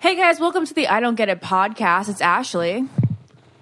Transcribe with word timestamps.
Hey 0.00 0.16
guys, 0.16 0.40
welcome 0.40 0.64
to 0.66 0.74
the 0.74 0.88
I 0.88 1.00
Don't 1.00 1.14
Get 1.14 1.28
It 1.28 1.40
podcast. 1.40 2.08
It's 2.08 2.20
Ashley. 2.20 2.86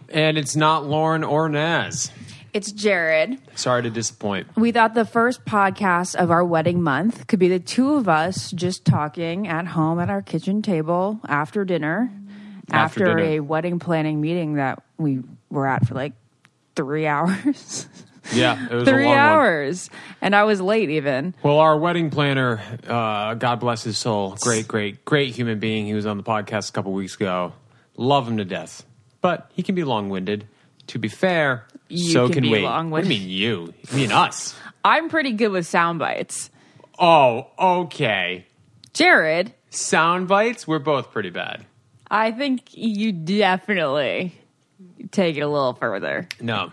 And 0.08 0.38
it's 0.38 0.54
not 0.56 0.86
Lauren 0.86 1.24
or 1.24 1.48
Naz. 1.48 2.10
It's 2.54 2.72
Jared. 2.72 3.38
Sorry 3.56 3.82
to 3.82 3.90
disappoint. 3.90 4.46
We 4.56 4.72
thought 4.72 4.94
the 4.94 5.04
first 5.04 5.44
podcast 5.44 6.14
of 6.14 6.30
our 6.30 6.44
wedding 6.44 6.82
month 6.82 7.26
could 7.26 7.38
be 7.38 7.48
the 7.48 7.58
two 7.58 7.94
of 7.94 8.08
us 8.08 8.50
just 8.52 8.84
talking 8.84 9.48
at 9.48 9.66
home 9.66 9.98
at 10.00 10.10
our 10.10 10.22
kitchen 10.22 10.62
table 10.62 11.20
after 11.28 11.64
dinner, 11.64 12.10
After 12.70 13.04
after, 13.04 13.16
dinner. 13.16 13.18
a 13.30 13.40
wedding 13.40 13.78
planning 13.78 14.20
meeting 14.20 14.54
that 14.54 14.82
we 14.96 15.20
were 15.50 15.66
at 15.66 15.86
for 15.86 15.94
like 15.94 16.12
three 16.76 17.06
hours. 17.08 17.86
Yeah, 18.32 18.66
it 18.70 18.74
was 18.74 18.82
a 18.82 18.90
three 18.90 19.04
long 19.04 19.14
one. 19.14 19.18
hours. 19.18 19.90
And 20.20 20.34
I 20.36 20.44
was 20.44 20.60
late 20.60 20.90
even. 20.90 21.34
Well, 21.42 21.58
our 21.58 21.78
wedding 21.78 22.10
planner, 22.10 22.60
uh, 22.86 23.34
God 23.34 23.60
bless 23.60 23.82
his 23.84 23.96
soul, 23.98 24.36
great, 24.40 24.66
great, 24.68 25.04
great 25.04 25.34
human 25.34 25.58
being. 25.58 25.86
He 25.86 25.94
was 25.94 26.06
on 26.06 26.16
the 26.16 26.22
podcast 26.22 26.70
a 26.70 26.72
couple 26.72 26.92
weeks 26.92 27.14
ago. 27.14 27.52
Love 27.96 28.28
him 28.28 28.36
to 28.38 28.44
death, 28.44 28.84
but 29.20 29.50
he 29.54 29.62
can 29.62 29.74
be 29.74 29.84
long-winded. 29.84 30.46
To 30.88 30.98
be 30.98 31.08
fair, 31.08 31.66
You 31.88 32.12
so 32.12 32.26
can 32.26 32.34
can, 32.34 32.42
be 32.44 32.50
we. 32.52 32.58
Long-winded. 32.62 33.12
you 33.12 33.18
mean 33.18 33.28
you? 33.28 33.74
You 33.90 33.96
mean 33.96 34.12
us? 34.12 34.56
I'm 34.84 35.08
pretty 35.08 35.32
good 35.32 35.48
with 35.50 35.66
sound 35.66 35.98
bites. 35.98 36.50
Oh, 36.98 37.48
okay. 37.58 38.46
Jared, 38.94 39.52
Sound 39.70 40.28
bites. 40.28 40.66
We're 40.66 40.78
both 40.78 41.12
pretty 41.12 41.30
bad. 41.30 41.66
I 42.10 42.32
think 42.32 42.62
you 42.72 43.12
definitely 43.12 44.34
take 45.10 45.36
it 45.36 45.40
a 45.40 45.46
little 45.48 45.74
further. 45.74 46.26
No, 46.40 46.72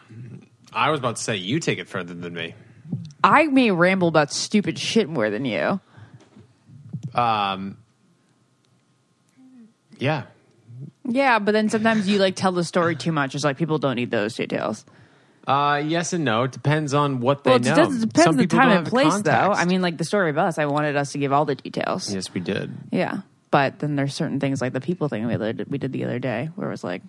I 0.76 0.92
was 0.92 1.00
about 1.00 1.16
to 1.16 1.24
say 1.24 1.38
you 1.38 1.60
take 1.60 1.80
it 1.80 1.88
further 1.88 2.14
than 2.14 2.34
me. 2.34 2.54
I 3.24 3.46
may 3.48 3.72
ramble 3.72 4.10
about 4.10 4.32
stupid 4.32 4.78
shit 4.78 5.10
more 5.10 5.30
than 5.30 5.46
you. 5.46 5.80
Um, 7.16 7.78
yeah, 9.98 10.24
Yeah, 11.08 11.40
but 11.40 11.54
then 11.54 11.70
sometimes 11.70 12.08
you 12.08 12.20
like 12.20 12.36
tell 12.36 12.52
the 12.52 12.64
story 12.64 12.96
too 12.96 13.12
much. 13.12 13.34
It's 13.36 13.44
like 13.44 13.58
people 13.58 13.78
don't 13.78 13.96
need 13.96 14.12
those 14.12 14.36
details. 14.36 14.84
Uh, 15.48 15.82
yes 15.86 16.12
and 16.12 16.26
no. 16.26 16.44
It 16.44 16.52
depends 16.52 16.94
on 16.94 17.20
what 17.22 17.44
they 17.44 17.52
Well, 17.52 17.60
it 17.60 17.66
know. 17.66 17.76
does- 17.76 18.04
it 18.04 18.08
depends 18.08 18.24
Some 18.24 18.34
on 18.34 18.38
the 18.38 18.48
time 18.48 18.78
and 18.80 18.88
place, 18.88 19.22
though. 19.22 19.32
I 19.54 19.66
mean, 19.66 19.82
like 19.82 19.98
the 19.98 20.04
story 20.04 20.30
of 20.30 20.38
us, 20.38 20.58
I 20.58 20.66
wanted 20.66 20.96
us 20.98 21.12
to 21.14 21.18
give 21.20 21.32
all 21.32 21.46
the 21.46 21.56
details. 21.56 22.14
yes, 22.14 22.34
we 22.34 22.42
did. 22.42 22.72
Yeah, 22.92 23.20
but 23.52 23.80
then 23.80 23.96
there's 23.96 24.14
certain 24.14 24.40
things 24.40 24.60
like 24.62 24.74
the 24.74 24.82
people 24.82 25.08
thing 25.08 25.26
we 25.28 25.38
did, 25.38 25.66
we 25.70 25.78
did 25.78 25.94
the 25.94 26.04
other 26.04 26.20
day, 26.20 26.50
where 26.56 26.68
it 26.68 26.72
was 26.72 26.84
like, 26.84 27.02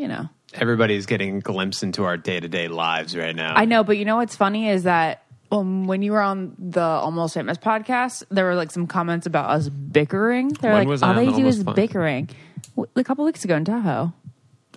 you 0.00 0.08
know, 0.08 0.28
Everybody's 0.54 1.06
getting 1.06 1.36
a 1.36 1.40
glimpse 1.40 1.82
into 1.84 2.04
our 2.04 2.16
day 2.16 2.40
to 2.40 2.48
day 2.48 2.66
lives 2.68 3.16
right 3.16 3.36
now. 3.36 3.54
I 3.54 3.66
know, 3.66 3.84
but 3.84 3.98
you 3.98 4.04
know 4.04 4.16
what's 4.16 4.34
funny 4.34 4.68
is 4.68 4.82
that 4.82 5.22
um, 5.52 5.86
when 5.86 6.02
you 6.02 6.10
were 6.12 6.20
on 6.22 6.54
the 6.58 6.80
Almost 6.82 7.34
Famous 7.34 7.56
podcast, 7.58 8.24
there 8.30 8.44
were 8.44 8.54
like 8.56 8.70
some 8.72 8.86
comments 8.88 9.26
about 9.26 9.50
us 9.50 9.68
bickering. 9.68 10.48
They're 10.48 10.72
When 10.72 10.80
like, 10.82 10.88
was 10.88 11.02
I 11.04 11.08
all 11.08 11.10
on 11.12 11.16
they 11.18 11.26
the 11.26 11.30
do 11.32 11.36
Almost 11.38 11.58
is 11.58 11.64
Fam- 11.64 11.74
bickering. 11.74 12.30
W- 12.76 12.90
A 12.96 13.04
couple 13.04 13.24
weeks 13.24 13.44
ago 13.44 13.54
in 13.56 13.64
Tahoe, 13.64 14.12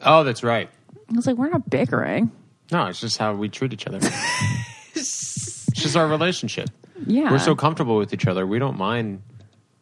Oh, 0.04 0.24
that's 0.24 0.44
right. 0.44 0.70
I 1.10 1.16
was 1.16 1.26
like, 1.28 1.38
we're 1.38 1.50
not 1.50 1.70
bickering. 1.70 2.32
No, 2.72 2.86
it's 2.88 3.00
just 3.00 3.18
how 3.18 3.34
we 3.34 3.50
treat 3.50 3.74
each 3.74 3.88
other. 3.88 4.00
it's 4.94 5.66
just 5.74 5.96
our 5.96 6.08
relationship. 6.08 6.70
Yeah, 7.06 7.32
We're 7.32 7.40
so 7.40 7.56
comfortable 7.56 7.98
with 7.98 8.14
each 8.14 8.28
other. 8.28 8.46
We 8.48 8.60
don't 8.60 8.78
mind 8.78 9.22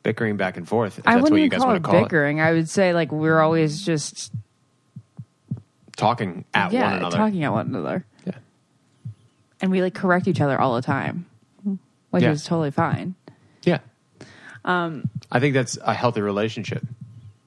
bickering 0.03 0.37
back 0.37 0.57
and 0.57 0.67
forth. 0.67 0.99
If 0.99 1.07
I 1.07 1.11
that's 1.15 1.23
wouldn't 1.23 1.33
what 1.33 1.37
you 1.39 1.45
even 1.45 1.49
guys 1.49 1.59
call 1.59 1.67
want 1.67 1.77
it 1.77 1.83
to 1.83 1.89
call 1.89 2.03
bickering. 2.03 2.41
I 2.41 2.53
would 2.53 2.69
say 2.69 2.93
like 2.93 3.11
we're 3.11 3.39
always 3.39 3.85
just. 3.85 4.31
Talking 6.01 6.45
at 6.53 6.71
yeah 6.73 6.87
one 6.89 6.97
another. 6.97 7.17
talking 7.17 7.43
at 7.43 7.51
one 7.53 7.67
another, 7.67 8.05
Yeah. 8.25 8.33
and 9.61 9.69
we 9.71 9.81
like 9.83 9.93
correct 9.93 10.27
each 10.27 10.41
other 10.41 10.59
all 10.59 10.75
the 10.75 10.81
time, 10.81 11.27
which 12.09 12.23
Yeah. 12.23 12.31
is 12.31 12.43
totally 12.43 12.71
fine. 12.71 13.13
Yeah. 13.63 13.77
Um, 14.65 15.09
I 15.31 15.39
think 15.39 15.53
that's 15.53 15.77
a 15.81 15.93
healthy 15.93 16.21
relationship. 16.21 16.83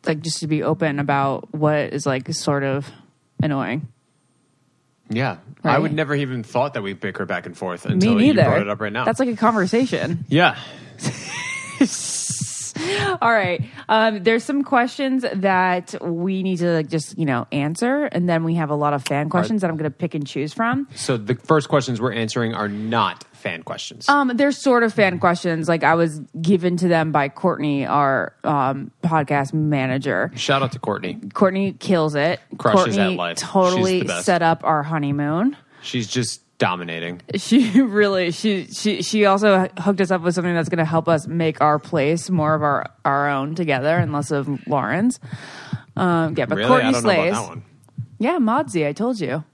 Like 0.07 0.21
just 0.21 0.39
to 0.41 0.47
be 0.47 0.63
open 0.63 1.01
about 1.01 1.53
what 1.53 1.93
is 1.93 2.07
like 2.07 2.33
sort 2.33 2.63
of 2.63 2.89
annoying. 3.43 3.89
Yeah. 5.11 5.39
I 5.65 5.79
would 5.79 5.93
never 5.93 6.15
even 6.15 6.43
thought 6.45 6.75
that 6.75 6.83
we 6.83 6.93
bicker 6.93 7.27
back 7.27 7.47
and 7.47 7.57
forth 7.57 7.87
until 7.87 8.21
you 8.21 8.35
brought 8.35 8.61
it 8.61 8.69
up 8.69 8.81
right 8.81 8.93
now. 8.93 9.05
That's 9.05 9.19
like 9.19 9.29
a 9.31 9.37
conversation. 9.37 10.25
yeah. 10.29 10.57
All 13.23 13.33
right. 13.33 13.63
Um, 13.89 14.23
there's 14.23 14.45
some 14.45 14.63
questions 14.63 15.25
that 15.33 15.95
we 16.03 16.43
need 16.43 16.59
to 16.59 16.73
like 16.73 16.89
just 16.89 17.19
you 17.19 17.25
know 17.27 17.47
answer, 17.53 18.05
and 18.05 18.29
then 18.29 18.45
we 18.45 18.55
have 18.55 18.71
a 18.71 18.75
lot 18.75 18.93
of 18.95 19.05
fan 19.05 19.29
questions 19.31 19.61
that 19.63 19.71
I'm 19.71 19.77
going 19.77 19.91
to 19.91 19.97
pick 19.97 20.15
and 20.15 20.27
choose 20.27 20.53
from. 20.53 20.89
So 20.95 21.17
the 21.17 21.35
first 21.35 21.69
questions 21.69 22.01
we're 22.01 22.13
answering 22.13 22.55
are 22.55 22.69
not 22.69 23.25
fan 23.33 23.63
questions. 23.63 24.09
Um, 24.09 24.33
they're 24.35 24.53
sort 24.53 24.83
of 24.83 24.95
fan 24.95 25.19
questions. 25.19 25.69
Like 25.69 25.85
I 25.85 25.95
was 25.95 26.21
given 26.41 26.77
to 26.79 26.89
them 26.89 27.13
by 27.13 27.29
Courtney, 27.29 27.85
our 27.87 28.35
um, 28.45 28.91
podcast 29.03 29.53
manager. 29.53 30.31
Shout 30.35 30.63
out 30.63 30.73
to 30.73 30.79
Courtney. 30.79 31.21
Courtney 31.33 31.73
kills 31.75 32.15
it. 32.15 32.41
Crushes 32.59 32.97
Courtney 32.97 33.17
life. 33.17 33.37
totally 33.39 34.01
She's 34.01 34.03
the 34.03 34.07
best. 34.09 34.27
set 34.27 34.43
up 34.43 34.65
our 34.65 34.83
honeymoon. 34.83 35.57
She's 35.83 36.07
just 36.07 36.41
dominating. 36.69 37.21
She 37.37 37.81
really 38.01 38.31
she 38.31 38.67
she 38.67 39.03
she 39.03 39.27
also 39.27 39.69
hooked 39.79 40.01
us 40.01 40.11
up 40.11 40.23
with 40.23 40.35
something 40.35 40.55
that's 40.55 40.69
going 40.69 40.79
to 40.79 40.85
help 40.85 41.09
us 41.09 41.27
make 41.27 41.61
our 41.61 41.79
place 41.79 42.31
more 42.31 42.55
of 42.55 42.63
our 42.63 42.91
our 43.05 43.29
own 43.29 43.55
together 43.55 43.97
and 43.99 44.13
less 44.13 44.31
of 44.31 44.49
Lauren's. 44.67 45.21
Um, 45.97 46.35
yeah, 46.37 46.47
but 46.47 46.57
really? 46.59 46.69
Courtney 46.69 46.89
I 46.89 46.93
don't 46.93 47.03
know 47.03 47.09
slays. 47.11 47.31
about 47.33 47.43
that 47.43 47.49
one. 47.49 47.65
Yeah, 48.19 48.39
Modsy, 48.39 48.87
I 48.87 48.93
told 48.93 49.21
you. 49.21 49.45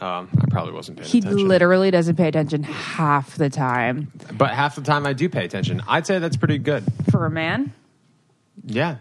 Um, 0.00 0.28
I 0.40 0.46
probably 0.50 0.72
wasn't 0.72 0.98
paying 0.98 1.10
He 1.10 1.18
attention. 1.18 1.48
literally 1.48 1.90
doesn't 1.90 2.16
pay 2.16 2.26
attention 2.28 2.62
half 2.64 3.36
the 3.36 3.48
time 3.50 4.10
but 4.32 4.50
half 4.50 4.74
the 4.74 4.82
time 4.82 5.06
I 5.06 5.12
do 5.12 5.28
pay 5.28 5.44
attention. 5.44 5.82
I'd 5.88 6.06
say 6.06 6.18
that's 6.18 6.36
pretty 6.36 6.58
good. 6.58 6.84
for 7.10 7.24
a 7.26 7.30
man. 7.30 7.72
Yeah. 8.64 8.96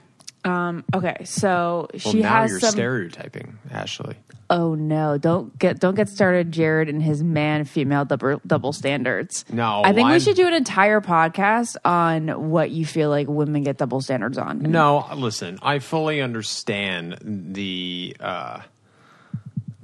Okay, 0.46 1.18
so 1.24 1.88
Well, 1.94 2.00
she 2.14 2.22
now 2.22 2.42
has 2.42 2.52
you're 2.52 2.60
some. 2.60 2.72
stereotyping, 2.72 3.58
Ashley. 3.72 4.16
Oh 4.52 4.76
no! 4.76 5.18
Don't 5.18 5.58
get 5.58 5.80
don't 5.80 5.96
get 5.96 6.10
started, 6.10 6.52
Jared, 6.52 6.90
and 6.90 7.02
his 7.02 7.24
man 7.24 7.66
female 7.66 8.06
double 8.06 8.40
double 8.46 8.74
standards. 8.74 9.44
No, 9.52 9.82
I 9.84 9.94
think 9.94 10.06
we 10.06 10.12
I'm- 10.12 10.20
should 10.20 10.36
do 10.36 10.46
an 10.46 10.54
entire 10.54 11.02
podcast 11.02 11.78
on 11.84 12.52
what 12.52 12.70
you 12.70 12.86
feel 12.86 13.10
like 13.10 13.28
women 13.28 13.64
get 13.64 13.78
double 13.78 14.02
standards 14.02 14.38
on. 14.38 14.60
No, 14.60 15.08
listen, 15.16 15.58
I 15.64 15.80
fully 15.80 16.22
understand 16.22 17.18
the. 17.24 18.16
Uh, 18.20 18.62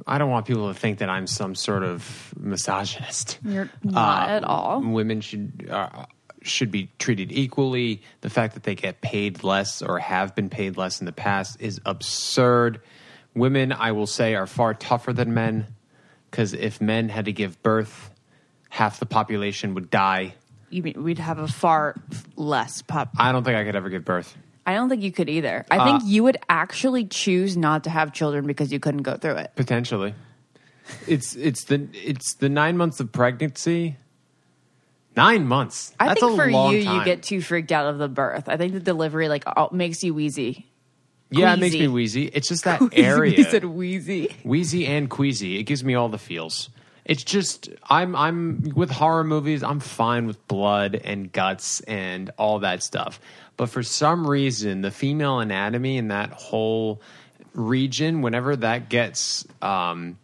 I 0.05 0.17
don't 0.19 0.29
want 0.29 0.45
people 0.45 0.67
to 0.71 0.79
think 0.79 0.99
that 0.99 1.09
I'm 1.09 1.27
some 1.27 1.53
sort 1.55 1.83
of 1.83 2.33
misogynist. 2.39 3.39
You're 3.43 3.69
not 3.83 4.29
Uh, 4.29 4.31
at 4.31 4.43
all. 4.45 4.81
Women 4.81 5.19
should 5.21 5.67
uh, 5.69 6.05
should 6.41 6.71
be 6.71 6.89
treated 6.97 7.29
equally. 7.31 8.01
The 8.21 8.29
fact 8.29 8.53
that 8.53 8.63
they 8.63 8.75
get 8.75 9.01
paid 9.01 9.43
less 9.43 9.81
or 9.81 9.99
have 9.99 10.33
been 10.33 10.49
paid 10.49 10.77
less 10.77 11.01
in 11.01 11.05
the 11.05 11.11
past 11.11 11.57
is 11.59 11.81
absurd. 11.85 12.79
Women, 13.37 13.71
I 13.71 13.91
will 13.91 14.07
say, 14.07 14.35
are 14.35 14.47
far 14.47 14.73
tougher 14.73 15.13
than 15.13 15.33
men 15.33 15.67
because 16.29 16.53
if 16.53 16.81
men 16.81 17.09
had 17.09 17.25
to 17.25 17.31
give 17.31 17.61
birth, 17.63 18.09
half 18.69 18.99
the 18.99 19.05
population 19.05 19.73
would 19.75 19.89
die. 19.89 20.33
You 20.69 20.83
mean 20.83 21.01
we'd 21.03 21.19
have 21.19 21.39
a 21.39 21.47
far 21.47 21.95
less 22.35 22.81
pop? 22.81 23.11
I 23.17 23.31
don't 23.31 23.43
think 23.43 23.55
I 23.55 23.63
could 23.63 23.75
ever 23.75 23.89
give 23.89 24.03
birth. 24.03 24.35
I 24.65 24.73
don't 24.73 24.89
think 24.89 25.01
you 25.01 25.13
could 25.13 25.29
either. 25.29 25.65
I 25.71 25.77
Uh, 25.77 25.85
think 25.85 26.11
you 26.11 26.23
would 26.23 26.37
actually 26.49 27.05
choose 27.05 27.55
not 27.55 27.85
to 27.85 27.89
have 27.89 28.11
children 28.11 28.45
because 28.45 28.71
you 28.73 28.79
couldn't 28.81 29.03
go 29.03 29.15
through 29.15 29.37
it. 29.37 29.51
Potentially, 29.55 30.13
it's 31.07 31.35
it's 31.37 31.63
the 31.65 31.87
it's 31.93 32.33
the 32.35 32.49
nine 32.49 32.75
months 32.75 32.99
of 32.99 33.13
pregnancy. 33.13 33.95
Nine 35.15 35.47
months. 35.47 35.95
I 35.99 36.09
That's 36.09 36.19
think 36.19 36.33
a 36.33 36.35
for 36.35 36.51
long 36.51 36.73
you, 36.73 36.79
you 36.79 37.03
get 37.05 37.23
too 37.23 37.41
freaked 37.41 37.71
out 37.71 37.87
of 37.87 37.97
the 37.97 38.07
birth. 38.09 38.47
I 38.49 38.57
think 38.57 38.73
the 38.73 38.79
delivery 38.79 39.29
like 39.29 39.45
all, 39.47 39.69
makes 39.71 40.03
you 40.03 40.13
wheezy. 40.13 40.67
Yeah, 41.29 41.53
it 41.53 41.59
makes 41.59 41.75
me 41.75 41.87
wheezy. 41.87 42.25
It's 42.25 42.47
just 42.47 42.63
that 42.63 42.81
he 42.93 43.03
area, 43.03 43.43
said 43.43 43.65
wheezy. 43.65 44.35
wheezy 44.43 44.85
and 44.85 45.09
queasy. 45.09 45.59
It 45.59 45.63
gives 45.63 45.83
me 45.83 45.95
all 45.95 46.09
the 46.09 46.17
feels. 46.17 46.69
It's 47.05 47.23
just 47.23 47.69
I'm 47.89 48.15
I'm 48.15 48.73
with 48.75 48.91
horror 48.91 49.23
movies. 49.23 49.63
I'm 49.63 49.79
fine 49.79 50.27
with 50.27 50.45
blood 50.47 50.95
and 50.95 51.31
guts 51.31 51.79
and 51.81 52.31
all 52.37 52.59
that 52.59 52.83
stuff. 52.83 53.19
But 53.55 53.69
for 53.69 53.81
some 53.81 54.27
reason, 54.27 54.81
the 54.81 54.91
female 54.91 55.39
anatomy 55.39 55.97
in 55.97 56.09
that 56.09 56.31
whole 56.31 57.01
region, 57.53 58.21
whenever 58.21 58.55
that 58.57 58.89
gets 58.89 59.45
um, 59.61 60.17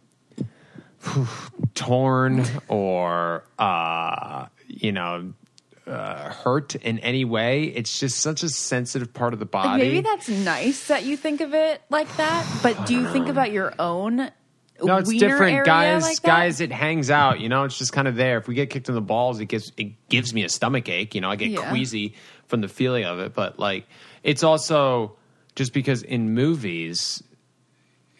torn 1.74 2.44
or 2.68 3.44
uh, 3.58 4.46
you 4.68 4.92
know 4.92 5.32
uh, 5.86 6.30
hurt 6.30 6.74
in 6.76 6.98
any 7.00 7.24
way, 7.24 7.64
it's 7.64 7.98
just 7.98 8.18
such 8.18 8.42
a 8.42 8.48
sensitive 8.48 9.12
part 9.12 9.32
of 9.32 9.38
the 9.38 9.46
body. 9.46 9.68
Like, 9.68 9.92
maybe 9.92 10.00
that's 10.00 10.28
nice 10.28 10.88
that 10.88 11.04
you 11.04 11.16
think 11.16 11.40
of 11.40 11.54
it 11.54 11.82
like 11.90 12.14
that. 12.16 12.46
But 12.62 12.86
do 12.86 12.94
you 12.94 13.06
think 13.08 13.28
about 13.28 13.52
your 13.52 13.74
own? 13.78 14.30
No, 14.82 14.96
it's 14.96 15.12
different, 15.12 15.64
guys. 15.64 16.02
like 16.02 16.22
guys, 16.22 16.60
it 16.60 16.72
hangs 16.72 17.08
out. 17.10 17.38
You 17.40 17.48
know, 17.48 17.64
it's 17.64 17.78
just 17.78 17.92
kind 17.92 18.08
of 18.08 18.16
there. 18.16 18.38
If 18.38 18.48
we 18.48 18.54
get 18.54 18.70
kicked 18.70 18.88
in 18.88 18.94
the 18.94 19.00
balls, 19.00 19.38
it 19.40 19.46
gives 19.46 19.72
it 19.76 19.92
gives 20.08 20.34
me 20.34 20.42
a 20.42 20.48
stomach 20.48 20.88
ache. 20.88 21.14
You 21.14 21.20
know, 21.20 21.30
I 21.30 21.36
get 21.36 21.50
Yeah. 21.50 21.68
queasy 21.70 22.14
from 22.48 22.60
the 22.60 22.68
feeling 22.68 23.04
of 23.04 23.20
it. 23.20 23.34
But 23.34 23.58
like, 23.58 23.86
it's 24.22 24.42
also 24.42 25.16
just 25.54 25.72
because 25.72 26.02
in 26.02 26.34
movies, 26.34 27.22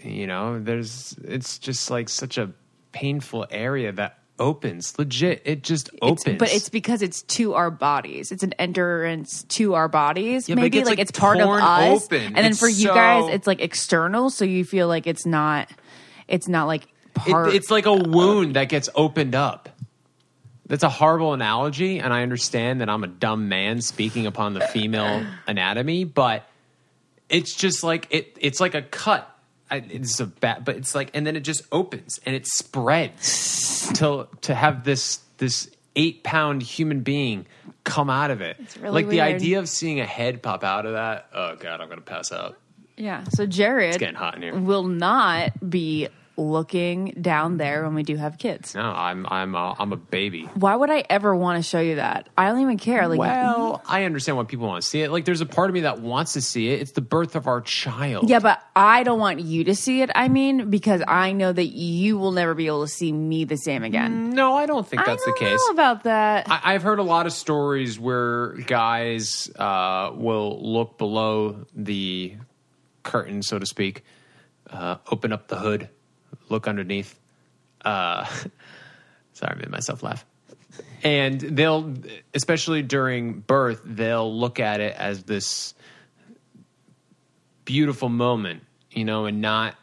you 0.02 0.26
know, 0.26 0.60
there's 0.60 1.16
it's 1.24 1.58
just 1.58 1.90
like 1.90 2.08
such 2.08 2.38
a 2.38 2.52
painful 2.92 3.46
area 3.50 3.90
that 3.92 4.18
opens. 4.38 4.98
Legit, 4.98 5.42
it 5.44 5.62
just 5.62 5.90
opens. 6.02 6.26
It's, 6.26 6.38
but 6.38 6.52
it's 6.52 6.68
because 6.68 7.02
it's 7.02 7.22
to 7.22 7.54
our 7.54 7.70
bodies. 7.70 8.32
It's 8.32 8.42
an 8.42 8.52
entrance 8.54 9.42
to 9.44 9.74
our 9.74 9.88
bodies. 9.88 10.48
Yeah, 10.48 10.54
it 10.54 10.56
Maybe 10.56 10.70
gets, 10.70 10.86
like, 10.88 10.98
like, 10.98 11.08
it's 11.08 11.18
part 11.18 11.40
of 11.40 11.48
us. 11.48 12.04
open. 12.04 12.22
And 12.26 12.36
then 12.36 12.46
It's 12.46 12.58
for 12.60 12.68
you 12.68 12.88
so- 12.88 12.94
guys, 12.94 13.32
it's 13.32 13.46
like 13.46 13.60
external, 13.60 14.30
so 14.30 14.44
you 14.44 14.64
feel 14.64 14.88
like 14.88 15.06
it's 15.06 15.24
not. 15.26 15.70
It's 16.28 16.48
not 16.48 16.66
like 16.66 16.84
It- 17.26 17.30
part. 17.32 17.54
it's 17.54 17.70
like 17.70 17.86
a 17.86 17.94
wound 17.94 18.56
that 18.56 18.68
gets 18.68 18.88
opened 18.94 19.34
up. 19.34 19.68
That's 20.66 20.82
a 20.82 20.88
horrible 20.88 21.34
analogy, 21.34 21.98
and 21.98 22.12
I 22.12 22.22
understand 22.22 22.80
that 22.80 22.88
I'm 22.88 23.04
a 23.04 23.06
dumb 23.06 23.48
man 23.50 23.82
speaking 23.82 24.26
upon 24.26 24.54
the 24.54 24.60
female 24.62 25.24
anatomy, 25.46 26.04
but 26.04 26.48
it's 27.28 27.54
just 27.54 27.84
like 27.84 28.06
it. 28.10 28.36
It's 28.40 28.60
like 28.60 28.74
a 28.74 28.80
cut. 28.82 29.30
I- 29.70 29.84
It's 29.88 30.20
a 30.20 30.26
bad, 30.26 30.64
but 30.64 30.76
it's 30.76 30.94
like, 30.94 31.10
and 31.14 31.26
then 31.26 31.36
it 31.36 31.40
just 31.40 31.62
opens 31.72 32.20
and 32.26 32.34
it 32.36 32.46
spreads 32.46 33.90
to 33.94 34.28
to 34.42 34.54
have 34.54 34.84
this 34.84 35.20
this 35.38 35.70
eight 35.96 36.22
pound 36.22 36.62
human 36.62 37.00
being 37.00 37.46
come 37.84 38.10
out 38.10 38.30
of 38.30 38.40
it. 38.40 38.56
It's 38.60 38.76
really 38.76 38.94
like 38.94 39.08
the 39.08 39.16
weird. 39.18 39.34
idea 39.36 39.58
of 39.58 39.68
seeing 39.68 40.00
a 40.00 40.06
head 40.06 40.42
pop 40.42 40.64
out 40.64 40.86
of 40.86 40.92
that. 40.92 41.26
Oh 41.34 41.56
god, 41.56 41.80
I'm 41.80 41.88
gonna 41.88 42.00
pass 42.00 42.32
out. 42.32 42.56
yeah. 42.96 43.24
So 43.30 43.46
Jared 43.46 43.98
getting 43.98 44.14
hot 44.16 44.36
in 44.36 44.42
here. 44.42 44.54
will 44.54 44.84
not 44.84 45.52
be 45.70 46.08
looking 46.36 47.16
down 47.20 47.56
there 47.58 47.84
when 47.84 47.94
we 47.94 48.02
do 48.02 48.16
have 48.16 48.38
kids. 48.38 48.74
No, 48.74 48.82
I'm 48.82 49.26
I'm 49.28 49.54
a, 49.54 49.74
I'm 49.78 49.92
a 49.92 49.96
baby. 49.96 50.42
Why 50.54 50.74
would 50.74 50.90
I 50.90 51.04
ever 51.08 51.34
want 51.34 51.62
to 51.62 51.68
show 51.68 51.80
you 51.80 51.96
that? 51.96 52.28
I 52.36 52.48
don't 52.48 52.60
even 52.60 52.78
care. 52.78 53.06
Like, 53.08 53.18
Well, 53.18 53.82
I 53.86 54.04
understand 54.04 54.36
why 54.36 54.44
people 54.44 54.66
want 54.66 54.82
to 54.82 54.88
see 54.88 55.02
it. 55.02 55.10
Like, 55.10 55.24
there's 55.24 55.40
a 55.40 55.46
part 55.46 55.70
of 55.70 55.74
me 55.74 55.80
that 55.80 56.00
wants 56.00 56.32
to 56.34 56.40
see 56.40 56.70
it. 56.70 56.80
It's 56.80 56.92
the 56.92 57.00
birth 57.00 57.36
of 57.36 57.46
our 57.46 57.60
child. 57.60 58.28
Yeah, 58.28 58.40
but 58.40 58.62
I 58.74 59.02
don't 59.04 59.18
want 59.20 59.40
you 59.40 59.64
to 59.64 59.74
see 59.74 60.02
it. 60.02 60.10
I 60.14 60.28
mean, 60.28 60.70
because 60.70 61.02
I 61.06 61.32
know 61.32 61.52
that 61.52 61.66
you 61.66 62.18
will 62.18 62.32
never 62.32 62.54
be 62.54 62.66
able 62.66 62.82
to 62.82 62.92
see 62.92 63.12
me 63.12 63.44
the 63.44 63.56
same 63.56 63.84
again. 63.84 64.30
No, 64.30 64.54
I 64.54 64.66
don't 64.66 64.86
think 64.86 65.04
that's 65.04 65.22
I 65.22 65.26
don't 65.26 65.38
the 65.38 65.44
case. 65.46 65.60
know 65.68 65.72
about 65.72 66.02
that. 66.04 66.50
I, 66.50 66.74
I've 66.74 66.82
heard 66.82 66.98
a 66.98 67.02
lot 67.04 67.26
of 67.26 67.32
stories 67.32 67.98
where 67.98 68.54
guys 68.66 69.50
uh, 69.56 70.10
will 70.14 70.60
look 70.62 70.98
below 70.98 71.64
the 71.74 72.34
curtain, 73.02 73.42
so 73.42 73.58
to 73.58 73.66
speak, 73.66 74.02
uh, 74.70 74.96
open 75.10 75.32
up 75.32 75.48
the 75.48 75.56
hood, 75.56 75.88
look 76.54 76.68
underneath. 76.68 77.18
Uh, 77.84 78.24
sorry, 79.34 79.52
I 79.52 79.54
made 79.56 79.70
myself 79.70 80.02
laugh. 80.02 80.24
And 81.02 81.40
they'll, 81.40 81.94
especially 82.32 82.82
during 82.82 83.40
birth, 83.40 83.82
they'll 83.84 84.34
look 84.34 84.58
at 84.58 84.80
it 84.80 84.96
as 84.96 85.24
this 85.24 85.74
beautiful 87.64 88.08
moment, 88.08 88.62
you 88.90 89.04
know, 89.04 89.26
and 89.26 89.40
not 89.40 89.76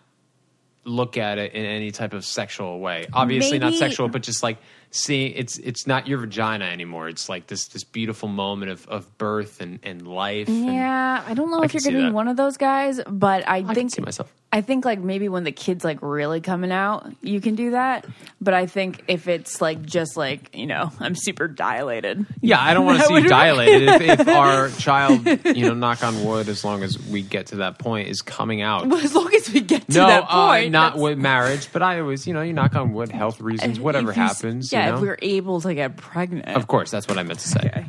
look 0.84 1.18
at 1.18 1.38
it 1.38 1.54
in 1.54 1.64
any 1.64 1.92
type 1.92 2.14
of 2.14 2.26
sexual 2.26 2.80
way. 2.80 3.06
Obviously 3.14 3.60
not 3.60 3.74
sexual, 3.76 4.08
but 4.08 4.24
just 4.24 4.42
like 4.42 4.58
seeing 4.92 5.34
it's 5.34 5.58
it's 5.60 5.88
not 5.88 6.08
your 6.08 6.20
vagina 6.20 6.66
anymore. 6.66 7.08
It's 7.10 7.30
like 7.30 7.48
this 7.48 7.68
this 7.70 7.84
beautiful 7.84 8.28
moment 8.30 8.72
of, 8.72 8.88
of 8.88 9.18
birth 9.18 9.62
and, 9.62 9.80
and 9.84 10.08
life. 10.08 10.48
and- 10.48 10.66
yeah, 10.66 11.24
I 11.26 11.34
don't 11.34 11.50
know 11.50 11.62
I 11.62 11.66
if 11.66 11.74
you're 11.74 11.82
to 11.82 11.92
be 11.92 12.12
one 12.12 12.28
of 12.28 12.38
those 12.38 12.58
guys, 12.58 13.00
but 13.08 13.48
I, 13.48 13.64
can 13.64 13.74
think 13.76 13.92
see 13.92 14.02
myself. 14.02 14.32
I 14.54 14.60
think 14.60 14.84
like 14.84 15.00
maybe 15.00 15.30
when 15.30 15.46
the 15.46 15.54
kid's 15.54 15.86
like 15.86 16.00
really 16.02 16.42
coming 16.42 16.74
out, 16.74 17.10
you 17.22 17.40
can 17.40 17.56
do 17.56 17.72
that. 17.72 18.06
But 18.42 18.54
I 18.54 18.66
think 18.66 19.02
if 19.08 19.30
it's 19.30 19.62
like 19.62 19.82
just 19.86 20.18
like 20.18 20.54
you 20.54 20.68
know, 20.68 20.92
I'm 21.00 21.16
super 21.16 21.48
dilated. 21.48 22.26
yeah, 22.42 22.62
I 22.62 22.74
don't 22.74 22.86
want 22.86 23.00
to 23.02 23.06
see 23.06 23.14
you 23.16 23.28
dilated. 23.30 23.88
if, 23.90 24.20
if 24.20 24.28
our 24.28 24.70
child, 24.72 25.26
you 25.46 25.68
know, 25.68 25.74
knock 25.74 26.04
on 26.04 26.26
wood, 26.26 26.50
as 26.50 26.66
long 26.66 26.84
as 26.84 27.00
we 27.08 27.22
get 27.22 27.48
to 27.48 27.58
that 27.58 27.80
point, 27.80 28.10
is 28.10 28.22
coming 28.22 28.62
out. 28.62 28.90
But 28.90 29.04
as 29.06 29.16
long 29.16 29.34
as 29.34 29.50
we 29.54 29.62
get 29.62 29.88
to 29.88 29.98
no, 30.00 30.08
that 30.08 30.26
uh, 30.28 30.48
point, 30.50 30.72
not 30.72 30.94
that's- 30.94 31.02
with 31.02 31.18
marriage, 31.18 31.72
but 31.72 31.82
I 31.82 32.02
always, 32.02 32.28
you 32.28 32.34
know, 32.34 32.42
you 32.42 32.52
knock 32.52 32.76
on 32.76 32.92
wood, 32.94 33.10
health 33.10 33.40
reasons, 33.40 33.80
whatever 33.80 34.12
you 34.12 34.20
happens. 34.20 34.74
Yeah, 34.74 34.81
you 34.86 34.92
know? 34.92 34.96
if 34.96 35.02
we're 35.02 35.20
able 35.22 35.62
to 35.62 35.74
get 35.74 35.98
pregnant, 35.98 36.48
of 36.50 36.68
course, 36.68 36.92
that's 36.92 37.08
what 37.08 37.18
I 37.18 37.24
meant 37.24 37.40
to 37.40 37.48
say. 37.48 37.60
Okay. 37.66 37.86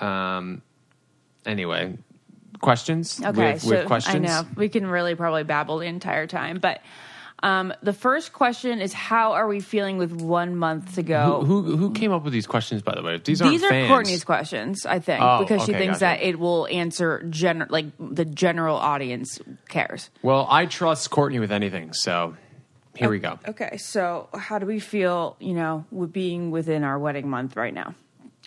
Um. 0.00 0.62
Anyway, 1.46 1.96
questions. 2.60 3.20
Okay, 3.24 3.30
we 3.30 3.44
have, 3.44 3.64
we 3.64 3.70
so 3.70 3.76
have 3.76 3.86
questions. 3.86 4.16
I 4.16 4.18
know 4.18 4.48
we 4.56 4.68
can 4.68 4.86
really 4.86 5.14
probably 5.14 5.44
babble 5.44 5.78
the 5.78 5.86
entire 5.86 6.26
time, 6.26 6.58
but 6.58 6.80
um, 7.42 7.72
the 7.82 7.94
first 7.94 8.34
question 8.34 8.80
is, 8.82 8.92
how 8.92 9.32
are 9.32 9.48
we 9.48 9.60
feeling 9.60 9.96
with 9.96 10.12
one 10.12 10.56
month 10.56 10.96
to 10.96 11.02
go? 11.02 11.42
Who, 11.42 11.62
who 11.62 11.76
who 11.76 11.90
came 11.92 12.12
up 12.12 12.22
with 12.22 12.34
these 12.34 12.46
questions? 12.46 12.82
By 12.82 12.94
the 12.94 13.02
way, 13.02 13.18
these 13.18 13.40
aren't 13.40 13.52
These 13.52 13.64
are 13.64 13.70
fans. 13.70 13.88
Courtney's 13.88 14.24
questions, 14.24 14.84
I 14.84 14.98
think, 14.98 15.22
Oh, 15.22 15.38
because 15.40 15.64
she 15.64 15.72
okay, 15.72 15.78
thinks 15.80 16.00
gotcha. 16.00 16.20
that 16.20 16.26
it 16.26 16.38
will 16.38 16.66
answer 16.70 17.22
gen- 17.30 17.66
like 17.70 17.86
the 17.98 18.26
general 18.26 18.76
audience 18.76 19.38
cares. 19.68 20.10
Well, 20.22 20.46
I 20.50 20.66
trust 20.66 21.08
Courtney 21.10 21.38
with 21.38 21.50
anything, 21.52 21.94
so 21.94 22.36
here 23.00 23.10
we 23.10 23.18
go. 23.18 23.38
Okay, 23.48 23.76
so 23.78 24.28
how 24.34 24.58
do 24.58 24.66
we 24.66 24.78
feel, 24.78 25.36
you 25.40 25.54
know, 25.54 25.84
with 25.90 26.12
being 26.12 26.50
within 26.50 26.84
our 26.84 26.98
wedding 26.98 27.28
month 27.28 27.56
right 27.56 27.74
now? 27.74 27.94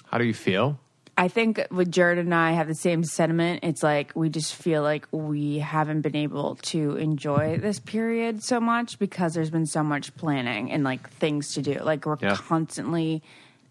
How 0.05 0.17
do 0.17 0.23
you 0.23 0.33
feel? 0.33 0.79
I 1.15 1.27
think 1.27 1.61
with 1.69 1.91
Jared 1.91 2.17
and 2.17 2.33
I 2.33 2.53
have 2.53 2.67
the 2.67 2.73
same 2.73 3.03
sentiment. 3.03 3.59
It's 3.63 3.83
like 3.83 4.11
we 4.15 4.29
just 4.29 4.55
feel 4.55 4.81
like 4.81 5.07
we 5.11 5.59
haven't 5.59 6.01
been 6.01 6.15
able 6.15 6.55
to 6.63 6.95
enjoy 6.97 7.57
this 7.57 7.79
period 7.79 8.43
so 8.43 8.59
much 8.59 8.97
because 8.97 9.33
there's 9.35 9.51
been 9.51 9.67
so 9.67 9.83
much 9.83 10.15
planning 10.15 10.71
and 10.71 10.83
like 10.83 11.07
things 11.11 11.53
to 11.53 11.61
do. 11.61 11.75
Like 11.75 12.05
we're 12.07 12.17
Yeah. 12.19 12.35
constantly 12.35 13.21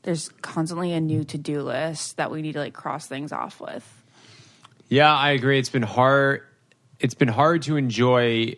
there's 0.04 0.28
constantly 0.42 0.92
a 0.92 1.00
new 1.00 1.22
to 1.24 1.38
do 1.38 1.62
list 1.62 2.16
that 2.16 2.30
we 2.30 2.42
need 2.42 2.52
to 2.52 2.58
like 2.58 2.74
cross 2.74 3.06
things 3.06 3.32
off 3.32 3.60
with. 3.60 3.84
Yeah, 4.88 5.12
I 5.14 5.30
agree. 5.30 5.58
It's 5.58 5.68
been 5.70 5.82
hard. 5.82 6.42
It's 7.00 7.14
been 7.14 7.28
hard 7.28 7.62
to 7.62 7.76
enjoy 7.76 8.54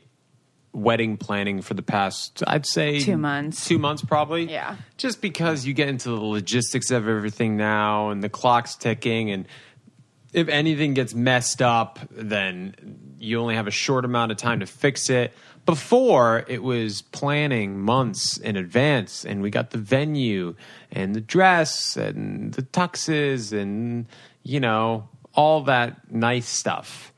wedding 0.74 1.16
planning 1.16 1.62
for 1.62 1.74
the 1.74 1.82
past, 1.82 2.42
I'd 2.46 2.66
say, 2.66 3.00
Two 3.00 3.16
months. 3.16 3.66
Two 3.66 3.78
months, 3.78 4.04
probably. 4.04 4.50
Yeah. 4.50 4.76
Just 4.96 5.22
because 5.22 5.64
you 5.64 5.72
get 5.72 5.88
into 5.88 6.10
the 6.10 6.20
logistics 6.20 6.90
of 6.90 7.08
everything 7.08 7.56
now, 7.56 8.10
and 8.10 8.22
the 8.22 8.28
clock's 8.28 8.74
ticking, 8.74 9.30
and 9.30 9.46
if 10.32 10.48
anything 10.48 10.94
gets 10.94 11.14
messed 11.14 11.62
up, 11.62 12.00
then 12.10 13.14
you 13.18 13.40
only 13.40 13.54
have 13.54 13.68
a 13.68 13.72
short 13.72 14.04
amount 14.04 14.32
of 14.32 14.36
time 14.36 14.60
to 14.60 14.66
fix 14.66 15.08
it. 15.08 15.32
Before 15.64 16.44
it 16.46 16.62
was 16.62 17.00
planning 17.00 17.78
months 17.80 18.36
in 18.36 18.56
advance, 18.56 19.24
and 19.24 19.40
we 19.40 19.48
got 19.48 19.70
the 19.70 19.78
venue 19.78 20.56
and 20.90 21.14
the 21.14 21.22
dress 21.22 21.96
and 21.96 22.52
the 22.52 22.62
tuxes 22.62 23.52
and 23.58 24.06
you 24.42 24.60
know 24.60 25.08
all 25.32 25.62
that 25.62 26.12
nice 26.12 26.48
stuff. 26.48 27.12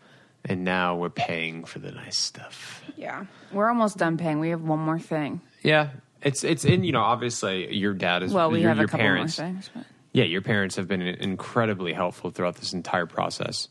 And 0.44 0.62
now 0.62 0.94
we're 0.94 1.10
paying 1.10 1.64
for 1.64 1.80
the 1.80 1.90
nice 1.90 2.16
stuff. 2.16 2.84
Yeah. 2.96 3.26
We're 3.52 3.68
almost 3.68 3.98
done 3.98 4.16
paying. 4.16 4.40
We 4.40 4.50
have 4.50 4.62
one 4.62 4.78
more 4.80 4.98
thing. 4.98 5.40
Yeah, 5.62 5.90
it's 6.22 6.44
it's 6.44 6.64
in 6.64 6.84
you 6.84 6.92
know 6.92 7.02
obviously 7.02 7.74
your 7.74 7.94
dad 7.94 8.22
is 8.22 8.32
Well, 8.32 8.50
we 8.50 8.60
your, 8.60 8.68
have 8.70 8.78
your 8.78 8.86
a 8.86 8.88
couple 8.88 9.04
parents. 9.04 9.38
more 9.38 9.48
things, 9.48 9.70
but 9.74 9.84
yeah, 10.12 10.24
your 10.24 10.40
parents 10.42 10.76
have 10.76 10.88
been 10.88 11.02
incredibly 11.02 11.92
helpful 11.92 12.30
throughout 12.30 12.56
this 12.56 12.72
entire 12.72 13.06
process. 13.06 13.68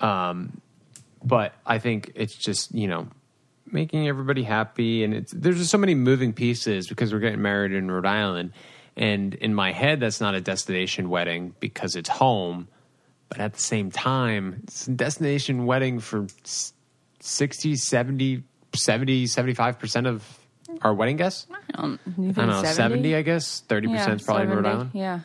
Um, 0.00 0.60
but 1.24 1.54
I 1.64 1.78
think 1.78 2.12
it's 2.14 2.36
just 2.36 2.74
you 2.74 2.88
know 2.88 3.08
making 3.70 4.06
everybody 4.08 4.42
happy, 4.42 5.02
and 5.04 5.14
it's 5.14 5.32
there's 5.32 5.58
just 5.58 5.70
so 5.70 5.78
many 5.78 5.94
moving 5.94 6.32
pieces 6.32 6.88
because 6.88 7.12
we're 7.12 7.20
getting 7.20 7.42
married 7.42 7.72
in 7.72 7.90
Rhode 7.90 8.06
Island, 8.06 8.52
and 8.96 9.34
in 9.34 9.54
my 9.54 9.72
head 9.72 10.00
that's 10.00 10.20
not 10.20 10.34
a 10.34 10.40
destination 10.40 11.08
wedding 11.08 11.54
because 11.60 11.96
it's 11.96 12.08
home, 12.08 12.68
but 13.28 13.38
at 13.40 13.54
the 13.54 13.60
same 13.60 13.90
time 13.90 14.60
it's 14.64 14.86
a 14.88 14.90
destination 14.90 15.64
wedding 15.66 16.00
for 16.00 16.26
60, 17.22 17.76
70, 17.76 18.42
70, 18.74 19.26
75 19.26 19.78
percent 19.78 20.06
of 20.06 20.38
our 20.82 20.92
wedding 20.92 21.16
guests. 21.16 21.46
I 21.74 21.80
don't, 21.80 22.00
you 22.18 22.30
I 22.30 22.32
don't 22.32 22.48
know, 22.48 22.64
70, 22.64 23.14
I 23.14 23.22
guess. 23.22 23.62
30% 23.68 24.16
is 24.16 24.22
probably 24.22 24.44
in 24.44 24.50
Rhode 24.50 24.66
Island. 24.66 24.90
Yeah. 24.92 25.20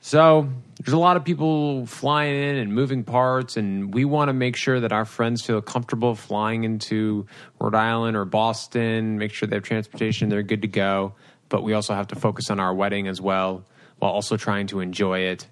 So 0.00 0.48
there's 0.80 0.92
a 0.94 0.98
lot 0.98 1.16
of 1.16 1.24
people 1.24 1.84
flying 1.86 2.34
in 2.36 2.56
and 2.56 2.72
moving 2.72 3.02
parts, 3.02 3.56
and 3.56 3.92
we 3.92 4.04
want 4.04 4.28
to 4.28 4.32
make 4.32 4.56
sure 4.56 4.80
that 4.80 4.92
our 4.92 5.04
friends 5.04 5.44
feel 5.44 5.60
comfortable 5.60 6.14
flying 6.14 6.64
into 6.64 7.26
Rhode 7.60 7.74
Island 7.74 8.16
or 8.16 8.24
Boston, 8.24 9.18
make 9.18 9.32
sure 9.32 9.48
they 9.48 9.56
have 9.56 9.64
transportation, 9.64 10.28
they're 10.28 10.42
good 10.42 10.62
to 10.62 10.68
go. 10.68 11.14
But 11.48 11.62
we 11.62 11.72
also 11.72 11.94
have 11.94 12.08
to 12.08 12.16
focus 12.16 12.50
on 12.50 12.60
our 12.60 12.72
wedding 12.72 13.08
as 13.08 13.20
well, 13.20 13.64
while 13.98 14.12
also 14.12 14.36
trying 14.36 14.68
to 14.68 14.80
enjoy 14.80 15.20
it. 15.20 15.46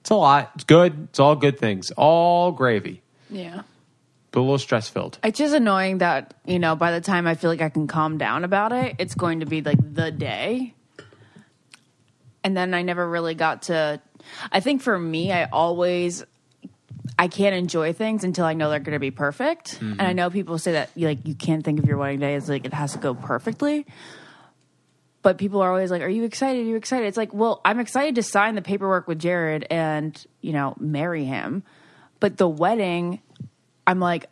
It's 0.00 0.10
a 0.10 0.14
lot. 0.14 0.52
It's 0.54 0.64
good. 0.64 1.08
It's 1.10 1.18
all 1.18 1.34
good 1.34 1.58
things. 1.58 1.90
All 1.96 2.52
gravy, 2.52 3.02
Yeah. 3.30 3.62
A 4.40 4.44
little 4.44 4.58
stress 4.58 4.88
filled. 4.88 5.18
It's 5.24 5.38
just 5.38 5.54
annoying 5.54 5.98
that, 5.98 6.34
you 6.44 6.58
know, 6.58 6.76
by 6.76 6.92
the 6.92 7.00
time 7.00 7.26
I 7.26 7.34
feel 7.34 7.50
like 7.50 7.62
I 7.62 7.68
can 7.68 7.86
calm 7.86 8.18
down 8.18 8.44
about 8.44 8.72
it, 8.72 8.96
it's 8.98 9.14
going 9.14 9.40
to 9.40 9.46
be 9.46 9.62
like 9.62 9.78
the 9.94 10.10
day. 10.10 10.74
And 12.44 12.56
then 12.56 12.74
I 12.74 12.82
never 12.82 13.08
really 13.08 13.34
got 13.34 13.62
to 13.62 14.00
I 14.50 14.60
think 14.60 14.82
for 14.82 14.98
me, 14.98 15.32
I 15.32 15.44
always 15.44 16.24
I 17.18 17.28
can't 17.28 17.54
enjoy 17.54 17.92
things 17.92 18.24
until 18.24 18.44
I 18.44 18.52
know 18.54 18.68
they're 18.68 18.78
going 18.78 18.92
to 18.92 18.98
be 18.98 19.10
perfect. 19.10 19.76
Mm-hmm. 19.76 19.92
And 19.92 20.02
I 20.02 20.12
know 20.12 20.30
people 20.30 20.58
say 20.58 20.72
that 20.72 20.90
like 20.96 21.26
you 21.26 21.34
can't 21.34 21.64
think 21.64 21.78
of 21.78 21.86
your 21.86 21.96
wedding 21.96 22.20
day 22.20 22.34
as 22.34 22.48
like 22.48 22.64
it 22.64 22.74
has 22.74 22.92
to 22.92 22.98
go 22.98 23.14
perfectly. 23.14 23.86
But 25.22 25.38
people 25.38 25.60
are 25.60 25.70
always 25.70 25.90
like, 25.90 26.02
"Are 26.02 26.08
you 26.08 26.22
excited? 26.22 26.60
Are 26.60 26.68
you 26.68 26.76
excited?" 26.76 27.06
It's 27.06 27.16
like, 27.16 27.34
well, 27.34 27.60
I'm 27.64 27.80
excited 27.80 28.14
to 28.14 28.22
sign 28.22 28.54
the 28.54 28.62
paperwork 28.62 29.08
with 29.08 29.18
Jared 29.18 29.66
and 29.70 30.24
you 30.40 30.52
know 30.52 30.76
marry 30.78 31.24
him. 31.24 31.64
But 32.20 32.36
the 32.36 32.48
wedding, 32.48 33.20
I'm 33.86 34.00
like, 34.00 34.26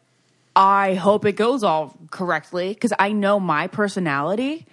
I 0.56 0.94
hope 0.94 1.24
it 1.24 1.32
goes 1.32 1.62
all 1.62 1.96
correctly 2.10 2.68
because 2.68 2.92
I 2.98 3.12
know 3.12 3.40
my 3.40 3.66
personality. 3.66 4.66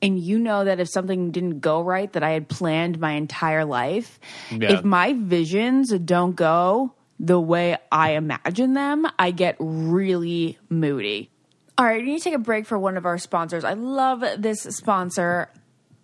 And 0.00 0.18
you 0.18 0.38
know 0.38 0.64
that 0.64 0.78
if 0.78 0.88
something 0.88 1.32
didn't 1.32 1.58
go 1.60 1.80
right 1.80 2.12
that 2.12 2.22
I 2.22 2.30
had 2.30 2.48
planned 2.48 3.00
my 3.00 3.12
entire 3.12 3.64
life, 3.64 4.20
Yeah. 4.50 4.74
if 4.74 4.84
my 4.84 5.12
visions 5.14 5.90
don't 5.90 6.36
go 6.36 6.92
the 7.18 7.40
way 7.40 7.76
I 7.90 8.10
imagine 8.12 8.74
them, 8.74 9.06
I 9.18 9.32
get 9.32 9.56
really 9.58 10.56
moody. 10.68 11.30
All 11.76 11.84
right, 11.84 12.00
we 12.00 12.10
need 12.12 12.18
to 12.18 12.24
take 12.24 12.34
a 12.34 12.38
break 12.38 12.64
for 12.66 12.78
one 12.78 12.96
of 12.96 13.06
our 13.06 13.18
sponsors. 13.18 13.64
I 13.64 13.72
love 13.72 14.24
this 14.38 14.62
sponsor. 14.62 15.48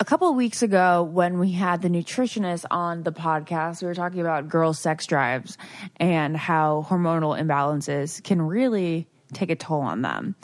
A 0.01 0.05
couple 0.05 0.29
of 0.29 0.35
weeks 0.35 0.63
ago, 0.63 1.05
when 1.05 1.39
we 1.39 1.53
had 1.53 1.81
the 1.81 1.89
nutritionist 1.89 2.65
on 2.69 3.05
the 3.05 3.13
podcast, 3.13 3.81
we 3.81 3.87
were 3.87 3.95
talking 3.95 4.21
about 4.21 4.49
girls' 4.49 4.79
sex 4.79 5.07
drives 5.07 5.57
and 5.99 6.37
how 6.37 6.85
hormonal 6.89 7.39
imbalances 7.41 8.23
can 8.23 8.43
really 8.43 9.07
take 9.33 9.51
a 9.51 9.57
toll 9.57 9.83
on 9.83 10.03
them. 10.03 10.35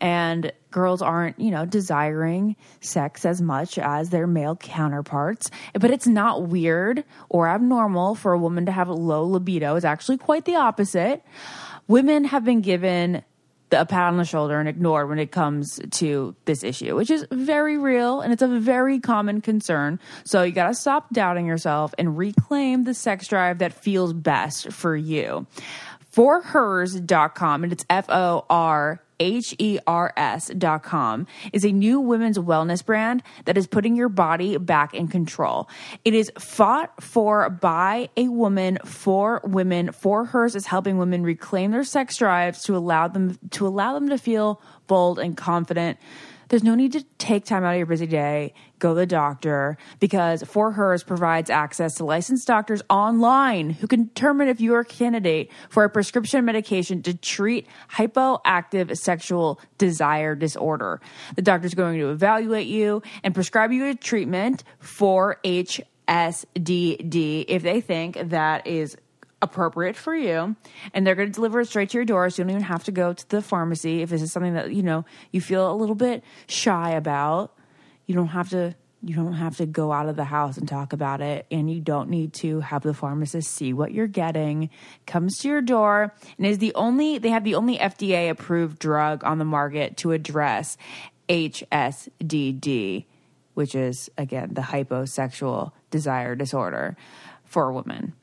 And 0.00 0.52
girls 0.70 1.02
aren't, 1.02 1.40
you 1.40 1.50
know, 1.50 1.66
desiring 1.66 2.54
sex 2.80 3.24
as 3.24 3.42
much 3.42 3.78
as 3.78 4.10
their 4.10 4.28
male 4.28 4.54
counterparts. 4.54 5.50
But 5.72 5.90
it's 5.90 6.06
not 6.06 6.46
weird 6.46 7.04
or 7.28 7.48
abnormal 7.48 8.14
for 8.14 8.32
a 8.32 8.38
woman 8.38 8.66
to 8.66 8.72
have 8.72 8.88
a 8.88 8.94
low 8.94 9.24
libido. 9.24 9.74
It's 9.74 9.84
actually 9.84 10.18
quite 10.18 10.44
the 10.44 10.56
opposite. 10.56 11.24
Women 11.88 12.24
have 12.24 12.44
been 12.44 12.60
given 12.60 13.24
the, 13.70 13.80
a 13.80 13.86
pat 13.86 14.08
on 14.08 14.16
the 14.16 14.24
shoulder 14.24 14.58
and 14.58 14.68
ignored 14.68 15.08
when 15.08 15.18
it 15.18 15.32
comes 15.32 15.80
to 15.92 16.34
this 16.44 16.62
issue, 16.62 16.94
which 16.96 17.10
is 17.10 17.26
very 17.30 17.76
real 17.76 18.20
and 18.20 18.32
it's 18.32 18.42
a 18.42 18.48
very 18.48 19.00
common 19.00 19.40
concern. 19.40 19.98
So 20.24 20.42
you 20.42 20.52
got 20.52 20.68
to 20.68 20.74
stop 20.74 21.12
doubting 21.12 21.46
yourself 21.46 21.94
and 21.98 22.16
reclaim 22.16 22.84
the 22.84 22.94
sex 22.94 23.28
drive 23.28 23.58
that 23.58 23.72
feels 23.72 24.12
best 24.12 24.72
for 24.72 24.96
you. 24.96 25.46
forhers.com 26.14 27.64
and 27.64 27.72
it's 27.72 27.84
F 27.90 28.08
O 28.08 28.46
R 28.48 29.00
H 29.20 29.54
E 29.58 29.78
R 29.86 30.12
S 30.16 30.48
dot 30.56 30.82
com 30.82 31.26
is 31.52 31.64
a 31.64 31.72
new 31.72 32.00
women's 32.00 32.38
wellness 32.38 32.84
brand 32.84 33.22
that 33.44 33.56
is 33.56 33.66
putting 33.66 33.96
your 33.96 34.08
body 34.08 34.56
back 34.56 34.94
in 34.94 35.08
control. 35.08 35.68
It 36.04 36.14
is 36.14 36.32
fought 36.38 37.02
for 37.02 37.50
by 37.50 38.08
a 38.16 38.28
woman 38.28 38.78
for 38.84 39.40
women. 39.44 39.92
For 39.92 40.24
hers 40.24 40.54
is 40.54 40.66
helping 40.66 40.98
women 40.98 41.22
reclaim 41.22 41.70
their 41.70 41.84
sex 41.84 42.16
drives 42.16 42.62
to 42.64 42.76
allow 42.76 43.08
them 43.08 43.38
to 43.50 43.66
allow 43.66 43.94
them 43.94 44.08
to 44.08 44.18
feel 44.18 44.60
bold 44.86 45.18
and 45.18 45.36
confident. 45.36 45.98
There's 46.48 46.62
no 46.62 46.74
need 46.74 46.92
to 46.92 47.02
take 47.18 47.44
time 47.44 47.64
out 47.64 47.72
of 47.72 47.78
your 47.78 47.86
busy 47.86 48.06
day, 48.06 48.54
go 48.78 48.90
to 48.90 49.00
the 49.00 49.06
doctor, 49.06 49.78
because 50.00 50.42
For 50.42 50.72
Hers 50.72 51.02
provides 51.02 51.50
access 51.50 51.94
to 51.96 52.04
licensed 52.04 52.46
doctors 52.46 52.82
online 52.90 53.70
who 53.70 53.86
can 53.86 54.04
determine 54.06 54.48
if 54.48 54.60
you 54.60 54.74
are 54.74 54.80
a 54.80 54.84
candidate 54.84 55.50
for 55.68 55.84
a 55.84 55.90
prescription 55.90 56.44
medication 56.44 57.02
to 57.02 57.14
treat 57.14 57.66
hypoactive 57.92 58.96
sexual 58.96 59.60
desire 59.78 60.34
disorder. 60.34 61.00
The 61.36 61.42
doctor's 61.42 61.74
going 61.74 61.98
to 61.98 62.10
evaluate 62.10 62.66
you 62.66 63.02
and 63.22 63.34
prescribe 63.34 63.72
you 63.72 63.86
a 63.88 63.94
treatment 63.94 64.64
for 64.78 65.38
HSDD 65.44 65.84
if 67.48 67.62
they 67.62 67.80
think 67.80 68.18
that 68.30 68.66
is 68.66 68.96
appropriate 69.44 69.96
for 69.96 70.14
you 70.14 70.56
and 70.92 71.06
they're 71.06 71.14
going 71.14 71.28
to 71.28 71.32
deliver 71.32 71.60
it 71.60 71.66
straight 71.66 71.90
to 71.90 71.98
your 71.98 72.04
door 72.04 72.28
so 72.30 72.42
you 72.42 72.44
don't 72.44 72.50
even 72.50 72.62
have 72.62 72.84
to 72.84 72.92
go 72.92 73.12
to 73.12 73.28
the 73.28 73.40
pharmacy. 73.40 74.02
If 74.02 74.10
this 74.10 74.22
is 74.22 74.32
something 74.32 74.54
that 74.54 74.74
you 74.74 74.82
know 74.82 75.04
you 75.30 75.40
feel 75.40 75.70
a 75.70 75.76
little 75.76 75.94
bit 75.94 76.24
shy 76.46 76.90
about 76.90 77.56
you 78.06 78.14
don't 78.14 78.28
have 78.28 78.50
to 78.50 78.74
you 79.02 79.14
don't 79.14 79.34
have 79.34 79.58
to 79.58 79.66
go 79.66 79.92
out 79.92 80.08
of 80.08 80.16
the 80.16 80.24
house 80.24 80.56
and 80.56 80.66
talk 80.66 80.94
about 80.94 81.20
it 81.20 81.46
and 81.50 81.70
you 81.70 81.80
don't 81.80 82.08
need 82.08 82.32
to 82.32 82.60
have 82.60 82.82
the 82.82 82.94
pharmacist 82.94 83.50
see 83.50 83.74
what 83.74 83.92
you're 83.92 84.06
getting. 84.06 84.70
Comes 85.06 85.38
to 85.40 85.48
your 85.48 85.60
door 85.60 86.14
and 86.38 86.46
is 86.46 86.58
the 86.58 86.74
only 86.74 87.18
they 87.18 87.28
have 87.28 87.44
the 87.44 87.54
only 87.54 87.76
FDA 87.76 88.30
approved 88.30 88.78
drug 88.78 89.22
on 89.22 89.38
the 89.38 89.44
market 89.44 89.98
to 89.98 90.12
address 90.12 90.76
HSDD 91.28 93.04
which 93.54 93.74
is 93.74 94.10
again 94.18 94.52
the 94.52 94.62
hyposexual 94.62 95.72
desire 95.90 96.34
disorder 96.34 96.96
for 97.44 97.72
women 97.72 98.14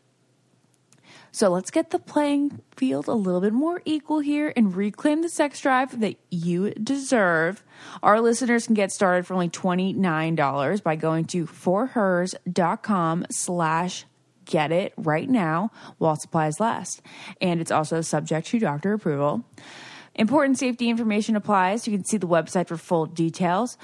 so 1.32 1.50
let's 1.50 1.72
get 1.72 1.92
the 1.92 2.00
playing 2.00 2.62
field 2.76 3.08
a 3.08 3.14
little 3.14 3.40
bit 3.40 3.54
more 3.54 3.82
equal 3.86 4.20
here 4.20 4.52
and 4.56 4.76
reclaim 4.76 5.22
the 5.22 5.30
sex 5.30 5.62
drive 5.62 6.00
that 6.02 6.18
you 6.30 6.72
deserve. 6.72 7.64
Our 8.04 8.20
listeners 8.20 8.66
can 8.66 8.76
get 8.76 8.92
started 8.92 9.26
for 9.26 9.34
only 9.34 9.50
$29 9.50 10.84
by 10.84 10.96
going 10.98 11.26
to 11.26 11.46
forhers.com 11.46 13.26
slash 13.30 14.06
get 14.46 14.72
it 14.74 14.94
right 14.98 15.30
now 15.30 15.72
while 15.98 16.18
supplies 16.18 16.60
last. 16.60 17.02
And 17.40 17.62
it's 17.62 17.72
also 17.72 18.02
subject 18.02 18.48
to 18.48 18.60
doctor 18.60 18.94
approval. 18.94 19.46
Important 20.16 20.60
safety 20.60 20.90
information 20.90 21.38
applies. 21.38 21.88
You 21.88 21.94
can 21.94 22.04
see 22.04 22.18
the 22.18 22.28
website 22.28 22.68
for 22.68 22.76
full 22.76 23.06
details. 23.06 23.78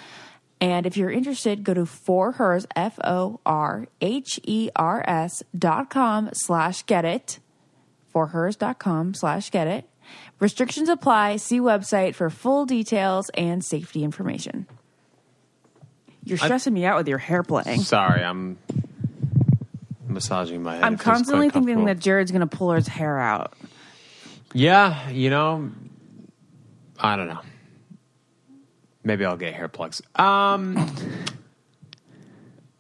And 0.60 0.86
if 0.88 0.98
you're 0.98 1.12
interested, 1.12 1.64
go 1.64 1.74
to 1.74 1.82
forhers, 1.82 2.66
F 2.76 2.98
O 3.04 3.40
R 3.46 3.88
H 4.02 4.40
E 4.44 4.70
R 4.76 5.04
S 5.08 5.44
dot 5.58 5.90
com 5.90 6.30
slash 6.34 6.84
get 6.86 7.06
it. 7.06 7.40
Forhers 8.14 8.58
dot 8.58 8.80
com 8.80 9.14
slash 9.14 9.52
get 9.52 9.68
it. 9.68 9.88
Restrictions 10.40 10.90
apply. 10.90 11.36
See 11.36 11.60
website 11.60 12.16
for 12.16 12.30
full 12.30 12.66
details 12.66 13.30
and 13.36 13.64
safety 13.64 14.04
information. 14.04 14.66
You're 16.24 16.38
stressing 16.38 16.74
me 16.74 16.86
out 16.86 16.98
with 16.98 17.08
your 17.08 17.20
hair 17.20 17.44
playing. 17.44 17.82
Sorry, 17.82 18.24
I'm 18.24 18.58
massaging 20.08 20.64
my 20.64 20.76
head. 20.76 20.84
I'm 20.84 20.94
It 20.94 20.98
feels 20.98 21.04
quite 21.04 21.14
constantly 21.14 21.50
thinking 21.50 21.86
that 21.86 22.00
Jared's 22.00 22.32
going 22.32 22.48
to 22.48 22.58
pull 22.58 22.72
his 22.72 22.88
hair 22.88 23.18
out. 23.18 23.54
Yeah, 24.54 25.10
you 25.10 25.30
know, 25.30 25.72
I 27.00 27.16
don't 27.16 27.28
know. 27.28 27.40
Maybe 29.08 29.24
I'll 29.24 29.38
get 29.38 29.54
hair 29.54 29.70
plugs. 29.70 30.02
Um, 30.18 30.76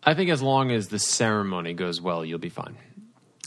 I 0.03 0.13
think 0.13 0.29
as 0.29 0.41
long 0.41 0.71
as 0.71 0.89
the 0.89 0.99
ceremony 0.99 1.73
goes 1.73 2.01
well, 2.01 2.25
you'll 2.25 2.37
be 2.37 2.49
fine. 2.49 2.75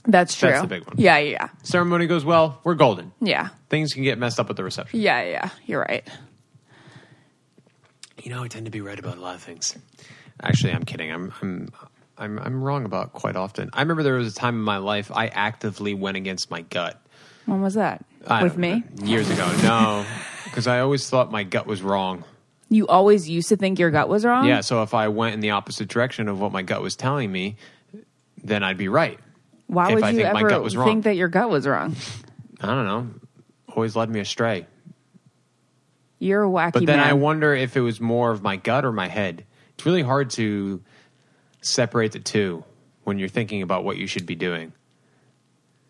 That's 0.06 0.34
true. 0.34 0.48
That's 0.48 0.62
the 0.62 0.66
big 0.66 0.86
one. 0.86 0.96
Yeah, 0.96 1.18
yeah, 1.18 1.48
Ceremony 1.62 2.06
goes 2.06 2.24
well, 2.24 2.58
we're 2.64 2.74
golden. 2.74 3.12
yeah. 3.20 3.50
Things 3.68 3.92
can 3.92 4.02
get 4.02 4.16
messed 4.18 4.40
up 4.40 4.48
at 4.48 4.56
the 4.56 4.64
reception. 4.64 4.98
Yeah, 4.98 5.20
yeah, 5.22 5.30
yeah. 5.30 5.48
You're 5.66 5.80
right. 5.82 6.08
You 8.22 8.30
know, 8.30 8.42
I 8.42 8.48
tend 8.48 8.64
to 8.64 8.70
be 8.70 8.80
right 8.80 8.98
about 8.98 9.18
a 9.18 9.20
lot 9.20 9.34
of 9.34 9.42
things. 9.42 9.76
Actually, 10.42 10.72
I'm 10.72 10.84
kidding. 10.84 11.12
I'm 11.12 11.32
I'm 11.42 11.68
I'm 12.16 12.38
I'm 12.38 12.64
wrong 12.64 12.86
about 12.86 13.12
quite 13.12 13.36
often. 13.36 13.68
I 13.74 13.82
remember 13.82 14.02
there 14.02 14.14
was 14.14 14.32
a 14.32 14.34
time 14.34 14.54
in 14.54 14.62
my 14.62 14.78
life 14.78 15.10
I 15.14 15.26
actively 15.28 15.92
went 15.92 16.16
against 16.16 16.50
my 16.50 16.62
gut. 16.62 16.98
When 17.44 17.60
was 17.60 17.74
that? 17.74 18.04
I 18.26 18.42
With 18.42 18.56
me? 18.56 18.82
know, 18.96 19.06
years 19.06 19.28
ago. 19.30 19.50
No, 19.62 20.06
because 20.44 20.66
I 20.66 20.80
always 20.80 21.08
thought 21.10 21.30
my 21.30 21.44
gut 21.44 21.66
was 21.66 21.82
wrong. 21.82 22.24
You 22.72 22.86
always 22.86 23.28
used 23.28 23.48
to 23.48 23.56
think 23.56 23.78
your 23.78 23.90
gut 23.90 24.08
was 24.08 24.24
wrong? 24.24 24.46
Yeah, 24.46 24.60
so 24.60 24.82
if 24.82 24.94
I 24.94 25.08
went 25.08 25.34
in 25.34 25.40
the 25.40 25.50
opposite 25.50 25.88
direction 25.88 26.28
of 26.28 26.40
what 26.40 26.52
my 26.52 26.62
gut 26.62 26.80
was 26.80 26.94
telling 26.94 27.30
me, 27.30 27.56
then 28.42 28.62
I'd 28.62 28.78
be 28.78 28.88
right. 28.88 29.18
Why 29.66 29.88
if 29.88 29.94
would 29.96 30.04
I 30.04 30.10
you 30.10 30.16
think 30.18 30.32
my 30.32 30.40
ever 30.40 30.48
gut 30.48 30.62
was 30.62 30.76
wrong. 30.76 30.86
think 30.88 31.04
that 31.04 31.16
your 31.16 31.28
gut 31.28 31.50
was 31.50 31.66
wrong? 31.66 31.96
I 32.60 32.66
don't 32.68 32.86
know. 32.86 33.08
Always 33.74 33.96
led 33.96 34.08
me 34.08 34.20
astray. 34.20 34.66
You're 36.20 36.44
a 36.44 36.48
wacky 36.48 36.72
But 36.72 36.86
then 36.86 36.98
man. 36.98 37.08
I 37.08 37.14
wonder 37.14 37.54
if 37.54 37.76
it 37.76 37.80
was 37.80 38.00
more 38.00 38.30
of 38.30 38.42
my 38.42 38.56
gut 38.56 38.84
or 38.84 38.92
my 38.92 39.08
head. 39.08 39.44
It's 39.74 39.86
really 39.86 40.02
hard 40.02 40.30
to 40.30 40.82
separate 41.62 42.12
the 42.12 42.20
two 42.20 42.64
when 43.04 43.18
you're 43.18 43.28
thinking 43.28 43.62
about 43.62 43.84
what 43.84 43.96
you 43.96 44.06
should 44.06 44.26
be 44.26 44.34
doing. 44.34 44.72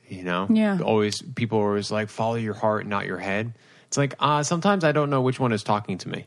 You 0.09 0.23
know? 0.25 0.47
Yeah. 0.49 0.79
Always 0.83 1.21
people 1.21 1.59
are 1.59 1.69
always 1.69 1.91
like 1.91 2.09
follow 2.09 2.37
your 2.37 2.55
heart, 2.55 2.87
not 2.87 3.07
your 3.07 3.19
head. 3.19 3.55
It's 3.89 3.97
like 3.97 4.15
uh 4.19 4.43
sometimes 4.45 4.85
I 4.85 4.93
don't 4.93 5.11
know 5.11 5.21
which 5.21 5.41
one 5.41 5.53
is 5.53 5.63
talking 5.63 5.99
to 5.99 6.09
me. 6.09 6.27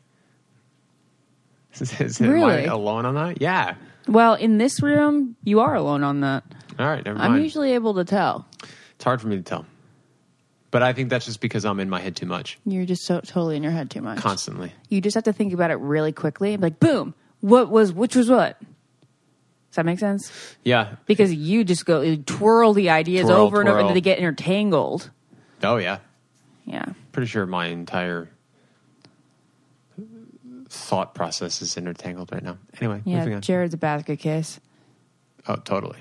Is, 2.00 2.22
am 2.22 2.44
I 2.44 2.63
alone 2.63 3.06
on 3.06 3.15
that? 3.15 3.42
Yeah. 3.42 3.75
Well, 4.08 4.34
in 4.36 4.58
this 4.58 4.82
room, 4.82 5.36
you 5.44 5.62
are 5.62 5.75
alone 5.75 6.03
on 6.03 6.22
that. 6.22 6.44
All 6.77 6.88
right, 6.88 7.03
never 7.03 7.18
mind. 7.18 7.34
I'm 7.34 7.42
usually 7.42 7.74
able 7.74 7.94
to 7.96 8.03
tell. 8.06 8.46
it's 8.96 9.03
hard 9.03 9.22
for 9.22 9.27
me 9.27 9.38
to 9.38 9.42
tell. 9.44 9.65
But 10.72 10.82
I 10.84 10.92
think 10.94 11.10
that's 11.10 11.25
just 11.25 11.39
because 11.39 11.65
I'm 11.65 11.80
in 11.80 11.89
my 11.89 12.00
head 12.00 12.15
too 12.15 12.25
much, 12.25 12.58
You're 12.65 12.86
just 12.86 13.03
so 13.06 13.20
totally 13.22 13.56
in 13.56 13.63
your 13.63 13.72
head 13.72 13.92
too 13.92 14.01
much. 14.01 14.18
constantly. 14.18 14.72
you 14.89 15.01
just 15.01 15.13
have 15.15 15.24
to 15.25 15.34
think 15.34 15.53
about 15.53 15.70
it 15.72 15.75
really 15.75 16.12
quickly. 16.12 16.53
and 16.53 16.62
be 16.62 16.65
Like, 16.68 16.80
boom, 16.80 17.13
what 17.42 17.70
was 17.70 17.94
which 17.94 18.15
was 18.15 18.30
what? 18.30 18.60
Does 18.60 19.75
that 19.77 19.86
make 19.86 20.00
sense? 20.00 20.32
Yeah. 20.63 20.96
Because 21.06 21.34
you 21.34 21.63
just 21.63 21.86
go 21.86 22.01
you 22.01 22.18
twirl 22.18 22.74
the 22.74 22.89
ideas 22.89 23.25
Twirl, 23.27 23.38
over 23.38 23.60
and 23.60 23.70
over, 23.70 23.80
twirl. 23.80 23.88
and 23.89 23.96
they 23.96 24.01
get 24.01 24.18
intertangled. 24.20 25.10
Oh, 25.63 25.77
yeah. 25.77 26.00
Yeah. 26.65 26.86
Pretty 27.12 27.27
sure 27.27 27.46
my 27.46 27.68
entire 27.68 28.30
thought 30.74 31.13
process 31.13 31.62
is 31.62 31.77
intertangled 31.77 32.32
right 32.32 32.44
now. 32.44 32.58
Anyway, 32.82 33.01
moving 33.06 33.30
Yeah. 33.30 33.36
on. 33.36 33.42
Jared's 33.42 33.74
a 33.74 33.77
basket 33.77 34.20
case. 34.20 34.60
oh, 35.48 35.56
totally. 35.58 36.00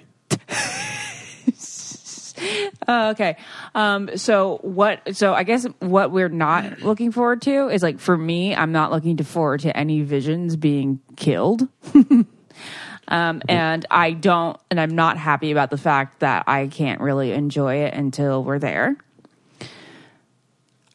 Uh, 2.88 3.12
okay. 3.14 3.36
Um, 3.74 4.16
so 4.16 4.58
what? 4.62 5.14
So 5.16 5.34
I 5.34 5.42
guess 5.42 5.66
what 5.80 6.10
we're 6.10 6.28
not 6.30 6.80
looking 6.80 7.12
forward 7.12 7.42
to 7.42 7.68
is 7.68 7.82
like 7.82 8.00
for 8.00 8.16
me, 8.16 8.54
I'm 8.54 8.72
not 8.72 8.90
looking 8.90 9.18
to 9.18 9.24
forward 9.24 9.60
to 9.60 9.76
any 9.76 10.00
visions 10.02 10.56
being 10.56 11.00
killed. 11.16 11.68
um, 13.08 13.42
and 13.48 13.84
I 13.90 14.12
don't, 14.12 14.58
and 14.70 14.80
I'm 14.80 14.94
not 14.94 15.18
happy 15.18 15.52
about 15.52 15.70
the 15.70 15.78
fact 15.78 16.20
that 16.20 16.44
I 16.46 16.68
can't 16.68 17.00
really 17.00 17.32
enjoy 17.32 17.76
it 17.84 17.94
until 17.94 18.42
we're 18.42 18.58
there. 18.58 18.96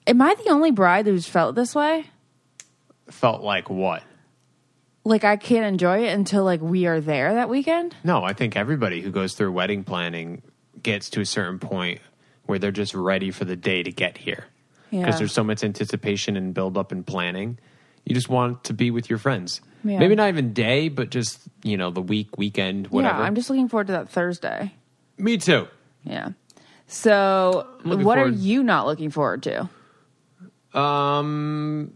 Am 0.07 0.21
I 0.21 0.33
the 0.43 0.49
only 0.51 0.71
bride 0.71 1.05
who's 1.05 1.27
felt 1.27 1.53
this 1.55 1.75
way? 1.75 2.05
Felt 3.09 3.41
like 3.41 3.69
what? 3.69 4.03
Like 5.03 5.23
I 5.23 5.37
can't 5.37 5.65
enjoy 5.65 6.05
it 6.05 6.13
until 6.13 6.43
like 6.43 6.61
we 6.61 6.85
are 6.85 6.99
there 6.99 7.33
that 7.35 7.47
weekend. 7.49 7.95
No, 8.03 8.23
I 8.23 8.33
think 8.33 8.55
everybody 8.57 9.01
who 9.01 9.09
goes 9.11 9.33
through 9.33 9.51
wedding 9.53 9.83
planning 9.83 10.41
gets 10.83 11.09
to 11.11 11.21
a 11.21 11.25
certain 11.25 11.59
point 11.59 12.01
where 12.45 12.59
they're 12.59 12.71
just 12.71 12.93
ready 12.93 13.31
for 13.31 13.45
the 13.45 13.55
day 13.55 13.83
to 13.83 13.91
get 13.91 14.17
here. 14.17 14.45
Because 14.91 15.05
Yeah. 15.15 15.17
there's 15.17 15.33
so 15.33 15.43
much 15.43 15.63
anticipation 15.63 16.35
and 16.37 16.53
build 16.53 16.77
up 16.77 16.91
and 16.91 17.05
planning. 17.05 17.57
You 18.05 18.15
just 18.15 18.29
want 18.29 18.63
to 18.65 18.73
be 18.73 18.91
with 18.91 19.09
your 19.09 19.19
friends. 19.19 19.61
Yeah. 19.83 19.99
Maybe 19.99 20.15
not 20.15 20.29
even 20.29 20.53
day, 20.53 20.87
but 20.89 21.09
just, 21.09 21.39
you 21.63 21.77
know, 21.77 21.89
the 21.91 22.01
week, 22.01 22.37
weekend, 22.37 22.87
whatever. 22.87 23.19
Yeah, 23.19 23.23
I'm 23.25 23.35
just 23.35 23.49
looking 23.49 23.67
forward 23.69 23.87
to 23.87 23.93
that 23.93 24.09
Thursday. 24.09 24.73
Me 25.17 25.37
too. 25.37 25.67
Yeah. 26.03 26.29
So, 26.87 27.67
looking 27.83 28.05
what 28.05 28.17
are 28.17 28.25
forward- 28.25 28.39
you 28.39 28.63
not 28.63 28.85
looking 28.85 29.09
forward 29.09 29.43
to? 29.43 29.69
Um, 30.77 31.91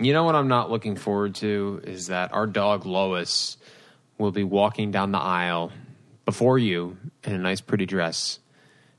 you 0.00 0.12
know 0.12 0.24
what 0.24 0.34
I'm 0.34 0.48
not 0.48 0.70
looking 0.70 0.96
forward 0.96 1.34
to 1.36 1.80
is 1.84 2.06
that 2.08 2.32
our 2.32 2.46
dog 2.46 2.86
Lois 2.86 3.56
will 4.18 4.32
be 4.32 4.44
walking 4.44 4.90
down 4.90 5.12
the 5.12 5.18
aisle 5.18 5.72
before 6.24 6.58
you 6.58 6.96
in 7.24 7.32
a 7.34 7.38
nice, 7.38 7.60
pretty 7.60 7.86
dress, 7.86 8.38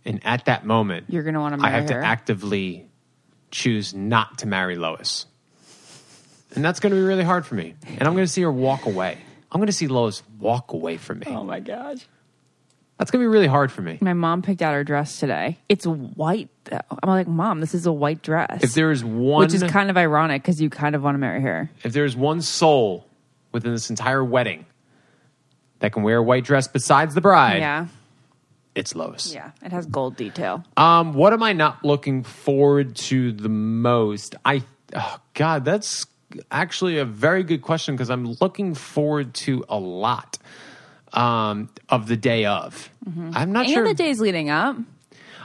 and 0.05 0.19
at 0.25 0.45
that 0.45 0.65
moment, 0.65 1.05
You're 1.09 1.23
gonna 1.23 1.39
wanna 1.39 1.57
I 1.57 1.59
marry 1.69 1.73
have 1.81 1.89
her. 1.89 2.01
to 2.01 2.05
actively 2.07 2.89
choose 3.51 3.93
not 3.93 4.39
to 4.39 4.47
marry 4.47 4.75
Lois, 4.75 5.25
and 6.55 6.63
that's 6.65 6.79
going 6.79 6.91
to 6.91 6.95
be 6.95 7.01
really 7.03 7.23
hard 7.23 7.45
for 7.45 7.55
me. 7.55 7.75
And 7.87 8.01
I'm 8.07 8.13
going 8.13 8.25
to 8.25 8.31
see 8.31 8.41
her 8.41 8.51
walk 8.51 8.85
away. 8.87 9.17
I'm 9.51 9.59
going 9.59 9.67
to 9.67 9.71
see 9.73 9.87
Lois 9.87 10.23
walk 10.39 10.73
away 10.73 10.97
from 10.97 11.19
me. 11.19 11.27
Oh 11.29 11.43
my 11.43 11.59
gosh. 11.59 12.07
That's 12.99 13.09
going 13.11 13.21
to 13.21 13.29
be 13.29 13.31
really 13.33 13.47
hard 13.47 13.71
for 13.71 13.81
me. 13.81 13.97
My 14.01 14.13
mom 14.13 14.41
picked 14.41 14.61
out 14.61 14.73
her 14.73 14.83
dress 14.83 15.19
today. 15.19 15.57
It's 15.69 15.87
white 15.87 16.49
though. 16.65 16.79
I'm 17.01 17.09
like, 17.09 17.27
Mom, 17.27 17.61
this 17.61 17.73
is 17.73 17.85
a 17.85 17.93
white 17.93 18.21
dress. 18.21 18.61
If 18.61 18.73
there 18.73 18.91
is 18.91 19.03
one, 19.03 19.39
Which 19.45 19.53
is 19.53 19.63
kind 19.63 19.89
of 19.89 19.95
ironic 19.97 20.41
because 20.43 20.61
you 20.61 20.69
kind 20.69 20.95
of 20.95 21.01
want 21.03 21.15
to 21.15 21.19
marry 21.19 21.41
her. 21.41 21.71
if 21.83 21.93
there's 21.93 22.15
one 22.15 22.41
soul 22.41 23.07
within 23.53 23.71
this 23.71 23.89
entire 23.89 24.23
wedding 24.23 24.65
that 25.79 25.93
can 25.93 26.03
wear 26.03 26.17
a 26.17 26.23
white 26.23 26.43
dress 26.43 26.67
besides 26.67 27.15
the 27.15 27.21
bride, 27.21 27.59
Yeah. 27.59 27.87
it's 28.75 28.93
Lois. 28.95 29.33
Yeah. 29.33 29.51
It 29.63 29.71
has 29.71 29.85
gold 29.85 30.17
detail. 30.17 30.65
Um, 30.75 31.13
what 31.13 31.31
am 31.31 31.41
I 31.41 31.53
not 31.53 31.83
looking 31.85 32.23
forward 32.23 32.95
to 32.97 33.31
the 33.31 33.47
most? 33.49 34.35
I, 34.43 34.61
oh 34.93 35.19
God, 35.35 35.63
that's 35.63 36.05
actually 36.51 36.97
a 36.97 37.05
very 37.05 37.43
good 37.43 37.61
question 37.61 37.95
because 37.95 38.09
I'm 38.09 38.33
looking 38.41 38.75
forward 38.75 39.33
to 39.35 39.63
a 39.69 39.79
lot 39.79 40.37
um, 41.13 41.69
of 41.89 42.07
the 42.07 42.17
day 42.17 42.45
of. 42.45 42.89
I'm 43.33 43.51
not 43.51 43.67
sure. 43.67 43.79
and 43.79 43.87
sure. 43.87 43.87
the 43.87 43.93
days 43.93 44.19
leading 44.19 44.49
up, 44.49 44.77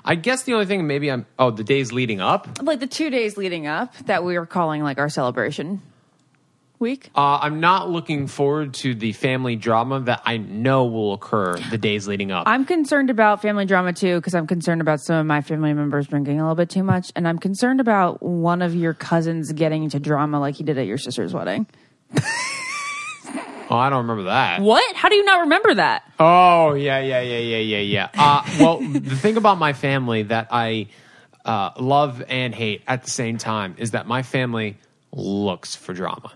I 0.05 0.17
guess 0.17 0.43
the 0.43 0.53
only 0.53 0.67
thing 0.67 0.87
maybe 0.87 1.11
I'm, 1.11 1.27
oh, 1.39 1.51
the 1.51 1.65
days 1.65 1.93
leading 1.93 2.21
up. 2.21 2.63
like 2.63 2.81
the 2.81 2.87
two 2.87 3.09
days 3.09 3.37
leading 3.37 3.67
up 3.67 3.97
that 4.07 4.23
we 4.25 4.39
were 4.39 4.47
calling 4.47 4.83
like 4.83 4.99
our 4.99 5.09
celebration 5.09 5.81
week. 6.79 7.11
Uh, 7.15 7.39
I'm 7.41 7.61
not 7.61 7.89
looking 7.91 8.27
forward 8.27 8.75
to 8.75 8.95
the 8.95 9.13
family 9.13 9.57
drama 9.57 10.01
that 10.01 10.21
I 10.27 10.37
know 10.37 10.85
will 10.85 11.15
occur 11.15 11.57
the 11.71 11.79
days 11.79 12.07
leading 12.07 12.31
up. 12.31 12.47
I'm 12.47 12.67
concerned 12.67 13.09
about 13.09 13.41
family 13.41 13.65
drama 13.65 13.95
too 13.95 14.17
because 14.17 14.35
I'm 14.35 14.47
concerned 14.47 14.83
about 14.83 15.01
some 15.01 15.17
of 15.17 15.27
my 15.27 15.41
family 15.41 15.73
members 15.73 16.07
drinking 16.07 16.39
a 16.39 16.43
little 16.43 16.55
bit 16.55 16.69
too 16.69 16.83
much, 16.83 17.11
and 17.17 17.27
I'm 17.27 17.39
concerned 17.39 17.81
about 17.81 18.23
one 18.23 18.61
of 18.61 18.75
your 18.75 18.93
cousins 18.93 19.53
getting 19.53 19.85
into 19.85 19.99
drama 19.99 20.39
like 20.39 20.57
he 20.57 20.65
did 20.65 20.77
at 20.77 20.87
your 20.87 20.99
sister's 20.99 21.33
wedding. 21.33 21.67
oh, 23.75 23.79
I 23.79 23.91
don't 23.91 24.03
remember 24.07 24.25
that. 24.25 24.61
What? 24.61 24.97
How 24.97 25.09
do 25.09 25.17
you 25.17 25.25
not 25.25 25.41
remember 25.41 25.75
that? 25.75 26.05
Oh 26.19 26.75
yeah, 26.75 27.01
yeah, 27.01 27.21
yeah, 27.21 27.39
yeah, 27.39 27.79
yeah, 27.79 27.79
yeah. 27.79 28.09
Uh, 28.17 28.43
well, 28.61 28.79
the 28.81 29.17
thing 29.17 29.37
about 29.37 29.59
my 29.59 29.73
family 29.73 30.23
that 30.25 30.49
I 30.51 30.87
uh, 31.45 31.71
love 31.79 32.23
and 32.29 32.55
hate 32.55 32.83
at 32.87 33.03
the 33.05 33.11
same 33.11 33.39
time 33.39 33.75
is 33.79 33.91
that 33.93 34.07
my 34.07 34.23
family 34.23 34.79
looks 35.13 35.75
for 35.75 35.93
drama. 35.93 36.33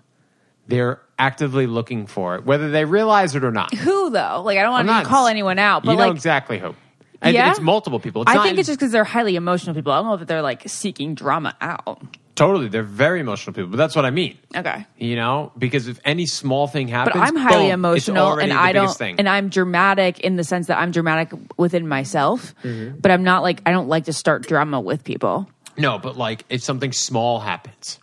They're 0.66 1.00
actively 1.18 1.66
looking 1.66 2.06
for 2.06 2.36
it, 2.36 2.44
whether 2.44 2.70
they 2.70 2.84
realize 2.84 3.34
it 3.34 3.42
or 3.44 3.50
not. 3.50 3.72
Who 3.74 4.10
though? 4.10 4.42
Like 4.44 4.58
I 4.58 4.62
don't 4.62 4.72
want 4.72 4.88
to 5.04 5.08
call 5.08 5.26
anyone 5.26 5.58
out, 5.58 5.82
but 5.84 5.92
you 5.92 5.96
know 5.98 6.06
like 6.08 6.14
exactly 6.14 6.58
who. 6.58 6.74
And 7.20 7.34
Yeah? 7.34 7.50
it's 7.50 7.60
multiple 7.60 7.98
people. 7.98 8.22
It's 8.22 8.30
I 8.30 8.34
not- 8.34 8.46
think 8.46 8.58
it's 8.58 8.68
just 8.68 8.78
because 8.78 8.92
they're 8.92 9.02
highly 9.04 9.34
emotional 9.36 9.74
people. 9.74 9.92
I 9.92 9.96
don't 9.96 10.06
know 10.06 10.14
if 10.14 10.26
they're 10.26 10.42
like 10.42 10.62
seeking 10.68 11.14
drama 11.14 11.56
out. 11.60 12.00
Totally. 12.38 12.68
They're 12.68 12.82
very 12.82 13.20
emotional 13.20 13.52
people, 13.52 13.70
but 13.70 13.76
that's 13.76 13.94
what 13.94 14.04
I 14.04 14.10
mean. 14.10 14.38
Okay. 14.56 14.86
You 14.96 15.16
know, 15.16 15.52
because 15.58 15.88
if 15.88 16.00
any 16.04 16.26
small 16.26 16.66
thing 16.66 16.88
happens, 16.88 17.14
But 17.14 17.22
I'm 17.28 17.36
highly 17.36 17.64
boom, 17.64 17.72
emotional, 17.72 18.38
and 18.38 18.52
I 18.52 18.72
don't, 18.72 18.96
thing. 18.96 19.16
and 19.18 19.28
I'm 19.28 19.48
dramatic 19.48 20.20
in 20.20 20.36
the 20.36 20.44
sense 20.44 20.68
that 20.68 20.78
I'm 20.78 20.90
dramatic 20.90 21.30
within 21.56 21.86
myself. 21.88 22.54
Mm-hmm. 22.64 22.98
But 22.98 23.10
I'm 23.10 23.24
not 23.24 23.42
like 23.42 23.60
I 23.66 23.72
don't 23.72 23.88
like 23.88 24.04
to 24.06 24.12
start 24.12 24.46
drama 24.46 24.80
with 24.80 25.04
people. 25.04 25.48
No, 25.76 25.98
but 25.98 26.16
like 26.16 26.44
if 26.48 26.62
something 26.62 26.92
small 26.92 27.40
happens, 27.40 27.98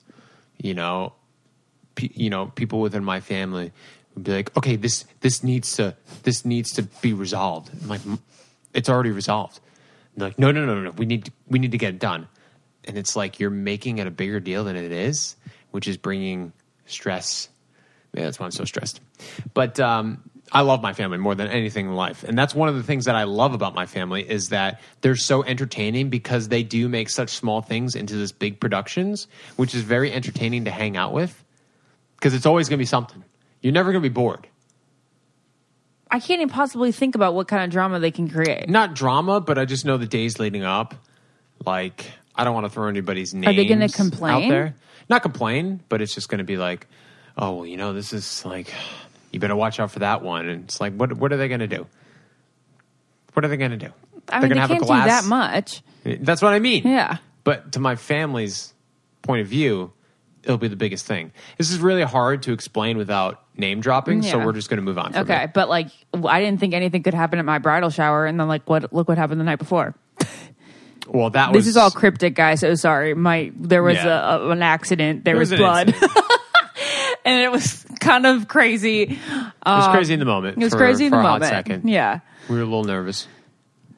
you 0.62 0.74
know, 0.74 1.14
pe- 1.96 2.10
you 2.14 2.30
know, 2.30 2.48
people 2.48 2.80
within 2.80 3.04
my 3.04 3.20
family 3.20 3.72
would 4.16 4.24
be 4.24 4.32
like, 4.32 4.56
"Okay, 4.58 4.76
this 4.76 5.06
this 5.22 5.44
needs 5.44 5.76
to 5.78 5.96
this 6.24 6.46
needs 6.46 6.72
to 6.74 6.84
be 7.02 7.14
resolved." 7.14 7.70
I'm 7.82 7.88
like, 7.90 8.02
"It's 8.74 8.90
already 8.90 9.12
resolved." 9.12 9.60
They're 10.16 10.30
like, 10.30 10.40
"No, 10.40 10.52
no, 10.52 10.66
no, 10.66 10.76
no, 10.76 10.82
no. 10.84 10.92
We 10.92 11.06
need 11.06 11.26
to, 11.26 11.32
we 11.50 11.60
need 11.60 11.72
to 11.72 11.78
get 11.78 11.96
it 11.96 12.00
done." 12.00 12.28
And 12.88 12.98
it's 12.98 13.16
like 13.16 13.40
you're 13.40 13.50
making 13.50 13.98
it 13.98 14.08
a 14.08 14.12
bigger 14.12 14.40
deal 14.40 14.64
than 14.64 14.76
it 14.76 14.92
is, 14.92 15.36
which 15.72 15.88
is 15.88 15.98
bringing 15.98 16.54
stress. 16.86 17.50
Yeah, 18.14 18.24
that's 18.24 18.40
why 18.40 18.46
I'm 18.46 18.52
so 18.52 18.66
stressed. 18.66 19.02
But 19.54 19.80
um, 19.80 20.30
I 20.52 20.62
love 20.62 20.82
my 20.82 20.94
family 20.94 21.18
more 21.18 21.36
than 21.36 21.48
anything 21.48 21.88
in 21.88 21.96
life, 21.96 22.24
and 22.24 22.38
that's 22.38 22.56
one 22.56 22.70
of 22.70 22.76
the 22.76 22.84
things 22.84 23.06
that 23.06 23.16
I 23.16 23.24
love 23.24 23.54
about 23.54 23.76
my 23.76 23.86
family 23.86 24.30
is 24.30 24.50
that 24.50 24.80
they're 25.02 25.16
so 25.16 25.44
entertaining 25.44 26.10
because 26.10 26.48
they 26.48 26.64
do 26.64 26.88
make 26.88 27.10
such 27.10 27.30
small 27.30 27.62
things 27.62 27.96
into 27.96 28.16
this 28.16 28.32
big 28.32 28.60
productions, 28.60 29.28
which 29.56 29.76
is 29.76 29.82
very 29.82 30.14
entertaining 30.14 30.66
to 30.66 30.72
hang 30.72 30.96
out 30.96 31.14
with. 31.14 31.44
Because 32.16 32.34
it's 32.34 32.46
always 32.46 32.70
going 32.70 32.78
to 32.78 32.82
be 32.82 32.86
something. 32.86 33.24
You're 33.62 33.74
never 33.74 33.92
going 33.92 34.02
to 34.02 34.10
be 34.10 34.14
bored. 34.14 34.48
I 36.10 36.20
can't 36.20 36.40
even 36.42 36.50
possibly 36.50 36.92
think 36.92 37.16
about 37.16 37.34
what 37.34 37.48
kind 37.48 37.64
of 37.64 37.72
drama 37.72 38.00
they 38.00 38.12
can 38.12 38.30
create. 38.30 38.70
Not 38.70 38.94
drama, 38.94 39.42
but 39.42 39.58
I 39.58 39.66
just 39.66 39.86
know 39.86 39.98
the 39.98 40.08
days 40.08 40.40
leading 40.40 40.64
up. 40.64 40.96
Like 41.66 42.06
I 42.38 42.44
don't 42.44 42.54
want 42.54 42.66
to 42.66 42.70
throw 42.70 42.88
anybody's 42.88 43.34
names. 43.34 43.56
they 43.56 43.66
gonna 43.66 43.86
out 43.86 44.50
there? 44.50 44.76
Not 45.10 45.22
complain, 45.22 45.82
but 45.90 46.02
it's 46.02 46.14
just 46.14 46.30
going 46.30 46.40
to 46.40 46.44
be 46.44 46.58
like, 46.58 46.88
oh, 47.38 47.54
well, 47.58 47.66
you 47.66 47.78
know, 47.78 47.94
this 47.94 48.12
is 48.14 48.44
like, 48.46 48.74
you 49.32 49.40
better 49.40 49.56
watch 49.56 49.80
out 49.80 49.92
for 49.92 50.00
that 50.00 50.22
one. 50.22 50.48
And 50.48 50.64
it's 50.66 50.82
like, 50.82 50.94
what 50.94 51.14
what 51.14 51.32
are 51.32 51.38
they 51.38 51.48
going 51.48 51.60
to 51.62 51.68
do? 51.68 51.86
What 53.34 53.46
are 53.46 53.48
they 53.48 53.58
going 53.58 53.72
to 53.72 53.78
do? 53.78 53.90
I 54.30 54.40
They're 54.40 54.50
mean, 54.50 54.50
gonna 54.50 54.56
they 54.56 54.60
have 54.62 54.72
a 54.72 54.74
can't 54.74 54.82
do 54.84 54.88
glass- 54.88 55.24
that 55.24 55.28
much. 55.30 55.82
That's 56.04 56.42
what 56.42 56.54
I 56.54 56.60
mean. 56.60 56.84
Yeah. 56.88 57.18
But 57.44 57.74
to 57.74 57.80
my 57.80 57.96
family's 57.96 58.74
point 59.22 59.42
of 59.42 59.48
view, 59.48 59.92
it'll 60.44 60.58
be 60.58 60.68
the 60.68 60.76
biggest 60.76 61.06
thing. 61.06 61.32
This 61.58 61.72
is 61.72 61.80
really 61.80 62.04
hard 62.04 62.44
to 62.44 62.54
explain 62.54 62.98
without 62.98 63.44
name 63.58 63.82
dropping, 63.82 64.22
so 64.24 64.38
Yeah. 64.40 64.46
we're 64.46 64.54
just 64.54 64.70
going 64.70 64.78
to 64.78 64.84
move 64.84 64.98
on. 64.98 65.14
From 65.14 65.22
Okay, 65.24 65.44
it. 65.44 65.54
but 65.54 65.70
like 65.70 65.88
I 66.28 66.40
didn't 66.42 66.60
think 66.60 66.74
anything 66.74 67.04
could 67.04 67.14
happen 67.14 67.38
at 67.40 67.46
my 67.46 67.60
bridal 67.60 67.90
shower, 67.90 68.26
and 68.26 68.40
then 68.40 68.48
like 68.48 68.68
what? 68.70 68.92
Look 68.94 69.08
what 69.08 69.18
happened 69.18 69.40
the 69.40 69.46
night 69.46 69.60
before. 69.60 69.96
Well, 71.08 71.30
that 71.32 71.52
was 71.52 71.66
This 71.66 71.70
is 71.72 71.78
all 71.78 71.92
cryptic, 71.92 72.36
guys. 72.36 72.62
So 72.62 72.76
sorry. 72.76 73.14
My 73.14 73.52
there 73.56 73.84
was 73.84 73.96
Yeah. 73.96 74.36
a, 74.36 74.40
a, 74.40 74.50
an 74.50 74.62
accident. 74.64 75.24
There, 75.24 75.34
There 75.34 75.40
was, 75.40 75.54
blood, 75.54 75.94
and 77.26 77.42
it 77.42 77.52
was 77.52 77.86
kind 78.00 78.26
of 78.26 78.48
crazy. 78.48 79.04
It 79.04 79.20
was 79.66 79.88
crazy 79.90 80.14
in 80.14 80.20
the 80.20 80.26
um, 80.26 80.30
moment. 80.32 80.58
It 80.58 80.64
was 80.64 80.74
for- 80.74 80.80
crazy 80.80 81.06
in 81.06 81.12
the 81.12 81.22
moment. 81.22 81.46
second. 81.46 81.90
Yeah. 81.90 82.20
we 82.50 82.56
were 82.56 82.62
a 82.62 82.66
little 82.66 82.84
nervous. 82.84 83.28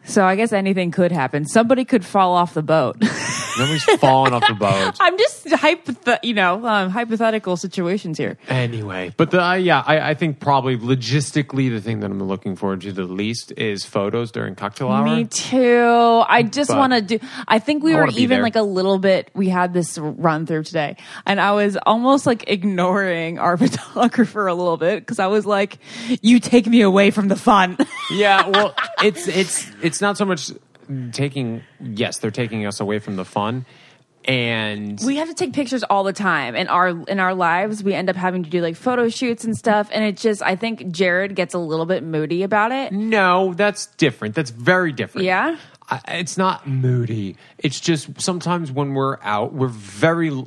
So 0.06 0.24
I 0.26 0.36
guess 0.38 0.54
anything 0.54 0.92
could 0.92 1.12
happen. 1.12 1.46
Somebody 1.46 1.84
could 1.84 2.06
fall 2.06 2.34
off 2.34 2.54
the 2.54 2.64
boat. 2.64 2.98
Nobody's 3.58 3.84
falling 4.00 4.34
off 4.34 4.48
the 4.48 4.54
boat. 4.54 4.96
I'm 5.00 5.18
just 5.18 5.46
hypoth- 5.46 6.20
you 6.24 6.34
know, 6.34 6.66
um, 6.66 6.90
hypothetical 6.90 7.58
situations 7.58 8.18
here. 8.18 8.38
Anyway, 8.48 9.14
but 9.18 9.32
the 9.32 9.44
uh, 9.44 9.54
yeah, 9.54 9.84
I, 9.86 10.12
I 10.12 10.14
think 10.14 10.40
probably 10.40 10.78
logistically 10.78 11.70
the 11.70 11.82
thing 11.82 12.00
that 12.02 12.12
I'm 12.12 12.22
looking 12.24 12.56
forward 12.56 12.82
to 12.82 12.92
the 12.92 13.04
least 13.04 13.52
is 13.58 13.84
photos 13.86 14.32
during 14.32 14.56
cocktail 14.56 14.90
hour. 14.90 15.06
Me 15.06 15.26
too. 15.26 16.24
I 16.28 16.44
just 16.44 16.70
But- 16.70 16.78
want 16.78 16.94
to 16.94 17.02
do. 17.02 17.20
I 17.48 17.60
think 17.60 17.84
we 17.84 17.94
I 17.94 17.96
were 17.96 18.02
wanna 18.04 18.14
be 18.14 18.22
even 18.24 18.36
there. 18.38 18.44
like 18.44 18.56
a 18.56 18.62
little 18.62 19.00
bit. 19.00 19.32
We 19.34 19.50
had 19.50 19.74
this 19.74 19.98
run 19.98 20.46
through 20.46 20.64
today, 20.64 20.98
and 21.26 21.40
I 21.42 21.52
was 21.54 21.78
almost 21.86 22.26
like 22.26 22.50
ignoring 22.50 23.40
our 23.40 23.58
photographer 23.58 24.48
a 24.48 24.54
little 24.54 24.78
bit 24.78 25.00
because 25.02 25.20
I 25.20 25.28
was 25.28 25.46
like, 25.46 25.78
"You 26.22 26.40
take 26.40 26.68
me 26.68 26.82
away 26.82 27.12
from 27.12 27.28
the 27.28 27.36
fun." 27.36 27.78
yeah, 28.12 28.48
well, 28.48 28.76
it's 29.04 29.28
it's 29.28 29.68
it's 29.82 30.02
not 30.02 30.18
so 30.18 30.26
much 30.26 30.52
taking. 31.12 31.64
Yes, 31.80 32.20
they're 32.20 32.32
taking 32.32 32.66
us 32.66 32.80
away 32.80 33.00
from 33.00 33.16
the 33.16 33.26
fun, 33.26 33.66
and 34.26 35.00
we 35.06 35.16
have 35.18 35.30
to 35.30 35.34
take 35.34 35.54
pictures 35.54 35.84
all 35.84 36.04
the 36.04 36.14
time 36.14 36.56
in 36.56 36.68
our 36.68 36.90
in 36.90 37.20
our 37.20 37.34
lives. 37.34 37.84
We 37.84 37.94
end 37.94 38.10
up 38.10 38.16
having 38.16 38.44
to 38.44 38.50
do 38.50 38.62
like 38.62 38.76
photo 38.76 39.10
shoots 39.10 39.44
and 39.44 39.56
stuff, 39.56 39.90
and 39.92 40.04
it 40.04 40.18
just. 40.18 40.42
I 40.42 40.56
think 40.56 40.92
Jared 40.92 41.36
gets 41.36 41.54
a 41.54 41.60
little 41.60 41.86
bit 41.86 42.04
moody 42.04 42.44
about 42.44 42.72
it. 42.72 42.92
no, 42.92 43.54
that's 43.54 43.86
different. 43.96 44.36
That's 44.36 44.50
very 44.52 44.92
different. 44.92 45.26
Yeah? 45.26 45.58
I, 45.90 46.02
it's 46.20 46.38
not 46.38 46.68
moody. 46.68 47.38
It's 47.58 47.80
just 47.80 48.20
sometimes 48.20 48.72
when 48.72 48.94
we're 48.94 49.18
out, 49.22 49.54
we're 49.54 49.70
very. 49.70 50.46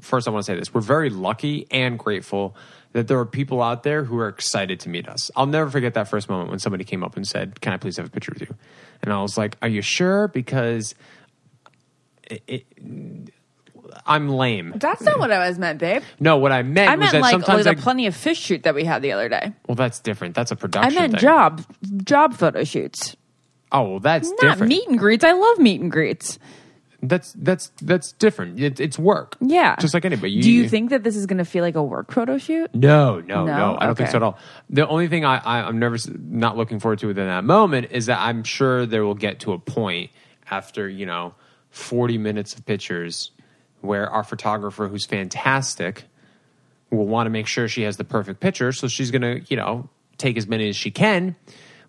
First, 0.00 0.26
I 0.26 0.30
want 0.30 0.46
to 0.46 0.52
say 0.52 0.58
this: 0.58 0.72
we're 0.72 0.80
very 0.80 1.10
lucky 1.10 1.66
and 1.70 1.98
grateful 1.98 2.56
that 2.92 3.06
there 3.08 3.18
are 3.18 3.26
people 3.26 3.62
out 3.62 3.82
there 3.82 4.04
who 4.04 4.18
are 4.18 4.28
excited 4.28 4.80
to 4.80 4.88
meet 4.88 5.08
us. 5.08 5.30
I'll 5.36 5.46
never 5.46 5.70
forget 5.70 5.94
that 5.94 6.08
first 6.08 6.28
moment 6.28 6.50
when 6.50 6.58
somebody 6.58 6.84
came 6.84 7.04
up 7.04 7.16
and 7.16 7.26
said, 7.26 7.60
"Can 7.60 7.72
I 7.72 7.76
please 7.76 7.96
have 7.96 8.06
a 8.06 8.10
picture 8.10 8.32
with 8.32 8.42
you?" 8.42 8.54
And 9.02 9.12
I 9.12 9.20
was 9.22 9.36
like, 9.36 9.56
"Are 9.62 9.68
you 9.68 9.82
sure?" 9.82 10.28
Because 10.28 10.94
it, 12.24 12.42
it, 12.46 12.66
I'm 14.06 14.28
lame. 14.28 14.74
That's 14.76 15.02
not 15.02 15.18
what 15.18 15.30
I 15.30 15.48
was 15.48 15.58
meant, 15.58 15.78
babe. 15.78 16.02
No, 16.20 16.36
what 16.38 16.52
I 16.52 16.62
meant 16.62 16.88
I 16.90 16.94
was 16.96 17.00
meant 17.00 17.12
that 17.12 17.20
like 17.20 17.30
sometimes 17.32 17.64
the 17.64 17.70
I, 17.70 17.74
plenty 17.74 18.06
of 18.06 18.14
fish 18.16 18.38
shoot 18.38 18.62
that 18.64 18.74
we 18.74 18.84
had 18.84 19.02
the 19.02 19.12
other 19.12 19.28
day. 19.28 19.52
well, 19.66 19.74
that's 19.74 20.00
different. 20.00 20.34
That's 20.34 20.50
a 20.50 20.54
I 20.54 20.58
production. 20.58 20.96
I 20.96 21.00
meant 21.00 21.12
thing. 21.14 21.20
job 21.20 21.64
job 22.04 22.34
photo 22.34 22.64
shoots, 22.64 23.16
Oh, 23.70 23.82
well, 23.82 24.00
that's 24.00 24.28
not 24.30 24.40
different. 24.40 24.68
meet 24.70 24.88
and 24.88 24.98
greets. 24.98 25.24
I 25.24 25.32
love 25.32 25.58
meet 25.58 25.80
and 25.80 25.90
greets. 25.90 26.38
That's 27.00 27.32
that's 27.34 27.70
that's 27.80 28.10
different. 28.12 28.58
It, 28.58 28.80
it's 28.80 28.98
work. 28.98 29.36
Yeah, 29.40 29.76
just 29.76 29.94
like 29.94 30.04
anybody. 30.04 30.40
Do 30.40 30.50
you 30.50 30.68
think 30.68 30.90
that 30.90 31.04
this 31.04 31.14
is 31.14 31.26
going 31.26 31.38
to 31.38 31.44
feel 31.44 31.62
like 31.62 31.76
a 31.76 31.82
work 31.82 32.10
photo 32.10 32.38
shoot? 32.38 32.74
No, 32.74 33.20
no, 33.20 33.44
no. 33.44 33.56
No? 33.56 33.78
I 33.78 33.86
don't 33.86 33.94
think 33.94 34.10
so 34.10 34.16
at 34.16 34.22
all. 34.24 34.38
The 34.68 34.86
only 34.88 35.06
thing 35.06 35.24
I, 35.24 35.36
I, 35.36 35.60
I'm 35.60 35.78
nervous, 35.78 36.08
not 36.08 36.56
looking 36.56 36.80
forward 36.80 36.98
to 37.00 37.06
within 37.06 37.28
that 37.28 37.44
moment 37.44 37.92
is 37.92 38.06
that 38.06 38.18
I'm 38.18 38.42
sure 38.42 38.84
there 38.84 39.04
will 39.04 39.14
get 39.14 39.40
to 39.40 39.52
a 39.52 39.60
point 39.60 40.10
after 40.50 40.88
you 40.88 41.06
know 41.06 41.34
40 41.70 42.18
minutes 42.18 42.54
of 42.54 42.66
pictures 42.66 43.30
where 43.80 44.10
our 44.10 44.24
photographer, 44.24 44.88
who's 44.88 45.06
fantastic, 45.06 46.04
will 46.90 47.06
want 47.06 47.26
to 47.26 47.30
make 47.30 47.46
sure 47.46 47.68
she 47.68 47.82
has 47.82 47.96
the 47.96 48.04
perfect 48.04 48.40
picture. 48.40 48.72
So 48.72 48.88
she's 48.88 49.12
going 49.12 49.22
to 49.22 49.40
you 49.48 49.56
know 49.56 49.88
take 50.16 50.36
as 50.36 50.48
many 50.48 50.68
as 50.68 50.74
she 50.74 50.90
can. 50.90 51.36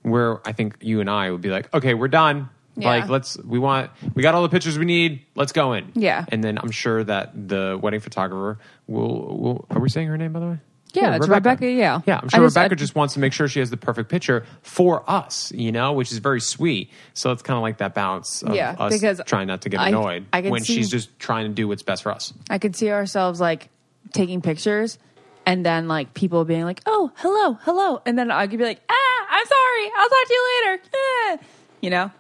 Where 0.04 0.48
I 0.48 0.54
think 0.54 0.78
you 0.82 1.02
and 1.02 1.10
I 1.10 1.32
would 1.32 1.42
be 1.42 1.50
like, 1.50 1.74
okay, 1.74 1.96
we're 1.96 2.08
done. 2.10 2.50
Yeah. 2.80 2.90
Like 2.90 3.10
let's 3.10 3.38
we 3.38 3.60
want 3.60 3.92
we 4.16 4.22
got 4.24 4.36
all 4.36 4.42
the 4.44 4.50
pictures 4.50 4.78
we 4.80 4.86
need. 4.86 5.22
Let's 5.36 5.52
go 5.52 5.74
in. 5.74 5.92
Yeah. 5.96 6.26
And 6.30 6.44
then 6.44 6.58
I'm 6.58 6.72
sure 6.72 7.04
that 7.04 7.48
the 7.50 7.78
wedding 7.82 8.00
photographer 8.00 8.60
will 8.88 9.38
will 9.38 9.66
are 9.70 9.80
we 9.80 9.90
saying 9.90 10.08
her 10.08 10.18
name 10.18 10.34
by 10.34 10.40
the 10.40 10.46
way? 10.48 10.58
Yeah, 10.92 11.16
it's 11.18 11.28
Rebecca, 11.28 11.70
yeah. 11.70 12.02
Yeah, 12.08 12.16
I'm 12.20 12.30
sure 12.30 12.40
just- 12.46 12.56
Rebecca 12.56 12.74
I- 12.74 12.76
just 12.76 12.96
wants 12.96 13.14
to 13.14 13.20
make 13.20 13.32
sure 13.32 13.48
she 13.48 13.60
has 13.60 13.70
the 13.70 13.78
perfect 13.78 14.10
picture 14.10 14.44
for 14.64 15.08
us, 15.08 15.52
you 15.52 15.72
know, 15.72 15.94
which 15.94 16.12
is 16.12 16.18
very 16.18 16.42
sweet. 16.42 16.90
So 17.14 17.32
it's 17.32 17.44
kind 17.44 17.58
of 17.58 17.62
like 17.62 17.78
that 17.78 17.94
balance 17.94 18.42
of 18.42 18.56
Yeah, 18.56 18.76
us 18.80 18.92
because 18.94 19.22
trying 19.28 19.46
not 19.46 19.62
to 19.62 19.70
get 19.70 19.80
annoyed 19.82 20.26
I 20.34 20.42
can 20.42 20.50
when 20.50 20.64
see- 20.64 20.74
she's 20.78 20.90
just 20.90 21.20
trying 21.20 21.46
to 21.48 21.54
do 21.54 21.68
what's 21.68 21.84
best 21.84 22.02
for 22.02 22.12
us. 22.12 22.34
I 22.50 22.58
could 22.58 22.76
see 22.76 22.90
ourselves 22.90 23.40
like 23.40 23.70
taking 24.14 24.42
pictures 24.42 24.98
and 25.46 25.64
then 25.64 25.88
like 25.88 26.16
people 26.16 26.44
being 26.44 26.64
like, 26.66 26.82
"Oh, 26.88 27.12
hello, 27.18 27.54
hello," 27.62 28.02
and 28.08 28.18
then 28.18 28.32
I 28.32 28.48
could 28.48 28.58
be 28.58 28.66
like, 28.66 28.82
"Ah, 28.90 29.28
I'm 29.30 29.46
sorry. 29.46 29.92
I'll 29.96 30.10
talk 30.10 30.28
to 30.28 30.34
you 30.34 30.62
later." 30.66 30.82
Eh. 30.94 31.38
You 31.82 31.90
know? 31.92 32.12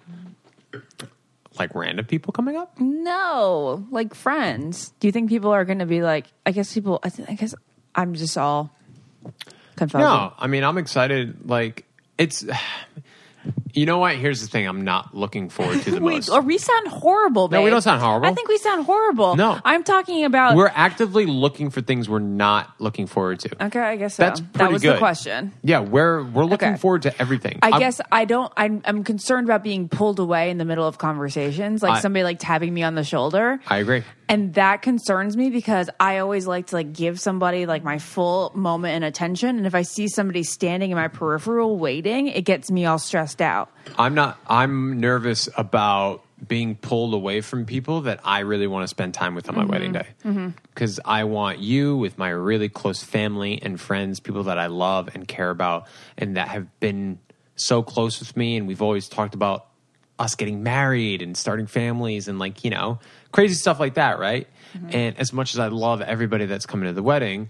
Like 1.57 1.75
random 1.75 2.05
people 2.05 2.31
coming 2.31 2.55
up. 2.55 2.79
No, 2.79 3.85
like 3.91 4.13
friends. 4.13 4.93
Do 4.99 5.07
you 5.07 5.11
think 5.11 5.29
people 5.29 5.51
are 5.51 5.65
going 5.65 5.79
to 5.79 5.85
be 5.85 6.01
like? 6.01 6.27
I 6.45 6.51
guess 6.51 6.73
people. 6.73 6.99
I, 7.03 7.09
th- 7.09 7.27
I 7.27 7.33
guess 7.33 7.53
I'm 7.95 8.13
just 8.13 8.37
all 8.37 8.71
confounded. 9.75 10.07
No, 10.07 10.33
I 10.37 10.47
mean 10.47 10.63
I'm 10.63 10.77
excited. 10.77 11.49
Like 11.49 11.85
it's, 12.17 12.45
you 13.73 13.85
know 13.85 13.97
what? 13.99 14.15
Here's 14.15 14.41
the 14.41 14.47
thing: 14.47 14.67
I'm 14.67 14.83
not 14.83 15.15
looking 15.15 15.49
forward 15.49 15.81
to 15.83 15.91
the 15.91 15.99
Wait, 16.01 16.15
most. 16.15 16.29
or 16.29 16.41
we 16.41 16.57
sound 16.57 16.87
horrible. 16.87 17.47
No, 17.49 17.61
we 17.61 17.69
don't 17.69 17.81
sound 17.81 18.01
horrible. 18.01 18.27
I 18.27 18.33
think 18.33 18.47
we 18.49 18.57
sound 18.57 18.85
horrible. 18.85 19.35
No. 19.35 19.59
I'm 19.63 19.83
talking 19.83 20.25
about. 20.25 20.55
We're 20.55 20.71
actively 20.73 21.25
looking 21.25 21.69
for 21.69 21.81
things 21.81 22.09
we're 22.09 22.19
not 22.19 22.73
looking 22.79 23.07
forward 23.07 23.39
to. 23.41 23.65
okay, 23.65 23.79
I 23.79 23.95
guess 23.95 24.15
so. 24.15 24.23
That's 24.23 24.39
that 24.41 24.53
pretty 24.53 24.73
was 24.73 24.81
good. 24.81 24.95
the 24.95 24.99
question. 24.99 25.53
Yeah, 25.63 25.79
we're 25.81 26.23
we're 26.23 26.45
looking 26.45 26.69
Okay. 26.69 26.77
forward 26.77 27.03
to 27.03 27.21
everything. 27.21 27.59
I 27.61 27.69
I'm- 27.71 27.79
guess 27.79 27.99
I 28.11 28.25
don't. 28.25 28.51
I'm, 28.55 28.81
I'm 28.85 29.03
concerned 29.03 29.47
about 29.47 29.63
being 29.63 29.89
pulled 29.89 30.19
away 30.19 30.49
in 30.49 30.57
the 30.57 30.65
middle 30.65 30.87
of 30.87 30.97
conversations, 30.97 31.81
like 31.83 31.97
I- 31.97 31.99
somebody 32.01 32.23
like 32.23 32.39
tapping 32.39 32.73
me 32.73 32.83
on 32.83 32.95
the 32.95 33.03
shoulder, 33.03 33.59
I 33.67 33.77
agree. 33.77 34.03
and 34.27 34.53
that 34.55 34.81
concerns 34.81 35.35
me 35.35 35.49
because 35.49 35.89
I 35.99 36.19
always 36.19 36.47
like 36.47 36.67
to 36.67 36.75
like 36.75 36.93
give 36.93 37.19
somebody 37.19 37.65
like 37.65 37.83
my 37.83 37.97
full 37.99 38.51
moment 38.55 38.95
and 38.95 39.03
attention, 39.03 39.57
and 39.57 39.67
if 39.67 39.75
I 39.75 39.81
see 39.81 40.07
somebody 40.07 40.43
standing 40.43 40.91
in 40.91 40.95
my 40.97 41.07
peripheral 41.09 41.77
waiting, 41.77 42.27
it 42.27 42.43
gets 42.45 42.71
me 42.71 42.85
all 42.85 42.99
stressed 42.99 43.41
out. 43.41 43.58
I'm 43.97 44.13
not. 44.13 44.39
I'm 44.47 44.99
nervous 44.99 45.49
about 45.57 46.23
being 46.47 46.75
pulled 46.75 47.13
away 47.13 47.41
from 47.41 47.65
people 47.65 48.01
that 48.01 48.21
I 48.23 48.39
really 48.39 48.67
want 48.67 48.83
to 48.83 48.87
spend 48.87 49.13
time 49.13 49.35
with 49.35 49.49
on 49.49 49.55
my 49.55 49.63
mm-hmm. 49.63 49.71
wedding 49.71 49.91
day. 49.91 50.07
Mm-hmm. 50.23 50.49
Because 50.73 50.99
I 51.03 51.25
want 51.25 51.59
you 51.59 51.97
with 51.97 52.17
my 52.17 52.29
really 52.29 52.69
close 52.69 53.03
family 53.03 53.61
and 53.61 53.79
friends, 53.79 54.19
people 54.19 54.43
that 54.43 54.57
I 54.57 54.67
love 54.67 55.09
and 55.13 55.27
care 55.27 55.49
about, 55.49 55.87
and 56.17 56.37
that 56.37 56.47
have 56.49 56.79
been 56.79 57.19
so 57.55 57.83
close 57.83 58.19
with 58.19 58.37
me. 58.37 58.55
And 58.55 58.67
we've 58.67 58.81
always 58.81 59.09
talked 59.09 59.35
about 59.35 59.67
us 60.17 60.35
getting 60.35 60.63
married 60.63 61.21
and 61.21 61.35
starting 61.35 61.65
families 61.65 62.27
and 62.27 62.39
like 62.39 62.65
you 62.65 62.69
know 62.69 62.99
crazy 63.31 63.55
stuff 63.55 63.79
like 63.79 63.95
that, 63.95 64.19
right? 64.19 64.47
Mm-hmm. 64.73 64.89
And 64.91 65.17
as 65.17 65.33
much 65.33 65.53
as 65.53 65.59
I 65.59 65.67
love 65.67 66.01
everybody 66.01 66.45
that's 66.45 66.65
coming 66.65 66.87
to 66.87 66.93
the 66.93 67.03
wedding, 67.03 67.49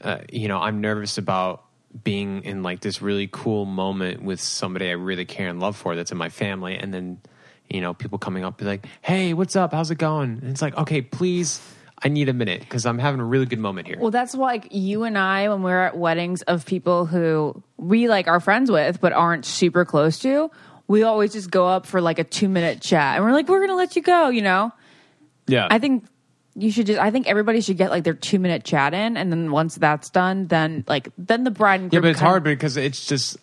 uh, 0.00 0.18
you 0.30 0.48
know, 0.48 0.58
I'm 0.58 0.80
nervous 0.80 1.18
about 1.18 1.64
being 2.04 2.44
in 2.44 2.62
like 2.62 2.80
this 2.80 3.02
really 3.02 3.28
cool 3.30 3.64
moment 3.64 4.22
with 4.22 4.40
somebody 4.40 4.88
I 4.88 4.92
really 4.92 5.24
care 5.24 5.48
and 5.48 5.60
love 5.60 5.76
for 5.76 5.94
that's 5.94 6.12
in 6.12 6.18
my 6.18 6.28
family, 6.28 6.76
and 6.76 6.92
then 6.92 7.20
you 7.68 7.80
know 7.80 7.94
people 7.94 8.18
coming 8.18 8.44
up 8.44 8.58
be 8.58 8.64
like, 8.64 8.86
"Hey, 9.02 9.34
what's 9.34 9.56
up? 9.56 9.72
How's 9.72 9.90
it 9.90 9.98
going?" 9.98 10.38
And 10.42 10.44
it's 10.44 10.62
like, 10.62 10.76
okay, 10.76 11.02
please, 11.02 11.60
I 12.02 12.08
need 12.08 12.28
a 12.28 12.32
minute 12.32 12.60
because 12.60 12.86
I'm 12.86 12.98
having 12.98 13.20
a 13.20 13.24
really 13.24 13.46
good 13.46 13.58
moment 13.58 13.86
here. 13.86 13.98
Well, 13.98 14.10
that's 14.10 14.34
why 14.34 14.52
like, 14.52 14.68
you 14.70 15.04
and 15.04 15.16
I, 15.16 15.48
when 15.48 15.62
we're 15.62 15.82
at 15.82 15.96
weddings 15.96 16.42
of 16.42 16.66
people 16.66 17.06
who 17.06 17.62
we 17.76 18.08
like 18.08 18.28
are 18.28 18.40
friends 18.40 18.70
with 18.70 19.00
but 19.00 19.12
aren't 19.12 19.44
super 19.44 19.84
close 19.84 20.18
to, 20.20 20.50
we 20.88 21.02
always 21.02 21.32
just 21.32 21.50
go 21.50 21.66
up 21.66 21.86
for 21.86 22.00
like 22.00 22.18
a 22.18 22.24
two 22.24 22.48
minute 22.48 22.80
chat, 22.80 23.16
and 23.16 23.24
we're 23.24 23.32
like, 23.32 23.48
we're 23.48 23.60
gonna 23.60 23.76
let 23.76 23.96
you 23.96 24.02
go, 24.02 24.28
you 24.28 24.42
know. 24.42 24.72
yeah, 25.46 25.68
I 25.70 25.78
think 25.78 26.04
you 26.54 26.70
should 26.70 26.86
just. 26.86 27.00
I 27.00 27.10
think 27.10 27.26
everybody 27.28 27.60
should 27.60 27.76
get 27.78 27.90
like 27.90 28.04
their 28.04 28.14
two 28.14 28.38
minute 28.38 28.64
chat 28.64 28.94
in, 28.94 29.16
and 29.16 29.30
then 29.32 29.50
once 29.50 29.76
that's 29.76 30.10
done, 30.10 30.46
then 30.48 30.84
like 30.86 31.08
then 31.18 31.44
the 31.44 31.50
bride 31.50 31.80
and 31.80 31.90
groom 31.90 31.98
yeah, 31.98 32.06
but 32.06 32.10
it's 32.10 32.20
kind- 32.20 32.28
hard 32.30 32.44
because 32.44 32.76
it's 32.76 33.06
just 33.06 33.36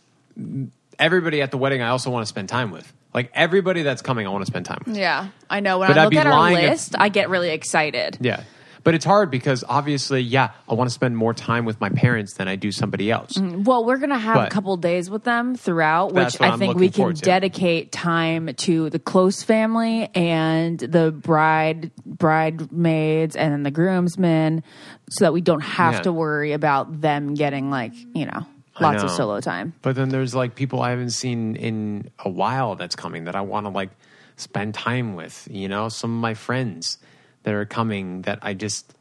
everybody 0.97 1.41
at 1.41 1.51
the 1.51 1.57
wedding. 1.57 1.81
I 1.81 1.89
also 1.89 2.09
want 2.09 2.23
to 2.23 2.27
spend 2.29 2.49
time 2.49 2.71
with. 2.71 2.91
Like 3.13 3.31
everybody 3.33 3.81
that's 3.81 4.03
coming, 4.03 4.27
I 4.27 4.29
want 4.29 4.43
to 4.43 4.51
spend 4.51 4.65
time 4.67 4.83
with. 4.85 4.95
Yeah, 4.95 5.29
I 5.49 5.61
know. 5.61 5.79
When 5.79 5.87
But 5.87 5.97
I 5.97 6.01
I'd 6.01 6.03
look 6.05 6.11
be 6.11 6.17
at 6.19 6.27
our 6.27 6.33
lying 6.33 6.57
if- 6.65 6.69
list, 6.71 6.95
I 6.97 7.09
get 7.09 7.29
really 7.29 7.49
excited. 7.49 8.17
Yeah. 8.21 8.43
But 8.83 8.93
it's 8.95 9.05
hard 9.05 9.29
because 9.29 9.63
obviously, 9.67 10.21
yeah, 10.21 10.51
I 10.69 10.73
want 10.73 10.89
to 10.89 10.93
spend 10.93 11.17
more 11.17 11.33
time 11.33 11.65
with 11.65 11.79
my 11.81 11.89
parents 11.89 12.33
than 12.35 12.47
I 12.47 12.55
do 12.55 12.71
somebody 12.71 13.11
else. 13.11 13.33
Mm-hmm. 13.33 13.63
Well, 13.63 13.83
we're 13.85 13.97
gonna 13.97 14.17
have 14.17 14.35
a 14.35 14.39
But- 14.41 14.51
couple 14.51 14.77
days 14.77 15.09
with 15.09 15.23
them 15.23 15.55
throughout, 15.55 16.13
which 16.13 16.39
I 16.41 16.47
I'm 16.49 16.59
think 16.59 16.75
we 16.77 16.89
can 16.89 17.13
dedicate 17.13 17.91
time 17.91 18.53
to 18.55 18.89
the 18.89 18.99
close 18.99 19.43
family 19.43 20.09
and 20.15 20.79
the 20.79 21.11
bride, 21.11 21.91
bridesmaids, 22.05 23.35
and 23.35 23.51
then 23.53 23.63
the 23.63 23.71
groomsmen, 23.71 24.63
so 25.09 25.25
that 25.25 25.33
we 25.33 25.41
don't 25.41 25.61
have 25.61 25.95
Yeah. 25.95 26.01
to 26.01 26.13
worry 26.13 26.53
about 26.53 27.01
them 27.01 27.33
getting 27.33 27.69
like 27.69 27.93
you 28.13 28.25
know 28.25 28.45
lots 28.79 29.03
of 29.03 29.11
solo 29.11 29.41
time. 29.41 29.73
But 29.81 29.95
then 29.95 30.09
there's 30.09 30.33
like 30.33 30.55
people 30.55 30.81
I 30.81 30.91
haven't 30.91 31.09
seen 31.11 31.55
in 31.57 32.09
a 32.23 32.29
while 32.29 32.75
that's 32.75 32.95
coming 32.95 33.25
that 33.25 33.35
I 33.35 33.41
want 33.41 33.65
to 33.65 33.69
like 33.69 33.89
spend 34.37 34.73
time 34.73 35.15
with. 35.15 35.47
You 35.51 35.67
know, 35.67 35.89
some 35.89 36.15
of 36.15 36.21
my 36.21 36.33
friends 36.33 36.97
that 37.43 37.53
are 37.53 37.65
coming 37.65 38.23
that 38.23 38.39
I 38.41 38.53
just, 38.53 38.93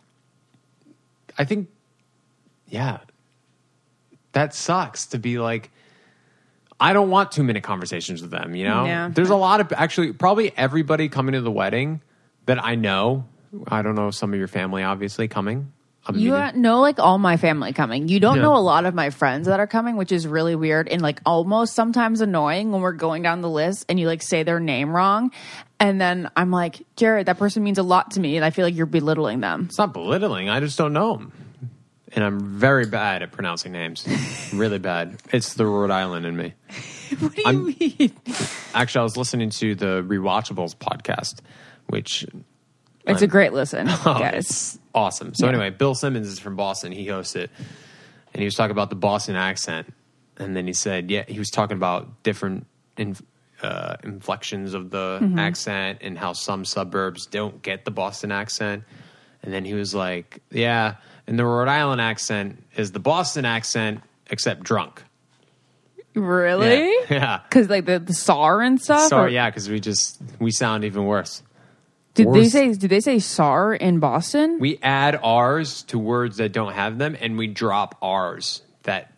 I 1.36 1.44
think, 1.44 1.68
yeah, 2.68 2.98
that 4.32 4.54
sucks 4.54 5.06
to 5.08 5.18
be 5.18 5.38
like. 5.38 5.70
I 6.80 6.92
don't 6.92 7.10
want 7.10 7.32
two 7.32 7.42
minute 7.42 7.64
conversations 7.64 8.22
with 8.22 8.30
them. 8.30 8.54
You 8.54 8.68
know, 8.68 8.84
Yeah. 8.84 9.08
there's 9.12 9.30
a 9.30 9.34
lot 9.36 9.58
of 9.60 9.72
actually 9.72 10.12
probably 10.12 10.56
everybody 10.56 11.08
coming 11.08 11.32
to 11.32 11.40
the 11.40 11.50
wedding 11.50 12.02
that 12.46 12.64
I 12.64 12.76
know. 12.76 13.24
I 13.66 13.82
don't 13.82 13.96
know 13.96 14.12
some 14.12 14.32
of 14.32 14.38
your 14.38 14.46
family 14.46 14.84
obviously 14.84 15.26
coming. 15.26 15.72
I'm 16.06 16.14
You 16.16 16.34
meeting- 16.34 16.62
know, 16.62 16.80
like 16.80 17.00
all 17.00 17.18
my 17.18 17.36
family 17.36 17.72
coming. 17.72 18.06
You 18.06 18.20
don't 18.20 18.36
Yeah. 18.36 18.42
know 18.42 18.56
a 18.56 18.60
lot 18.62 18.86
of 18.86 18.94
my 18.94 19.10
friends 19.10 19.48
that 19.48 19.58
are 19.58 19.66
coming, 19.66 19.96
which 19.96 20.12
is 20.12 20.24
really 20.28 20.54
weird 20.54 20.86
and 20.86 21.02
like 21.02 21.20
almost 21.26 21.74
sometimes 21.74 22.20
annoying 22.20 22.70
when 22.70 22.80
we're 22.80 22.92
going 22.92 23.24
down 23.24 23.40
the 23.40 23.50
list 23.50 23.84
and 23.88 23.98
you 23.98 24.06
like 24.06 24.22
say 24.22 24.44
their 24.44 24.60
name 24.60 24.90
wrong. 24.90 25.32
And 25.80 26.00
then 26.00 26.28
I'm 26.36 26.50
like, 26.50 26.82
Jared, 26.96 27.26
that 27.26 27.38
person 27.38 27.62
means 27.62 27.78
a 27.78 27.82
lot 27.84 28.12
to 28.12 28.20
me, 28.20 28.36
and 28.36 28.44
I 28.44 28.50
feel 28.50 28.64
like 28.64 28.74
you're 28.74 28.86
belittling 28.86 29.40
them. 29.40 29.66
It's 29.68 29.78
not 29.78 29.92
belittling. 29.92 30.48
I 30.48 30.58
just 30.60 30.76
don't 30.76 30.92
know 30.92 31.16
them. 31.16 31.32
And 32.12 32.24
I'm 32.24 32.40
very 32.58 32.86
bad 32.86 33.22
at 33.22 33.32
pronouncing 33.32 33.70
names. 33.72 34.06
really 34.52 34.78
bad. 34.78 35.18
It's 35.32 35.54
the 35.54 35.66
Rhode 35.66 35.90
Island 35.90 36.26
in 36.26 36.36
me. 36.36 36.54
What 37.20 37.34
do 37.34 37.40
you 37.40 37.46
I'm- 37.46 37.66
mean? 37.78 38.12
Actually, 38.74 39.00
I 39.00 39.02
was 39.04 39.16
listening 39.16 39.48
to 39.50 39.74
the 39.74 40.04
Rewatchables 40.06 40.76
podcast, 40.76 41.38
which 41.86 42.26
It's 43.06 43.22
a 43.22 43.26
great 43.26 43.54
listen, 43.54 43.86
Oh, 44.04 44.18
guys. 44.18 44.34
it's 44.34 44.78
awesome. 44.94 45.32
So 45.34 45.46
Yeah. 45.46 45.52
anyway, 45.52 45.70
Bill 45.70 45.94
Simmons 45.94 46.28
is 46.28 46.38
from 46.38 46.54
Boston. 46.56 46.92
He 46.92 47.06
hosts 47.06 47.34
it, 47.34 47.50
and 48.34 48.40
he 48.40 48.44
was 48.44 48.54
talking 48.54 48.72
about 48.72 48.90
the 48.90 48.96
Boston 48.96 49.36
accent, 49.36 49.90
and 50.36 50.54
then 50.54 50.66
he 50.66 50.74
said, 50.74 51.10
yeah, 51.10 51.24
he 51.26 51.38
was 51.38 51.48
talking 51.48 51.78
about 51.78 52.22
different 52.24 52.66
in, 52.98 53.16
uh, 53.62 53.96
inflections 54.04 54.74
of 54.74 54.90
the 54.90 55.18
Mm-hmm. 55.20 55.38
accent 55.38 55.98
and 56.02 56.16
how 56.18 56.32
some 56.32 56.64
suburbs 56.64 57.26
don't 57.26 57.60
get 57.62 57.84
the 57.84 57.90
Boston 57.90 58.30
accent, 58.32 58.84
and 59.42 59.52
then 59.52 59.64
he 59.64 59.74
was 59.74 59.94
like, 59.94 60.40
yeah, 60.50 60.96
and 61.26 61.38
the 61.38 61.44
Rhode 61.44 61.68
Island 61.68 62.00
accent 62.00 62.62
is 62.76 62.92
the 62.92 63.00
Boston 63.00 63.44
accent 63.44 64.00
except 64.30 64.62
drunk. 64.62 65.02
Really? 66.14 66.92
Yeah. 67.10 67.40
Because 67.48 67.68
like 67.68 67.84
the, 67.86 67.98
the 68.00 68.12
SAR 68.14 68.60
and 68.62 68.80
stuff. 68.80 69.08
Sorry, 69.08 69.26
or- 69.30 69.34
yeah, 69.34 69.50
because 69.50 69.68
we 69.68 69.78
just 69.80 70.20
we 70.38 70.50
sound 70.50 70.84
even 70.84 71.04
worse. 71.04 71.42
Did 72.14 72.32
they 72.32 72.48
say? 72.48 72.72
Did 72.72 72.90
they 72.90 72.98
say 73.00 73.20
SAR 73.20 73.74
in 73.74 74.00
Boston? 74.00 74.58
We 74.58 74.78
add 74.82 75.18
R's 75.22 75.84
to 75.84 75.98
words 76.00 76.38
that 76.38 76.52
don't 76.52 76.72
have 76.72 76.98
them, 76.98 77.16
and 77.20 77.38
we 77.38 77.46
drop 77.46 77.96
R's 78.02 78.62
that 78.82 79.12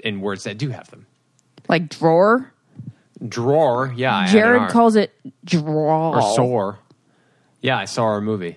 in 0.00 0.20
words 0.20 0.44
that 0.44 0.58
do 0.58 0.70
have 0.70 0.90
them. 0.90 1.06
like 1.68 1.88
drawer. 1.88 2.52
Drawer, 3.26 3.92
yeah. 3.96 4.26
Jared 4.26 4.70
calls 4.70 4.96
it 4.96 5.12
draw. 5.44 6.12
or 6.14 6.34
sore. 6.34 6.78
Yeah, 7.60 7.78
I 7.78 7.86
saw 7.86 8.04
our 8.04 8.20
movie. 8.20 8.56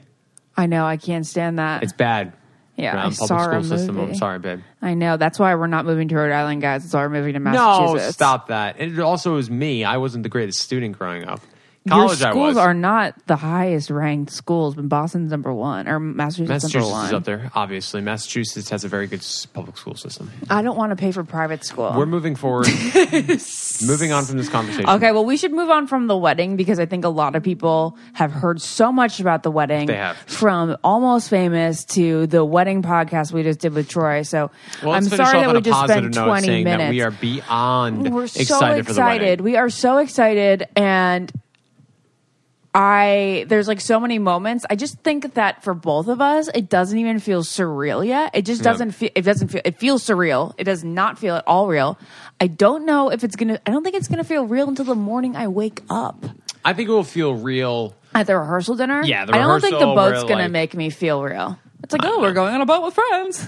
I 0.57 0.65
know. 0.65 0.85
I 0.85 0.97
can't 0.97 1.25
stand 1.25 1.59
that. 1.59 1.83
It's 1.83 1.93
bad. 1.93 2.33
Yeah, 2.75 2.95
around 2.95 2.97
I 2.97 3.01
public 3.03 3.15
saw 3.17 3.25
school 3.25 3.53
our 3.55 3.63
system. 3.63 3.99
I'm 3.99 4.15
sorry, 4.15 4.39
babe. 4.39 4.61
I 4.81 4.93
know. 4.93 5.17
That's 5.17 5.37
why 5.39 5.53
we're 5.55 5.67
not 5.67 5.85
moving 5.85 6.07
to 6.09 6.15
Rhode 6.15 6.31
Island, 6.31 6.61
guys. 6.61 6.85
It's 6.85 6.93
why 6.93 7.01
we're 7.01 7.09
moving 7.09 7.33
to 7.33 7.39
No, 7.39 7.51
Massachusetts. 7.51 8.13
stop 8.15 8.47
that. 8.47 8.77
And 8.79 8.93
it 8.93 8.99
also 8.99 9.35
was 9.35 9.49
me. 9.49 9.83
I 9.83 9.97
wasn't 9.97 10.23
the 10.23 10.29
greatest 10.29 10.59
student 10.59 10.97
growing 10.97 11.25
up. 11.25 11.41
Your 11.89 12.05
College, 12.05 12.21
I 12.21 12.31
schools 12.31 12.57
are 12.57 12.73
not 12.73 13.15
the 13.27 13.35
highest 13.35 13.89
ranked 13.89 14.31
schools, 14.31 14.75
but 14.75 14.87
Boston's 14.87 15.31
number 15.31 15.53
one 15.53 15.87
or 15.87 15.99
Massachusetts, 15.99 16.49
Massachusetts 16.49 16.75
number 16.85 16.91
one. 16.91 17.05
is 17.07 17.13
up 17.13 17.23
there, 17.25 17.51
obviously. 17.55 18.01
Massachusetts 18.01 18.69
has 18.69 18.83
a 18.83 18.87
very 18.87 19.07
good 19.07 19.25
public 19.53 19.77
school 19.77 19.95
system. 19.95 20.31
I 20.49 20.61
don't 20.61 20.77
want 20.77 20.91
to 20.91 20.95
pay 20.95 21.11
for 21.11 21.23
private 21.23 21.65
school. 21.65 21.93
We're 21.95 22.05
moving 22.05 22.35
forward. 22.35 22.67
moving 23.85 24.11
on 24.11 24.25
from 24.25 24.37
this 24.37 24.49
conversation. 24.49 24.89
Okay, 24.89 25.11
well, 25.11 25.25
we 25.25 25.37
should 25.37 25.51
move 25.51 25.69
on 25.69 25.87
from 25.87 26.07
the 26.07 26.17
wedding 26.17 26.55
because 26.55 26.79
I 26.79 26.85
think 26.85 27.05
a 27.05 27.09
lot 27.09 27.35
of 27.35 27.43
people 27.43 27.97
have 28.13 28.31
heard 28.31 28.61
so 28.61 28.91
much 28.91 29.19
about 29.19 29.43
the 29.43 29.51
wedding. 29.51 29.87
They 29.87 29.95
have. 29.95 30.17
From 30.17 30.77
Almost 30.83 31.29
Famous 31.29 31.85
to 31.85 32.27
the 32.27 32.43
wedding 32.45 32.81
podcast 32.81 33.31
we 33.31 33.43
just 33.43 33.59
did 33.59 33.73
with 33.73 33.89
Troy. 33.89 34.21
So 34.23 34.51
Well, 34.83 34.93
I'm 34.93 35.03
sorry 35.03 35.39
that 35.39 35.53
we 35.53 35.61
just 35.61 35.83
spent 35.83 36.13
20 36.13 36.63
minutes. 36.63 36.81
that 36.83 36.89
we 36.89 37.01
are 37.01 37.11
beyond 37.11 38.13
We're 38.13 38.27
so 38.27 38.41
excited 38.41 38.85
for 38.85 38.93
the 38.93 38.99
excited. 39.01 39.41
We 39.41 39.55
are 39.57 39.69
so 39.69 39.97
excited, 39.97 40.67
and 40.75 41.31
I 42.73 43.45
there's 43.47 43.67
like 43.67 43.81
so 43.81 43.99
many 43.99 44.19
moments. 44.19 44.65
I 44.69 44.75
just 44.75 44.99
think 44.99 45.33
that 45.33 45.63
for 45.63 45.73
both 45.73 46.07
of 46.07 46.21
us, 46.21 46.49
it 46.53 46.69
doesn't 46.69 46.97
even 46.97 47.19
feel 47.19 47.41
surreal 47.43 48.05
yet. 48.05 48.31
It 48.35 48.45
just 48.45 48.61
doesn't 48.61 48.91
feel. 48.91 49.09
It 49.15 49.23
doesn't 49.23 49.47
feel. 49.47 49.61
It 49.65 49.79
feels 49.79 50.03
surreal. 50.05 50.53
It 50.57 50.65
does 50.65 50.83
not 50.83 51.17
feel 51.17 51.35
at 51.35 51.43
all 51.47 51.67
real. 51.67 51.97
I 52.39 52.47
don't 52.47 52.85
know 52.85 53.09
if 53.11 53.23
it's 53.23 53.35
gonna. 53.35 53.59
I 53.65 53.71
don't 53.71 53.83
think 53.83 53.95
it's 53.95 54.07
gonna 54.07 54.23
feel 54.23 54.45
real 54.45 54.69
until 54.69 54.85
the 54.85 54.95
morning 54.95 55.35
I 55.35 55.47
wake 55.47 55.81
up 55.89 56.23
I 56.63 56.73
think 56.73 56.89
it 56.89 56.91
will 56.91 57.03
feel 57.03 57.33
real. 57.33 57.95
at 58.13 58.27
the 58.27 58.37
rehearsal 58.37 58.75
dinner. 58.75 59.01
Yeah, 59.03 59.25
the 59.25 59.33
I 59.33 59.39
don't 59.39 59.61
think 59.61 59.79
the 59.79 59.85
rehearsal 59.87 59.95
boat's 59.95 60.23
where, 60.23 60.29
gonna 60.29 60.43
like- 60.43 60.51
make 60.51 60.73
me 60.75 60.89
feel 60.91 61.23
real. 61.23 61.57
It's 61.83 61.93
like, 61.93 62.01
oh, 62.03 62.21
we're 62.21 62.33
going 62.33 62.53
on 62.53 62.61
a 62.61 62.65
boat 62.65 62.83
with 62.83 62.93
friends. 62.93 63.47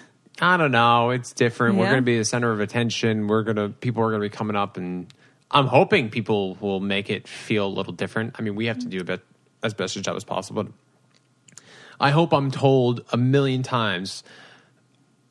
I 0.42 0.56
don't 0.58 0.70
know. 0.70 1.10
It's 1.10 1.32
different. 1.32 1.76
We're 1.76 1.84
Yeah. 1.84 1.90
going 1.90 2.02
to 2.02 2.06
be 2.06 2.18
the 2.18 2.24
center 2.24 2.50
of 2.52 2.60
attention. 2.60 3.26
We're 3.26 3.42
going 3.42 3.56
to 3.56 3.68
people 3.70 4.02
are 4.04 4.10
going 4.10 4.22
to 4.22 4.28
be 4.28 4.34
coming 4.34 4.54
up, 4.56 4.76
and 4.76 5.06
I'm 5.50 5.66
hoping 5.66 6.10
people 6.10 6.54
will 6.60 6.80
make 6.80 7.10
it 7.10 7.26
feel 7.26 7.66
a 7.66 7.68
little 7.68 7.92
different. 7.92 8.36
I 8.38 8.42
mean, 8.42 8.54
we 8.54 8.66
have 8.66 8.78
to 8.80 8.86
do 8.86 9.00
a 9.00 9.04
bit 9.04 9.20
as 9.62 9.74
best 9.74 9.96
a 9.96 10.00
job 10.00 10.16
as 10.16 10.24
possible. 10.24 10.68
I 11.98 12.10
hope 12.10 12.32
I'm 12.32 12.50
told 12.50 13.04
a 13.12 13.16
million 13.16 13.62
times 13.62 14.22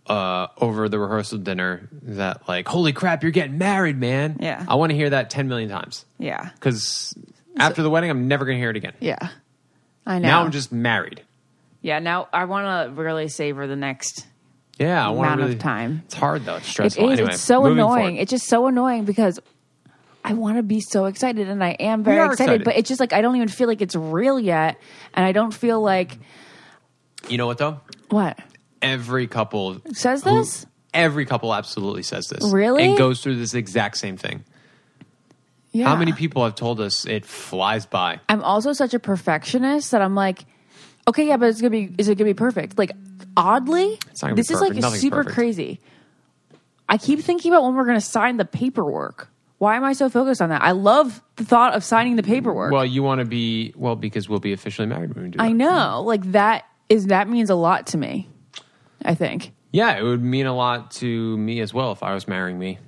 uh, 0.08 0.48
over 0.58 0.90
the 0.90 1.00
rehearsal 1.00 1.40
dinner 1.40 1.88
that 2.04 2.48
like, 2.48 2.68
holy 2.68 2.94
crap, 2.94 3.24
you're 3.24 3.32
getting 3.32 3.58
married, 3.58 3.98
man. 3.98 4.38
Yeah. 4.40 4.66
I 4.68 4.76
want 4.76 4.92
to 4.92 4.96
hear 4.96 5.10
that 5.12 5.30
ten 5.30 5.48
million 5.48 5.70
times 5.70 6.06
Yeah, 6.18 6.50
because 6.54 7.16
after 7.58 7.82
the 7.82 7.90
wedding, 7.90 8.10
I'm 8.10 8.28
never 8.28 8.46
going 8.46 8.58
to 8.58 8.60
hear 8.62 8.70
it 8.72 8.78
again. 8.78 8.94
yeah. 9.00 9.30
I 10.06 10.18
know. 10.18 10.28
Now 10.28 10.44
I'm 10.44 10.52
just 10.52 10.72
married. 10.72 11.22
yeah. 11.82 12.00
Now 12.00 12.28
I 12.34 12.46
want 12.46 12.96
to 12.96 13.00
really 13.02 13.28
savor 13.28 13.68
the 13.68 13.76
next 13.76 14.26
Yeah, 14.80 15.06
I 15.06 15.10
want 15.12 15.34
Amount 15.34 15.52
to 15.52 15.56
of 15.58 15.60
time. 15.62 16.02
It's 16.06 16.16
hard 16.16 16.46
though. 16.46 16.56
It's 16.56 16.68
stressful. 16.68 17.10
is. 17.12 17.20
Anyway, 17.20 17.34
it's 17.34 17.42
so 17.42 17.66
annoying. 17.68 17.96
forward. 18.16 18.22
It's 18.22 18.32
just 18.32 18.48
so 18.48 18.66
annoying 18.68 19.06
because 19.06 19.40
I 20.24 20.34
want 20.34 20.58
to 20.58 20.64
be 20.64 20.80
so 20.82 21.06
excited, 21.06 21.48
and 21.50 21.64
I 21.64 21.70
am 21.80 22.04
very 22.04 22.18
excited, 22.18 22.34
excited. 22.44 22.64
But 22.66 22.78
it's 22.78 22.88
just 22.90 23.00
like 23.00 23.14
I 23.14 23.22
don't 23.22 23.36
even 23.36 23.48
feel 23.48 23.68
like 23.68 23.82
it's 23.82 23.96
real 23.96 24.40
yet, 24.40 24.78
and 25.14 25.26
I 25.26 25.32
don't 25.32 25.54
feel 25.54 25.82
like 25.82 26.18
you 27.28 27.38
know 27.38 27.48
what 27.48 27.58
though? 27.58 27.80
what 28.10 28.38
Every 28.82 29.28
couple 29.28 29.82
says 29.94 30.24
who- 30.24 30.38
this. 30.40 30.66
every 30.94 31.26
couple 31.26 31.54
absolutely 31.54 32.04
says 32.04 32.28
this. 32.28 32.44
Really? 32.52 32.84
And 32.90 32.98
goes 32.98 33.22
through 33.22 33.36
this 33.38 33.54
exact 33.54 33.98
same 33.98 34.18
thing. 34.18 34.44
Yeah. 35.72 35.86
How 35.88 35.96
many 35.96 36.14
people 36.14 36.44
have 36.44 36.56
told 36.56 36.80
us 36.82 37.06
it 37.06 37.26
flies 37.26 37.86
by? 37.86 38.20
I'm 38.28 38.42
also 38.44 38.74
such 38.74 38.94
a 38.94 39.00
perfectionist 39.00 39.92
that 39.92 40.02
I'm 40.02 40.16
like, 40.16 40.46
okay, 41.08 41.28
yeah, 41.28 41.38
but 41.38 41.50
it's 41.50 41.62
gonna 41.62 41.70
be. 41.72 41.94
Is 41.98 42.08
it 42.10 42.16
gonna 42.18 42.30
be 42.30 42.34
perfect? 42.34 42.78
Like, 42.78 42.92
oddly, 43.38 44.00
It's 44.12 44.22
not 44.22 44.30
gonna 44.30 44.36
be 44.36 44.42
this 44.42 44.50
is 44.52 44.62
like 44.62 44.74
super 44.96 45.18
perfect. 45.18 45.36
crazy. 45.36 45.80
I 46.88 46.98
keep 46.98 47.20
thinking 47.20 47.52
about 47.54 47.64
when 47.64 47.76
we're 47.76 47.86
gonna 47.86 48.02
sign 48.02 48.38
the 48.38 48.46
paperwork. 48.46 49.30
Why 49.60 49.76
am 49.76 49.84
I 49.84 49.94
so 49.94 50.10
focused 50.10 50.42
on 50.42 50.50
that? 50.50 50.62
I 50.64 50.72
love 50.72 51.22
the 51.36 51.44
thought 51.46 51.74
of 51.76 51.84
signing 51.84 52.16
the 52.16 52.24
paperwork. 52.24 52.72
Well, 52.74 52.86
you 52.86 53.04
want 53.04 53.20
to 53.20 53.26
be 53.26 53.74
well 53.76 53.96
because 53.96 54.28
we'll 54.28 54.40
be 54.40 54.54
officially 54.54 54.88
married 54.88 55.14
when 55.14 55.26
we 55.26 55.30
do 55.32 55.38
that. 55.38 55.44
I 55.44 55.52
know, 55.52 56.02
like 56.06 56.24
that 56.32 56.66
is 56.90 57.08
that 57.08 57.30
means 57.30 57.50
a 57.50 57.56
lot 57.56 57.88
to 57.88 57.98
me. 57.98 58.28
I 59.06 59.16
think. 59.16 59.52
Yeah, 59.72 59.98
it 59.98 60.04
would 60.04 60.22
mean 60.24 60.46
a 60.48 60.56
lot 60.56 60.92
to 60.92 61.38
me 61.38 61.60
as 61.62 61.74
well 61.74 61.92
if 61.92 62.02
I 62.04 62.14
was 62.14 62.28
marrying 62.28 62.58
me. 62.58 62.80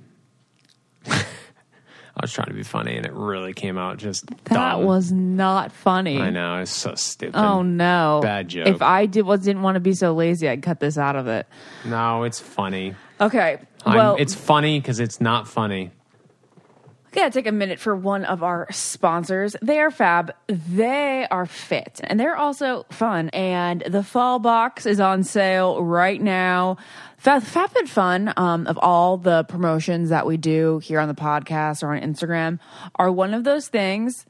I 1.06 2.20
was 2.20 2.32
trying 2.32 2.48
to 2.48 2.54
be 2.54 2.62
funny, 2.62 2.96
and 2.96 3.06
it 3.06 3.12
really 3.12 3.54
came 3.54 3.78
out 3.78 3.96
just 3.96 4.26
That 4.26 4.54
dumb. 4.54 4.84
was 4.84 5.10
not 5.10 5.72
funny. 5.72 6.18
I 6.20 6.28
know 6.30 6.58
it's 6.58 6.70
so 6.70 6.94
stupid. 6.94 7.38
Oh 7.38 7.62
no. 7.62 8.20
Bad 8.22 8.48
joke. 8.48 8.66
If 8.66 8.82
I 8.82 9.06
did 9.06 9.22
was 9.22 9.40
didn't 9.40 9.62
want 9.62 9.76
to 9.76 9.80
be 9.80 9.94
so 9.94 10.12
lazy, 10.12 10.48
I'd 10.48 10.62
cut 10.62 10.78
this 10.80 10.98
out 10.98 11.16
of 11.16 11.26
it. 11.26 11.46
No, 11.86 12.24
it's 12.24 12.38
funny. 12.40 12.94
Okay. 13.20 13.58
I'm- 13.86 13.96
Well, 13.96 14.16
it's 14.18 14.34
funny 14.34 14.78
because 14.78 15.00
it's 15.00 15.20
not 15.20 15.48
funny. 15.48 15.90
Gotta 17.12 17.30
take 17.30 17.46
a 17.46 17.52
minute 17.52 17.78
for 17.78 17.94
one 17.94 18.24
of 18.24 18.42
our 18.42 18.66
sponsors. 18.70 19.54
They 19.60 19.78
are 19.80 19.90
fab. 19.90 20.32
They 20.46 21.26
are 21.30 21.44
fit. 21.44 22.00
And 22.04 22.18
they're 22.18 22.36
also 22.36 22.86
fun. 22.90 23.28
And 23.30 23.82
the 23.82 24.02
fall 24.02 24.38
box 24.38 24.86
is 24.86 24.98
on 24.98 25.22
sale 25.22 25.84
right 25.84 26.20
now. 26.20 26.78
Fab, 27.18 27.42
FabFitFun, 27.42 28.36
um, 28.38 28.66
of 28.66 28.78
all 28.78 29.18
the 29.18 29.44
promotions 29.44 30.08
that 30.08 30.26
we 30.26 30.38
do 30.38 30.78
here 30.78 31.00
on 31.00 31.08
the 31.08 31.14
podcast 31.14 31.82
or 31.82 31.94
on 31.94 32.00
Instagram, 32.00 32.58
are 32.96 33.12
one 33.12 33.34
of 33.34 33.44
those 33.44 33.68
things 33.68 34.24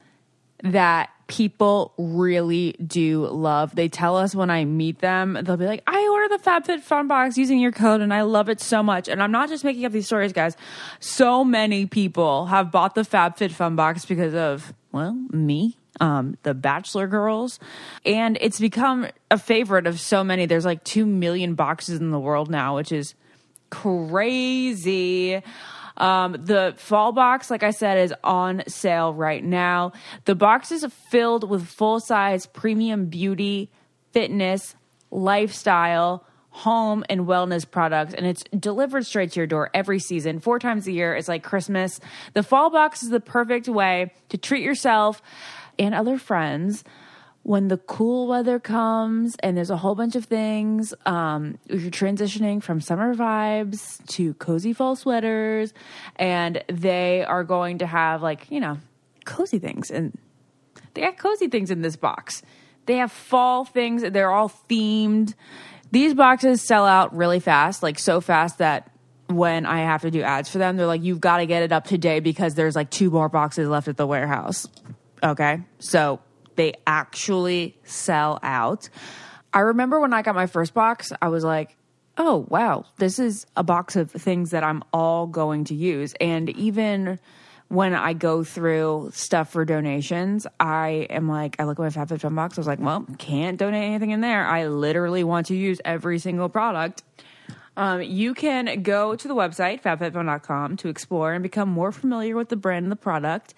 that 0.61 1.09
people 1.33 1.93
really 1.97 2.73
do 2.73 3.25
love. 3.25 3.75
They 3.75 3.89
tell 3.89 4.17
us 4.17 4.35
when 4.35 4.51
I 4.51 4.65
meet 4.65 4.99
them, 4.99 5.35
they'll 5.41 5.57
be 5.57 5.65
like, 5.65 5.81
I 5.87 6.07
ordered 6.07 6.37
the 6.37 6.43
FabFitFun 6.43 7.07
box 7.07 7.39
using 7.39 7.59
your 7.59 7.71
code 7.71 8.01
and 8.01 8.13
I 8.13 8.21
love 8.21 8.49
it 8.49 8.61
so 8.61 8.83
much. 8.83 9.07
And 9.07 9.21
I'm 9.21 9.31
not 9.31 9.49
just 9.49 9.63
making 9.63 9.83
up 9.83 9.91
these 9.91 10.05
stories, 10.05 10.31
guys. 10.31 10.55
So 10.99 11.43
many 11.43 11.87
people 11.87 12.45
have 12.45 12.71
bought 12.71 12.93
the 12.93 13.01
FabFitFun 13.01 13.75
box 13.75 14.05
because 14.05 14.35
of, 14.35 14.73
well, 14.91 15.13
me. 15.31 15.77
Um, 15.99 16.37
the 16.41 16.55
Bachelor 16.55 17.05
Girls, 17.05 17.59
and 18.03 18.35
it's 18.41 18.59
become 18.59 19.05
a 19.29 19.37
favorite 19.37 19.85
of 19.85 19.99
so 19.99 20.23
many. 20.23 20.47
There's 20.47 20.65
like 20.65 20.83
two 20.83 21.05
million 21.05 21.53
boxes 21.53 21.99
in 21.99 22.09
the 22.09 22.19
world 22.19 22.49
now, 22.49 22.77
which 22.77 22.91
is 22.91 23.13
crazy. 23.69 25.43
Um, 25.97 26.33
the 26.33 26.73
fall 26.77 27.11
box, 27.11 27.51
like 27.51 27.63
I 27.63 27.71
said, 27.71 27.97
is 27.97 28.13
on 28.23 28.63
sale 28.67 29.13
right 29.13 29.43
now. 29.43 29.93
The 30.25 30.35
box 30.35 30.71
is 30.71 30.85
filled 31.09 31.49
with 31.49 31.67
full 31.67 31.99
size 31.99 32.45
premium 32.45 33.05
beauty, 33.05 33.69
fitness, 34.11 34.75
lifestyle, 35.11 36.25
home, 36.49 37.03
and 37.09 37.21
wellness 37.21 37.69
products. 37.69 38.13
And 38.13 38.25
it's 38.25 38.43
delivered 38.57 39.05
straight 39.05 39.31
to 39.31 39.39
your 39.39 39.47
door 39.47 39.69
every 39.73 39.99
season, 39.99 40.39
four 40.39 40.59
times 40.59 40.87
a 40.87 40.91
year. 40.91 41.15
It's 41.15 41.27
like 41.27 41.43
Christmas. 41.43 41.99
The 42.33 42.43
fall 42.43 42.69
box 42.69 43.03
is 43.03 43.09
the 43.09 43.19
perfect 43.19 43.67
way 43.67 44.13
to 44.29 44.37
treat 44.37 44.63
yourself 44.63 45.21
and 45.79 45.95
other 45.95 46.17
friends 46.17 46.83
when 47.43 47.67
the 47.67 47.77
cool 47.77 48.27
weather 48.27 48.59
comes 48.59 49.35
and 49.43 49.55
there's 49.55 49.69
a 49.69 49.77
whole 49.77 49.95
bunch 49.95 50.15
of 50.15 50.25
things 50.25 50.93
um, 51.05 51.57
you're 51.67 51.91
transitioning 51.91 52.63
from 52.63 52.81
summer 52.81 53.13
vibes 53.13 54.05
to 54.07 54.33
cozy 54.35 54.73
fall 54.73 54.95
sweaters 54.95 55.73
and 56.15 56.63
they 56.67 57.23
are 57.23 57.43
going 57.43 57.77
to 57.77 57.85
have 57.85 58.21
like 58.21 58.49
you 58.49 58.59
know 58.59 58.77
cozy 59.25 59.59
things 59.59 59.91
and 59.91 60.17
They 60.93 61.01
got 61.01 61.17
cozy 61.17 61.47
things 61.47 61.71
in 61.71 61.81
this 61.81 61.95
box. 61.95 62.43
They 62.85 62.97
have 62.97 63.11
fall 63.11 63.65
things. 63.65 64.03
They're 64.03 64.31
all 64.31 64.51
themed. 64.69 65.33
These 65.91 66.13
boxes 66.13 66.61
sell 66.61 66.85
out 66.85 67.15
really 67.15 67.39
fast, 67.39 67.83
like 67.83 67.99
so 67.99 68.21
fast 68.21 68.57
that 68.57 68.91
when 69.27 69.65
I 69.65 69.79
have 69.79 70.01
to 70.01 70.11
do 70.11 70.21
ads 70.21 70.49
for 70.49 70.57
them, 70.57 70.75
they're 70.77 70.87
like, 70.87 71.01
you've 71.01 71.21
got 71.21 71.37
to 71.37 71.45
get 71.45 71.63
it 71.63 71.71
up 71.71 71.85
today 71.85 72.19
because 72.19 72.55
there's 72.55 72.75
like 72.75 72.89
two 72.89 73.09
more 73.09 73.29
boxes 73.29 73.67
left 73.69 73.87
at 73.87 73.97
the 73.97 74.05
warehouse. 74.05 74.67
Okay. 75.23 75.61
So 75.79 76.19
they 76.55 76.73
actually 76.85 77.77
sell 77.83 78.39
out. 78.43 78.89
I 79.53 79.59
remember 79.59 79.99
when 79.99 80.13
I 80.13 80.21
got 80.21 80.35
my 80.35 80.47
first 80.47 80.73
box, 80.73 81.11
I 81.21 81.27
was 81.29 81.43
like, 81.43 81.75
oh, 82.17 82.45
wow, 82.49 82.85
this 82.97 83.19
is 83.19 83.45
a 83.55 83.63
box 83.63 83.95
of 83.95 84.11
things 84.11 84.51
that 84.51 84.63
I'm 84.63 84.83
all 84.93 85.27
going 85.27 85.65
to 85.65 85.75
use. 85.75 86.13
And 86.19 86.49
even 86.51 87.19
when 87.69 87.95
I 87.95 88.13
go 88.13 88.43
through 88.43 89.11
stuff 89.13 89.51
for 89.51 89.65
donations, 89.65 90.45
I 90.59 91.07
am 91.09 91.27
like, 91.27 91.55
I 91.59 91.63
look 91.63 91.79
at 91.79 91.81
my 91.81 91.89
FabFitFun 91.89 92.35
box. 92.35 92.57
I 92.57 92.61
was 92.61 92.67
like, 92.67 92.79
well, 92.79 93.05
can't 93.17 93.57
donate 93.57 93.83
anything 93.83 94.11
in 94.11 94.21
there. 94.21 94.45
I 94.45 94.67
literally 94.67 95.23
want 95.23 95.47
to 95.47 95.55
use 95.55 95.81
every 95.83 96.19
single 96.19 96.49
product. 96.49 97.03
Um, 97.75 98.01
you 98.01 98.33
can 98.33 98.83
go 98.83 99.15
to 99.15 99.27
the 99.27 99.35
website, 99.35 99.81
fabfitfun.com, 99.81 100.77
to 100.77 100.89
explore 100.89 101.33
and 101.33 101.41
become 101.41 101.69
more 101.69 101.91
familiar 101.91 102.35
with 102.35 102.49
the 102.49 102.55
brand 102.55 102.83
and 102.83 102.91
the 102.91 102.97
product. 102.97 103.53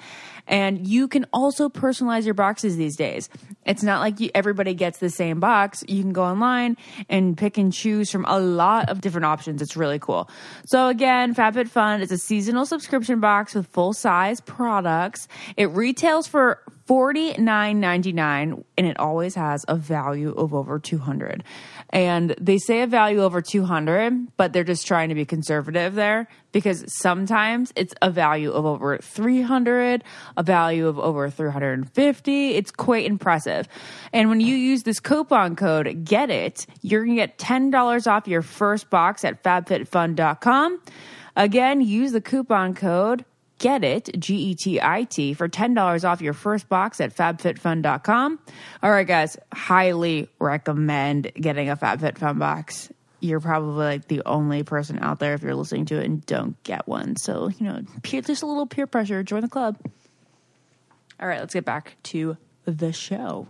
And 0.47 0.87
you 0.87 1.07
can 1.07 1.25
also 1.33 1.69
personalize 1.69 2.25
your 2.25 2.33
boxes 2.33 2.77
these 2.77 2.95
days. 2.95 3.29
It's 3.65 3.83
not 3.83 3.99
like 3.99 4.19
you, 4.19 4.29
everybody 4.35 4.73
gets 4.73 4.99
the 4.99 5.09
same 5.09 5.39
box. 5.39 5.83
You 5.87 6.01
can 6.01 6.13
go 6.13 6.23
online 6.23 6.77
and 7.09 7.37
pick 7.37 7.57
and 7.57 7.73
choose 7.73 8.11
from 8.11 8.25
a 8.25 8.39
lot 8.39 8.89
of 8.89 9.01
different 9.01 9.25
options. 9.25 9.61
It's 9.61 9.75
really 9.75 9.99
cool. 9.99 10.29
So 10.65 10.87
again, 10.87 11.33
FabFitFun 11.33 12.01
is 12.01 12.11
a 12.11 12.17
seasonal 12.17 12.65
subscription 12.65 13.19
box 13.19 13.55
with 13.55 13.67
full 13.67 13.93
size 13.93 14.39
products. 14.39 15.27
It 15.57 15.71
retails 15.71 16.27
for 16.27 16.61
$49.99 16.87 18.63
and 18.77 18.87
it 18.87 18.99
always 18.99 19.33
has 19.35 19.65
a 19.67 19.75
value 19.75 20.31
of 20.31 20.53
over 20.53 20.77
200 20.77 21.43
and 21.91 22.35
they 22.39 22.57
say 22.57 22.81
a 22.81 22.87
value 22.87 23.21
over 23.21 23.41
200 23.41 24.35
but 24.37 24.53
they're 24.53 24.63
just 24.63 24.87
trying 24.87 25.09
to 25.09 25.15
be 25.15 25.25
conservative 25.25 25.95
there 25.95 26.27
because 26.51 26.83
sometimes 26.87 27.71
it's 27.75 27.93
a 28.01 28.09
value 28.09 28.51
of 28.51 28.65
over 28.65 28.97
300 28.97 30.03
a 30.37 30.43
value 30.43 30.87
of 30.87 30.99
over 30.99 31.29
350 31.29 32.49
it's 32.49 32.71
quite 32.71 33.05
impressive. 33.05 33.67
And 34.13 34.29
when 34.29 34.39
you 34.39 34.55
use 34.55 34.83
this 34.83 34.99
coupon 34.99 35.55
code 35.55 36.03
get 36.03 36.29
it 36.29 36.65
you're 36.81 37.05
going 37.05 37.17
to 37.17 37.21
get 37.21 37.37
$10 37.37 38.07
off 38.07 38.27
your 38.27 38.41
first 38.41 38.89
box 38.89 39.23
at 39.23 39.43
fabfitfun.com 39.43 40.81
again 41.35 41.81
use 41.81 42.11
the 42.11 42.21
coupon 42.21 42.73
code 42.73 43.25
get 43.59 43.83
it, 43.83 44.09
G 44.19 44.35
E 44.35 44.55
T 44.55 44.81
I 44.81 45.03
T, 45.03 45.33
for 45.33 45.47
$10 45.47 46.09
off 46.09 46.21
your 46.21 46.33
first 46.33 46.69
box 46.69 46.99
at 47.01 47.15
fabfitfun.com. 47.15 48.39
All 48.83 48.91
right, 48.91 49.07
guys, 49.07 49.37
highly 49.53 50.29
recommend 50.39 51.31
getting 51.35 51.69
a 51.69 51.77
FabFitFun 51.77 52.39
box. 52.39 52.89
You're 53.19 53.39
probably 53.39 53.85
like 53.85 54.07
the 54.07 54.21
only 54.25 54.63
person 54.63 54.99
out 54.99 55.19
there 55.19 55.33
if 55.33 55.41
you're 55.41 55.55
listening 55.55 55.85
to 55.85 55.99
it 55.99 56.05
and 56.05 56.25
don't 56.25 56.61
get 56.63 56.87
one. 56.87 57.15
So, 57.15 57.49
you 57.49 57.65
know, 57.65 57.81
peer, 58.03 58.21
just 58.21 58.43
a 58.43 58.45
little 58.45 58.67
peer 58.67 58.87
pressure. 58.87 59.23
Join 59.23 59.41
the 59.41 59.47
club. 59.47 59.77
All 61.19 61.27
right, 61.27 61.39
let's 61.39 61.53
get 61.53 61.65
back 61.65 61.95
to 62.03 62.37
the 62.65 62.91
show 62.91 63.47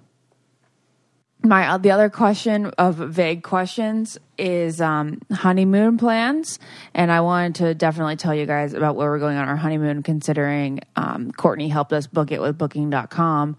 my 1.46 1.68
uh, 1.68 1.78
the 1.78 1.91
other 1.91 2.10
question 2.10 2.68
of 2.78 2.96
vague 2.96 3.44
questions 3.44 4.18
is 4.38 4.82
um, 4.82 5.21
honeymoon 5.32 5.98
plans, 5.98 6.60
and 6.93 7.12
I 7.12 7.21
wanted 7.21 7.56
to 7.56 7.74
definitely 7.74 8.15
tell 8.15 8.34
you 8.34 8.45
guys 8.45 8.74
about 8.74 8.95
where 8.95 9.10
we're 9.10 9.19
going 9.19 9.38
on 9.38 9.48
our 9.48 9.56
honeymoon. 9.56 10.04
Considering 10.04 10.82
um, 10.95 11.32
Courtney 11.32 11.69
helped 11.69 11.93
us 11.93 12.08
book 12.08 12.32
it 12.32 12.41
with 12.41 12.58
Booking.com, 12.58 13.58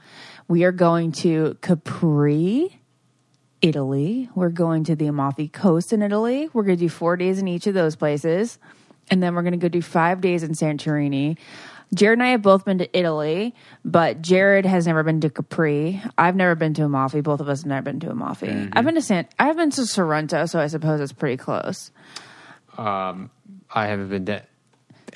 we 0.48 0.64
are 0.64 0.72
going 0.72 1.12
to 1.12 1.56
Capri, 1.60 2.80
Italy. 3.62 4.28
We're 4.34 4.50
going 4.50 4.84
to 4.84 4.96
the 4.96 5.06
Amalfi 5.06 5.48
Coast 5.48 5.92
in 5.92 6.02
Italy. 6.02 6.48
We're 6.52 6.64
going 6.64 6.78
to 6.78 6.84
do 6.84 6.88
four 6.88 7.16
days 7.16 7.38
in 7.38 7.48
each 7.48 7.66
of 7.66 7.74
those 7.74 7.96
places, 7.96 8.58
and 9.10 9.22
then 9.22 9.34
we're 9.34 9.42
going 9.42 9.52
to 9.52 9.58
go 9.58 9.68
do 9.68 9.82
five 9.82 10.20
days 10.20 10.42
in 10.42 10.52
Santorini. 10.52 11.38
Jared 11.94 12.18
and 12.18 12.22
I 12.26 12.30
have 12.30 12.42
both 12.42 12.64
been 12.64 12.78
to 12.78 12.98
Italy, 12.98 13.54
but 13.84 14.20
Jared 14.20 14.66
has 14.66 14.86
never 14.86 15.02
been 15.02 15.20
to 15.20 15.30
Capri. 15.30 16.02
I've 16.18 16.34
never 16.36 16.54
been 16.54 16.74
to 16.74 16.84
Amalfi. 16.84 17.20
Both 17.20 17.40
of 17.40 17.48
us 17.48 17.60
have 17.62 17.66
never 17.68 17.82
been 17.82 18.00
to 18.00 18.10
Amalfi. 18.10 18.48
Mm-hmm. 18.48 18.70
I've 18.72 18.84
been 18.84 18.96
to 18.96 19.02
San. 19.02 19.26
I've 19.38 19.56
been 19.56 19.70
to 19.70 19.86
Sorrento, 19.86 20.46
so 20.46 20.58
I 20.58 20.66
suppose 20.66 21.00
it's 21.00 21.12
pretty 21.12 21.36
close. 21.36 21.90
Um, 22.76 23.30
I 23.72 23.86
haven't 23.86 24.08
been 24.08 24.26
to 24.26 24.42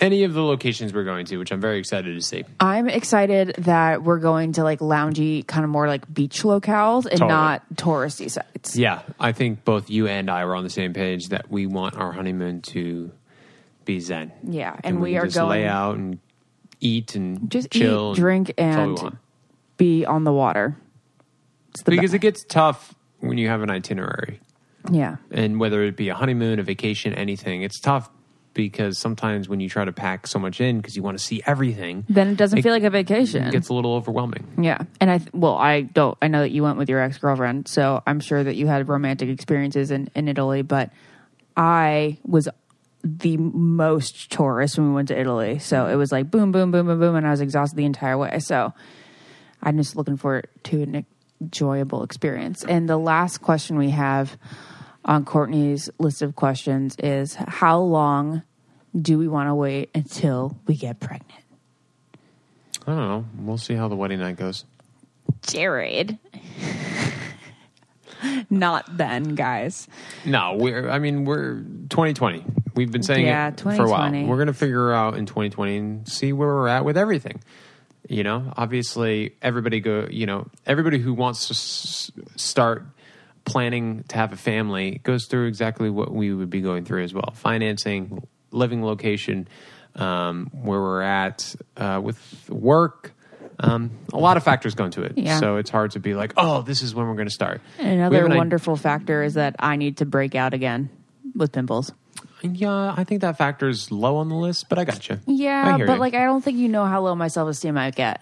any 0.01 0.25
of 0.25 0.33
the 0.33 0.43
locations 0.43 0.95
we're 0.95 1.05
going 1.05 1.27
to, 1.27 1.37
which 1.37 1.51
I'm 1.53 1.61
very 1.61 1.79
excited 1.79 2.15
to 2.15 2.23
see. 2.23 2.45
I'm 2.59 2.89
excited 2.89 3.55
that 3.59 4.03
we're 4.03 4.19
going 4.21 4.53
to 4.53 4.65
like 4.65 4.79
loungy, 4.79 5.47
kind 5.47 5.65
of 5.65 5.71
more 5.71 5.87
like 5.89 6.13
beach 6.13 6.43
locales 6.43 7.05
and 7.05 7.19
Totally. 7.19 7.29
not 7.29 7.63
touristy 7.75 8.31
sites. 8.31 8.77
Yeah, 8.77 9.03
I 9.19 9.33
think 9.33 9.65
both 9.65 9.91
you 9.91 10.07
and 10.07 10.31
I 10.31 10.45
were 10.47 10.55
on 10.55 10.65
the 10.65 10.71
same 10.71 10.95
page 10.95 11.29
that 11.29 11.51
we 11.51 11.67
want 11.67 11.97
our 11.97 12.13
honeymoon 12.13 12.63
to 12.63 13.11
be 13.85 14.01
zen. 14.01 14.33
Yeah, 14.45 14.77
and 14.85 15.01
we 15.03 15.13
can 15.13 15.21
are 15.21 15.25
just 15.27 15.37
going- 15.37 15.51
lay 15.51 15.67
out 15.67 15.97
and 15.97 16.19
eat 16.81 17.15
and 17.15 17.51
Just 17.51 17.71
chill 17.71 18.13
eat, 18.13 18.17
drink, 18.17 18.53
that's 18.57 18.77
all 18.77 18.95
we 18.95 19.01
and 19.01 19.19
be 19.77 20.05
on 20.05 20.25
the 20.25 20.33
water. 20.33 20.77
The 21.85 21.91
because 21.93 22.11
be- 22.13 22.17
it 22.17 22.21
gets 22.21 22.45
tough 22.45 22.95
when 23.21 23.39
you 23.39 23.49
have 23.49 23.63
an 23.63 23.71
itinerary, 23.71 24.41
yeah. 24.91 25.17
and 25.31 25.61
whether 25.61 25.83
it 25.85 25.97
be 25.97 26.09
a 26.09 26.15
honeymoon, 26.15 26.59
a 26.59 26.63
vacation, 26.63 27.13
anything, 27.15 27.63
it's 27.63 27.79
tough 27.79 28.11
because 28.55 28.99
sometimes 28.99 29.49
when 29.49 29.61
you 29.61 29.69
try 29.69 29.85
to 29.85 29.93
pack 29.93 30.27
so 30.27 30.37
much 30.39 30.61
in 30.61 30.79
because 30.79 30.97
you 30.97 31.03
want 31.03 31.17
to 31.17 31.23
see 31.25 31.41
everything, 31.47 32.05
Then 32.09 32.29
it 32.31 32.37
doesn't 32.37 32.59
It 32.59 32.63
feel 32.63 32.73
like 32.73 32.83
a 32.83 32.91
vacation. 32.91 33.45
it 33.45 33.53
gets 33.53 33.69
a 33.69 33.75
little 33.75 33.95
overwhelming. 33.95 34.45
Yeah, 34.61 34.79
and 35.01 35.09
I 35.11 35.19
th- 35.19 35.31
well, 35.33 35.55
I 35.57 35.83
don't. 35.83 36.19
I 36.21 36.27
know 36.29 36.41
that 36.41 36.51
you 36.51 36.63
went 36.65 36.77
with 36.77 36.89
your 36.89 37.01
ex 37.01 37.19
girlfriend, 37.19 37.69
so 37.69 38.03
I'm 38.07 38.19
sure 38.21 38.43
that 38.43 38.57
you 38.57 38.67
had 38.67 38.89
romantic 38.89 39.29
experiences 39.29 39.91
in 39.93 40.11
in 40.17 40.27
Italy. 40.29 40.63
But 40.63 40.91
I 41.57 42.19
was 42.27 42.49
the 43.03 43.37
most 43.37 44.31
tourist 44.31 44.79
when 44.79 44.89
we 44.89 44.95
went 44.95 45.09
to 45.09 45.19
Italy, 45.19 45.59
so 45.59 45.87
it 45.87 45.97
was 45.97 46.13
like 46.13 46.31
boom, 46.31 46.53
boom, 46.53 46.71
boom, 46.71 46.87
boom, 46.87 46.99
boom, 46.99 47.17
and 47.17 47.27
I 47.27 47.31
was 47.31 47.41
exhausted 47.41 47.77
the 47.77 47.85
entire 47.85 48.19
way. 48.19 48.39
So 48.41 48.73
I'm 49.63 49.77
just 49.77 49.97
looking 49.97 50.17
forward 50.17 50.49
to 50.65 50.83
an 50.83 51.07
enjoyable 51.41 52.03
experience. 52.03 52.65
And 52.65 52.89
the 52.89 52.99
last 52.99 53.39
question 53.39 53.79
we 53.79 53.91
have 53.91 54.37
on 55.05 55.25
Courtney's 55.25 55.89
list 55.99 56.23
of 56.23 56.37
questions 56.37 56.97
is: 56.99 57.35
How 57.35 57.81
long 57.81 58.43
do 59.01 59.19
we 59.19 59.29
want 59.29 59.49
to 59.49 59.55
wait 59.55 59.91
until 59.95 60.59
we 60.67 60.77
get 60.77 61.01
pregnant? 61.01 61.45
I 62.87 62.95
don't 62.95 63.09
know. 63.09 63.25
We'll 63.39 63.59
see 63.59 63.75
how 63.75 63.89
the 63.89 63.97
wedding 63.97 64.21
night 64.21 64.37
goes. 64.37 64.65
Jared. 65.43 66.19
Not 68.51 68.97
then, 68.97 69.35
guys. 69.35 69.89
No, 70.25 70.55
we're. 70.55 70.91
I 70.91 70.99
mean, 70.99 71.25
we're 71.25 71.61
2020. 71.89 72.45
We've 72.81 72.91
been 72.91 73.03
saying 73.03 73.27
Yeah, 73.27 73.49
it 73.49 73.61
for 73.61 73.73
a 73.75 73.91
while. 73.91 74.11
We're 74.11 74.37
going 74.37 74.47
to 74.47 74.55
figure 74.55 74.91
out 74.91 75.19
in 75.19 75.27
2020 75.27 75.77
and 75.77 76.09
see 76.09 76.33
where 76.33 76.49
we're 76.49 76.69
at 76.69 76.83
with 76.83 76.97
everything. 76.97 77.43
You 78.09 78.23
know, 78.25 78.55
obviously, 78.57 79.35
everybody 79.43 79.81
go. 79.81 80.09
You 80.11 80.25
know, 80.25 80.47
everybody 80.65 80.99
who 80.99 81.13
wants 81.13 81.49
to 81.49 81.53
s- 81.53 82.11
start 82.37 82.87
planning 83.45 84.03
to 84.09 84.17
have 84.17 84.33
a 84.33 84.37
family 84.37 84.99
goes 85.03 85.27
through 85.27 85.47
exactly 85.49 85.91
what 85.91 86.11
we 86.11 86.33
would 86.33 86.49
be 86.49 86.63
going 86.63 86.87
through 86.87 87.03
as 87.05 87.13
well: 87.13 87.33
financing, 87.35 88.27
living 88.51 88.83
location, 88.83 89.47
um, 89.97 90.51
where 90.55 90.81
we're 90.81 91.03
at 91.03 91.55
uh, 91.77 92.01
with 92.03 92.19
work. 92.49 93.13
Um, 93.63 93.91
a 94.15 94.19
lot 94.19 94.39
of 94.39 94.43
factors 94.43 94.75
go 94.75 94.87
into 94.87 95.03
it, 95.03 95.19
Yeah. 95.19 95.39
so 95.39 95.57
it's 95.59 95.69
hard 95.69 95.91
to 95.91 96.01
be 96.01 96.15
like, 96.15 96.33
"Oh, 96.39 96.63
this 96.63 96.81
is 96.81 96.95
when 96.95 97.07
we're 97.07 97.15
going 97.17 97.29
to 97.29 97.35
start." 97.35 97.61
We 97.79 97.85
Another 97.85 98.25
an 98.25 98.35
wonderful 98.35 98.75
factor 98.75 99.23
is 99.23 99.35
that 99.35 99.55
I 99.59 99.77
need 99.77 99.99
to 99.99 100.07
break 100.07 100.35
out 100.35 100.55
again 100.55 100.89
with 101.35 101.53
pimples. 101.53 101.93
Yeah, 102.43 102.95
I 102.97 103.05
think 103.05 103.21
that 103.23 103.37
factor 103.37 103.69
is 103.69 103.91
low 103.91 104.17
on 104.17 104.29
the 104.29 104.35
list, 104.35 104.69
but 104.69 104.79
I 104.79 104.85
got 104.85 105.09
you. 105.09 105.19
Yeah, 105.27 105.77
but 105.79 105.95
you. 105.95 105.97
like 105.97 106.15
I 106.15 106.25
don't 106.25 106.43
think 106.43 106.59
you 106.59 106.69
know 106.69 106.85
how 106.87 107.03
low 107.03 107.15
my 107.15 107.29
self 107.29 107.49
esteem 107.49 107.77
I 107.79 107.91
get. 107.91 108.21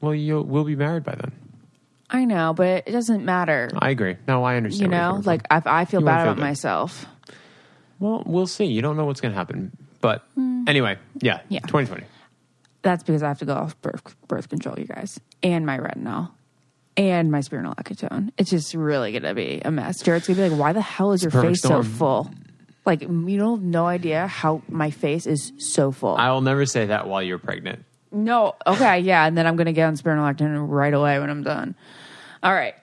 well, 0.00 0.14
you 0.14 0.40
will 0.42 0.64
be 0.64 0.76
married 0.76 1.04
by 1.04 1.14
then. 1.14 1.32
I 2.10 2.24
know, 2.24 2.52
but 2.54 2.88
it 2.88 2.92
doesn't 2.92 3.24
matter. 3.24 3.70
I 3.78 3.90
agree. 3.90 4.16
No, 4.26 4.42
I 4.42 4.56
understand. 4.56 4.90
You 4.92 4.98
know, 4.98 5.22
like. 5.24 5.42
I, 5.50 5.62
I 5.64 5.84
feel 5.84 6.00
You 6.00 6.06
bad 6.06 6.22
feel 6.22 6.32
about 6.32 6.36
good. 6.36 6.42
myself. 6.42 7.06
well, 8.00 8.22
we'll 8.26 8.48
see. 8.48 8.64
You 8.64 8.82
don't 8.82 8.96
know 8.96 9.04
what's 9.04 9.20
going 9.20 9.32
to 9.32 9.38
happen, 9.38 9.70
but 10.00 10.24
mm. 10.36 10.68
anyway, 10.68 10.98
yeah. 11.20 11.40
Yeah. 11.48 11.60
2020. 11.60 12.04
That's 12.82 13.02
because 13.02 13.22
I 13.22 13.28
have 13.28 13.38
to 13.40 13.44
go 13.44 13.54
off 13.54 13.80
birth, 13.82 14.16
birth 14.26 14.48
control, 14.48 14.78
you 14.78 14.86
guys, 14.86 15.20
and 15.42 15.66
my 15.66 15.78
retinol, 15.78 16.30
and 16.96 17.30
my 17.30 17.40
spironolactone. 17.40 18.32
It's 18.38 18.50
just 18.50 18.74
really 18.74 19.12
gonna 19.12 19.34
be 19.34 19.60
a 19.64 19.70
mess. 19.70 20.00
Jared's 20.02 20.26
gonna 20.26 20.42
be 20.42 20.48
like, 20.48 20.58
"Why 20.58 20.72
the 20.72 20.80
hell 20.80 21.12
is 21.12 21.22
your 21.22 21.30
face 21.30 21.60
so 21.60 21.82
full?" 21.82 22.30
Like 22.86 23.02
you 23.02 23.38
don't 23.38 23.60
have 23.60 23.64
no 23.64 23.86
idea 23.86 24.26
how 24.26 24.62
my 24.68 24.90
face 24.90 25.26
is 25.26 25.52
so 25.58 25.92
full. 25.92 26.16
I 26.16 26.30
will 26.30 26.40
never 26.40 26.66
say 26.66 26.86
that 26.86 27.06
while 27.06 27.22
you're 27.22 27.38
pregnant. 27.38 27.84
No. 28.12 28.56
Okay. 28.66 29.00
Yeah. 29.00 29.26
And 29.26 29.36
then 29.36 29.46
I'm 29.46 29.56
going 29.56 29.66
to 29.66 29.72
get 29.72 29.86
on 29.86 29.96
spironolactone 29.96 30.66
right 30.68 30.92
away 30.92 31.18
when 31.20 31.30
I'm 31.30 31.42
done. 31.42 31.74
All 32.42 32.52
right. 32.52 32.74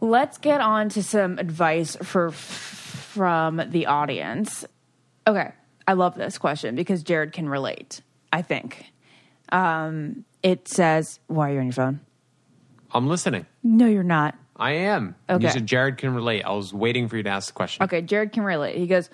Let's 0.00 0.38
get 0.38 0.60
on 0.60 0.88
to 0.90 1.02
some 1.02 1.38
advice 1.38 1.96
for 1.96 2.30
from 2.30 3.62
the 3.70 3.86
audience. 3.86 4.64
Okay. 5.26 5.52
I 5.86 5.92
love 5.94 6.14
this 6.14 6.38
question 6.38 6.74
because 6.74 7.02
Jared 7.02 7.32
can 7.32 7.48
relate. 7.48 8.02
I 8.32 8.42
think. 8.42 8.84
Um, 9.50 10.24
it 10.42 10.68
says, 10.68 11.18
"Why 11.26 11.50
are 11.50 11.54
you 11.54 11.58
on 11.60 11.66
your 11.66 11.72
phone?" 11.72 12.00
I'm 12.92 13.08
listening. 13.08 13.46
No, 13.62 13.86
you're 13.86 14.02
not. 14.02 14.34
I 14.58 14.72
am. 14.72 15.14
You 15.28 15.36
Okay. 15.36 15.48
said 15.50 15.66
Jared 15.66 15.98
can 15.98 16.14
relate. 16.14 16.42
I 16.42 16.50
was 16.52 16.74
waiting 16.74 17.08
for 17.08 17.16
you 17.16 17.22
to 17.22 17.30
ask 17.30 17.48
the 17.48 17.52
question. 17.54 17.84
Okay, 17.84 18.02
Jared 18.02 18.32
can 18.32 18.42
relate. 18.42 18.76
He 18.76 18.86
goes, 18.86 19.08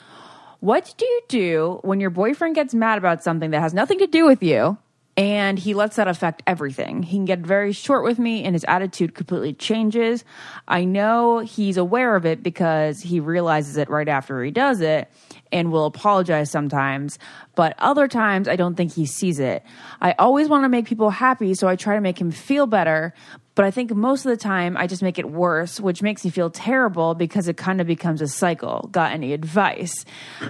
What 0.60 0.94
do 0.96 1.04
you 1.04 1.20
do 1.28 1.80
when 1.82 2.00
your 2.00 2.10
boyfriend 2.10 2.54
gets 2.54 2.74
mad 2.74 2.96
about 2.98 3.22
something 3.22 3.50
that 3.50 3.60
has 3.60 3.74
nothing 3.74 3.98
to 3.98 4.06
do 4.06 4.24
with 4.26 4.42
you 4.42 4.78
and 5.16 5.58
he 5.58 5.74
lets 5.74 5.96
that 5.96 6.08
affect 6.08 6.42
everything? 6.46 7.02
He 7.02 7.16
can 7.16 7.24
get 7.24 7.40
very 7.40 7.72
short 7.72 8.04
with 8.04 8.18
me 8.18 8.44
and 8.44 8.54
his 8.54 8.64
attitude 8.64 9.14
completely 9.14 9.52
changes. 9.52 10.24
I 10.66 10.84
know 10.84 11.38
he's 11.38 11.76
aware 11.76 12.16
of 12.16 12.26
it 12.26 12.42
because 12.42 13.00
he 13.00 13.20
realizes 13.20 13.76
it 13.76 13.88
right 13.88 14.08
after 14.08 14.42
he 14.42 14.50
does 14.50 14.80
it 14.80 15.10
and 15.52 15.70
will 15.70 15.86
apologize 15.86 16.50
sometimes, 16.50 17.18
but 17.54 17.74
other 17.78 18.08
times 18.08 18.48
I 18.48 18.56
don't 18.56 18.74
think 18.74 18.92
he 18.92 19.06
sees 19.06 19.38
it. 19.38 19.62
I 20.00 20.12
always 20.18 20.48
want 20.48 20.64
to 20.64 20.68
make 20.68 20.86
people 20.86 21.10
happy, 21.10 21.54
so 21.54 21.68
I 21.68 21.76
try 21.76 21.94
to 21.94 22.00
make 22.00 22.20
him 22.20 22.32
feel 22.32 22.66
better, 22.66 23.14
but 23.54 23.64
I 23.64 23.70
think 23.70 23.94
most 23.94 24.26
of 24.26 24.30
the 24.30 24.36
time 24.36 24.76
I 24.76 24.86
just 24.86 25.02
make 25.02 25.18
it 25.18 25.30
worse, 25.30 25.80
which 25.80 26.02
makes 26.02 26.24
me 26.24 26.30
feel 26.30 26.50
terrible 26.50 27.14
because 27.14 27.46
it 27.46 27.56
kind 27.56 27.80
of 27.80 27.86
becomes 27.86 28.20
a 28.20 28.26
cycle. 28.26 28.88
Got 28.90 29.12
any 29.12 29.32
advice? 29.32 30.04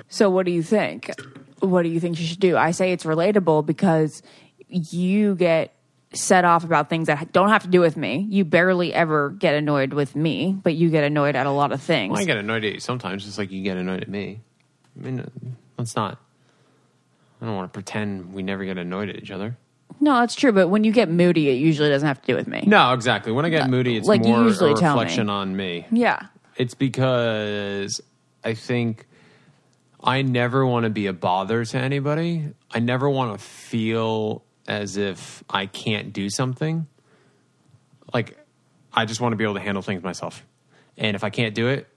So, 0.08 0.30
what 0.30 0.46
do 0.46 0.52
you 0.52 0.62
think? 0.62 1.10
What 1.60 1.82
do 1.82 1.88
you 1.88 2.00
think 2.00 2.18
you 2.18 2.26
should 2.26 2.40
do? 2.40 2.56
I 2.56 2.70
say 2.70 2.92
it's 2.92 3.04
relatable 3.04 3.66
because 3.66 4.22
you 4.68 5.34
get 5.34 5.74
set 6.12 6.44
off 6.44 6.62
about 6.64 6.88
things 6.88 7.08
that 7.08 7.32
don't 7.32 7.48
have 7.48 7.62
to 7.62 7.68
do 7.68 7.80
with 7.80 7.96
me. 7.96 8.26
You 8.30 8.44
barely 8.44 8.94
ever 8.94 9.30
get 9.30 9.54
annoyed 9.54 9.92
with 9.92 10.14
me, 10.14 10.56
but 10.62 10.74
you 10.74 10.90
get 10.90 11.02
annoyed 11.04 11.34
at 11.36 11.46
a 11.46 11.50
lot 11.50 11.72
of 11.72 11.82
things. 11.82 12.12
Well, 12.12 12.20
I 12.20 12.24
get 12.24 12.36
annoyed 12.36 12.64
at 12.64 12.74
you 12.74 12.80
sometimes, 12.80 13.24
just 13.24 13.36
like 13.38 13.50
you 13.50 13.62
get 13.62 13.76
annoyed 13.76 14.02
at 14.02 14.08
me. 14.08 14.40
I 14.96 15.04
mean, 15.04 15.20
uh, 15.20 15.26
let's 15.76 15.96
not. 15.96 16.18
I 17.42 17.46
don't 17.46 17.56
want 17.56 17.72
to 17.72 17.76
pretend 17.76 18.32
we 18.32 18.42
never 18.42 18.64
get 18.64 18.78
annoyed 18.78 19.08
at 19.08 19.16
each 19.16 19.30
other. 19.32 19.56
no, 20.00 20.20
that's 20.20 20.34
true, 20.34 20.52
but 20.52 20.68
when 20.68 20.84
you 20.84 20.92
get 20.92 21.10
moody, 21.10 21.48
it 21.50 21.54
usually 21.54 21.88
doesn't 21.88 22.06
have 22.06 22.20
to 22.22 22.26
do 22.26 22.36
with 22.36 22.46
me. 22.46 22.62
No, 22.66 22.92
exactly. 22.92 23.32
When 23.32 23.44
I 23.44 23.48
get 23.48 23.68
moody, 23.68 23.96
it's 23.96 24.06
like 24.06 24.22
you 24.24 24.30
more 24.30 24.44
usually 24.44 24.72
a 24.72 24.76
tell 24.76 24.94
me. 24.94 25.02
reflection 25.02 25.28
on 25.28 25.56
me. 25.56 25.86
Yeah. 25.90 26.26
It's 26.56 26.74
because 26.74 28.00
I 28.44 28.54
think 28.54 29.06
I 30.02 30.22
never 30.22 30.64
want 30.64 30.84
to 30.84 30.90
be 30.90 31.06
a 31.06 31.12
bother 31.12 31.64
to 31.64 31.76
anybody. 31.78 32.50
I 32.70 32.78
never 32.78 33.10
want 33.10 33.38
to 33.38 33.44
feel 33.44 34.44
as 34.66 34.96
if 34.96 35.44
I 35.48 35.66
can't 35.66 36.12
do 36.12 36.30
something. 36.30 36.86
Like, 38.12 38.38
I 38.92 39.04
just 39.04 39.20
want 39.20 39.32
to 39.32 39.36
be 39.36 39.44
able 39.44 39.54
to 39.54 39.60
handle 39.60 39.82
things 39.82 40.02
myself. 40.02 40.44
And 40.96 41.16
if 41.16 41.24
I 41.24 41.30
can't 41.30 41.54
do 41.54 41.68
it, 41.68 41.88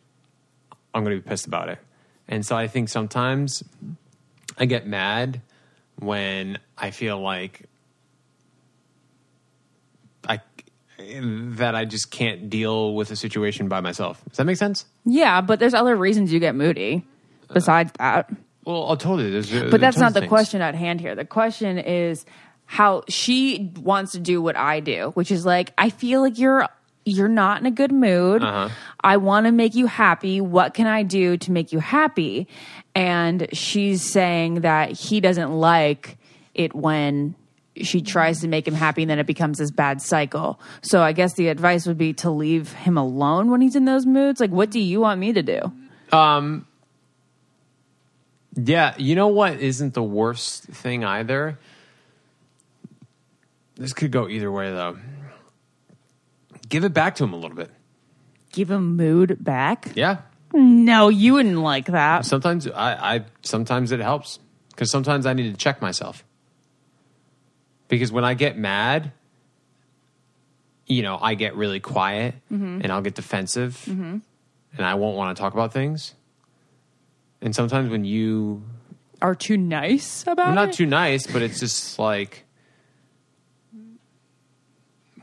I'm 0.94 1.04
going 1.04 1.16
to 1.16 1.22
be 1.22 1.30
pissed 1.30 1.46
about 1.48 1.70
it. 1.70 1.80
And 2.28 2.46
so 2.46 2.56
I 2.56 2.68
think 2.68 2.90
sometimes 2.90 3.64
I 4.58 4.66
get 4.66 4.88
mad 4.88 5.42
when 6.00 6.60
I 6.78 6.92
feel 6.92 7.22
like 7.22 7.64
I 10.28 10.42
that 10.98 11.76
I 11.76 11.86
just 11.86 12.12
can't 12.12 12.50
deal 12.50 12.94
with 12.96 13.12
a 13.12 13.16
situation 13.16 13.68
by 13.68 13.82
myself. 13.82 14.24
Does 14.30 14.38
that 14.38 14.46
make 14.46 14.58
sense? 14.58 14.86
Yeah, 15.06 15.42
but 15.42 15.60
there's 15.60 15.74
other 15.74 15.96
reasons 15.96 16.34
you 16.34 16.40
get 16.40 16.56
moody 16.56 17.06
besides 17.54 17.92
that. 18.00 18.30
Well, 18.66 18.92
I 18.92 18.96
told 18.96 19.22
you. 19.22 19.32
There's, 19.32 19.54
uh, 19.54 19.70
But 19.72 19.80
that's 19.80 19.98
not 19.98 20.14
the 20.14 20.28
question 20.28 20.62
at 20.62 20.76
hand 20.76 21.00
here. 21.00 21.16
The 21.16 21.24
question 21.24 21.78
is 21.78 22.26
how 22.68 23.04
she 23.10 23.72
wants 23.80 24.12
to 24.12 24.20
do 24.20 24.42
what 24.42 24.56
I 24.56 24.82
do, 24.82 25.12
which 25.16 25.32
is 25.32 25.46
like 25.46 25.74
I 25.78 25.90
feel 25.90 26.22
like 26.22 26.38
you're 26.38 26.68
you're 27.06 27.30
not 27.30 27.62
in 27.62 27.66
a 27.66 27.72
good 27.72 27.92
mood. 27.92 28.44
I 29.02 29.18
want 29.18 29.46
to 29.46 29.52
make 29.52 29.74
you 29.74 29.88
happy. 29.88 30.42
What 30.42 30.74
can 30.74 30.86
I 30.86 31.04
do 31.04 31.38
to 31.38 31.52
make 31.52 31.72
you 31.72 31.80
happy? 31.80 32.48
And 32.94 33.48
she's 33.54 34.04
saying 34.04 34.62
that 34.62 34.92
he 34.92 35.22
doesn't 35.22 35.52
like 35.52 36.18
it 36.54 36.76
when 36.76 37.36
she 37.82 38.02
tries 38.02 38.42
to 38.42 38.48
make 38.48 38.68
him 38.68 38.74
happy 38.74 39.04
and 39.04 39.10
then 39.10 39.20
it 39.20 39.28
becomes 39.28 39.60
this 39.60 39.72
bad 39.72 40.02
cycle. 40.02 40.60
So 40.82 41.02
I 41.02 41.14
guess 41.14 41.36
the 41.36 41.48
advice 41.48 41.86
would 41.86 41.98
be 41.98 42.14
to 42.16 42.30
leave 42.30 42.74
him 42.74 42.98
alone 42.98 43.52
when 43.52 43.62
he's 43.62 43.76
in 43.76 43.86
those 43.86 44.06
moods. 44.06 44.40
Like 44.42 44.52
what 44.52 44.70
do 44.70 44.80
you 44.80 45.00
want 45.00 45.20
me 45.20 45.32
to 45.34 45.44
do? 45.44 45.72
Um 46.12 46.66
Yeah, 48.56 48.96
you 48.98 49.16
know 49.16 49.28
what 49.28 49.60
isn't 49.60 49.94
the 49.94 50.04
worst 50.04 50.64
thing 50.64 51.06
either? 51.06 51.60
This 53.78 53.94
could 53.94 54.12
go 54.12 54.28
either 54.28 54.52
way 54.52 54.72
though. 54.72 54.98
Give 56.68 56.84
it 56.84 56.94
back 56.94 57.16
to 57.16 57.24
him 57.24 57.34
a 57.34 57.38
little 57.38 57.56
bit. 57.56 57.72
Give 58.52 58.72
him 58.72 58.96
mood 58.96 59.38
back? 59.40 59.92
Yeah. 59.96 60.22
No, 60.54 61.10
you 61.10 61.34
wouldn't 61.34 61.60
like 61.60 61.88
that. 61.88 62.26
Sometimes 62.26 62.68
I, 62.68 63.16
I 63.16 63.26
sometimes 63.42 63.92
it 63.92 64.00
helps 64.00 64.40
because 64.70 64.90
sometimes 64.90 65.26
I 65.26 65.34
need 65.34 65.52
to 65.52 65.58
check 65.58 65.82
myself. 65.82 66.24
Because 67.88 68.12
when 68.12 68.26
I 68.26 68.34
get 68.34 68.58
mad, 68.58 69.12
you 70.88 71.04
know, 71.04 71.18
I 71.22 71.36
get 71.36 71.56
really 71.56 71.80
quiet 71.80 72.36
mm-hmm. 72.52 72.82
and 72.82 72.92
I'll 72.92 73.02
get 73.02 73.16
defensive 73.16 73.84
mm-hmm. 73.88 74.18
and 74.78 74.86
I 74.86 74.96
won't 74.96 75.16
want 75.16 75.36
to 75.36 75.42
talk 75.42 75.54
about 75.54 75.72
things. 75.72 76.14
And 77.42 77.56
sometimes 77.56 77.90
when 77.90 78.04
you 78.04 78.64
Are 79.22 79.36
too 79.36 79.58
nice 79.58 80.26
about 80.26 80.56
not 80.56 80.70
it? 80.70 80.74
too 80.74 80.86
nice, 80.86 81.28
but 81.28 81.42
it's 81.42 81.60
just 81.60 82.00
like 82.00 82.46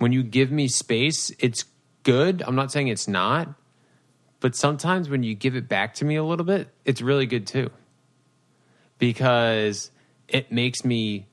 when 0.04 0.12
you 0.12 0.22
give 0.22 0.52
me 0.52 0.68
space, 0.68 1.32
it's 1.38 1.64
good. 2.02 2.42
I'm 2.46 2.54
not 2.54 2.70
saying 2.70 2.88
it's 2.88 3.08
not, 3.08 3.54
but 4.38 4.54
sometimes 4.54 5.08
when 5.08 5.22
you 5.22 5.34
give 5.34 5.56
it 5.56 5.66
back 5.66 5.94
to 5.94 6.04
me 6.04 6.16
a 6.16 6.22
little 6.22 6.44
bit, 6.44 6.68
it's 6.84 7.00
really 7.00 7.24
good 7.24 7.46
too. 7.46 7.70
Because 8.98 9.90
it 10.28 10.52
makes 10.52 10.84
me 10.84 11.26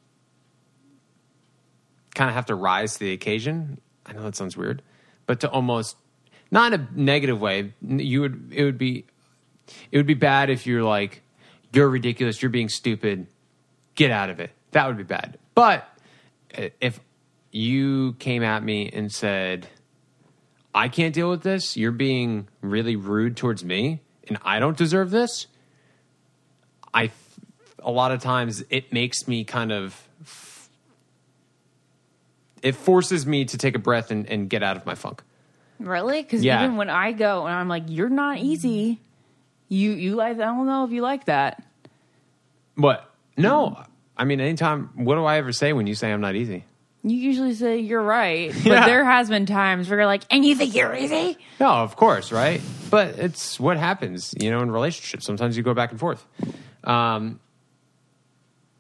kind 2.16 2.30
of 2.30 2.36
have 2.36 2.46
to 2.46 2.56
rise 2.56 2.94
to 2.94 3.00
the 3.00 3.12
occasion. 3.12 3.82
I 4.06 4.14
know 4.14 4.24
that 4.24 4.38
sounds 4.38 4.56
weird, 4.56 4.82
but 5.26 5.42
to 5.42 5.50
almost 5.50 5.98
not 6.50 6.72
in 6.72 6.80
a 6.80 6.88
negative 6.96 7.42
way. 7.42 7.74
You 7.82 8.22
would 8.22 8.54
it 8.54 8.64
would 8.64 8.78
be 8.78 9.06
it 9.92 9.98
would 9.98 10.08
be 10.08 10.14
bad 10.14 10.50
if 10.50 10.66
you're 10.66 10.84
like 10.84 11.24
you're 11.74 11.90
ridiculous, 11.90 12.42
you're 12.42 12.50
being 12.50 12.70
stupid, 12.70 13.28
get 13.96 14.12
out 14.12 14.30
of 14.30 14.40
it. 14.40 14.52
That 14.72 14.88
would 14.88 14.96
be 14.96 15.04
bad. 15.04 15.40
But 15.56 15.86
uh, 16.58 16.70
if 16.80 17.02
you 17.52 18.14
came 18.20 18.44
at 18.44 18.64
me 18.64 18.90
and 18.92 19.12
said, 19.12 19.68
I 20.74 20.88
can't 20.88 21.14
deal 21.14 21.30
with 21.30 21.44
this, 21.44 21.76
you're 21.76 21.92
being 21.92 22.48
really 22.62 22.96
rude 22.96 23.36
towards 23.36 23.64
me, 23.64 24.02
and 24.28 24.38
I 24.44 24.60
don't 24.60 24.78
deserve 24.78 25.12
this, 25.12 25.48
I, 26.94 27.12
a 27.80 27.92
lot 27.92 28.12
of 28.12 28.22
times 28.22 28.64
it 28.70 28.94
makes 28.94 29.28
me 29.28 29.44
kind 29.44 29.72
of, 29.72 30.08
it 32.62 32.76
forces 32.76 33.26
me 33.26 33.46
to 33.46 33.58
take 33.58 33.76
a 33.76 33.80
breath 33.80 34.12
and, 34.12 34.28
and 34.30 34.50
get 34.50 34.64
out 34.64 34.78
of 34.78 34.86
my 34.86 34.96
funk. 34.96 35.24
Really? 35.80 36.22
Because 36.22 36.44
Yeah. 36.44 36.64
even 36.64 36.78
when 36.78 36.90
I 36.90 37.12
go 37.12 37.48
and 37.48 37.56
I'm 37.56 37.68
like, 37.68 37.86
"You're 37.88 38.08
not 38.08 38.38
easy," 38.38 39.00
you 39.68 39.92
you 39.94 40.14
like. 40.16 40.38
I 40.38 40.46
don't 40.46 40.68
know 40.68 40.86
if 40.86 40.92
you 40.92 41.02
like 41.02 41.26
that. 41.26 41.64
But 42.78 43.10
no, 43.36 43.84
I 44.16 44.26
mean, 44.26 44.40
anytime, 44.40 44.92
what 44.94 45.16
do 45.16 45.26
I 45.26 45.38
ever 45.38 45.52
say 45.52 45.74
when 45.74 45.88
you 45.88 45.96
say 45.96 46.12
I'm 46.14 46.22
not 46.22 46.36
easy? 46.36 46.66
You 47.04 47.18
usually 47.18 47.54
say 47.56 47.80
you're 47.80 48.02
right, 48.02 48.54
but 48.64 48.64
Yeah. 48.66 48.86
there 48.86 49.06
has 49.06 49.30
been 49.30 49.46
times 49.46 49.90
where 49.90 50.00
you're 50.00 50.06
like, 50.06 50.24
"And 50.30 50.46
you 50.46 50.56
think 50.56 50.76
you're 50.76 50.96
easy?" 50.96 51.38
No, 51.60 51.68
of 51.70 51.96
course, 51.96 52.32
right? 52.32 52.62
But 52.90 53.18
it's 53.20 53.60
what 53.60 53.78
happens, 53.78 54.34
you 54.40 54.52
know, 54.52 54.60
in 54.62 54.70
relationships. 54.72 55.26
Sometimes 55.26 55.58
you 55.58 55.64
go 55.64 55.74
back 55.74 55.92
and 55.92 56.00
forth. 56.00 56.26
Um, 56.84 57.40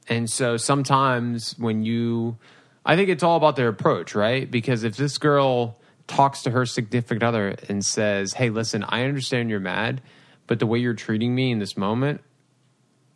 and 0.09 0.29
so 0.29 0.57
sometimes 0.57 1.55
when 1.57 1.83
you, 1.83 2.37
I 2.85 2.95
think 2.95 3.09
it's 3.09 3.23
all 3.23 3.37
about 3.37 3.55
their 3.55 3.69
approach, 3.69 4.13
right? 4.15 4.49
Because 4.49 4.83
if 4.83 4.97
this 4.97 5.17
girl 5.17 5.79
talks 6.07 6.41
to 6.43 6.51
her 6.51 6.65
significant 6.65 7.23
other 7.23 7.55
and 7.69 7.85
says, 7.85 8.33
hey, 8.33 8.49
listen, 8.49 8.83
I 8.89 9.03
understand 9.03 9.49
you're 9.49 9.59
mad, 9.61 10.01
but 10.47 10.59
the 10.59 10.65
way 10.65 10.79
you're 10.79 10.93
treating 10.95 11.33
me 11.33 11.51
in 11.51 11.59
this 11.59 11.77
moment, 11.77 12.21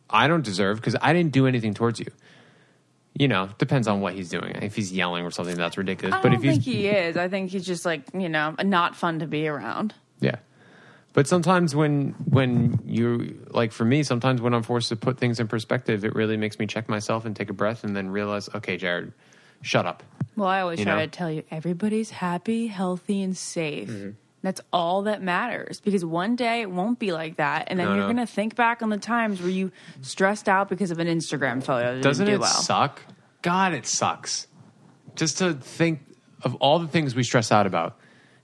I 0.09 0.27
don't 0.27 0.43
deserve 0.45 0.77
because 0.77 0.95
I 1.01 1.11
didn't 1.11 1.33
do 1.33 1.47
anything 1.47 1.73
towards 1.73 1.99
you. 1.99 2.07
You 3.17 3.29
know, 3.29 3.49
depends 3.57 3.87
on 3.87 4.01
what 4.01 4.13
he's 4.13 4.29
doing. 4.29 4.55
If 4.61 4.75
he's 4.75 4.91
yelling 4.91 5.23
or 5.23 5.31
something, 5.31 5.55
that's 5.55 5.77
ridiculous. 5.77 6.15
I 6.15 6.21
but 6.21 6.33
if 6.33 6.41
he's 6.41 6.53
think 6.53 6.63
he 6.63 6.87
is. 6.87 7.15
I 7.15 7.29
think 7.29 7.49
he's 7.49 7.65
just 7.65 7.85
like 7.85 8.01
you 8.13 8.27
know 8.29 8.55
not 8.63 8.95
fun 8.95 9.19
to 9.19 9.27
be 9.27 9.47
around. 9.47 9.93
Yeah. 10.19 10.35
But 11.13 11.27
sometimes 11.27 11.73
when 11.73 12.09
when 12.25 12.77
you 12.85 13.39
like 13.51 13.71
for 13.71 13.85
me, 13.85 14.03
sometimes 14.03 14.41
when 14.41 14.53
I'm 14.53 14.63
forced 14.63 14.89
to 14.89 14.97
put 14.97 15.17
things 15.17 15.39
in 15.39 15.47
perspective, 15.47 16.03
it 16.03 16.13
really 16.13 16.35
makes 16.35 16.59
me 16.59 16.67
check 16.67 16.89
myself 16.89 17.23
and 17.23 17.33
take 17.33 17.49
a 17.49 17.53
breath 17.53 17.85
and 17.85 17.95
then 17.95 18.09
realize, 18.09 18.49
okay, 18.53 18.75
Jared, 18.75 19.13
shut 19.61 19.85
up. 19.85 20.03
Well, 20.35 20.49
I 20.49 20.59
always 20.59 20.79
You 20.79 20.85
try 20.85 20.95
know? 20.95 21.05
to 21.05 21.07
tell 21.07 21.31
you 21.31 21.43
everybody's 21.49 22.09
happy, 22.09 22.67
healthy, 22.67 23.21
and 23.21 23.37
safe. 23.37 23.89
Mm-hmm. 23.89 24.09
That's 24.45 24.61
all 24.71 25.03
that 25.03 25.21
matters 25.23 25.81
because 25.81 26.05
one 26.05 26.35
day 26.35 26.61
it 26.61 26.69
won't 26.69 26.99
be 26.99 27.11
like 27.11 27.37
that. 27.37 27.65
And 27.67 27.79
then 27.79 27.87
No, 27.87 27.93
you're 27.95 28.07
no. 28.07 28.13
going 28.13 28.25
to 28.25 28.31
think 28.31 28.55
back 28.55 28.81
on 28.81 28.89
the 28.89 28.97
times 28.97 29.41
where 29.41 29.49
you 29.49 29.71
stressed 30.01 30.47
out 30.47 30.69
because 30.69 30.91
of 30.91 30.99
an 30.99 31.07
Instagram 31.07 31.63
photo. 31.63 31.95
That 31.95 32.03
Doesn't 32.03 32.25
didn't 32.25 32.41
it 32.41 32.43
well. 32.43 32.51
suck? 32.53 33.01
God, 33.41 33.73
it 33.73 33.85
sucks. 33.87 34.47
Just 35.15 35.39
to 35.39 35.53
think 35.53 36.01
of 36.43 36.55
all 36.55 36.79
the 36.79 36.87
things 36.87 37.15
we 37.15 37.23
stress 37.23 37.51
out 37.51 37.65
about. 37.65 37.97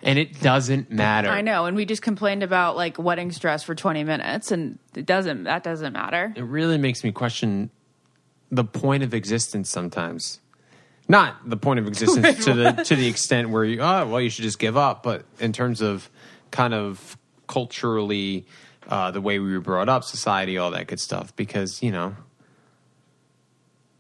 And 0.04 0.18
it 0.18 0.42
doesn't 0.42 0.90
matter. 0.90 1.30
I 1.30 1.42
know. 1.42 1.66
And 1.66 1.76
we 1.78 1.86
just 1.86 2.02
complained 2.02 2.42
about 2.42 2.76
like 2.76 2.98
wedding 2.98 3.32
stress 3.32 3.62
for 3.62 3.76
20 3.76 4.04
minutes 4.04 4.52
and 4.52 4.80
it 4.96 5.06
doesn't, 5.06 5.44
that 5.44 5.62
doesn't 5.64 5.94
matter. 5.94 6.34
It 6.36 6.44
really 6.44 6.80
makes 6.80 7.04
me 7.04 7.12
question 7.12 7.70
the 8.50 8.64
point 8.64 9.04
of 9.04 9.14
existence 9.14 9.70
sometimes. 9.70 10.40
Not 11.08 11.50
the 11.50 11.58
point 11.58 11.80
of 11.80 11.88
existence 11.88 12.46
to 12.46 12.54
the 12.54 12.72
to 12.86 12.96
the 12.96 13.08
extent 13.08 13.50
where 13.50 13.64
you 13.64 13.82
oh 13.82 14.08
well 14.08 14.22
you 14.22 14.30
should 14.30 14.44
just 14.44 14.60
give 14.60 14.78
up, 14.78 15.04
but 15.04 15.26
in 15.40 15.52
terms 15.54 15.82
of 15.82 16.10
kind 16.52 16.74
of 16.74 17.18
culturally 17.48 18.46
uh, 18.88 19.12
the 19.12 19.22
way 19.22 19.40
we 19.40 19.52
were 19.54 19.62
brought 19.62 19.90
up, 19.90 20.04
society, 20.04 20.58
all 20.58 20.72
that 20.72 20.88
good 20.88 21.00
stuff. 21.00 21.36
Because 21.36 21.84
you 21.84 21.92
know, 21.92 22.16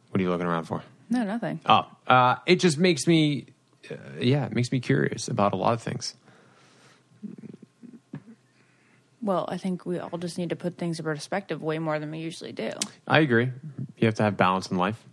what 0.09 0.19
are 0.19 0.23
you 0.23 0.29
looking 0.29 0.47
around 0.47 0.65
for? 0.65 0.83
No, 1.09 1.23
nothing. 1.23 1.59
Oh, 1.65 1.85
uh, 2.07 2.37
it 2.45 2.55
just 2.55 2.77
makes 2.77 3.05
me, 3.05 3.47
uh, 3.89 3.95
yeah, 4.19 4.45
it 4.45 4.53
makes 4.53 4.71
me 4.71 4.79
curious 4.79 5.27
about 5.27 5.51
a 5.51 5.57
lot 5.57 5.73
of 5.73 5.81
things. 5.81 6.15
Well, 9.21 9.45
I 9.49 9.57
think 9.57 9.85
we 9.85 9.99
all 9.99 10.17
just 10.17 10.37
need 10.37 10.49
to 10.49 10.55
put 10.55 10.77
things 10.77 10.99
in 10.99 11.05
perspective 11.05 11.61
way 11.61 11.77
more 11.79 11.99
than 11.99 12.09
we 12.09 12.19
usually 12.19 12.53
do. 12.53 12.71
I 13.07 13.19
agree. 13.19 13.51
You 13.97 14.05
have 14.07 14.15
to 14.15 14.23
have 14.23 14.35
balance 14.35 14.71
in 14.71 14.77
life. 14.77 15.03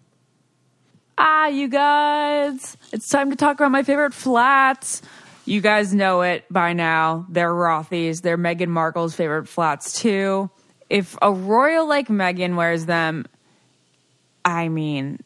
Ah, 1.20 1.48
you 1.48 1.66
guys, 1.66 2.76
it's 2.92 3.08
time 3.08 3.30
to 3.30 3.36
talk 3.36 3.58
about 3.58 3.72
my 3.72 3.82
favorite 3.82 4.14
flats. 4.14 5.02
You 5.46 5.60
guys 5.60 5.92
know 5.92 6.22
it 6.22 6.44
by 6.48 6.74
now. 6.74 7.26
They're 7.28 7.52
Rothy's. 7.52 8.20
They're 8.20 8.38
Meghan 8.38 8.68
Markle's 8.68 9.16
favorite 9.16 9.48
flats, 9.48 10.00
too. 10.00 10.48
If 10.88 11.18
a 11.20 11.32
royal 11.32 11.88
like 11.88 12.06
Meghan 12.06 12.54
wears 12.54 12.86
them, 12.86 13.26
I 14.44 14.68
mean, 14.68 15.18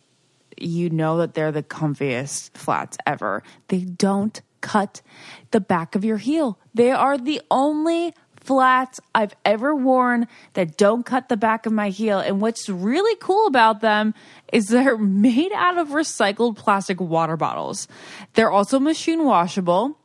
you 0.57 0.88
know 0.88 1.18
that 1.18 1.34
they're 1.34 1.53
the 1.53 1.62
comfiest 1.62 2.57
flats 2.57 2.97
ever. 3.07 3.43
They 3.68 3.80
don't 3.80 4.40
cut 4.62 5.03
the 5.51 5.61
back 5.61 5.95
of 5.95 6.07
your 6.07 6.16
heel. 6.16 6.59
They 6.72 6.90
are 6.90 7.18
the 7.18 7.43
only 7.51 8.14
flats 8.45 9.01
I've 9.14 9.34
ever 9.45 9.74
worn 9.74 10.26
that 10.55 10.76
don't 10.76 11.05
cut 11.05 11.28
the 11.28 11.36
back 11.36 11.66
of 11.66 11.72
my 11.72 11.90
heel. 11.90 12.18
And 12.18 12.40
what's 12.40 12.68
really 12.68 13.16
cool 13.20 13.47
about 13.47 13.80
them 13.80 14.14
is 14.53 14.68
they're 14.68 14.99
made 15.26 15.53
out 15.53 15.78
of 15.78 15.88
recycled 15.88 16.57
plastic 16.57 17.01
water 17.01 17.36
bottles. 17.36 17.88
They're 18.34 18.51
also 18.51 18.78
machine 18.78 19.24
washable. 19.24 19.99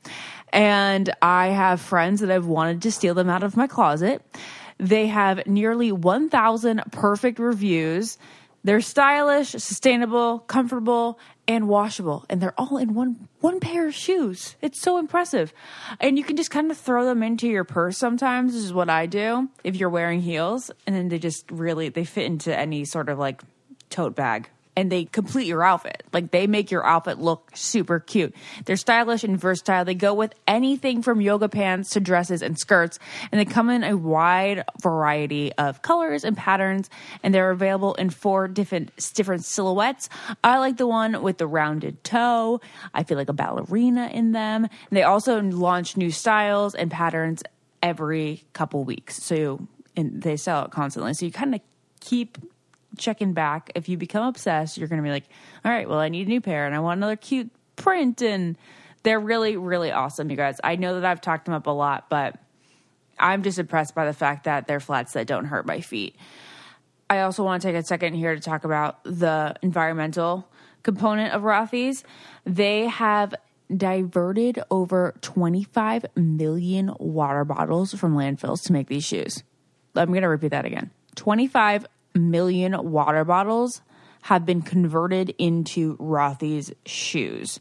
And 0.53 1.13
I 1.21 1.47
have 1.47 1.81
friends 1.81 2.21
that 2.21 2.29
have 2.29 2.45
wanted 2.45 2.81
to 2.83 2.91
steal 2.91 3.13
them 3.13 3.29
out 3.29 3.43
of 3.43 3.57
my 3.57 3.67
closet. 3.67 4.23
They 4.79 5.07
have 5.07 5.45
nearly 5.45 5.91
1,000 5.91 6.83
perfect 6.91 7.39
reviews. 7.39 8.17
They're 8.63 8.81
stylish, 8.81 9.49
sustainable, 9.49 10.39
comfortable, 10.39 11.19
and 11.47 11.67
washable, 11.67 12.25
and 12.29 12.41
they're 12.41 12.59
all 12.59 12.77
in 12.77 12.93
one 12.93 13.27
one 13.39 13.59
pair 13.59 13.87
of 13.87 13.95
shoes. 13.95 14.55
It's 14.61 14.81
so 14.81 14.97
impressive, 14.97 15.53
and 15.99 16.17
you 16.17 16.23
can 16.23 16.35
just 16.35 16.51
kind 16.51 16.69
of 16.69 16.77
throw 16.77 17.05
them 17.05 17.23
into 17.23 17.47
your 17.47 17.63
purse. 17.63 17.97
Sometimes 17.97 18.53
this 18.53 18.63
is 18.63 18.73
what 18.73 18.89
I 18.89 19.05
do 19.05 19.49
if 19.63 19.75
you're 19.75 19.89
wearing 19.89 20.21
heels, 20.21 20.71
and 20.85 20.95
then 20.95 21.07
they 21.07 21.19
just 21.19 21.49
really 21.51 21.89
they 21.89 22.03
fit 22.03 22.25
into 22.25 22.57
any 22.57 22.85
sort 22.85 23.09
of 23.09 23.17
like 23.17 23.41
tote 23.89 24.15
bag 24.15 24.49
and 24.77 24.91
they 24.91 25.05
complete 25.05 25.47
your 25.47 25.63
outfit. 25.63 26.03
Like 26.13 26.29
they 26.29 26.45
make 26.45 26.69
your 26.69 26.85
outfit 26.85 27.17
look 27.17 27.51
super 27.55 27.99
cute. 27.99 28.35
They're 28.65 28.77
stylish 28.77 29.23
and 29.23 29.37
versatile. 29.37 29.83
They 29.83 29.95
go 29.95 30.13
with 30.13 30.35
anything 30.47 31.01
from 31.01 31.19
yoga 31.19 31.49
pants 31.49 31.89
to 31.91 31.99
dresses 31.99 32.43
and 32.43 32.59
skirts, 32.59 32.99
and 33.31 33.41
they 33.41 33.45
come 33.45 33.71
in 33.71 33.83
a 33.83 33.97
wide 33.97 34.63
variety 34.83 35.51
of 35.53 35.81
colors 35.81 36.23
and 36.23 36.37
patterns. 36.37 36.91
And 37.23 37.33
they're 37.33 37.49
available 37.49 37.95
in 37.95 38.11
four 38.11 38.47
different 38.47 38.91
different 39.15 39.45
silhouettes. 39.45 40.09
I 40.43 40.59
like 40.59 40.77
the 40.77 40.87
one 40.87 41.23
with 41.23 41.39
the 41.39 41.47
rounded 41.47 42.03
toe. 42.03 42.61
I 42.93 43.03
feel 43.03 43.17
like 43.17 43.29
a 43.29 43.33
ballerina 43.33 44.11
in 44.13 44.31
them. 44.31 44.65
And 44.65 44.97
they 44.97 45.03
also 45.03 45.41
launch 45.41 45.97
new 45.97 46.11
styles 46.11 46.75
and 46.75 46.91
patterns 46.91 47.41
every 47.81 48.43
couple 48.53 48.83
weeks. 48.83 49.23
So 49.23 49.67
and 49.95 50.21
they 50.21 50.37
sell 50.37 50.65
it 50.65 50.71
constantly. 50.71 51.15
So 51.15 51.25
you 51.25 51.31
kind 51.31 51.55
of 51.55 51.61
keep 51.99 52.37
checking 52.97 53.33
back. 53.33 53.71
If 53.75 53.89
you 53.89 53.97
become 53.97 54.27
obsessed, 54.27 54.77
you're 54.77 54.87
going 54.87 55.01
to 55.01 55.03
be 55.03 55.11
like, 55.11 55.25
all 55.63 55.71
right, 55.71 55.87
well, 55.87 55.99
I 55.99 56.09
need 56.09 56.27
a 56.27 56.29
new 56.29 56.41
pair 56.41 56.65
and 56.65 56.75
I 56.75 56.79
want 56.79 56.97
another 56.97 57.15
cute 57.15 57.49
print. 57.75 58.21
And 58.21 58.57
they're 59.03 59.19
really, 59.19 59.57
really 59.57 59.91
awesome, 59.91 60.29
you 60.29 60.37
guys. 60.37 60.59
I 60.63 60.75
know 60.75 60.95
that 60.95 61.05
I've 61.05 61.21
talked 61.21 61.45
them 61.45 61.53
up 61.53 61.67
a 61.67 61.71
lot, 61.71 62.09
but 62.09 62.39
I'm 63.19 63.43
just 63.43 63.59
impressed 63.59 63.95
by 63.95 64.05
the 64.05 64.13
fact 64.13 64.43
that 64.45 64.67
they're 64.67 64.79
flats 64.79 65.13
that 65.13 65.27
don't 65.27 65.45
hurt 65.45 65.65
my 65.65 65.81
feet. 65.81 66.15
I 67.09 67.21
also 67.21 67.43
want 67.43 67.61
to 67.61 67.67
take 67.67 67.75
a 67.75 67.85
second 67.85 68.15
here 68.15 68.35
to 68.35 68.41
talk 68.41 68.63
about 68.63 69.03
the 69.03 69.55
environmental 69.61 70.49
component 70.83 71.33
of 71.33 71.43
Rothy's. 71.43 72.03
They 72.45 72.87
have 72.87 73.33
diverted 73.75 74.59
over 74.71 75.13
25 75.21 76.05
million 76.15 76.93
water 76.99 77.45
bottles 77.45 77.93
from 77.93 78.15
landfills 78.15 78.63
to 78.63 78.73
make 78.73 78.87
these 78.87 79.03
shoes. 79.03 79.43
I'm 79.95 80.09
going 80.09 80.21
to 80.21 80.29
repeat 80.29 80.49
that 80.49 80.65
again. 80.65 80.91
25 81.15 81.85
million 82.17 82.91
water 82.91 83.23
bottles 83.23 83.81
have 84.23 84.45
been 84.45 84.61
converted 84.61 85.33
into 85.37 85.95
Rothy's 85.97 86.73
shoes. 86.85 87.59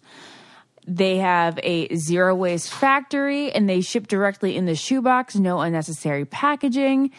They 0.86 1.18
have 1.18 1.58
a 1.62 1.94
zero 1.96 2.34
waste 2.34 2.72
factory 2.72 3.52
and 3.52 3.68
they 3.68 3.80
ship 3.80 4.06
directly 4.06 4.56
in 4.56 4.66
the 4.66 4.74
shoebox, 4.74 5.34
no 5.36 5.60
unnecessary 5.60 6.24
packaging. 6.24 7.10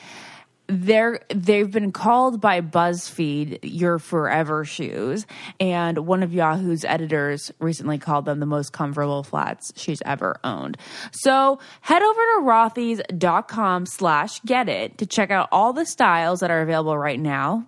They're 0.67 1.21
they've 1.29 1.71
been 1.71 1.93
called 1.93 2.41
by 2.41 2.59
BuzzFeed 2.59 3.59
your 3.63 3.99
forever 3.99 4.65
shoes, 4.65 5.25
and 5.61 5.99
one 5.99 6.23
of 6.23 6.33
Yahoo's 6.33 6.83
editors 6.83 7.51
recently 7.59 7.97
called 7.97 8.25
them 8.25 8.41
the 8.41 8.45
most 8.45 8.73
comfortable 8.73 9.23
flats 9.23 9.71
she's 9.77 10.01
ever 10.05 10.39
owned. 10.43 10.77
So 11.11 11.59
head 11.79 12.01
over 12.01 12.19
to 12.19 12.41
rothys.com 12.41 13.85
slash 13.85 14.41
get 14.41 14.67
it 14.67 14.97
to 14.97 15.05
check 15.05 15.31
out 15.31 15.47
all 15.53 15.71
the 15.71 15.85
styles 15.85 16.41
that 16.41 16.51
are 16.51 16.61
available 16.61 16.97
right 16.97 17.19
now. 17.19 17.65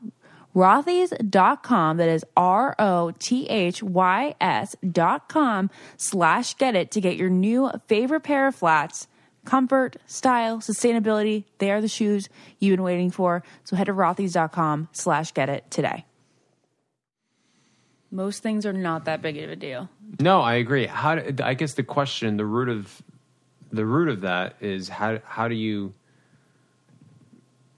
Rothys.com, 0.56 1.98
that 1.98 2.10
is 2.10 2.26
R 2.36 2.76
O 2.80 3.12
T 3.18 3.48
H 3.48 3.82
Y 3.82 4.36
S 4.42 4.76
dot 4.92 5.30
com 5.30 5.70
slash 5.96 6.56
get 6.56 6.76
it 6.76 6.92
to 6.92 7.00
get 7.00 7.16
your 7.16 7.30
new 7.30 7.72
favorite 7.88 8.22
pair 8.22 8.48
of 8.48 8.56
flats 8.56 9.08
comfort, 9.50 9.96
style, 10.06 10.60
sustainability. 10.60 11.44
They 11.58 11.72
are 11.72 11.82
the 11.82 11.88
shoes 11.88 12.30
you've 12.60 12.78
been 12.78 12.84
waiting 12.84 13.10
for. 13.10 13.44
So 13.64 13.76
head 13.76 13.88
to 13.88 13.94
rothys.com 13.94 14.90
slash 14.92 15.34
get 15.34 15.50
it 15.50 15.70
today. 15.72 16.06
Most 18.12 18.44
things 18.44 18.66
are 18.66 18.74
not 18.74 19.06
that 19.06 19.22
big 19.22 19.38
of 19.38 19.50
a 19.50 19.56
deal. 19.56 19.90
No, 20.20 20.42
I 20.42 20.56
agree. 20.56 20.86
How 20.86 21.16
do, 21.16 21.44
I 21.44 21.54
guess 21.56 21.74
the 21.74 21.84
question, 21.84 22.38
the 22.38 22.46
root 22.46 22.70
of 22.70 23.02
the 23.72 23.86
root 23.86 24.10
of 24.10 24.22
that 24.22 24.56
is 24.62 24.90
how 24.90 25.20
how 25.24 25.48
do 25.48 25.54
you 25.56 25.94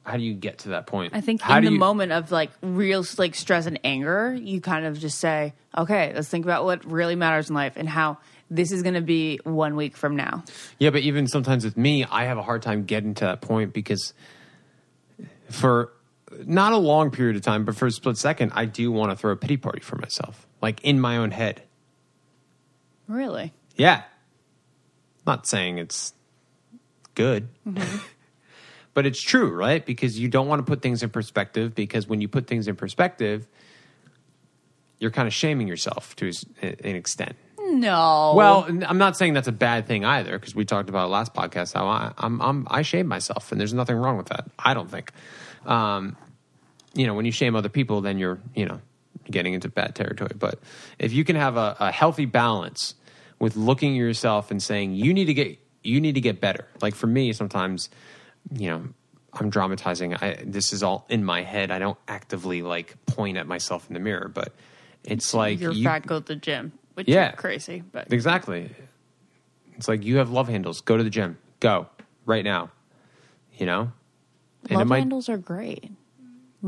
how 0.05 0.15
do 0.17 0.24
you 0.24 0.34
get 0.34 0.59
to 0.59 0.69
that 0.69 0.88
point? 0.88 1.13
I 1.13 1.22
think 1.22 1.41
how 1.41 1.57
in 1.57 1.65
the 1.65 1.72
you- 1.72 1.80
moment 1.80 2.11
of 2.11 2.32
like 2.32 2.51
real 2.61 3.03
like 3.17 3.36
stress 3.36 3.65
and 3.65 3.80
anger, 3.84 4.34
you 4.34 4.61
kind 4.61 4.86
of 4.86 4.99
just 4.99 5.19
say, 5.19 5.53
okay, 5.78 6.13
let's 6.13 6.30
think 6.30 6.45
about 6.45 6.63
what 6.63 6.86
really 6.86 7.15
matters 7.15 7.49
in 7.49 7.55
life 7.55 7.74
and 7.76 7.88
how 7.89 8.17
this 8.52 8.72
is 8.74 8.84
going 8.84 8.95
to 8.95 9.02
be 9.02 9.39
one 9.45 9.76
week 9.76 9.95
from 9.95 10.18
now. 10.18 10.43
Yeah, 10.78 10.89
but 10.89 11.02
even 11.02 11.26
sometimes 11.28 11.64
with 11.64 11.78
me, 11.78 12.04
I 12.04 12.26
have 12.26 12.38
a 12.38 12.43
hard 12.43 12.62
time 12.62 12.84
getting 12.84 13.14
to 13.16 13.26
that 13.26 13.41
point 13.41 13.74
because 13.74 14.14
for 15.49 15.93
not 16.45 16.74
a 16.74 16.78
long 16.78 17.12
period 17.12 17.38
of 17.38 17.41
time, 17.41 17.64
but 17.64 17.76
for 17.76 17.88
a 17.88 17.91
split 17.91 18.18
second, 18.18 18.52
I 18.54 18.66
do 18.66 18.91
want 18.91 19.12
to 19.12 19.16
throw 19.16 19.32
a 19.32 19.38
pity 19.38 19.56
party 19.56 19.80
for 19.80 19.95
myself, 19.95 20.45
like 20.62 20.84
in 20.84 20.99
my 20.99 21.18
own 21.18 21.32
head. 21.32 21.64
Really? 23.08 23.54
Yeah. 23.78 24.04
Not 25.26 25.47
saying 25.47 25.78
it's 25.78 26.14
good, 27.16 27.47
mm-hmm. 27.66 27.97
but 28.93 29.06
it's 29.06 29.22
true, 29.22 29.49
right? 29.49 29.86
Because 29.86 30.20
you 30.20 30.28
don't 30.28 30.47
want 30.47 30.60
to 30.60 30.70
put 30.70 30.82
things 30.82 31.04
in 31.04 31.10
perspective, 31.10 31.74
because 31.74 32.08
when 32.08 32.20
you 32.20 32.28
put 32.28 32.47
things 32.47 32.68
in 32.68 32.76
perspective, 32.76 33.47
you're 34.99 35.12
kind 35.12 35.28
of 35.28 35.34
shaming 35.34 35.68
yourself 35.68 36.16
to 36.18 36.32
an 36.62 36.95
extent. 36.95 37.36
No. 37.72 38.34
Well, 38.36 38.65
I'm 38.88 38.97
not 38.97 39.17
saying 39.17 39.34
that's 39.34 39.47
a 39.47 39.51
bad 39.53 39.88
thing 39.88 40.05
either, 40.05 40.38
because 40.38 40.53
we 40.53 40.65
talked 40.65 40.89
about 40.89 41.05
it 41.05 41.11
last 41.11 41.34
podcast 41.34 41.74
how 41.74 41.88
I, 41.88 42.11
I'm, 42.17 42.41
I'm 42.41 42.67
I 42.69 42.82
shame 42.82 43.07
myself, 43.07 43.51
and 43.51 43.59
there's 43.59 43.74
nothing 43.74 43.95
wrong 43.95 44.17
with 44.17 44.28
that. 44.28 44.47
I 44.59 44.74
don't 44.74 44.89
think. 44.89 45.11
Um, 45.65 46.15
you 46.93 47.07
know, 47.07 47.13
when 47.13 47.26
you 47.26 47.32
shame 47.32 47.55
other 47.55 47.69
people, 47.69 48.01
then 48.01 48.17
you're 48.17 48.39
you 48.55 48.65
know 48.65 48.82
getting 49.30 49.53
into 49.53 49.69
bad 49.69 49.95
territory. 49.95 50.36
But 50.38 50.59
if 50.99 51.13
you 51.13 51.24
can 51.24 51.36
have 51.36 51.55
a, 51.57 51.78
a 51.80 51.91
healthy 51.91 52.26
balance 52.26 52.95
with 53.39 53.55
looking 53.55 53.93
at 53.93 53.97
yourself 53.97 54.51
and 54.51 54.61
saying 54.61 54.93
you 54.93 55.13
need 55.13 55.26
to 55.26 55.34
get 55.34 55.57
you 55.84 56.01
need 56.01 56.15
to 56.15 56.22
get 56.22 56.41
better. 56.41 56.67
Like 56.82 56.95
for 56.95 57.07
me, 57.07 57.34
sometimes 57.34 57.89
you 58.53 58.69
know 58.69 58.84
I'm 59.34 59.49
dramatizing. 59.49 60.15
I, 60.15 60.38
this 60.43 60.74
is 60.74 60.84
all 60.84 61.05
in 61.09 61.24
my 61.24 61.43
head. 61.43 61.72
I 61.72 61.80
don't 61.80 61.97
actively 62.07 62.61
like 62.61 62.97
point 63.05 63.38
at 63.38 63.47
myself 63.47 63.88
in 63.88 63.93
the 63.93 63.99
mirror, 63.99 64.28
but 64.28 64.53
it's 65.03 65.34
like 65.34 65.59
you're 65.59 65.72
you- 65.72 65.86
fat, 65.86 66.05
go 66.05 66.19
to 66.19 66.26
the 66.26 66.36
gym, 66.36 66.74
which 66.94 67.08
Yeah. 67.08 67.32
is 67.32 67.36
crazy. 67.39 67.84
But 67.92 68.12
Exactly. 68.14 68.70
It's 69.78 69.88
like 69.88 70.04
you 70.04 70.18
have 70.18 70.30
love 70.30 70.48
handles. 70.48 70.82
Go 70.82 70.98
to 70.98 71.04
the 71.04 71.10
gym. 71.10 71.38
Go 71.60 71.88
right 72.26 72.44
now. 72.44 72.72
You 73.58 73.66
know. 73.66 73.92
And 74.70 74.78
love 74.80 74.88
might- 74.88 75.00
handles 75.00 75.28
are 75.30 75.38
great. 75.38 75.92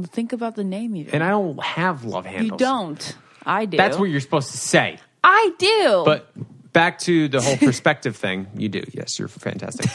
Think 0.08 0.34
about 0.34 0.56
the 0.56 0.64
name 0.64 0.96
even. 0.96 1.14
And 1.14 1.24
I 1.24 1.30
don't 1.30 1.62
have 1.64 2.04
love 2.04 2.26
handles. 2.26 2.60
you 2.60 2.66
don't. 2.66 3.16
I 3.46 3.66
do. 3.66 3.78
That's 3.78 3.98
what 3.98 4.06
you're 4.06 4.20
supposed 4.22 4.50
to 4.52 4.58
say. 4.58 4.98
I 5.24 5.52
do. 5.60 6.02
But 6.04 6.32
back 6.74 6.98
to 7.00 7.28
the 7.28 7.40
whole 7.42 7.58
perspective 7.58 8.16
thing. 8.26 8.48
You 8.58 8.70
do. 8.70 8.84
Yes, 8.94 9.20
you're 9.20 9.28
fantastic. 9.28 9.86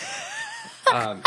um, 0.93 1.23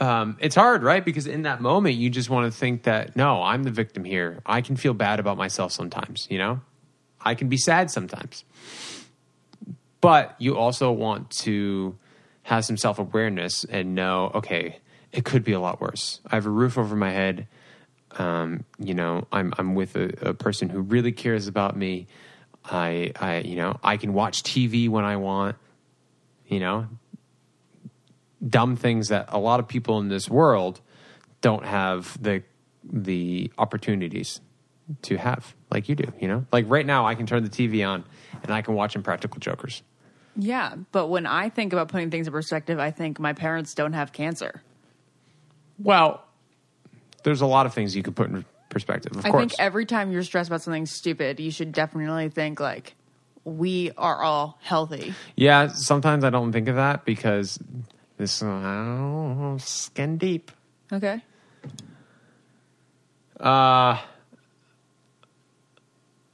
um, 0.00 0.36
it's 0.40 0.54
hard, 0.54 0.82
right? 0.82 1.04
Because 1.04 1.26
in 1.26 1.42
that 1.42 1.60
moment, 1.60 1.96
you 1.96 2.10
just 2.10 2.30
want 2.30 2.52
to 2.52 2.56
think 2.56 2.84
that 2.84 3.16
no, 3.16 3.42
I'm 3.42 3.62
the 3.64 3.70
victim 3.70 4.04
here. 4.04 4.40
I 4.46 4.60
can 4.60 4.76
feel 4.76 4.94
bad 4.94 5.18
about 5.20 5.36
myself 5.38 5.72
sometimes. 5.72 6.26
You 6.30 6.38
know, 6.38 6.60
I 7.20 7.34
can 7.34 7.48
be 7.48 7.56
sad 7.56 7.90
sometimes, 7.90 8.44
but 10.00 10.36
you 10.38 10.56
also 10.56 10.92
want 10.92 11.30
to 11.30 11.96
have 12.42 12.64
some 12.64 12.76
self 12.76 12.98
awareness 12.98 13.64
and 13.64 13.94
know, 13.94 14.30
okay, 14.34 14.78
it 15.12 15.24
could 15.24 15.44
be 15.44 15.52
a 15.52 15.60
lot 15.60 15.80
worse. 15.80 16.20
I 16.26 16.36
have 16.36 16.46
a 16.46 16.50
roof 16.50 16.78
over 16.78 16.96
my 16.96 17.10
head. 17.10 17.46
Um, 18.12 18.64
you 18.78 18.94
know, 18.94 19.26
I'm 19.30 19.52
I'm 19.58 19.74
with 19.74 19.96
a, 19.96 20.30
a 20.30 20.34
person 20.34 20.68
who 20.68 20.80
really 20.80 21.12
cares 21.12 21.46
about 21.46 21.76
me. 21.76 22.06
I 22.64 23.12
I 23.20 23.38
you 23.38 23.56
know 23.56 23.78
I 23.82 23.96
can 23.96 24.12
watch 24.12 24.42
TV 24.42 24.88
when 24.88 25.04
I 25.04 25.16
want. 25.16 25.56
You 26.46 26.60
know, 26.60 26.88
dumb 28.46 28.76
things 28.76 29.08
that 29.08 29.26
a 29.28 29.38
lot 29.38 29.60
of 29.60 29.68
people 29.68 29.98
in 29.98 30.08
this 30.08 30.28
world 30.30 30.80
don't 31.40 31.64
have 31.64 32.20
the 32.22 32.42
the 32.82 33.52
opportunities 33.58 34.40
to 35.02 35.16
have 35.16 35.54
like 35.70 35.88
you 35.88 35.94
do 35.94 36.10
you 36.20 36.26
know 36.28 36.44
like 36.52 36.64
right 36.68 36.86
now 36.86 37.06
i 37.06 37.14
can 37.14 37.26
turn 37.26 37.42
the 37.42 37.50
tv 37.50 37.86
on 37.86 38.02
and 38.42 38.52
i 38.52 38.62
can 38.62 38.74
watch 38.74 38.96
impractical 38.96 39.38
jokers 39.40 39.82
Yeah, 40.36 40.76
but 40.92 41.08
when 41.08 41.26
I 41.26 41.48
think 41.50 41.72
about 41.72 41.88
putting 41.88 42.10
things 42.12 42.28
in 42.28 42.32
perspective, 42.32 42.78
I 42.78 42.92
think 42.92 43.18
my 43.18 43.32
parents 43.32 43.74
don't 43.74 43.92
have 43.94 44.12
cancer. 44.12 44.62
well 45.78 46.22
there's 47.24 47.40
a 47.40 47.46
lot 47.46 47.66
of 47.66 47.74
things 47.74 47.96
you 47.96 48.02
could 48.02 48.14
put 48.16 48.30
in 48.30 48.44
perspective 48.70 49.16
of 49.16 49.26
I 49.26 49.30
course 49.30 49.42
think 49.42 49.54
every 49.60 49.84
time 49.84 50.12
you're 50.12 50.22
stressed 50.22 50.48
about 50.48 50.62
something 50.62 50.86
stupid, 50.86 51.40
you 51.40 51.50
should 51.50 51.72
definitely 51.72 52.28
think 52.28 52.60
like 52.60 52.94
we 53.44 53.90
are 53.96 54.22
all 54.22 54.58
healthy. 54.62 55.12
yeah 55.36 55.68
sometimes 55.68 56.22
i 56.24 56.30
don't 56.30 56.52
think 56.52 56.68
of 56.68 56.76
that 56.76 57.04
because 57.04 57.58
this 58.16 58.42
uh, 58.42 59.58
skin 59.58 60.18
deep 60.18 60.50
Okay. 60.92 61.20
uh 63.40 63.98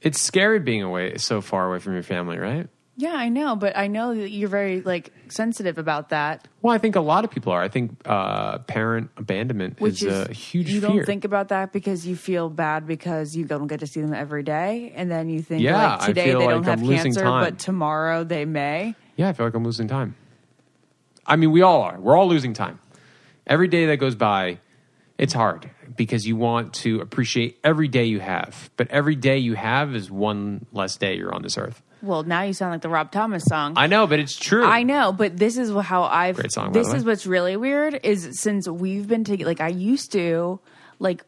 it's 0.05 0.21
scary 0.21 0.59
being 0.59 0.83
away 0.83 1.17
so 1.17 1.41
far 1.41 1.67
away 1.67 1.79
from 1.79 1.93
your 1.93 2.03
family 2.03 2.37
right 2.37 2.67
Yeah, 2.97 3.11
I 3.15 3.27
know, 3.27 3.57
but 3.57 3.75
I 3.75 3.87
know 3.87 4.15
that 4.15 4.29
you're 4.31 4.47
very 4.47 4.79
like 4.81 5.11
sensitive 5.27 5.77
about 5.77 6.09
that. 6.09 6.47
well 6.61 6.73
i 6.73 6.77
think 6.77 6.95
a 6.95 7.01
lot 7.01 7.25
of 7.25 7.31
people 7.31 7.51
are 7.51 7.61
i 7.61 7.67
think 7.67 7.91
uh 8.05 8.59
parent 8.59 9.09
abandonment 9.17 9.81
Which 9.81 10.01
is, 10.01 10.13
is, 10.13 10.29
a 10.29 10.33
huge 10.33 10.69
You 10.71 10.79
fear 10.79 10.89
don't 10.89 11.05
think 11.05 11.25
about 11.25 11.47
that 11.49 11.73
because 11.73 12.05
you 12.07 12.15
feel 12.15 12.47
bad 12.49 12.85
because 12.87 13.35
you 13.35 13.43
don't 13.45 13.67
get 13.67 13.79
to 13.81 13.87
see 13.87 13.99
them 14.01 14.13
every 14.13 14.43
day, 14.43 14.93
and 14.95 15.09
then 15.11 15.27
you 15.29 15.41
think 15.41 15.61
Yeah, 15.63 15.75
like 15.97 16.01
I 16.03 16.07
today 16.07 16.25
feel 16.31 16.39
they 16.39 16.45
like 16.45 16.55
don't 16.55 16.67
I'm 16.69 16.79
have 16.79 16.87
losing 16.87 17.11
cancer, 17.13 17.23
time. 17.23 17.43
but 17.43 17.59
tomorrow 17.59 18.23
they 18.23 18.45
may. 18.45 18.95
Yeah, 19.17 19.27
I 19.29 19.33
feel 19.33 19.45
like 19.47 19.55
I'm 19.55 19.63
losing 19.65 19.87
time. 19.87 20.15
I 21.25 21.35
mean, 21.37 21.51
we 21.51 21.61
all 21.63 21.81
are. 21.81 21.97
We're 21.99 22.15
all 22.15 22.27
losing 22.29 22.53
time. 22.53 22.79
Every 23.47 23.67
day 23.67 23.87
that 23.87 23.97
goes 23.97 24.13
by, 24.15 24.59
it's 25.17 25.33
hard 25.33 25.69
because 25.95 26.27
you 26.27 26.35
want 26.35 26.73
to 26.73 27.01
appreciate 27.01 27.59
every 27.63 27.87
day 27.87 28.05
you 28.05 28.19
have. 28.19 28.69
But 28.77 28.89
every 28.89 29.15
day 29.15 29.37
you 29.37 29.55
have 29.55 29.95
is 29.95 30.11
one 30.11 30.65
less 30.71 30.97
day 30.97 31.15
you're 31.15 31.33
on 31.33 31.41
this 31.41 31.57
earth. 31.57 31.81
Well, 32.01 32.23
now 32.23 32.43
you 32.43 32.53
sound 32.53 32.71
like 32.71 32.81
the 32.81 32.89
Rob 32.89 33.11
Thomas 33.11 33.43
song. 33.45 33.73
I 33.77 33.87
know, 33.87 34.05
but 34.05 34.19
it's 34.19 34.35
true. 34.35 34.63
I 34.63 34.83
know, 34.83 35.11
but 35.11 35.37
this 35.37 35.57
is 35.57 35.71
how 35.71 36.03
I've. 36.03 36.35
Great 36.35 36.51
song, 36.51 36.71
this 36.71 36.93
is 36.93 37.03
what's 37.03 37.25
really 37.25 37.57
weird 37.57 37.99
is 38.03 38.39
since 38.39 38.67
we've 38.67 39.07
been 39.07 39.23
together. 39.23 39.49
Like 39.49 39.61
I 39.61 39.69
used 39.69 40.11
to, 40.11 40.59
like 40.99 41.23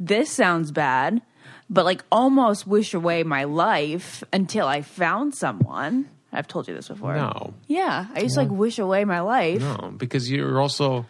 this 0.00 0.30
sounds 0.30 0.70
bad, 0.72 1.20
but 1.68 1.84
like 1.84 2.02
almost 2.10 2.66
wish 2.66 2.94
away 2.94 3.24
my 3.24 3.44
life 3.44 4.24
until 4.32 4.66
I 4.66 4.82
found 4.82 5.34
someone. 5.34 6.08
I've 6.32 6.48
told 6.48 6.68
you 6.68 6.74
this 6.74 6.88
before. 6.88 7.14
No. 7.16 7.54
Yeah, 7.66 8.06
I 8.14 8.20
used 8.20 8.34
to 8.34 8.42
like 8.42 8.50
wish 8.50 8.78
away 8.78 9.04
my 9.04 9.20
life. 9.20 9.60
No, 9.60 9.92
because 9.96 10.30
you're 10.30 10.60
also. 10.60 11.06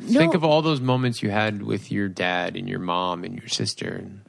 Think 0.00 0.34
of 0.34 0.44
all 0.44 0.62
those 0.62 0.80
moments 0.80 1.22
you 1.22 1.30
had 1.30 1.62
with 1.62 1.90
your 1.90 2.08
dad 2.08 2.56
and 2.56 2.68
your 2.68 2.78
mom 2.78 3.24
and 3.24 3.38
your 3.38 3.48
sister. 3.48 3.88
And 3.88 4.20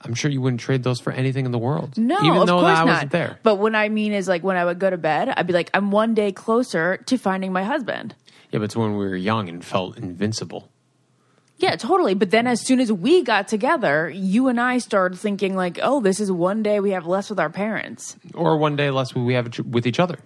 I'm 0.00 0.14
sure 0.14 0.30
you 0.30 0.40
wouldn't 0.40 0.60
trade 0.60 0.82
those 0.82 1.00
for 1.00 1.12
anything 1.12 1.46
in 1.46 1.52
the 1.52 1.58
world. 1.58 1.96
No, 1.96 2.18
even 2.18 2.38
of 2.38 2.46
though 2.46 2.60
course 2.60 2.78
I 2.78 2.84
not. 2.84 2.86
wasn't 2.86 3.12
there. 3.12 3.38
But 3.42 3.56
what 3.56 3.74
I 3.74 3.88
mean 3.88 4.12
is, 4.12 4.28
like, 4.28 4.42
when 4.42 4.56
I 4.56 4.64
would 4.64 4.78
go 4.78 4.90
to 4.90 4.96
bed, 4.96 5.28
I'd 5.28 5.46
be 5.46 5.52
like, 5.52 5.70
I'm 5.74 5.90
one 5.90 6.14
day 6.14 6.32
closer 6.32 6.96
to 6.96 7.16
finding 7.18 7.52
my 7.52 7.64
husband. 7.64 8.14
Yeah, 8.50 8.58
but 8.58 8.64
it's 8.64 8.76
when 8.76 8.96
we 8.96 9.06
were 9.06 9.16
young 9.16 9.48
and 9.48 9.64
felt 9.64 9.96
invincible. 9.96 10.68
Yeah, 11.58 11.76
totally. 11.76 12.14
But 12.14 12.32
then 12.32 12.48
as 12.48 12.60
soon 12.60 12.80
as 12.80 12.90
we 12.90 13.22
got 13.22 13.46
together, 13.46 14.10
you 14.10 14.48
and 14.48 14.60
I 14.60 14.78
started 14.78 15.16
thinking, 15.16 15.54
like, 15.54 15.78
oh, 15.80 16.00
this 16.00 16.18
is 16.18 16.32
one 16.32 16.64
day 16.64 16.80
we 16.80 16.90
have 16.90 17.06
less 17.06 17.30
with 17.30 17.38
our 17.38 17.50
parents. 17.50 18.16
Or 18.34 18.56
one 18.56 18.74
day 18.74 18.90
less 18.90 19.14
we 19.14 19.34
have 19.34 19.56
with 19.60 19.86
each 19.86 20.00
other. 20.00 20.18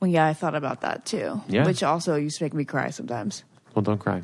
Well, 0.00 0.10
yeah, 0.10 0.26
I 0.26 0.34
thought 0.34 0.54
about 0.54 0.82
that 0.82 1.06
too. 1.06 1.40
Yeah. 1.48 1.64
Which 1.64 1.82
also 1.82 2.16
used 2.16 2.38
to 2.38 2.44
make 2.44 2.54
me 2.54 2.64
cry 2.64 2.90
sometimes. 2.90 3.44
Well, 3.74 3.82
don't 3.82 3.98
cry. 3.98 4.22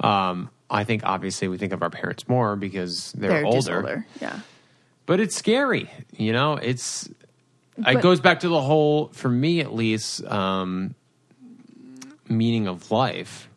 Um, 0.00 0.50
I 0.70 0.84
think 0.84 1.02
obviously 1.04 1.48
we 1.48 1.58
think 1.58 1.72
of 1.72 1.82
our 1.82 1.90
parents 1.90 2.28
more 2.28 2.56
because 2.56 3.12
they're, 3.12 3.30
They're 3.30 3.46
older, 3.46 3.76
older. 3.76 4.06
Yeah. 4.20 4.40
but 5.06 5.20
it's 5.20 5.36
scary. 5.36 5.90
You 6.16 6.32
know, 6.32 6.54
it's 6.56 7.08
it 7.78 8.00
goes 8.02 8.20
back 8.20 8.40
to 8.40 8.48
the 8.48 8.60
whole, 8.60 9.08
for 9.08 9.28
me 9.28 9.60
at 9.60 9.74
least, 9.74 10.24
um, 10.26 10.94
meaning 12.28 12.66
of 12.66 12.90
life. 12.90 13.48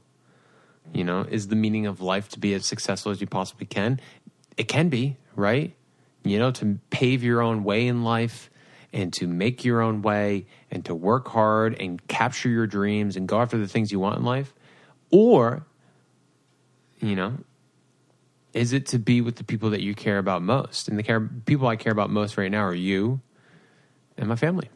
You 0.93 1.03
know, 1.03 1.21
is 1.21 1.49
the 1.49 1.55
meaning 1.55 1.85
of 1.85 2.01
life 2.01 2.29
to 2.29 2.39
be 2.39 2.53
as 2.53 2.65
successful 2.65 3.11
as 3.11 3.19
you 3.19 3.27
possibly 3.27 3.65
can? 3.65 3.99
It 4.55 4.67
can 4.67 4.89
be, 4.89 5.17
right? 5.35 5.75
You 6.23 6.39
know, 6.39 6.51
to 6.51 6.79
pave 6.89 7.23
your 7.23 7.41
own 7.41 7.63
way 7.63 7.87
in 7.87 8.03
life 8.03 8.49
and 8.97 9.13
to 9.13 9.27
make 9.27 9.63
your 9.63 9.81
own 9.81 10.01
way 10.01 10.47
and 10.71 10.83
to 10.85 10.95
work 10.95 11.27
hard 11.27 11.79
and 11.79 12.05
capture 12.07 12.49
your 12.49 12.65
dreams 12.65 13.15
and 13.15 13.27
go 13.27 13.39
after 13.39 13.57
the 13.57 13.67
things 13.67 13.91
you 13.91 13.99
want 13.99 14.17
in 14.17 14.23
life. 14.25 14.53
Or, 15.11 15.65
you 16.99 17.15
know, 17.15 17.37
is 18.53 18.73
it 18.73 18.87
to 18.87 18.97
be 18.99 19.21
with 19.21 19.35
the 19.35 19.43
people 19.43 19.69
that 19.69 19.81
you 19.81 19.93
care 19.93 20.17
about 20.17 20.41
most? 20.41 20.87
And 20.89 20.97
the 20.97 21.03
care 21.03 21.21
people 21.21 21.67
I 21.67 21.75
care 21.75 21.91
about 21.91 22.09
most 22.09 22.37
right 22.37 22.49
now 22.51 22.63
are 22.63 22.73
you 22.73 23.21
and 24.17 24.27
my 24.27 24.35
family. 24.35 24.69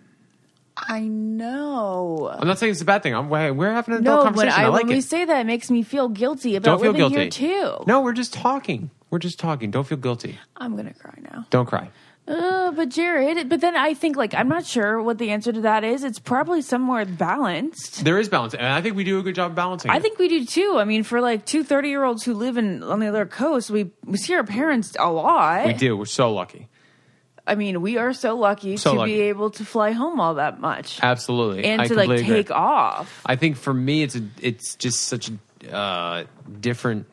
I 0.77 1.01
know. 1.01 2.29
I'm 2.31 2.47
not 2.47 2.59
saying 2.59 2.71
it's 2.71 2.81
a 2.81 2.85
bad 2.85 3.01
thing. 3.03 3.13
I'm, 3.15 3.27
we're 3.29 3.53
we're 3.53 3.73
having 3.73 3.95
an 3.95 4.01
adult 4.01 4.19
No, 4.19 4.23
conversation. 4.23 4.53
I, 4.53 4.65
I, 4.65 4.67
like 4.67 4.83
when 4.83 4.93
we 4.93 4.99
it. 4.99 5.03
say 5.03 5.25
that, 5.25 5.39
it 5.41 5.45
makes 5.45 5.69
me 5.71 5.81
feel 5.83 6.09
guilty 6.09 6.55
about 6.55 6.79
Don't 6.79 6.81
feel 6.81 6.91
living 6.93 7.11
guilty. 7.17 7.45
here 7.45 7.61
too. 7.77 7.83
No, 7.87 8.01
we're 8.01 8.13
just 8.13 8.33
talking. 8.33 8.91
We're 9.09 9.19
just 9.19 9.39
talking. 9.39 9.71
Don't 9.71 9.85
feel 9.85 9.97
guilty. 9.97 10.37
I'm 10.55 10.75
gonna 10.75 10.93
cry 10.93 11.15
now. 11.21 11.45
Don't 11.49 11.65
cry. 11.65 11.89
Uh, 12.27 12.71
but 12.71 12.89
Jared, 12.89 13.49
but 13.49 13.59
then 13.61 13.75
I 13.75 13.93
think 13.93 14.15
like 14.15 14.33
I'm 14.33 14.47
not 14.47 14.65
sure 14.65 15.01
what 15.01 15.17
the 15.17 15.31
answer 15.31 15.51
to 15.51 15.61
that 15.61 15.83
is. 15.83 16.03
It's 16.03 16.19
probably 16.19 16.61
somewhere 16.61 17.03
balanced. 17.03 18.05
There 18.05 18.19
is 18.19 18.29
balance, 18.29 18.53
and 18.53 18.65
I 18.67 18.79
think 18.81 18.95
we 18.95 19.03
do 19.03 19.19
a 19.19 19.23
good 19.23 19.35
job 19.35 19.55
balancing. 19.55 19.91
I 19.91 19.97
it. 19.97 20.01
think 20.03 20.19
we 20.19 20.27
do 20.29 20.45
too. 20.45 20.75
I 20.77 20.83
mean, 20.85 21.03
for 21.03 21.19
like 21.19 21.45
two 21.45 21.63
30 21.63 21.89
year 21.89 22.03
olds 22.03 22.23
who 22.23 22.33
live 22.33 22.57
in 22.57 22.83
on 22.83 22.99
the 22.99 23.07
other 23.07 23.25
coast, 23.25 23.69
we 23.71 23.89
we 24.05 24.17
see 24.17 24.33
our 24.35 24.43
parents 24.43 24.95
a 24.99 25.11
lot. 25.11 25.65
we 25.65 25.73
do. 25.73 25.97
We're 25.97 26.05
so 26.05 26.31
lucky. 26.31 26.69
I 27.47 27.55
mean, 27.55 27.81
we 27.81 27.97
are 27.97 28.13
so 28.13 28.37
lucky 28.37 28.77
So 28.77 28.93
to 28.93 28.99
lucky. 28.99 29.13
be 29.15 29.21
able 29.21 29.49
to 29.49 29.65
fly 29.65 29.91
home 29.91 30.19
all 30.21 30.35
that 30.35 30.59
much 30.61 30.99
Absolutely, 31.01 31.65
and 31.65 31.81
I 31.81 31.87
to 31.87 31.95
like 31.95 32.05
completely 32.05 32.25
agree. 32.25 32.43
take 32.43 32.51
off. 32.51 33.21
I 33.25 33.35
think 33.35 33.57
for 33.57 33.73
me, 33.73 34.03
it's 34.03 34.15
a, 34.15 34.21
it's 34.39 34.75
just 34.75 35.01
such 35.05 35.31
a 35.67 35.75
uh, 35.75 36.23
different 36.61 37.07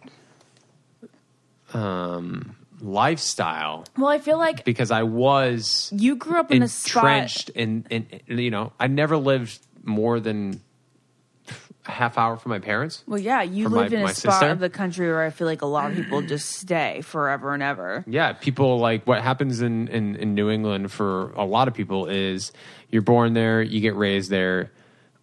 um, 1.73 2.57
lifestyle 2.81 3.85
Well, 3.97 4.09
I 4.09 4.19
feel 4.19 4.39
like 4.39 4.65
because 4.65 4.91
I 4.91 5.03
was 5.03 5.91
you 5.95 6.17
grew 6.17 6.39
up 6.39 6.51
in 6.51 6.63
a 6.63 6.69
spot. 6.69 7.05
entrenched 7.05 7.49
in, 7.51 7.87
in, 7.91 8.07
in 8.29 8.39
you 8.39 8.51
know 8.51 8.73
I 8.79 8.87
never 8.87 9.17
lived 9.17 9.59
more 9.85 10.21
than 10.21 10.61
a 11.87 11.91
half 11.91 12.19
hour 12.19 12.37
from 12.37 12.51
my 12.51 12.59
parents. 12.59 13.03
Well, 13.07 13.19
yeah, 13.19 13.41
you 13.43 13.65
from 13.65 13.75
my- 13.75 13.87
in 13.87 13.95
a 13.95 14.09
spot 14.15 14.35
sister. 14.35 14.51
of 14.51 14.59
the 14.59 14.69
country 14.69 15.07
where 15.09 15.23
I 15.23 15.31
feel 15.31 15.47
like 15.47 15.63
a 15.63 15.67
lot 15.67 15.91
of 15.91 15.97
people 15.97 16.21
just 16.21 16.51
stay 16.51 17.01
forever 17.01 17.55
and 17.55 17.63
ever. 17.63 18.05
Yeah, 18.07 18.35
people 18.35 18.79
like 18.79 19.07
what 19.07 19.23
happens 19.23 19.63
in, 19.63 19.89
in, 19.89 20.17
in 20.17 20.35
New 20.35 20.51
England 20.51 20.93
for 20.93 21.31
a 21.33 21.45
lot 21.47 21.67
of 21.67 21.73
people 21.75 22.05
is 22.07 22.53
you're 22.91 23.01
born 23.03 23.33
there, 23.33 23.63
you 23.63 23.81
get 23.81 23.97
raised 23.97 24.29
there, 24.31 24.71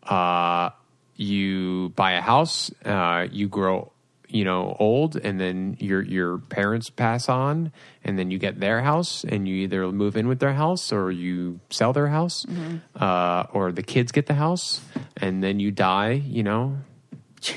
uh, 0.04 0.72
you 1.16 1.90
buy 1.96 2.14
a 2.14 2.22
house, 2.22 2.72
uh, 2.84 3.28
you 3.32 3.48
grow, 3.48 3.92
you 4.36 4.44
know, 4.44 4.76
old, 4.80 5.16
and 5.16 5.40
then 5.40 5.78
your 5.80 6.02
your 6.02 6.38
parents 6.40 6.90
pass 6.90 7.30
on, 7.30 7.72
and 8.04 8.20
then 8.20 8.32
you 8.32 8.38
get 8.38 8.60
their 8.60 8.82
house, 8.82 9.24
and 9.24 9.48
you 9.48 9.56
either 9.64 9.90
move 9.92 10.18
in 10.18 10.28
with 10.28 10.40
their 10.40 10.54
house 10.54 10.92
or 10.92 11.10
you 11.10 11.60
sell 11.70 11.94
their 11.94 12.08
house, 12.08 12.46
uh, 13.00 13.46
or 13.54 13.72
the 13.72 13.82
kids 13.84 14.12
get 14.12 14.26
the 14.26 14.34
house, 14.34 14.82
and 15.18 15.42
then 15.42 15.60
you 15.62 15.72
die, 15.72 16.12
you 16.12 16.44
know, 16.44 16.76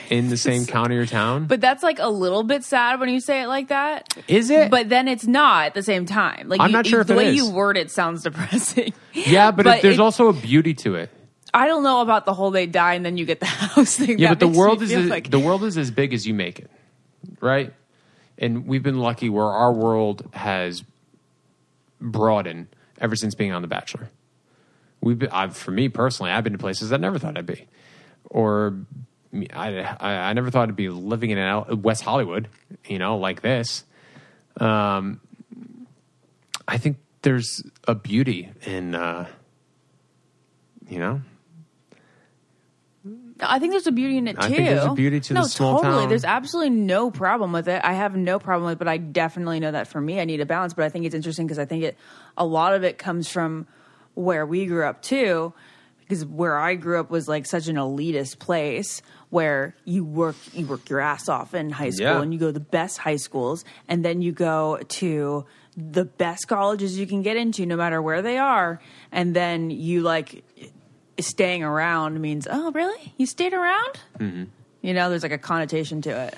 in 0.08 0.28
the 0.28 0.36
same 0.36 0.66
county 0.66 0.96
or 0.96 1.06
town. 1.06 1.46
But 1.46 1.60
that's 1.60 1.82
like 1.82 1.98
a 1.98 2.08
little 2.10 2.44
bit 2.44 2.62
sad 2.62 3.00
when 3.00 3.08
you 3.08 3.20
say 3.20 3.42
it 3.42 3.48
like 3.48 3.68
that. 3.68 4.16
is 4.28 4.48
it? 4.50 4.70
But 4.70 4.88
then 4.88 5.08
it's 5.08 5.26
not 5.26 5.66
at 5.66 5.74
the 5.74 5.82
same 5.82 6.06
time. 6.06 6.48
Like 6.48 6.60
I'm 6.60 6.68
you- 6.70 6.76
not 6.76 6.86
sure 6.86 7.00
if 7.00 7.08
the 7.08 7.14
way 7.14 7.28
is. 7.30 7.36
you 7.36 7.50
word 7.50 7.76
it 7.76 7.90
sounds 7.90 8.22
depressing. 8.28 8.92
yeah, 9.14 9.50
but, 9.50 9.64
but 9.64 9.78
it, 9.78 9.82
there's 9.82 9.94
it- 9.98 10.00
also 10.00 10.28
a 10.28 10.32
beauty 10.32 10.74
to 10.74 10.94
it. 10.94 11.10
I 11.55 11.66
don't 11.66 11.82
know 11.82 12.01
about 12.03 12.26
the 12.26 12.34
whole 12.34 12.51
they 12.51 12.66
die 12.66 12.94
and 12.94 13.05
then 13.05 13.16
you 13.16 13.24
get 13.24 13.40
the 13.40 13.46
house 13.46 13.96
thing. 13.96 14.18
Yeah, 14.18 14.30
That 14.30 14.40
but 14.40 14.53
the 14.53 14.59
world 14.59 14.82
is 14.82 14.92
as, 14.92 15.07
like- 15.09 15.30
the 15.30 15.38
world 15.38 15.64
is 15.64 15.76
as 15.78 15.90
big 15.90 16.12
as 16.12 16.26
you 16.26 16.34
make 16.34 16.59
it, 16.59 16.70
right? 17.40 17.72
And 18.38 18.66
we've 18.66 18.82
been 18.82 18.99
lucky 19.01 19.28
where 19.28 19.46
our 19.46 19.72
world 19.72 20.28
has 20.32 20.84
broadened 22.01 22.68
ever 23.01 23.16
since 23.16 23.34
being 23.34 23.53
on 23.53 23.62
The 23.62 23.68
Bachelor. 23.68 24.11
We've 25.01 25.18
been, 25.18 25.30
I've, 25.30 25.57
for 25.57 25.70
me 25.70 25.88
personally, 25.88 26.32
I've 26.32 26.44
been 26.44 26.53
to 26.53 26.59
places 26.59 26.92
I 26.92 26.96
never 26.96 27.18
thought 27.18 27.36
I'd 27.38 27.46
be, 27.46 27.66
or 28.24 28.76
I, 29.53 29.82
I, 30.01 30.11
I 30.11 30.32
never 30.32 30.51
thought 30.51 30.68
I'd 30.68 30.76
be 30.76 30.88
living 30.88 31.30
in 31.30 31.38
L- 31.38 31.66
West 31.82 32.03
Hollywood, 32.03 32.49
you 32.86 32.99
know, 32.99 33.16
like 33.18 33.42
this. 33.42 33.84
Um, 34.61 35.20
I 36.66 36.78
think 36.78 36.99
there's 37.22 37.62
a 37.86 37.94
beauty 37.94 38.51
in, 38.66 38.94
uh, 38.94 39.26
you 40.88 40.99
know, 40.99 41.22
I 43.41 43.59
think 43.59 43.72
there's 43.72 43.86
a 43.86 43.93
beauty 43.93 44.16
in 44.16 44.28
it 44.28 44.34
too. 44.34 44.41
I 44.43 44.47
think 44.49 44.66
there's 44.66 44.84
a 44.84 44.95
beauty 44.95 45.20
to 45.20 45.34
no, 45.34 45.43
the 45.43 45.49
small 45.49 45.80
totally. 45.80 46.03
town. 46.03 46.09
There's 46.09 46.24
absolutely 46.24 46.70
no 46.70 47.11
problem 47.11 47.53
with 47.53 47.68
it. 47.68 47.80
I 47.84 47.93
have 47.95 48.16
no 48.16 48.39
problem 48.39 48.66
with 48.66 48.72
it, 48.74 48.78
but 48.78 48.89
I 48.89 48.97
definitely 48.97 49.61
know 49.61 49.70
that 49.70 49.89
for 49.89 50.01
me, 50.01 50.20
I 50.20 50.24
need 50.24 50.41
a 50.41 50.47
balance. 50.47 50.74
But 50.74 50.84
I 50.84 50.89
think 50.89 51.05
it's 51.07 51.14
interesting 51.14 51.47
because 51.47 51.59
I 51.59 51.64
think 51.64 51.84
it 51.84 51.97
a 52.36 52.45
lot 52.47 52.74
of 52.74 52.84
it 52.84 52.99
comes 52.99 53.28
from 53.28 53.66
where 54.14 54.45
we 54.47 54.66
grew 54.66 54.84
up 54.84 55.03
too. 55.03 55.53
Because 56.01 56.24
where 56.24 56.57
I 56.57 56.74
grew 56.74 56.99
up 56.99 57.11
was 57.11 57.28
like 57.28 57.45
such 57.45 57.68
an 57.68 57.76
elitist 57.76 58.39
place 58.39 59.03
where 59.28 59.76
you 59.84 60.03
work 60.05 60.36
you 60.55 60.66
work 60.66 60.89
your 60.89 61.01
ass 61.01 61.28
off 61.28 61.53
in 61.55 61.68
high 61.68 61.91
school 61.91 62.07
Yeah. 62.07 62.22
and 62.22 62.32
you 62.32 62.41
go 62.41 62.47
to 62.47 62.53
the 62.53 62.61
best 62.61 62.97
high 62.97 63.16
schools 63.16 63.62
and 63.89 64.03
then 64.03 64.22
you 64.22 64.32
go 64.32 64.78
to 64.78 65.45
the 65.76 66.07
best 66.07 66.49
colleges 66.49 66.99
you 66.99 67.07
can 67.07 67.20
get 67.20 67.36
into 67.36 67.66
no 67.66 67.76
matter 67.76 68.01
where 68.01 68.22
they 68.22 68.39
are 68.39 68.80
and 69.12 69.36
then 69.36 69.68
you 69.68 70.01
like 70.01 70.45
staying 71.20 71.62
around 71.62 72.20
means 72.20 72.46
oh 72.50 72.70
really 72.72 73.12
you 73.16 73.26
stayed 73.26 73.52
around 73.54 74.00
Mm-hmm. 74.18 74.44
you 74.82 74.94
know 74.94 75.10
there's 75.10 75.22
like 75.22 75.32
a 75.32 75.38
connotation 75.38 76.00
to 76.02 76.10
it 76.10 76.34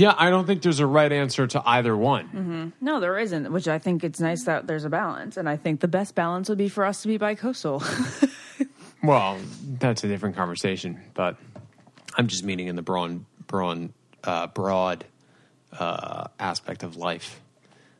yeah, 0.00 0.14
I 0.16 0.30
don't 0.30 0.46
think 0.46 0.62
there's 0.62 0.78
a 0.78 0.86
right 0.86 1.10
answer 1.10 1.48
to 1.48 1.62
either 1.68 1.96
one. 1.96 2.72
no 2.80 3.00
there 3.00 3.18
isn't 3.18 3.50
which 3.52 3.66
i 3.68 3.78
think 3.78 4.04
it's 4.04 4.20
nice 4.20 4.44
that 4.44 4.66
there's 4.68 4.84
a 4.84 4.88
balance 4.90 5.36
and 5.36 5.48
i 5.48 5.56
think 5.56 5.80
the 5.80 5.88
best 5.88 6.14
balance 6.14 6.48
would 6.48 6.58
be 6.58 6.68
for 6.68 6.84
us 6.84 7.02
to 7.02 7.08
be 7.08 7.16
bi-coastal 7.18 7.82
Well, 9.02 9.38
that's 9.78 10.02
a 10.02 10.08
different 10.08 10.34
conversation, 10.34 11.00
but 11.14 11.36
I'm 12.16 12.26
just 12.26 12.42
meaning 12.44 12.66
in 12.66 12.74
the 12.74 12.82
broad, 12.82 13.24
broad, 13.46 13.90
uh, 14.24 14.48
broad 14.48 15.04
uh, 15.78 16.26
aspect 16.40 16.82
of 16.82 16.96
life. 16.96 17.40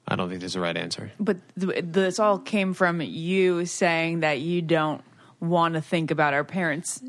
I 0.09 0.17
don't 0.17 0.29
think 0.29 0.41
there's 0.41 0.57
a 0.57 0.61
right 0.61 0.77
answer. 0.77 1.13
but 1.21 1.37
th- 1.59 1.85
this 1.87 2.19
all 2.19 2.41
came 2.41 2.75
from 2.75 3.01
you 3.01 3.65
saying 3.65 4.21
that 4.21 4.41
you 4.41 4.61
don't 4.61 5.03
want 5.41 5.75
to 5.75 5.81
think 5.81 6.11
about 6.11 6.35
our 6.35 6.45
parents 6.45 7.03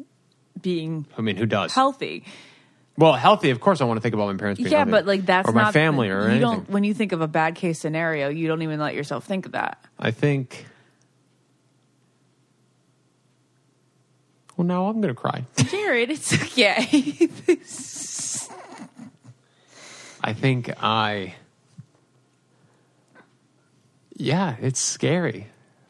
being 0.61 1.05
I 1.17 1.21
mean, 1.21 1.35
who 1.37 1.45
does? 1.45 1.73
healthy 1.73 2.23
Well, 2.97 3.13
healthy. 3.13 3.49
Of 3.51 3.59
course, 3.61 3.79
I 3.81 3.85
want 3.85 3.97
to 3.97 4.01
think 4.01 4.13
about 4.13 4.27
my 4.27 4.37
parents 4.37 4.59
being 4.59 4.71
yeah 4.71 4.79
healthy. 4.79 4.91
but 4.91 5.05
like 5.05 5.25
that's 5.25 5.47
or 5.47 5.53
my 5.53 5.63
not 5.63 5.73
family 5.73 6.09
or 6.09 6.19
you 6.21 6.25
anything. 6.25 6.41
don't 6.41 6.69
when 6.69 6.83
you 6.83 6.93
think 6.93 7.11
of 7.13 7.21
a 7.21 7.27
bad 7.27 7.55
case 7.55 7.79
scenario 7.79 8.27
you 8.29 8.47
don't 8.47 8.61
even 8.61 8.79
let 8.79 8.93
yourself 8.93 9.23
think 9.25 9.45
of 9.45 9.53
that 9.53 9.83
I 9.97 10.11
think. 10.11 10.65
Well, 14.57 14.67
now 14.67 14.87
I'm 14.87 14.99
going 14.99 15.13
to 15.15 15.19
cry. 15.19 15.45
jared 15.69 16.09
it's 16.09 16.33
okay 16.33 17.29
I 20.21 20.33
think 20.33 20.69
I. 20.83 21.35
Yeah, 24.17 24.57
it's 24.59 24.81
scary. 24.81 25.47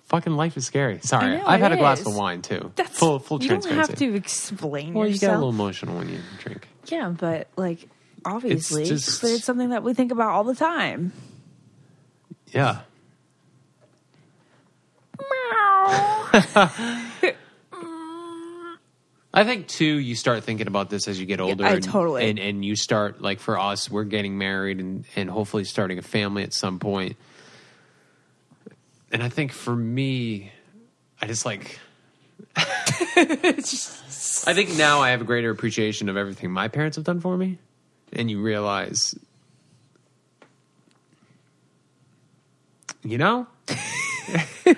Fucking 0.09 0.33
life 0.33 0.57
is 0.57 0.65
scary. 0.65 0.99
Sorry, 1.01 1.37
know, 1.37 1.43
I've 1.45 1.59
had 1.61 1.71
a 1.71 1.77
glass 1.77 2.01
is. 2.01 2.07
of 2.07 2.15
wine 2.15 2.41
too. 2.41 2.71
That's 2.75 2.97
full 2.97 3.19
full 3.19 3.41
you 3.41 3.49
don't 3.49 3.61
transparency. 3.61 3.91
have 3.91 3.99
to 4.13 4.15
explain 4.15 4.93
Well, 4.95 5.05
you 5.05 5.13
yourself. 5.13 5.29
get 5.31 5.35
a 5.35 5.37
little 5.37 5.49
emotional 5.51 5.97
when 5.97 6.09
you 6.09 6.19
drink. 6.39 6.67
Yeah, 6.87 7.09
but 7.09 7.47
like 7.55 7.87
obviously, 8.25 8.81
It's 8.81 8.89
just- 8.89 9.23
it's 9.23 9.43
something 9.45 9.69
that 9.69 9.83
we 9.83 9.93
think 9.93 10.11
about 10.11 10.31
all 10.31 10.43
the 10.43 10.55
time. 10.55 11.13
Yeah. 12.47 12.79
I 19.31 19.43
think 19.43 19.67
too, 19.67 19.85
you 19.85 20.15
start 20.15 20.43
thinking 20.43 20.65
about 20.67 20.89
this 20.89 21.07
as 21.07 21.19
you 21.19 21.25
get 21.27 21.39
older. 21.39 21.63
I 21.63 21.73
and, 21.73 21.83
totally- 21.83 22.29
And, 22.29 22.39
and 22.39 22.65
you 22.65 22.75
start 22.75 23.21
like 23.21 23.39
for 23.39 23.59
us, 23.59 23.89
we're 23.89 24.03
getting 24.05 24.37
married 24.37 24.79
and 24.79 25.05
and 25.15 25.29
hopefully 25.29 25.65
starting 25.65 25.99
a 25.99 26.01
family 26.01 26.43
at 26.43 26.53
some 26.53 26.79
point. 26.79 27.15
And 29.11 29.23
I 29.23 29.29
think 29.29 29.51
for 29.51 29.75
me, 29.75 30.51
I 31.21 31.27
just 31.27 31.45
like. 31.45 31.79
I 32.55 34.53
think 34.53 34.77
now 34.77 35.01
I 35.01 35.09
have 35.11 35.21
a 35.21 35.25
greater 35.25 35.49
appreciation 35.49 36.09
of 36.09 36.17
everything 36.17 36.51
my 36.51 36.67
parents 36.67 36.95
have 36.95 37.05
done 37.05 37.19
for 37.19 37.35
me, 37.37 37.57
and 38.13 38.29
you 38.29 38.41
realize, 38.41 39.15
you 43.03 43.17
know, 43.17 43.47
you 44.65 44.73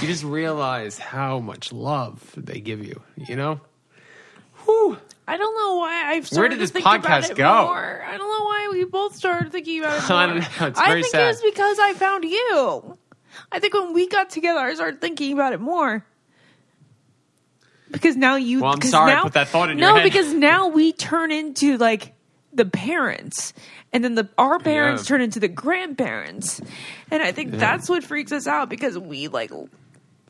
just 0.00 0.24
realize 0.24 0.98
how 0.98 1.38
much 1.40 1.72
love 1.72 2.32
they 2.36 2.60
give 2.60 2.84
you. 2.84 3.00
You 3.16 3.36
know, 3.36 3.60
Whew. 4.64 4.98
I 5.26 5.36
don't 5.38 5.54
know 5.56 5.76
why 5.78 6.12
I've 6.12 6.26
started 6.26 6.40
Where 6.40 6.48
did 6.50 6.54
to 6.56 6.60
this 6.60 6.70
think 6.70 6.84
podcast 6.84 7.34
go? 7.34 7.64
More. 7.64 8.04
I 8.06 8.16
don't 8.18 8.28
know 8.28 8.44
why 8.44 8.68
we 8.72 8.84
both 8.84 9.16
started 9.16 9.52
thinking 9.52 9.80
about 9.80 10.04
it 10.04 10.08
more. 10.08 10.18
I 10.18 10.26
don't 10.26 10.36
know. 10.38 10.66
It's 10.66 10.78
I 10.78 10.92
think 10.92 11.06
sad. 11.06 11.22
it 11.22 11.26
was 11.28 11.42
because 11.42 11.78
I 11.78 11.94
found 11.94 12.24
you. 12.24 12.98
I 13.52 13.58
think 13.58 13.74
when 13.74 13.92
we 13.92 14.08
got 14.08 14.30
together, 14.30 14.60
I 14.60 14.74
started 14.74 15.00
thinking 15.00 15.32
about 15.32 15.52
it 15.52 15.60
more. 15.60 16.04
Because 17.90 18.16
now 18.16 18.36
you. 18.36 18.60
Well, 18.62 18.72
I'm 18.72 18.82
sorry 18.82 19.12
I 19.12 19.22
put 19.22 19.34
that 19.34 19.48
thought 19.48 19.70
in 19.70 19.78
your 19.78 19.88
head. 19.88 19.96
no, 19.98 20.02
because 20.02 20.32
now 20.32 20.68
we 20.68 20.92
turn 20.92 21.30
into 21.30 21.76
like 21.78 22.12
the 22.52 22.64
parents, 22.64 23.52
and 23.92 24.02
then 24.02 24.14
the 24.16 24.28
our 24.36 24.58
parents 24.58 25.02
Yeah. 25.04 25.08
turn 25.08 25.20
into 25.20 25.38
the 25.38 25.48
grandparents, 25.48 26.60
and 27.10 27.22
I 27.22 27.30
think 27.32 27.52
that's 27.52 27.88
what 27.88 28.02
freaks 28.02 28.32
us 28.32 28.46
out 28.46 28.68
because 28.68 28.98
we 28.98 29.28
like. 29.28 29.52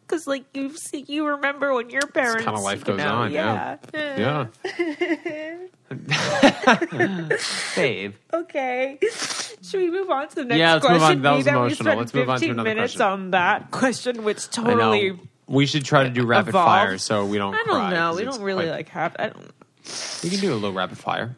Because 0.06 0.26
like 0.26 0.44
you 0.54 0.76
see, 0.76 1.04
you 1.08 1.26
remember 1.26 1.72
when 1.74 1.88
your 1.90 2.06
parents, 2.06 2.44
kinda 2.44 2.60
life 2.60 2.84
goes 2.84 2.98
know, 2.98 3.14
on, 3.14 3.32
yeah. 3.32 3.78
yeah, 3.94 4.46
yeah. 4.60 5.56
Babe. 7.76 8.14
Okay. 8.32 8.98
Should 9.62 9.80
we 9.80 9.90
move 9.90 10.10
on 10.10 10.28
to 10.28 10.34
the 10.36 10.44
next 10.44 10.58
Yeah, 10.58 10.74
let's 10.74 10.84
question? 10.86 11.00
move 11.00 11.10
on. 11.10 11.22
That 11.22 11.36
was 11.36 11.44
that 11.46 11.54
emotional. 11.54 11.96
Let's 11.96 12.14
move 12.14 12.28
on 12.28 12.36
to 12.36 12.40
15 12.40 12.50
another 12.52 12.68
minutes 12.68 12.92
question. 12.96 13.12
on 13.12 13.30
that 13.32 13.70
question, 13.70 14.24
which 14.24 14.48
totally. 14.50 15.18
We 15.46 15.66
should 15.66 15.84
try 15.84 16.04
to 16.04 16.10
do 16.10 16.24
rapid 16.26 16.50
evolved. 16.50 16.66
fire 16.68 16.98
so 16.98 17.26
we 17.26 17.38
don't. 17.38 17.54
I 17.54 17.62
don't 17.66 17.90
know. 17.90 18.14
We 18.14 18.24
don't 18.24 18.40
really 18.42 18.64
quite- 18.66 18.72
like 18.76 18.88
have. 18.90 19.16
I 19.18 19.28
don't. 19.28 19.50
We 20.22 20.30
can 20.30 20.40
do 20.40 20.52
a 20.52 20.54
little 20.54 20.72
rapid 20.72 20.96
fire. 20.98 21.36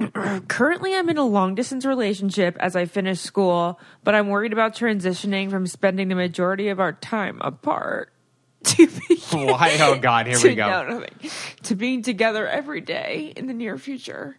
Currently, 0.48 0.94
I'm 0.94 1.08
in 1.08 1.18
a 1.18 1.26
long 1.26 1.54
distance 1.54 1.84
relationship 1.84 2.56
as 2.60 2.76
I 2.76 2.84
finish 2.86 3.20
school, 3.20 3.78
but 4.04 4.14
I'm 4.14 4.28
worried 4.28 4.52
about 4.52 4.74
transitioning 4.74 5.50
from 5.50 5.66
spending 5.66 6.08
the 6.08 6.14
majority 6.14 6.68
of 6.68 6.80
our 6.80 6.92
time 6.92 7.38
apart 7.42 8.12
to 8.64 8.86
being, 8.86 9.20
Why? 9.48 9.76
Oh 9.80 9.98
God, 9.98 10.26
here 10.26 10.36
to, 10.36 10.48
we 10.48 10.54
go. 10.54 10.86
no, 10.88 11.04
to 11.64 11.74
being 11.74 12.02
together 12.02 12.46
every 12.46 12.80
day 12.80 13.32
in 13.36 13.46
the 13.46 13.54
near 13.54 13.78
future. 13.78 14.36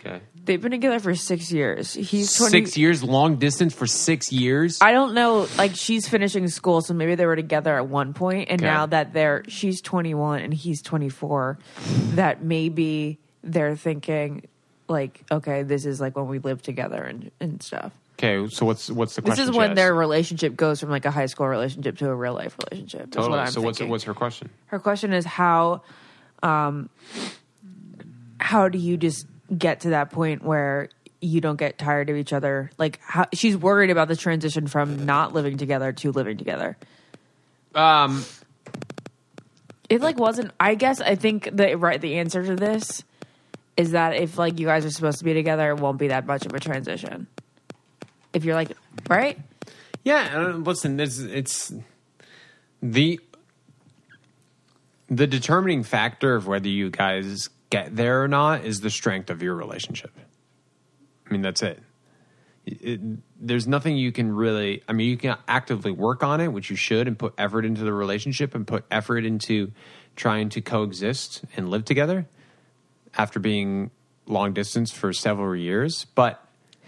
Okay. 0.00 0.20
They've 0.44 0.60
been 0.60 0.72
together 0.72 0.98
for 0.98 1.14
six 1.14 1.50
years. 1.52 1.94
He's 1.94 2.36
20, 2.36 2.50
Six 2.50 2.76
years, 2.76 3.02
long 3.02 3.36
distance 3.36 3.72
for 3.74 3.86
six 3.86 4.32
years. 4.32 4.78
I 4.82 4.92
don't 4.92 5.14
know. 5.14 5.46
Like 5.56 5.76
she's 5.76 6.08
finishing 6.08 6.46
school, 6.48 6.82
so 6.82 6.94
maybe 6.94 7.14
they 7.14 7.26
were 7.26 7.36
together 7.36 7.74
at 7.76 7.86
one 7.88 8.12
point, 8.12 8.48
and 8.50 8.60
Okay. 8.60 8.66
now 8.70 8.86
that 8.86 9.12
they're 9.12 9.44
she's 9.48 9.80
21 9.80 10.40
and 10.40 10.52
he's 10.52 10.82
24, 10.82 11.58
that 12.14 12.42
maybe 12.42 13.18
they're 13.42 13.76
thinking 13.76 14.46
like, 14.88 15.24
okay, 15.30 15.62
this 15.62 15.84
is 15.86 16.00
like 16.00 16.16
when 16.16 16.28
we 16.28 16.38
live 16.38 16.62
together 16.62 17.02
and 17.02 17.30
and 17.40 17.62
stuff. 17.62 17.92
okay, 18.18 18.48
so 18.48 18.66
what's 18.66 18.90
what's 18.90 19.14
the 19.14 19.22
question? 19.22 19.30
This 19.30 19.46
question? 19.46 19.50
is 19.50 19.56
when 19.56 19.70
Jess? 19.70 19.76
their 19.76 19.94
relationship 19.94 20.56
goes 20.56 20.80
from 20.80 20.90
like 20.90 21.04
a 21.04 21.10
high 21.10 21.26
school 21.26 21.46
relationship 21.46 21.98
to 21.98 22.08
a 22.08 22.14
real 22.14 22.34
life 22.34 22.56
relationship. 22.58 23.08
Is 23.08 23.10
totally. 23.10 23.30
what 23.30 23.38
I'm 23.40 23.50
so 23.50 23.60
what's 23.60 23.78
thinking. 23.78 23.90
what's 23.90 24.04
her 24.04 24.14
question? 24.14 24.50
her 24.66 24.78
question 24.78 25.12
is 25.12 25.24
how, 25.24 25.82
um, 26.42 26.88
how 28.40 28.68
do 28.68 28.78
you 28.78 28.96
just 28.96 29.26
get 29.56 29.80
to 29.80 29.90
that 29.90 30.10
point 30.10 30.42
where 30.42 30.88
you 31.20 31.40
don't 31.40 31.56
get 31.56 31.78
tired 31.78 32.10
of 32.10 32.16
each 32.16 32.32
other? 32.32 32.70
Like, 32.78 33.00
how, 33.02 33.26
she's 33.32 33.56
worried 33.56 33.90
about 33.90 34.08
the 34.08 34.16
transition 34.16 34.66
from 34.68 35.04
not 35.04 35.34
living 35.34 35.56
together 35.56 35.92
to 35.92 36.12
living 36.12 36.36
together. 36.36 36.76
Um, 37.74 38.24
It 39.88 40.00
like 40.00 40.18
wasn't. 40.18 40.52
I 40.60 40.74
guess 40.74 41.00
I 41.00 41.14
think 41.14 41.48
the 41.52 41.76
right 41.76 42.00
the 42.00 42.18
answer 42.18 42.44
to 42.44 42.54
this 42.56 43.02
is 43.78 43.92
that 43.92 44.16
if 44.16 44.36
like 44.36 44.58
you 44.58 44.66
guys 44.66 44.84
are 44.84 44.90
supposed 44.90 45.20
to 45.20 45.24
be 45.24 45.32
together, 45.32 45.70
it 45.70 45.78
won't 45.78 45.98
be 45.98 46.08
that 46.08 46.26
much 46.26 46.44
of 46.44 46.52
a 46.52 46.60
transition. 46.60 47.28
If 48.34 48.44
you're 48.44 48.56
like 48.56 48.72
right, 49.08 49.38
yeah. 50.04 50.32
uh, 50.34 50.48
Listen, 50.56 51.00
it's 51.00 51.18
it's 51.18 51.72
the 52.82 53.20
the 55.08 55.26
determining 55.26 55.84
factor 55.84 56.34
of 56.34 56.46
whether 56.46 56.68
you 56.68 56.90
guys 56.90 57.48
get 57.70 57.94
there 57.96 58.22
or 58.22 58.28
not 58.28 58.64
is 58.64 58.80
the 58.80 58.90
strength 58.90 59.30
of 59.30 59.42
your 59.42 59.54
relationship. 59.54 60.10
I 61.26 61.32
mean, 61.32 61.40
that's 61.40 61.62
it. 61.62 61.80
It- 62.66 63.00
there's 63.40 63.68
nothing 63.68 63.96
you 63.96 64.10
can 64.10 64.32
really. 64.34 64.82
I 64.88 64.92
mean, 64.92 65.08
you 65.08 65.16
can 65.16 65.36
actively 65.46 65.92
work 65.92 66.24
on 66.24 66.40
it, 66.40 66.48
which 66.48 66.68
you 66.70 66.76
should, 66.76 67.06
and 67.06 67.16
put 67.16 67.32
effort 67.38 67.64
into 67.64 67.84
the 67.84 67.92
relationship 67.92 68.52
and 68.56 68.66
put 68.66 68.84
effort 68.90 69.24
into 69.24 69.70
trying 70.16 70.48
to 70.48 70.60
coexist 70.60 71.44
and 71.56 71.70
live 71.70 71.84
together 71.84 72.26
after 73.18 73.40
being 73.40 73.90
long 74.26 74.52
distance 74.52 74.92
for 74.92 75.12
several 75.12 75.54
years. 75.54 76.06
But 76.14 76.42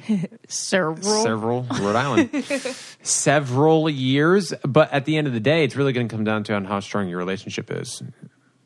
several. 0.49 1.23
several 1.23 1.67
Rhode 1.79 1.97
Island, 1.97 2.45
several 3.03 3.91
years. 3.91 4.55
But 4.63 4.93
at 4.93 5.05
the 5.05 5.17
end 5.17 5.27
of 5.27 5.33
the 5.33 5.41
day, 5.41 5.65
it's 5.65 5.77
really 5.77 5.93
going 5.93 6.09
to 6.09 6.15
come 6.15 6.25
down 6.25 6.45
to 6.45 6.55
on 6.55 6.65
how 6.65 6.81
strong 6.81 7.09
your 7.09 7.19
relationship 7.19 7.71
is. 7.71 8.03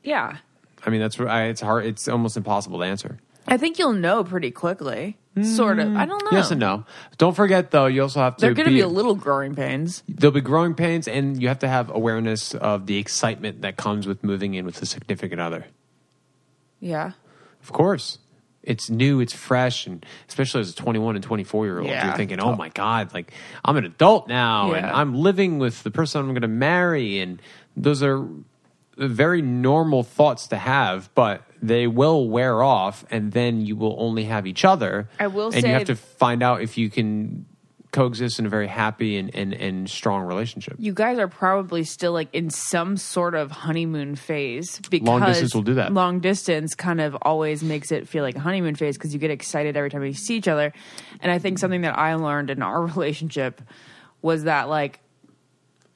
Yeah, 0.03 0.37
I 0.85 0.91
mean, 0.91 1.01
that's 1.01 1.19
I, 1.19 1.45
it's 1.45 1.61
hard. 1.61 1.87
It's 1.87 2.09
almost 2.09 2.37
impossible 2.37 2.79
to 2.81 2.85
answer. 2.85 3.19
I 3.47 3.57
think 3.57 3.79
you'll 3.79 3.93
know 3.93 4.25
pretty 4.25 4.51
quickly. 4.51 5.19
Sort 5.43 5.81
of. 5.81 5.97
I 5.97 6.07
don't 6.07 6.23
mm, 6.23 6.31
know. 6.31 6.39
Yes 6.39 6.53
and 6.53 6.61
no. 6.61 6.85
Don't 7.19 7.35
forget 7.35 7.73
though, 7.73 7.87
you 7.87 8.03
also 8.03 8.21
have 8.21 8.37
to. 8.37 8.41
There 8.41 8.53
are 8.53 8.55
going 8.55 8.67
to 8.67 8.71
be 8.71 8.77
be 8.77 8.83
a 8.83 8.89
little 8.89 9.17
growing 9.17 9.57
pains. 9.57 10.05
There'll 10.09 10.33
be 10.33 10.41
growing 10.41 10.75
pains, 10.75 11.09
and 11.09 11.43
you 11.43 11.49
have 11.49 11.59
to 11.59 11.69
have 11.69 11.91
awareness 11.91 12.55
of 12.55 12.87
the 12.87 12.99
excitement 12.99 13.63
that 13.63 13.77
comes 13.77 14.07
with 14.07 14.23
moving 14.23 14.55
in 14.55 14.65
with 14.65 14.81
a 14.81 14.87
significant 14.87 15.41
other. 15.41 15.67
Yeah. 16.79 17.13
Of 17.65 17.73
course. 17.73 18.19
It's 18.63 18.89
new, 18.89 19.21
it's 19.21 19.35
fresh, 19.35 19.87
and 19.87 20.07
especially 20.29 20.61
as 20.63 20.71
a 20.71 20.75
21 20.75 21.17
and 21.17 21.25
24 21.25 21.67
year 21.67 21.79
old, 21.81 21.89
Yeah. 21.89 22.07
you're 22.07 22.17
thinking, 22.17 22.41
oh 22.41 22.55
my 22.57 22.69
God, 22.71 23.13
like 23.13 23.33
I'm 23.65 23.77
an 23.77 23.85
adult 23.85 24.29
now 24.29 24.73
and 24.73 24.87
Yeah. 24.87 24.97
I'm 24.97 25.15
living 25.15 25.59
with 25.59 25.83
the 25.83 25.91
person 25.91 26.21
I'm 26.23 26.29
going 26.29 26.41
to 26.43 26.49
marry. 26.49 27.19
And 27.21 27.43
those 27.77 28.03
are 28.03 28.25
very 28.97 29.43
normal 29.43 30.03
thoughts 30.03 30.47
to 30.49 30.57
have, 30.57 31.11
but 31.15 31.43
they 31.61 31.87
will 31.87 32.29
wear 32.29 32.63
off, 32.63 33.05
and 33.11 33.33
then 33.33 33.61
you 33.67 33.75
will 33.77 33.97
only 33.99 34.25
have 34.25 34.47
each 34.47 34.65
other. 34.65 35.09
I 35.19 35.27
will 35.27 35.47
and 35.47 35.55
say- 35.63 35.69
you 35.69 35.75
have 35.75 35.85
to 35.87 35.97
find 35.97 36.43
out 36.43 36.63
if 36.63 36.79
you 36.79 36.89
can 36.91 37.45
coexist 37.95 38.41
in 38.41 38.47
a 38.47 38.49
very 38.49 38.67
happy 38.67 39.17
and, 39.17 39.35
and, 39.35 39.55
and 39.55 39.89
strong 39.89 40.25
relationship. 40.25 40.75
You 40.79 40.93
guys 40.93 41.19
are 41.19 41.29
probably 41.29 41.85
still 41.85 42.13
like 42.13 42.29
in 42.35 42.51
some 42.51 42.97
sort 42.97 43.35
of 43.35 43.51
honeymoon 43.51 44.17
phase 44.17 44.81
because 44.91 45.07
Long 45.07 45.25
distance 45.25 45.55
will 45.55 45.63
do 45.63 45.75
that. 45.75 45.95
Long 45.95 46.19
distance 46.19 46.75
kind 46.75 47.01
of 47.01 47.17
always 47.23 47.63
makes 47.63 47.93
it 47.93 48.09
feel 48.09 48.25
like 48.25 48.35
a 48.35 48.41
honeymoon 48.41 48.75
phase 48.75 48.99
because 48.99 49.15
you 49.15 49.21
get 49.21 49.31
excited 49.31 49.77
every 49.77 49.91
time 49.91 50.05
you 50.05 50.13
see 50.13 50.37
each 50.37 50.49
other. 50.49 50.73
And 51.21 51.31
I 51.31 51.39
think 51.39 51.59
something 51.59 51.83
that 51.83 51.97
I 51.97 52.15
learned 52.17 52.51
in 52.51 52.63
our 52.63 52.83
relationship 52.87 53.63
was 54.21 54.45
that 54.45 54.69
like 54.69 55.01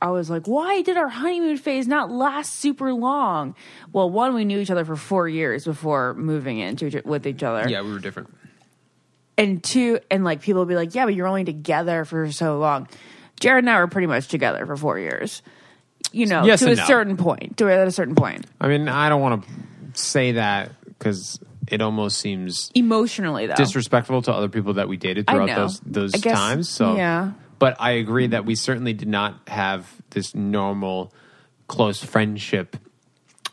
I 0.01 0.11
was 0.11 0.31
like, 0.31 0.47
why 0.47 0.83
did 0.83 0.97
our 0.97 1.09
honeymoon 1.09 1.57
phase 1.57 1.89
not 1.89 2.13
last 2.13 2.55
super 2.55 2.95
long? 2.95 3.57
Well, 3.93 4.09
one, 4.09 4.33
we 4.35 4.45
knew 4.45 4.61
each 4.61 4.71
other 4.71 4.85
for 4.85 4.95
four 4.95 5.29
years 5.29 5.65
before 5.65 6.15
moving 6.15 6.59
into 6.59 7.03
with 7.05 7.27
each 7.27 7.43
other. 7.43 7.69
Yeah, 7.69 7.83
we 7.83 7.91
were 7.91 7.99
different. 7.99 8.33
And 9.39 9.63
two, 9.65 10.01
and 10.11 10.25
like 10.25 10.43
people 10.43 10.61
will 10.61 10.67
be 10.67 10.75
like, 10.75 10.95
yeah, 10.95 11.07
but 11.07 11.15
you're 11.15 11.27
only 11.29 11.45
together 11.45 12.05
for 12.05 12.31
so 12.31 12.59
long. 12.59 12.89
Jared 13.41 13.65
and 13.65 13.71
I 13.71 13.79
were 13.79 13.87
pretty 13.87 14.09
much 14.09 14.29
together 14.29 14.67
for 14.67 14.77
four 14.77 14.99
years. 14.99 15.43
You 16.13 16.27
know, 16.27 16.45
Yes 16.45 16.61
to 16.61 16.67
a 16.67 16.71
and 16.71 16.79
no. 16.79 16.85
certain 16.87 17.17
point. 17.17 17.57
To 17.59 17.69
at 17.73 17.87
a 17.87 17.91
certain 17.93 18.15
point, 18.15 18.47
I 18.61 18.69
mean, 18.69 18.89
I 18.89 19.09
don't 19.09 19.21
want 19.21 19.45
to 19.45 19.49
say 20.03 20.33
that 20.33 20.73
because 20.87 21.39
it 21.67 21.81
almost 21.83 22.19
seems 22.19 22.71
emotionally 22.75 23.47
though. 23.47 23.55
disrespectful 23.55 24.23
to 24.23 24.33
other 24.33 24.49
people 24.49 24.75
that 24.75 24.89
we 24.89 24.97
dated 24.97 25.27
I 25.29 25.33
throughout 25.33 25.47
know. 25.49 25.55
those 25.57 25.81
those 25.81 26.15
I 26.15 26.19
guess- 26.19 26.35
times. 26.39 26.69
So 26.69 26.97
yeah. 26.97 27.33
But 27.59 27.77
I 27.81 27.93
agree 27.93 28.29
that 28.29 28.45
we 28.45 28.55
certainly 28.55 28.93
did 28.93 29.09
not 29.09 29.35
have 29.49 29.93
this 30.11 30.35
normal 30.35 31.13
close 31.67 32.03
friendship 32.03 32.77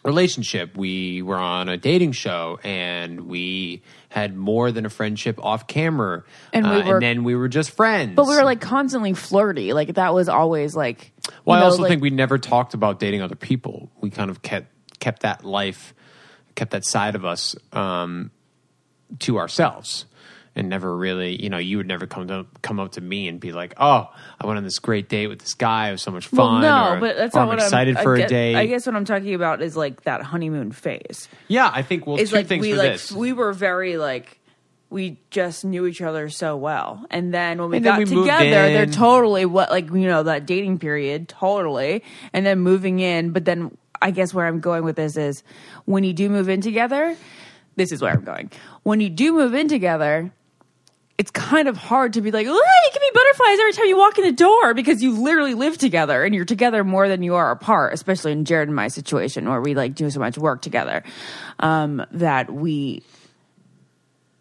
relationship. 0.06 0.78
We 0.78 1.22
were 1.22 1.36
on 1.38 1.68
a 1.68 1.78
dating 1.78 2.12
show 2.14 2.60
and 2.64 3.22
we 3.22 3.82
had 4.10 4.36
more 4.38 4.72
than 4.72 4.86
a 4.86 4.90
friendship 4.90 5.44
off 5.44 5.68
camera. 5.68 6.24
And 6.54 6.66
we 6.70 6.72
Uh, 6.82 6.88
were- 6.88 6.94
and 6.94 7.02
then 7.02 7.24
we 7.24 7.36
were 7.36 7.48
just 7.50 7.72
friends. 7.72 8.16
but 8.16 8.28
we 8.28 8.36
were 8.36 8.44
like 8.44 8.62
constantly 8.62 9.14
flirty. 9.14 9.74
Like 9.74 9.96
that 9.96 10.14
was 10.14 10.30
always 10.30 10.76
like. 10.76 11.12
Well, 11.44 11.58
I 11.58 11.62
know, 11.62 11.66
also 11.66 11.82
like- 11.82 11.90
think 11.90 12.02
we 12.02 12.12
never 12.12 12.38
talked 12.38 12.74
about 12.74 13.00
dating 13.00 13.22
other 13.22 13.36
people. 13.36 13.90
We 14.00 14.10
kind 14.12 14.30
of 14.30 14.42
kept 14.42 14.72
kept 15.00 15.24
that 15.24 15.44
life, 15.44 15.94
kept 16.56 16.72
that 16.72 16.86
side 16.86 17.16
of 17.16 17.26
us 17.26 17.56
um, 17.74 18.32
to 19.20 19.38
ourselves, 19.38 20.06
and 20.56 20.70
never 20.70 20.96
really, 20.96 21.42
you 21.42 21.50
know, 21.50 21.58
you 21.58 21.78
would 21.78 21.88
never 21.88 22.08
come 22.08 22.28
to 22.30 22.46
come 22.62 22.80
up 22.80 22.94
to 22.94 23.02
me 23.02 23.28
and 23.28 23.40
be 23.40 23.52
like, 23.52 23.74
"Oh, 23.78 24.10
I 24.40 24.46
went 24.48 24.58
on 24.58 24.64
this 24.64 24.80
great 24.80 25.10
date 25.10 25.28
with 25.28 25.40
this 25.40 25.54
guy. 25.54 25.90
It 25.90 25.92
was 25.94 26.02
so 26.02 26.12
much 26.12 26.32
Well, 26.32 26.48
fun." 26.48 26.62
no, 26.62 26.94
or, 26.94 27.00
but 27.00 27.18
that's 27.18 27.36
or 27.36 27.40
not 27.40 27.42
oh, 27.48 27.52
I'm 27.52 27.58
what 27.58 27.64
excited 27.64 27.98
I'm, 27.98 28.04
for 28.04 28.14
I 28.14 28.18
a 28.18 28.20
guess, 28.22 28.30
date. 28.30 28.56
I 28.56 28.66
guess 28.66 28.86
what 28.86 28.96
I'm 28.96 29.06
talking 29.06 29.34
about 29.36 29.62
is 29.62 29.76
like 29.76 30.04
that 30.04 30.22
honeymoon 30.22 30.72
phase. 30.72 31.28
yeah, 31.48 31.70
I 31.74 31.82
think 31.82 32.08
well, 32.08 32.18
It's 32.18 32.30
two 32.32 32.38
like 32.38 32.48
things 32.48 32.62
we 32.62 32.72
for 32.72 32.78
like 32.78 32.92
this. 32.94 33.12
we 33.12 33.34
were 33.34 33.52
very 33.54 33.98
like 33.98 34.40
we 34.90 35.20
just 35.30 35.66
knew 35.66 35.86
each 35.88 36.02
other 36.02 36.30
so 36.30 36.56
well, 36.56 37.06
and 37.10 37.34
then 37.34 37.60
when 37.60 37.70
we 37.72 37.78
And 37.78 37.84
got 37.84 37.98
we 38.00 38.06
together, 38.06 38.46
they're 38.50 38.86
totally 38.86 39.46
what 39.46 39.72
like 39.72 39.86
you 39.90 40.08
know 40.08 40.24
that 40.24 40.46
dating 40.46 40.80
period 40.80 41.28
totally, 41.28 42.04
and 42.32 42.46
then 42.46 42.60
moving 42.60 43.00
in. 43.00 43.32
But 43.32 43.44
then 43.46 43.78
I 44.02 44.12
guess 44.12 44.34
where 44.34 44.46
I'm 44.46 44.60
going 44.62 44.84
with 44.86 44.96
this 44.96 45.18
is 45.18 45.44
when 45.86 46.04
you 46.04 46.14
do 46.14 46.30
move 46.30 46.48
in 46.50 46.62
together. 46.62 47.18
This 47.78 47.92
is 47.92 48.02
where 48.02 48.14
I'm 48.14 48.24
going. 48.24 48.52
When 48.84 49.02
you 49.02 49.10
do 49.10 49.34
move 49.34 49.54
in 49.54 49.68
together, 49.68 50.32
it's 51.18 51.32
kind 51.32 51.68
of 51.68 51.78
hard 51.78 52.14
to 52.14 52.22
be 52.22 52.32
like, 52.32 52.46
"Oh, 52.48 52.54
you 52.54 52.90
give 52.94 53.02
me 53.02 53.10
butterflies 53.14 53.60
every 53.60 53.74
time 53.74 53.86
you 53.86 53.98
walk 53.98 54.18
in 54.18 54.26
the 54.26 54.32
door 54.34 54.74
because 54.74 55.02
you 55.02 55.18
literally 55.18 55.54
live 55.54 55.78
together 55.78 56.24
and 56.24 56.36
you're 56.36 56.44
together 56.46 56.84
more 56.84 57.08
than 57.08 57.24
you 57.24 57.36
are 57.36 57.52
apart, 57.52 57.94
especially 57.94 58.34
in 58.34 58.44
Jared 58.44 58.68
and 58.68 58.76
my 58.76 58.90
situation 58.90 59.48
where 59.48 59.62
we 59.62 59.76
like 59.76 59.96
do 59.96 60.10
so 60.10 60.20
much 60.20 60.38
work 60.38 60.62
together. 60.62 61.04
Um, 61.60 62.06
that 62.12 62.54
we 62.54 63.02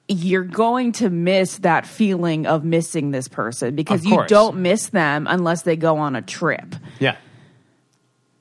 you're 0.09 0.45
going 0.45 0.93
to 0.93 1.09
miss 1.09 1.59
that 1.59 1.87
feeling 1.87 2.47
of 2.47 2.64
missing 2.64 3.11
this 3.11 3.29
person 3.29 3.75
because 3.75 4.05
you 4.05 4.25
don't 4.27 4.57
miss 4.57 4.89
them 4.89 5.27
unless 5.29 5.62
they 5.62 5.77
go 5.77 5.97
on 5.97 6.14
a 6.14 6.20
trip. 6.20 6.77
yeah, 6.99 7.16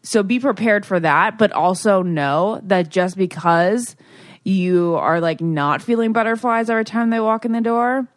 So 0.01 0.23
be 0.23 0.39
prepared 0.39 0.85
for 0.85 0.99
that, 0.99 1.37
but 1.37 1.53
also 1.53 2.01
know 2.01 2.59
that 2.63 2.89
just 2.89 3.15
because 3.15 3.95
you 4.43 4.95
are 4.95 5.21
like 5.21 5.39
not 5.39 5.81
feeling 5.81 6.11
butterflies 6.11 6.69
every 6.69 6.83
time 6.83 7.11
they 7.11 7.19
walk 7.21 7.45
in 7.45 7.53
the 7.53 7.61
door 7.61 8.07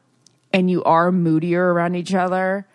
and 0.56 0.70
you 0.70 0.82
are 0.84 1.12
moodier 1.12 1.72
around 1.74 1.94
each 1.96 2.14
other 2.14 2.66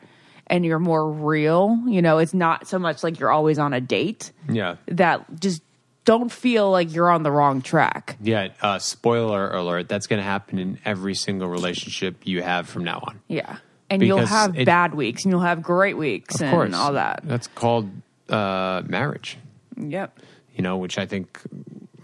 and 0.46 0.64
you're 0.64 0.80
more 0.80 1.10
real, 1.10 1.82
you 1.88 2.02
know, 2.02 2.20
it's 2.20 2.34
not 2.34 2.68
so 2.68 2.78
much 2.78 3.04
like 3.04 3.20
you're 3.20 3.32
always 3.32 3.58
on 3.58 3.74
a 3.74 3.82
date 3.82 4.32
yeah, 4.48 4.76
that 4.88 5.26
just 5.40 5.64
don't 6.06 6.32
feel 6.32 6.70
like 6.70 6.94
you're 6.94 7.10
on 7.10 7.24
the 7.24 7.32
wrong 7.32 7.62
track. 7.62 8.18
yeah. 8.22 8.50
Uh, 8.62 8.78
spoiler 8.78 9.50
alert: 9.52 9.88
that's 9.90 10.06
going 10.08 10.20
to 10.20 10.24
happen 10.24 10.60
in 10.60 10.78
every 10.86 11.16
single 11.16 11.48
relationship 11.48 12.18
you 12.24 12.42
have 12.44 12.68
from 12.70 12.84
now 12.84 13.00
on. 13.02 13.20
Yeah. 13.28 13.58
And 13.90 14.04
you'll 14.04 14.26
have 14.26 14.58
it- 14.58 14.66
bad 14.66 14.94
weeks 14.94 15.24
and 15.26 15.32
you'll 15.32 15.42
have 15.42 15.62
great 15.64 15.98
weeks 15.98 16.40
and 16.40 16.52
course, 16.52 16.74
all 16.76 16.94
that. 16.94 17.22
That's 17.24 17.48
called 17.48 17.90
uh, 18.30 18.84
marriage. 18.86 19.38
Yep. 19.78 20.20
you 20.56 20.62
know, 20.62 20.78
which 20.78 20.98
I 21.00 21.06
think 21.08 21.40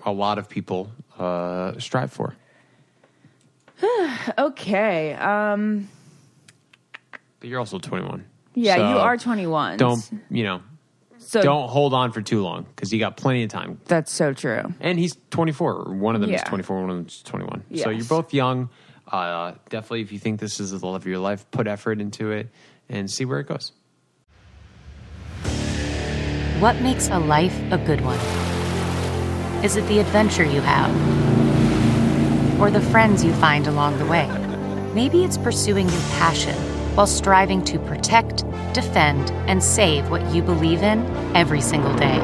a 0.06 0.12
lot 0.12 0.38
of 0.40 0.50
people 0.50 0.90
uh, 1.20 1.78
strive 1.80 2.12
for. 2.12 2.36
Okay. 4.38 5.14
Um 5.14 5.88
But 7.40 7.50
you're 7.50 7.60
also 7.60 7.80
21. 7.80 8.26
yeah, 8.56 8.76
So 8.76 8.90
you 8.90 8.98
are 8.98 9.18
21. 9.18 9.78
Don't 9.78 10.02
you 10.30 10.44
know? 10.44 10.62
so 11.20 11.42
Don't 11.42 11.68
hold 11.70 11.94
on 11.94 12.12
for 12.12 12.22
too 12.22 12.42
long 12.42 12.64
because 12.64 12.94
you 12.94 13.00
got 13.00 13.18
plenty 13.18 13.44
of 13.44 13.50
time. 13.50 13.80
That's 13.86 14.12
so 14.12 14.34
true. 14.34 14.62
And 14.80 14.98
he's 14.98 15.16
24. 15.32 15.96
One 15.96 16.16
of 16.16 16.22
them 16.22 16.34
is 16.34 16.42
24. 16.44 16.82
One 16.82 16.90
of 16.90 16.96
them 16.98 17.06
is 17.08 17.22
21. 17.24 17.64
So 17.76 17.90
you're 17.90 18.06
both 18.06 18.34
young. 18.34 18.70
Uh, 19.08 19.54
definitely, 19.70 20.02
if 20.02 20.12
you 20.12 20.20
think 20.20 20.40
this 20.40 20.60
is 20.60 20.72
the 20.72 20.86
love 20.86 20.96
of 20.96 21.08
your 21.08 21.20
life, 21.20 21.50
put 21.52 21.66
effort 21.68 22.02
into 22.02 22.32
it 22.32 22.50
and 22.90 23.10
see 23.10 23.26
where 23.26 23.40
it 23.40 23.48
goes. 23.48 23.72
What 26.60 26.82
makes 26.82 27.08
a 27.10 27.20
life 27.20 27.58
a 27.72 27.78
good 27.78 28.02
one? 28.02 28.20
Is 29.64 29.76
it 29.76 29.86
the 29.88 30.00
adventure 30.00 30.44
you 30.44 30.62
have? 30.62 31.37
Or 32.60 32.72
the 32.72 32.82
friends 32.82 33.24
you 33.24 33.34
find 33.34 33.68
along 33.68 33.98
the 34.00 34.06
way? 34.06 34.28
Maybe 34.94 35.24
it's 35.24 35.38
pursuing 35.38 35.88
your 35.88 36.02
passion 36.18 36.56
while 36.96 37.08
striving 37.08 37.64
to 37.66 37.78
protect, 37.80 38.44
defend, 38.74 39.30
and 39.48 39.64
save 39.64 40.10
what 40.10 40.34
you 40.34 40.42
believe 40.42 40.82
in 40.82 41.06
every 41.36 41.62
single 41.62 41.96
day. 41.96 42.18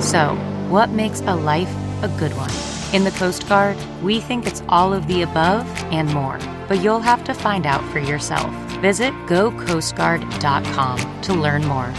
So, 0.00 0.34
what 0.68 0.90
makes 0.90 1.20
a 1.20 1.34
life 1.34 1.72
a 2.02 2.08
good 2.18 2.32
one? 2.36 2.50
In 2.92 3.04
the 3.04 3.12
Coast 3.12 3.48
Guard, 3.48 3.76
we 4.02 4.20
think 4.20 4.46
it's 4.46 4.62
all 4.68 4.92
of 4.92 5.06
the 5.06 5.22
above 5.22 5.66
and 5.92 6.12
more, 6.12 6.38
but 6.68 6.82
you'll 6.82 7.00
have 7.00 7.24
to 7.24 7.34
find 7.34 7.66
out 7.66 7.84
for 7.92 8.00
yourself. 8.00 8.52
Visit 8.80 9.12
gocoastguard.com 9.26 11.22
to 11.22 11.34
learn 11.34 11.64
more. 11.64 11.92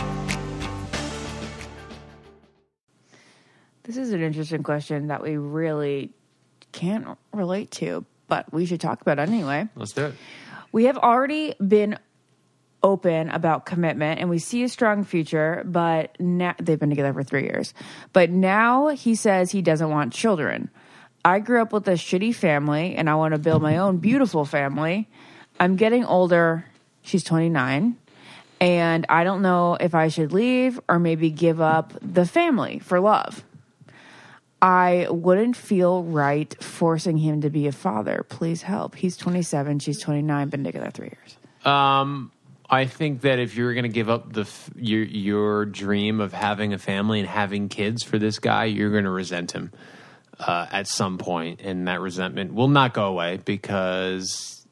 This 3.84 3.97
is 3.97 4.11
an 4.11 4.21
interesting 4.21 4.63
question 4.63 5.07
that 5.07 5.21
we 5.21 5.38
really 5.38 6.11
can't 6.76 7.17
relate 7.32 7.71
to, 7.71 8.05
but 8.28 8.51
we 8.51 8.65
should 8.65 8.82
talk 8.82 9.01
about 9.01 9.17
it 9.17 9.30
anyway. 9.30 9.67
Let's 9.76 9.93
do 9.93 10.07
it. 10.07 10.15
We 10.73 10.86
have 10.86 10.97
already 10.97 11.55
been 11.65 11.97
open 12.84 13.30
about 13.30 13.65
commitment 13.65 14.19
and 14.19 14.30
we 14.30 14.39
see 14.39 14.61
a 14.63 14.69
strong 14.69 15.05
future, 15.05 15.63
but 15.65 16.19
now 16.19 16.53
they've 16.59 16.78
been 16.78 16.89
together 16.89 17.13
for 17.13 17.23
three 17.23 17.43
years. 17.43 17.73
But 18.11 18.30
now 18.30 18.89
he 18.89 19.15
says 19.15 19.51
he 19.51 19.61
doesn't 19.61 19.89
want 19.89 20.11
children. 20.11 20.69
I 21.23 21.39
grew 21.39 21.61
up 21.61 21.71
with 21.71 21.88
a 21.88 21.93
shitty 21.93 22.36
family 22.36 22.95
and 22.95 23.09
I 23.09 23.15
want 23.15 23.34
to 23.34 23.39
build 23.39 23.61
my 23.61 23.78
own 23.84 23.97
beautiful 23.97 24.43
family. 24.43 25.07
I'm 25.57 25.78
getting 25.78 26.03
older. 26.03 26.65
She's 27.03 27.23
29. 27.23 27.95
And 28.59 29.05
I 29.07 29.23
don't 29.23 29.41
know 29.41 29.78
if 29.80 29.95
I 29.95 30.09
should 30.09 30.34
leave 30.34 30.78
or 30.89 30.99
maybe 30.99 31.30
give 31.30 31.61
up 31.61 31.93
the 32.01 32.26
family 32.26 32.80
for 32.80 32.99
love. 32.99 33.45
I 34.62 35.08
wouldn't 35.10 35.56
feel 35.56 36.03
right 36.03 36.56
forcing 36.64 37.18
him 37.18 37.41
to 37.41 37.49
be 37.49 37.68
a 37.68 37.72
father. 37.72 38.26
Please 38.30 38.62
help. 38.62 38.95
He's 38.95 39.18
27, 39.18 39.80
she's 39.80 39.99
29, 39.99 40.49
been 40.49 40.64
together 40.64 40.89
three 40.91 41.12
years. 41.12 41.38
Um, 41.66 42.32
I 42.70 42.86
think 42.86 43.22
that 43.22 43.39
if 43.39 43.56
you're 43.56 43.74
going 43.74 43.84
to 43.84 43.89
give 43.89 44.10
up 44.10 44.34
the 44.34 44.41
f- 44.41 44.70
your 44.76 45.03
your 45.03 45.66
dream 45.66 46.20
of 46.20 46.34
having 46.34 46.74
a 46.74 46.78
family 46.78 47.20
and 47.20 47.30
having 47.30 47.70
kids 47.70 48.03
for 48.03 48.18
this 48.18 48.39
guy, 48.39 48.66
you're 48.66 48.91
going 48.91 49.03
to 49.03 49.12
resent 49.12 49.51
him 49.51 49.72
uh, 50.39 50.66
at 50.72 50.88
some 50.88 51.18
point, 51.18 51.62
and 51.62 51.88
that 51.88 52.01
resentment 52.01 52.53
will 52.53 52.68
not 52.68 52.93
go 52.93 53.06
away 53.06 53.38
because 53.38 54.66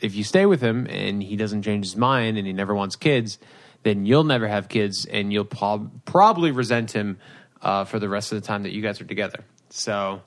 if 0.00 0.14
you 0.14 0.24
stay 0.24 0.46
with 0.46 0.60
him 0.60 0.86
and 0.88 1.22
he 1.22 1.36
doesn't 1.36 1.62
change 1.62 1.84
his 1.84 1.96
mind 1.96 2.36
and 2.36 2.46
he 2.46 2.52
never 2.52 2.74
wants 2.74 2.96
kids, 2.96 3.38
then 3.82 4.06
you'll 4.06 4.24
never 4.24 4.48
have 4.48 4.68
kids, 4.68 5.06
and 5.06 5.32
you'll 5.32 5.44
prob- 5.44 6.04
probably 6.04 6.50
resent 6.50 6.92
him 6.92 7.18
uh, 7.62 7.84
for 7.84 7.98
the 7.98 8.08
rest 8.08 8.32
of 8.32 8.40
the 8.40 8.46
time 8.46 8.62
that 8.64 8.72
you 8.72 8.82
guys 8.82 9.00
are 9.00 9.04
together. 9.04 9.44
So 9.70 10.22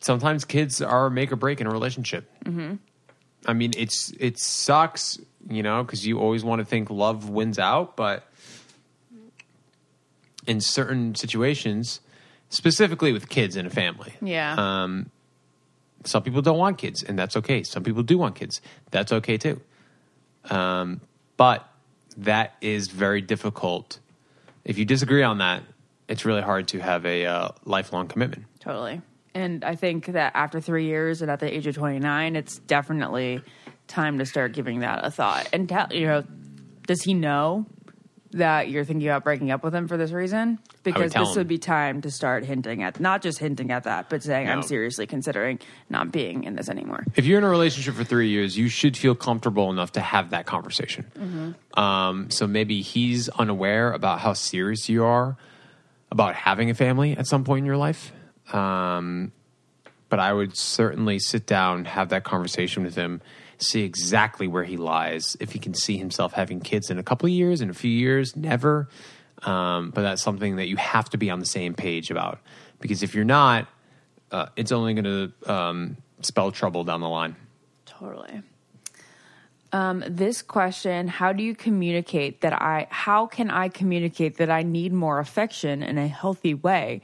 sometimes 0.00 0.44
kids 0.44 0.80
are 0.82 1.10
make 1.10 1.32
or 1.32 1.36
break 1.36 1.60
in 1.60 1.66
a 1.66 1.70
relationship. 1.70 2.30
Mm-hmm. 2.44 2.74
I 3.46 3.52
mean, 3.52 3.72
it's 3.76 4.12
it 4.18 4.38
sucks, 4.38 5.18
you 5.48 5.62
know, 5.62 5.82
because 5.84 6.06
you 6.06 6.18
always 6.18 6.42
want 6.44 6.60
to 6.60 6.64
think 6.64 6.90
love 6.90 7.28
wins 7.28 7.58
out, 7.58 7.96
but 7.96 8.26
in 10.46 10.60
certain 10.60 11.14
situations, 11.14 12.00
specifically 12.48 13.12
with 13.12 13.28
kids 13.28 13.56
in 13.56 13.66
a 13.66 13.70
family, 13.70 14.14
Yeah. 14.22 14.54
um, 14.58 15.10
some 16.04 16.22
people 16.22 16.42
don't 16.42 16.58
want 16.58 16.76
kids, 16.78 17.02
and 17.02 17.18
that's 17.18 17.36
okay. 17.36 17.62
Some 17.62 17.82
people 17.82 18.02
do 18.02 18.18
want 18.18 18.34
kids, 18.34 18.60
that's 18.90 19.10
okay 19.12 19.38
too. 19.38 19.60
Um, 20.50 21.00
but 21.36 21.66
that 22.18 22.54
is 22.60 22.88
very 22.88 23.22
difficult. 23.22 23.98
If 24.64 24.76
you 24.78 24.84
disagree 24.84 25.22
on 25.22 25.38
that, 25.38 25.62
it's 26.08 26.24
really 26.24 26.42
hard 26.42 26.68
to 26.68 26.80
have 26.80 27.06
a 27.06 27.26
uh, 27.26 27.48
lifelong 27.64 28.08
commitment. 28.08 28.44
Totally. 28.60 29.00
And 29.34 29.64
I 29.64 29.74
think 29.74 30.06
that 30.06 30.32
after 30.34 30.60
three 30.60 30.86
years 30.86 31.22
and 31.22 31.30
at 31.30 31.40
the 31.40 31.52
age 31.52 31.66
of 31.66 31.74
29, 31.74 32.36
it's 32.36 32.58
definitely 32.58 33.42
time 33.88 34.18
to 34.18 34.26
start 34.26 34.52
giving 34.52 34.80
that 34.80 35.04
a 35.04 35.10
thought. 35.10 35.48
And 35.52 35.68
tell, 35.68 35.88
you 35.92 36.06
know, 36.06 36.24
does 36.86 37.02
he 37.02 37.14
know 37.14 37.66
that 38.30 38.68
you're 38.68 38.84
thinking 38.84 39.08
about 39.08 39.24
breaking 39.24 39.50
up 39.50 39.62
with 39.62 39.74
him 39.74 39.88
for 39.88 39.96
this 39.96 40.12
reason? 40.12 40.58
Because 40.82 41.12
tell 41.12 41.24
this 41.24 41.34
him. 41.34 41.40
would 41.40 41.48
be 41.48 41.58
time 41.58 42.00
to 42.02 42.10
start 42.10 42.44
hinting 42.44 42.82
at, 42.82 43.00
not 43.00 43.22
just 43.22 43.38
hinting 43.38 43.70
at 43.70 43.84
that, 43.84 44.08
but 44.08 44.22
saying, 44.22 44.46
No. 44.46 44.52
I'm 44.52 44.62
seriously 44.62 45.06
considering 45.06 45.58
not 45.88 46.12
being 46.12 46.44
in 46.44 46.54
this 46.54 46.68
anymore. 46.68 47.04
If 47.16 47.26
you're 47.26 47.38
in 47.38 47.44
a 47.44 47.48
relationship 47.48 47.94
for 47.94 48.04
three 48.04 48.28
years, 48.28 48.56
you 48.56 48.68
should 48.68 48.96
feel 48.96 49.14
comfortable 49.14 49.70
enough 49.70 49.92
to 49.92 50.00
have 50.00 50.30
that 50.30 50.46
conversation. 50.46 51.56
Um, 51.74 52.30
so 52.30 52.46
maybe 52.46 52.82
he's 52.82 53.28
unaware 53.30 53.92
about 53.92 54.20
how 54.20 54.32
serious 54.32 54.88
you 54.88 55.04
are 55.04 55.36
about 56.14 56.36
having 56.36 56.70
a 56.70 56.74
family 56.74 57.16
at 57.16 57.26
some 57.26 57.44
point 57.44 57.58
in 57.58 57.66
your 57.66 57.76
life. 57.76 58.12
Um, 58.52 59.32
but 60.08 60.20
I 60.20 60.32
would 60.32 60.56
certainly 60.56 61.18
sit 61.18 61.44
down, 61.44 61.86
have 61.86 62.10
that 62.10 62.22
conversation 62.22 62.84
with 62.84 62.94
him, 62.94 63.20
see 63.58 63.82
exactly 63.82 64.46
where 64.46 64.62
he 64.62 64.76
lies. 64.76 65.36
If 65.40 65.52
he 65.52 65.58
can 65.58 65.74
see 65.74 65.98
himself 65.98 66.32
having 66.32 66.60
kids 66.60 66.88
in 66.88 66.98
a 66.98 67.02
couple 67.02 67.26
of 67.26 67.32
years, 67.32 67.60
in 67.60 67.68
a 67.68 67.74
few 67.74 67.90
years, 67.90 68.36
never. 68.36 68.88
Um, 69.42 69.90
but 69.90 70.02
that's 70.02 70.22
something 70.22 70.56
that 70.56 70.68
you 70.68 70.76
have 70.76 71.10
to 71.10 71.18
be 71.18 71.30
on 71.30 71.40
the 71.40 71.46
same 71.46 71.74
page 71.74 72.10
about 72.10 72.38
because 72.78 73.02
if 73.02 73.14
you're 73.14 73.24
not, 73.24 73.66
uh, 74.30 74.46
it's 74.56 74.70
only 74.70 74.94
going 74.94 75.32
to 75.44 75.52
um, 75.52 75.96
spell 76.20 76.52
trouble 76.52 76.84
down 76.84 77.00
the 77.00 77.08
line. 77.08 77.34
Totally. 77.86 78.40
Um, 79.74 80.04
this 80.06 80.40
question: 80.40 81.08
How 81.08 81.32
do 81.32 81.42
you 81.42 81.56
communicate 81.56 82.42
that 82.42 82.52
I? 82.52 82.86
How 82.90 83.26
can 83.26 83.50
I 83.50 83.68
communicate 83.68 84.36
that 84.36 84.48
I 84.48 84.62
need 84.62 84.92
more 84.92 85.18
affection 85.18 85.82
in 85.82 85.98
a 85.98 86.06
healthy 86.06 86.54
way? 86.54 87.02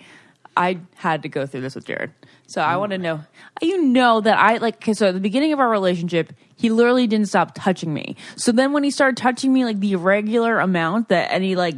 I 0.56 0.78
had 0.94 1.24
to 1.24 1.28
go 1.28 1.46
through 1.46 1.62
this 1.62 1.74
with 1.74 1.86
Jared, 1.86 2.12
so 2.46 2.60
I 2.60 2.76
want 2.76 2.92
to 2.92 2.98
know. 2.98 3.22
You 3.60 3.82
know 3.82 4.20
that 4.20 4.38
I 4.38 4.58
like. 4.58 4.84
So 4.92 5.08
at 5.08 5.14
the 5.14 5.20
beginning 5.20 5.52
of 5.52 5.58
our 5.58 5.68
relationship, 5.68 6.32
he 6.54 6.70
literally 6.70 7.08
didn't 7.08 7.26
stop 7.26 7.56
touching 7.56 7.92
me. 7.92 8.14
So 8.36 8.52
then 8.52 8.72
when 8.72 8.84
he 8.84 8.92
started 8.92 9.16
touching 9.16 9.52
me 9.52 9.64
like 9.64 9.80
the 9.80 9.96
regular 9.96 10.60
amount 10.60 11.08
that 11.08 11.32
any 11.32 11.56
like 11.56 11.74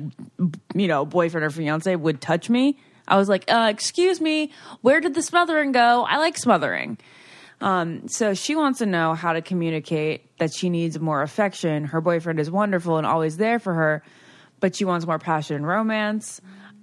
you 0.74 0.88
know 0.88 1.06
boyfriend 1.06 1.46
or 1.46 1.50
fiance 1.50 1.96
would 1.96 2.20
touch 2.20 2.50
me, 2.50 2.78
I 3.08 3.16
was 3.16 3.30
like, 3.30 3.50
uh, 3.50 3.68
"Excuse 3.70 4.20
me, 4.20 4.52
where 4.82 5.00
did 5.00 5.14
the 5.14 5.22
smothering 5.22 5.72
go? 5.72 6.04
I 6.06 6.18
like 6.18 6.36
smothering." 6.36 6.98
Um, 7.62 8.08
so 8.08 8.34
she 8.34 8.56
wants 8.56 8.80
to 8.80 8.86
know 8.86 9.14
how 9.14 9.32
to 9.32 9.40
communicate 9.40 10.36
that 10.38 10.52
she 10.52 10.68
needs 10.68 10.98
more 10.98 11.22
affection. 11.22 11.84
Her 11.84 12.00
boyfriend 12.00 12.40
is 12.40 12.50
wonderful 12.50 12.98
and 12.98 13.06
always 13.06 13.36
there 13.36 13.60
for 13.60 13.72
her, 13.72 14.02
but 14.58 14.74
she 14.74 14.84
wants 14.84 15.06
more 15.06 15.20
passion 15.20 15.54
and 15.54 15.66
romance. 15.66 16.40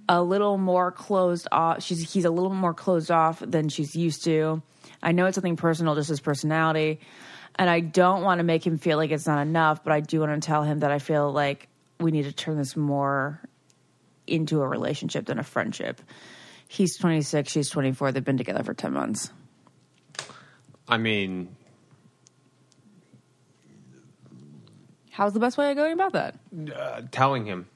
A 0.08 0.22
little 0.22 0.56
more 0.56 0.90
closed 0.90 1.46
off. 1.52 1.82
She's 1.82 2.12
he's 2.12 2.24
a 2.24 2.30
little 2.30 2.52
more 2.52 2.74
closed 2.74 3.10
off 3.10 3.40
than 3.40 3.68
she's 3.68 3.94
used 3.94 4.24
to. 4.24 4.62
I 5.02 5.12
know 5.12 5.26
it's 5.26 5.36
something 5.36 5.56
personal, 5.56 5.94
just 5.94 6.08
his 6.08 6.20
personality, 6.20 7.00
and 7.56 7.68
I 7.70 7.80
don't 7.80 8.22
want 8.22 8.38
to 8.38 8.42
make 8.42 8.66
him 8.66 8.78
feel 8.78 8.96
like 8.96 9.10
it's 9.10 9.26
not 9.26 9.40
enough. 9.40 9.84
But 9.84 9.92
I 9.92 10.00
do 10.00 10.20
want 10.20 10.42
to 10.42 10.44
tell 10.44 10.64
him 10.64 10.80
that 10.80 10.90
I 10.90 10.98
feel 10.98 11.30
like 11.30 11.68
we 12.00 12.10
need 12.10 12.24
to 12.24 12.32
turn 12.32 12.56
this 12.56 12.74
more 12.74 13.40
into 14.26 14.62
a 14.62 14.66
relationship 14.66 15.26
than 15.26 15.38
a 15.38 15.44
friendship. 15.44 16.00
He's 16.66 16.96
26, 16.96 17.50
she's 17.50 17.68
24. 17.68 18.12
They've 18.12 18.24
been 18.24 18.38
together 18.38 18.62
for 18.62 18.74
10 18.74 18.92
months. 18.92 19.30
I 20.90 20.98
mean, 20.98 21.56
How's 25.12 25.32
the 25.34 25.40
best 25.40 25.58
way 25.58 25.70
of 25.70 25.76
going 25.76 25.92
about 25.92 26.12
that? 26.14 26.34
uh, 26.74 27.02
telling 27.10 27.44
him, 27.44 27.66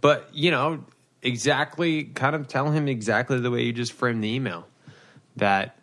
but 0.00 0.28
you 0.32 0.50
know, 0.50 0.84
exactly, 1.22 2.04
kind 2.04 2.36
of 2.36 2.46
tell 2.48 2.70
him 2.70 2.88
exactly 2.88 3.40
the 3.40 3.50
way 3.50 3.62
you 3.64 3.72
just 3.72 3.92
framed 3.92 4.22
the 4.22 4.28
email 4.28 4.66
that 5.36 5.76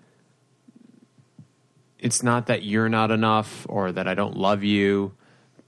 it's 2.00 2.24
not 2.24 2.48
that 2.48 2.64
you're 2.64 2.90
not 2.90 3.12
enough 3.12 3.66
or 3.68 3.92
that 3.92 4.08
I 4.08 4.14
don't 4.14 4.38
love 4.38 4.64
you, 4.64 5.14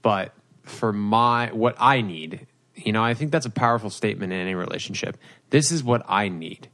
but 0.02 0.32
for 0.62 0.92
my 0.92 1.52
what 1.52 1.76
I 1.78 2.00
need. 2.00 2.46
You 2.74 2.92
know, 2.92 3.04
I 3.04 3.12
think 3.14 3.32
that's 3.32 3.46
a 3.46 3.50
powerful 3.50 3.90
statement 3.90 4.32
in 4.32 4.38
any 4.38 4.54
relationship. 4.54 5.18
This 5.50 5.70
is 5.70 5.84
what 5.84 6.02
I 6.08 6.28
need. 6.28 6.68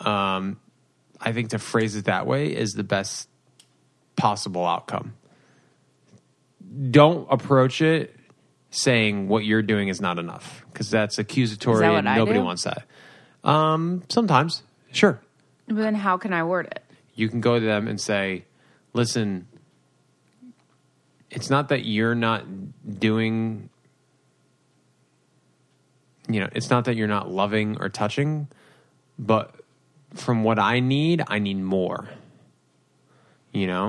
Um, 0.00 0.58
I 1.20 1.32
think 1.32 1.50
to 1.50 1.58
phrase 1.58 1.96
it 1.96 2.06
that 2.06 2.26
way 2.26 2.54
is 2.54 2.74
the 2.74 2.84
best 2.84 3.28
possible 4.16 4.66
outcome. 4.66 5.14
Don't 6.90 7.26
approach 7.30 7.80
it 7.80 8.14
saying 8.70 9.28
what 9.28 9.44
you're 9.44 9.62
doing 9.62 9.88
is 9.88 10.00
not 10.00 10.18
enough 10.18 10.64
because 10.72 10.90
that's 10.90 11.18
accusatory 11.18 11.80
that 11.80 11.94
and 11.94 12.04
nobody 12.04 12.38
wants 12.38 12.64
that. 12.64 12.84
Um, 13.44 14.02
sometimes, 14.08 14.62
sure. 14.92 15.20
But 15.66 15.76
then 15.76 15.94
how 15.94 16.16
can 16.18 16.32
I 16.32 16.44
word 16.44 16.66
it? 16.66 16.82
You 17.14 17.28
can 17.28 17.40
go 17.40 17.58
to 17.58 17.64
them 17.64 17.88
and 17.88 18.00
say, 18.00 18.44
listen, 18.92 19.46
it's 21.30 21.48
not 21.48 21.68
that 21.70 21.84
you're 21.84 22.14
not 22.14 22.44
doing, 22.98 23.70
you 26.28 26.40
know, 26.40 26.48
it's 26.52 26.70
not 26.70 26.84
that 26.84 26.96
you're 26.96 27.08
not 27.08 27.30
loving 27.30 27.78
or 27.80 27.88
touching, 27.88 28.48
but 29.18 29.54
from 30.18 30.44
what 30.44 30.58
I 30.58 30.80
need, 30.80 31.22
I 31.28 31.38
need 31.38 31.58
more. 31.58 32.08
You 33.52 33.66
know? 33.66 33.86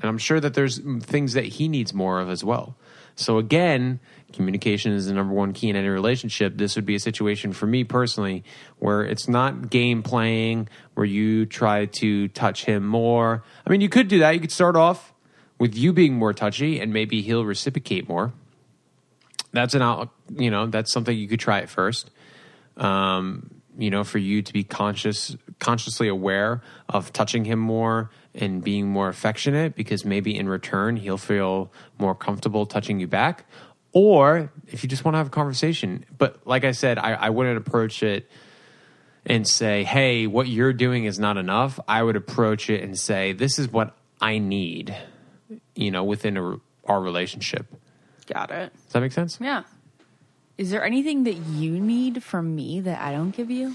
And 0.00 0.10
I'm 0.10 0.18
sure 0.18 0.40
that 0.40 0.54
there's 0.54 0.78
things 1.00 1.34
that 1.34 1.44
he 1.44 1.68
needs 1.68 1.94
more 1.94 2.20
of 2.20 2.28
as 2.28 2.44
well. 2.44 2.76
So 3.16 3.38
again, 3.38 4.00
communication 4.32 4.92
is 4.92 5.06
the 5.06 5.14
number 5.14 5.32
one 5.32 5.52
key 5.52 5.70
in 5.70 5.76
any 5.76 5.88
relationship. 5.88 6.56
This 6.56 6.74
would 6.74 6.84
be 6.84 6.96
a 6.96 7.00
situation 7.00 7.52
for 7.52 7.66
me 7.66 7.84
personally 7.84 8.42
where 8.78 9.02
it's 9.02 9.28
not 9.28 9.70
game 9.70 10.02
playing 10.02 10.68
where 10.94 11.06
you 11.06 11.46
try 11.46 11.86
to 11.86 12.28
touch 12.28 12.64
him 12.64 12.84
more. 12.84 13.44
I 13.64 13.70
mean, 13.70 13.80
you 13.80 13.88
could 13.88 14.08
do 14.08 14.18
that. 14.18 14.34
You 14.34 14.40
could 14.40 14.52
start 14.52 14.74
off 14.74 15.12
with 15.60 15.76
you 15.76 15.92
being 15.92 16.14
more 16.14 16.32
touchy 16.32 16.80
and 16.80 16.92
maybe 16.92 17.22
he'll 17.22 17.44
reciprocate 17.44 18.08
more. 18.08 18.32
That's 19.52 19.74
an 19.74 19.82
out, 19.82 20.10
you 20.36 20.50
know, 20.50 20.66
that's 20.66 20.92
something 20.92 21.16
you 21.16 21.28
could 21.28 21.38
try 21.38 21.60
at 21.60 21.68
first 21.68 22.10
um, 22.76 23.50
you 23.76 23.90
know, 23.90 24.04
for 24.04 24.18
you 24.18 24.42
to 24.42 24.52
be 24.52 24.64
conscious, 24.64 25.36
consciously 25.58 26.08
aware 26.08 26.62
of 26.88 27.12
touching 27.12 27.44
him 27.44 27.58
more 27.58 28.10
and 28.34 28.62
being 28.62 28.88
more 28.88 29.08
affectionate, 29.08 29.74
because 29.74 30.04
maybe 30.04 30.36
in 30.36 30.48
return 30.48 30.96
he'll 30.96 31.18
feel 31.18 31.72
more 31.98 32.14
comfortable 32.14 32.66
touching 32.66 33.00
you 33.00 33.06
back. 33.06 33.46
Or 33.92 34.52
if 34.66 34.82
you 34.82 34.88
just 34.88 35.04
want 35.04 35.14
to 35.14 35.18
have 35.18 35.28
a 35.28 35.30
conversation, 35.30 36.04
but 36.18 36.46
like 36.46 36.64
I 36.64 36.72
said, 36.72 36.98
I, 36.98 37.12
I 37.12 37.30
wouldn't 37.30 37.58
approach 37.58 38.02
it 38.02 38.28
and 39.24 39.46
say, 39.46 39.84
"Hey, 39.84 40.26
what 40.26 40.48
you're 40.48 40.72
doing 40.72 41.04
is 41.04 41.18
not 41.18 41.36
enough." 41.36 41.78
I 41.86 42.02
would 42.02 42.16
approach 42.16 42.68
it 42.70 42.82
and 42.82 42.98
say, 42.98 43.32
"This 43.32 43.58
is 43.58 43.68
what 43.68 43.96
I 44.20 44.38
need," 44.38 44.96
you 45.76 45.90
know, 45.92 46.02
within 46.02 46.36
a, 46.36 46.56
our 46.86 47.00
relationship. 47.00 47.66
Got 48.26 48.50
it. 48.50 48.72
Does 48.74 48.92
that 48.92 49.00
make 49.00 49.12
sense? 49.12 49.38
Yeah. 49.40 49.62
Is 50.56 50.70
there 50.70 50.84
anything 50.84 51.24
that 51.24 51.34
you 51.34 51.80
need 51.80 52.22
from 52.22 52.54
me 52.54 52.80
that 52.80 53.00
I 53.00 53.12
don't 53.12 53.32
give 53.32 53.50
you? 53.50 53.74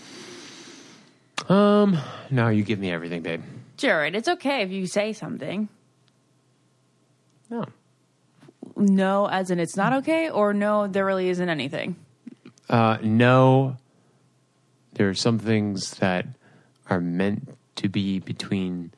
Um, 1.49 1.97
no, 2.29 2.49
you 2.49 2.63
give 2.63 2.79
me 2.79 2.91
everything, 2.91 3.21
babe. 3.21 3.43
Jared, 3.77 4.15
it's 4.15 4.27
okay 4.27 4.61
if 4.61 4.71
you 4.71 4.87
say 4.87 5.13
something. 5.13 5.67
No. 7.49 7.65
No, 8.75 9.27
as 9.27 9.51
in 9.51 9.59
it's 9.59 9.75
not 9.75 9.93
okay, 9.93 10.29
or 10.29 10.53
no, 10.53 10.87
there 10.87 11.05
really 11.05 11.29
isn't 11.29 11.49
anything. 11.49 11.95
Uh, 12.69 12.97
no, 13.01 13.75
there 14.93 15.09
are 15.09 15.15
some 15.15 15.39
things 15.39 15.91
that 15.95 16.27
are 16.89 17.01
meant 17.01 17.57
to 17.77 17.89
be 17.89 18.19
between 18.19 18.91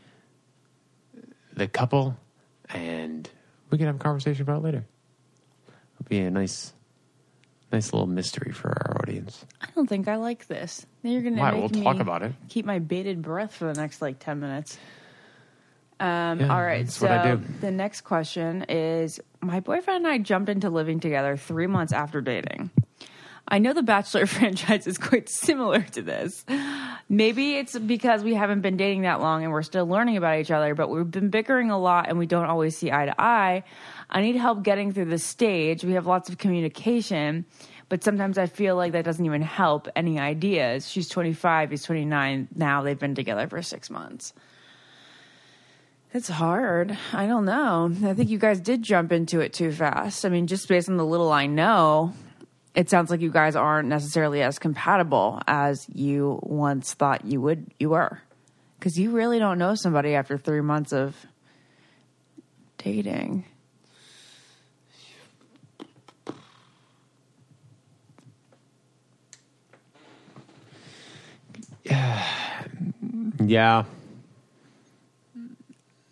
the 1.53 1.67
couple, 1.67 2.17
and 2.69 3.29
we 3.69 3.77
can 3.77 3.87
have 3.87 3.95
a 3.95 3.99
conversation 3.99 4.41
about 4.41 4.57
it 4.57 4.63
later. 4.63 4.85
It'll 5.95 6.09
be 6.09 6.19
a 6.19 6.31
nice, 6.31 6.73
nice 7.71 7.93
little 7.93 8.07
mystery 8.07 8.51
for 8.51 8.69
our 8.69 8.97
audience. 9.01 9.45
I 9.61 9.67
don't 9.75 9.87
think 9.87 10.07
I 10.07 10.15
like 10.17 10.47
this. 10.47 10.85
Now 11.03 11.11
You're 11.11 11.21
gonna 11.21 11.39
Why? 11.41 11.53
We'll 11.53 11.69
me 11.69 11.83
talk 11.83 11.99
about 11.99 12.23
it. 12.23 12.33
Keep 12.49 12.65
my 12.65 12.79
bated 12.79 13.21
breath 13.21 13.53
for 13.55 13.71
the 13.71 13.79
next 13.79 14.01
like 14.01 14.19
ten 14.19 14.39
minutes. 14.39 14.77
Um, 15.99 16.39
Yeah, 16.39 16.53
all 16.53 16.63
right, 16.63 16.85
that's 16.85 16.97
so 16.97 17.07
what 17.07 17.17
I 17.19 17.35
do. 17.35 17.41
the 17.61 17.71
next 17.71 18.01
question 18.01 18.65
is: 18.69 19.19
My 19.41 19.59
boyfriend 19.59 20.05
and 20.05 20.13
I 20.13 20.17
jumped 20.17 20.49
into 20.49 20.69
living 20.69 20.99
together 20.99 21.37
three 21.37 21.67
months 21.67 21.93
after 21.93 22.21
dating. 22.21 22.71
I 23.51 23.59
know 23.59 23.73
the 23.73 23.83
Bachelor 23.83 24.25
franchise 24.27 24.87
is 24.87 24.97
quite 24.97 25.27
similar 25.27 25.81
to 25.81 26.01
this. 26.01 26.45
Maybe 27.09 27.55
it's 27.55 27.77
because 27.77 28.23
we 28.23 28.33
haven't 28.33 28.61
been 28.61 28.77
dating 28.77 29.01
that 29.01 29.19
long 29.19 29.43
and 29.43 29.51
we're 29.51 29.61
still 29.61 29.85
learning 29.85 30.15
about 30.15 30.39
each 30.39 30.51
other, 30.51 30.73
but 30.73 30.89
we've 30.89 31.11
been 31.11 31.29
bickering 31.29 31.69
a 31.69 31.77
lot 31.77 32.07
and 32.07 32.17
we 32.17 32.25
don't 32.25 32.45
always 32.45 32.77
see 32.77 32.89
eye 32.89 33.05
to 33.05 33.21
eye. 33.21 33.63
I 34.09 34.21
need 34.21 34.37
help 34.37 34.63
getting 34.63 34.93
through 34.93 35.05
this 35.05 35.25
stage. 35.25 35.83
We 35.83 35.93
have 35.93 36.07
lots 36.07 36.29
of 36.29 36.37
communication, 36.37 37.43
but 37.89 38.05
sometimes 38.05 38.37
I 38.37 38.45
feel 38.45 38.77
like 38.77 38.93
that 38.93 39.03
doesn't 39.03 39.25
even 39.25 39.41
help. 39.41 39.89
Any 39.97 40.17
ideas? 40.17 40.89
She's 40.89 41.09
25, 41.09 41.71
he's 41.71 41.83
29. 41.83 42.47
Now 42.55 42.83
they've 42.83 42.97
been 42.97 43.15
together 43.15 43.49
for 43.49 43.61
six 43.61 43.89
months. 43.89 44.33
It's 46.13 46.29
hard. 46.29 46.97
I 47.11 47.27
don't 47.27 47.45
know. 47.45 47.93
I 48.05 48.13
think 48.13 48.29
you 48.29 48.37
guys 48.37 48.61
did 48.61 48.81
jump 48.81 49.11
into 49.11 49.41
it 49.41 49.51
too 49.51 49.73
fast. 49.73 50.25
I 50.25 50.29
mean, 50.29 50.47
just 50.47 50.69
based 50.69 50.87
on 50.87 50.95
the 50.95 51.05
little 51.05 51.31
I 51.31 51.47
know, 51.47 52.13
it 52.73 52.89
sounds 52.89 53.09
like 53.09 53.21
you 53.21 53.31
guys 53.31 53.55
aren't 53.55 53.89
necessarily 53.89 54.41
as 54.41 54.59
compatible 54.59 55.41
as 55.47 55.85
you 55.93 56.39
once 56.43 56.93
thought 56.93 57.25
you 57.25 57.41
would 57.41 57.73
you 57.79 57.89
were. 57.89 58.21
Cuz 58.79 58.97
you 58.97 59.11
really 59.11 59.39
don't 59.39 59.57
know 59.57 59.75
somebody 59.75 60.15
after 60.15 60.37
3 60.37 60.61
months 60.61 60.93
of 60.93 61.15
dating. 62.77 63.45
Yeah. 73.43 73.85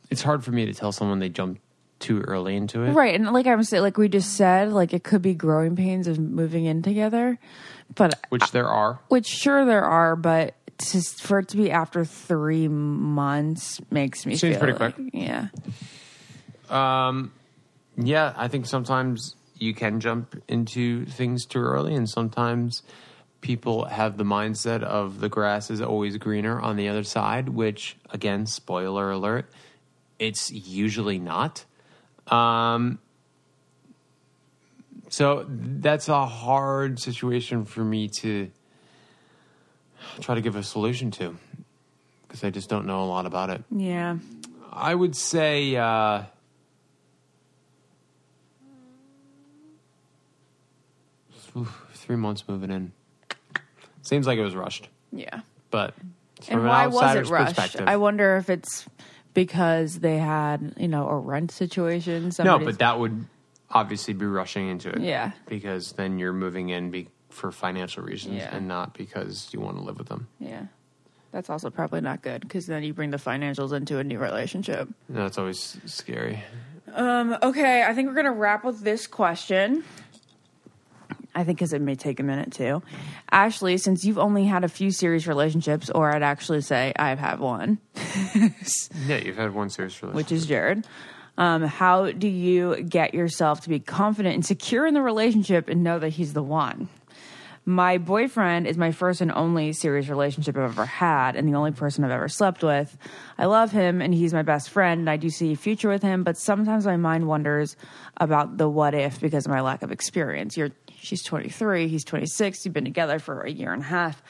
It's 0.10 0.24
hard 0.24 0.44
for 0.44 0.52
me 0.52 0.66
to 0.66 0.74
tell 0.74 0.92
someone 0.92 1.20
they 1.20 1.30
jumped 1.30 1.62
too 2.00 2.22
early 2.22 2.56
into 2.56 2.84
it. 2.84 2.92
Right, 2.92 3.14
and 3.16 3.32
like 3.32 3.48
I 3.48 3.56
was 3.56 3.70
saying 3.70 3.84
like 3.84 3.98
we 3.98 4.08
just 4.10 4.36
said, 4.36 4.72
like 4.72 4.94
it 4.94 5.04
could 5.04 5.22
be 5.22 5.34
growing 5.34 5.76
pains 5.76 6.08
of 6.08 6.18
moving 6.20 6.66
in 6.66 6.82
together. 6.82 7.38
But 7.96 8.20
Which 8.30 8.52
there 8.52 8.68
are. 8.68 9.00
which 9.08 9.26
sure 9.28 9.66
there 9.66 9.84
are, 9.84 10.16
but 10.16 10.56
to, 10.78 11.02
for 11.02 11.40
it 11.40 11.48
to 11.50 11.58
be 11.58 11.72
after 11.72 12.06
3 12.06 12.68
months 12.68 13.82
makes 13.92 14.26
me 14.26 14.36
Seems 14.36 14.54
feel 14.56 14.60
pretty 14.64 14.80
like- 14.80 14.96
quick. 14.96 15.10
Yeah. 15.14 15.48
Um, 16.70 17.32
Yeah, 17.98 18.34
I 18.38 18.48
think 18.48 18.66
sometimes 18.66 19.36
you 19.58 19.74
can 19.74 20.00
jump 20.00 20.42
into 20.48 21.06
things 21.06 21.46
too 21.46 21.60
early, 21.60 21.94
and 21.96 22.08
sometimes 22.10 22.82
people 23.42 23.86
have 23.86 24.16
the 24.18 24.24
mindset 24.24 24.84
of 24.84 25.20
the 25.20 25.28
grass 25.28 25.70
is 25.70 25.82
always 25.82 26.16
greener 26.18 26.60
on 26.62 26.78
the 26.78 26.88
other 26.88 27.04
side, 27.04 27.50
which, 27.50 27.98
again, 28.12 28.46
spoiler 28.46 29.12
alert, 29.12 29.50
it's 30.18 30.50
usually 30.52 31.20
not. 31.20 31.66
Um, 32.32 33.00
so 35.10 35.46
that's 35.50 36.08
a 36.08 36.26
hard 36.26 37.00
situation 37.00 37.66
for 37.66 37.84
me 37.84 38.08
to 38.20 38.52
try 40.22 40.36
to 40.36 40.42
give 40.42 40.56
a 40.56 40.64
solution 40.64 41.12
to 41.12 41.38
because 42.28 42.44
I 42.44 42.52
just 42.52 42.70
don't 42.70 42.86
know 42.86 43.04
a 43.04 43.06
lot 43.08 43.26
about 43.26 43.50
it. 43.50 43.64
Yeah. 43.76 44.18
I 44.72 44.94
would 44.94 45.16
say 45.16 45.76
uh, 45.76 46.24
three 51.94 52.16
months 52.16 52.44
moving 52.48 52.70
in. 52.72 52.92
Seems 54.02 54.26
like 54.28 54.38
it 54.40 54.44
was 54.44 54.56
rushed, 54.56 54.90
Yeah. 55.12 55.42
but 55.70 55.94
And 56.48 56.64
why 56.66 56.88
was 56.88 57.16
it 57.16 57.30
rushed? 57.30 57.80
I 57.82 57.98
wonder 57.98 58.38
if 58.38 58.50
it's 58.50 58.86
because 59.46 60.00
they 60.00 60.18
had, 60.18 60.74
you 60.78 60.88
know, 60.88 61.08
a 61.08 61.18
rent 61.18 61.52
situation. 61.52 62.32
no, 62.44 62.60
but 62.60 62.80
that 62.80 63.00
would 63.00 63.26
obviously 63.72 64.14
be 64.14 64.26
rushing 64.26 64.68
into 64.70 64.90
it. 64.90 65.02
Yeah. 65.02 65.32
because 65.48 65.94
then 65.94 66.20
you're 66.20 66.34
moving 66.34 66.70
in 66.70 66.90
be- 66.92 67.10
for 67.30 67.52
financial 67.52 68.04
reasons 68.04 68.36
Yeah. 68.38 68.56
and 68.56 68.68
not 68.68 68.94
because 68.96 69.50
you 69.54 69.60
want 69.62 69.78
to 69.78 69.84
live 69.84 69.98
with 69.98 70.08
them. 70.10 70.28
yeah, 70.40 70.64
that's 71.32 71.50
also 71.50 71.70
probably 71.70 72.02
not 72.02 72.22
good 72.24 72.42
because 72.42 72.66
then 72.66 72.84
you 72.84 72.94
bring 72.94 73.12
the 73.12 73.18
financials 73.18 73.72
into 73.72 74.00
a 74.00 74.04
new 74.04 74.18
relationship. 74.20 74.90
That's 75.08 75.38
always 75.38 75.78
scary. 75.86 76.44
Um, 76.94 77.38
okay, 77.44 77.84
I 77.84 77.94
think 77.94 78.08
we're 78.10 78.16
gonna 78.16 78.32
wrap 78.32 78.64
with 78.66 78.82
this 78.82 79.06
question. 79.06 79.84
I 81.36 81.44
think 81.44 81.58
because 81.60 81.74
it 81.74 81.82
may 81.82 81.96
take 81.96 82.20
a 82.20 82.24
minute 82.24 82.52
too. 82.52 82.82
Ashley, 83.32 83.78
since 83.78 84.04
you've 84.04 84.18
only 84.18 84.46
had 84.46 84.64
a 84.64 84.68
few 84.68 84.92
serious 84.92 85.28
relationships, 85.28 85.90
or 85.90 86.14
I'd 86.14 86.24
actually 86.24 86.62
say 86.62 86.92
I've 86.98 87.20
had 87.20 87.40
one, 87.40 87.78
Yeah, 89.08 89.18
you've 89.18 89.38
had 89.38 89.54
one 89.54 89.70
serious 89.70 90.02
relationship. 90.02 90.16
which 90.16 90.32
is 90.32 90.46
Jared. 90.46 90.86
Um, 91.38 91.64
how 91.64 92.12
do 92.12 92.28
you 92.28 92.84
get 92.84 93.14
yourself 93.14 93.62
to 93.62 93.70
be 93.70 93.80
confident 93.80 94.36
and 94.36 94.46
secure 94.46 94.86
in 94.86 94.94
the 94.94 95.02
relationship 95.02 95.70
and 95.70 95.84
know 95.84 95.98
that 96.00 96.10
he's 96.10 96.34
the 96.34 96.44
one? 96.44 96.90
My 97.66 97.98
boyfriend 98.00 98.66
is 98.68 98.78
my 98.78 98.92
first 98.92 99.22
and 99.22 99.32
only 99.32 99.74
serious 99.74 100.08
relationship 100.10 100.58
I've 100.58 100.72
ever 100.72 100.86
had, 100.86 101.36
and 101.36 101.48
the 101.48 101.54
only 101.56 101.72
person 101.72 102.04
I've 102.04 102.10
ever 102.12 102.28
slept 102.28 102.64
with. 102.64 102.98
I 103.38 103.46
love 103.46 103.72
him, 103.72 104.02
and 104.02 104.14
he's 104.14 104.34
my 104.34 104.42
best 104.42 104.70
friend, 104.72 105.02
and 105.02 105.10
I 105.10 105.18
do 105.18 105.30
see 105.30 105.52
a 105.54 105.56
future 105.56 105.88
with 105.90 106.02
him. 106.02 106.24
But 106.24 106.38
sometimes 106.38 106.86
my 106.88 106.98
mind 106.98 107.28
wonders 107.28 107.76
about 108.18 108.58
the 108.58 108.68
what 108.68 108.96
if 108.96 109.22
because 109.22 109.46
of 109.46 109.52
my 109.52 109.62
lack 109.62 109.84
of 109.84 109.92
experience. 109.92 110.58
You're, 110.58 110.72
she's 111.02 111.24
23, 111.24 111.88
he's 111.88 112.04
26. 112.04 112.66
You've 112.66 112.74
been 112.74 112.86
together 112.86 113.20
for 113.20 113.42
a 113.42 113.52
year 113.52 113.74
and 113.74 113.82
a 113.82 113.86
half. 113.86 114.22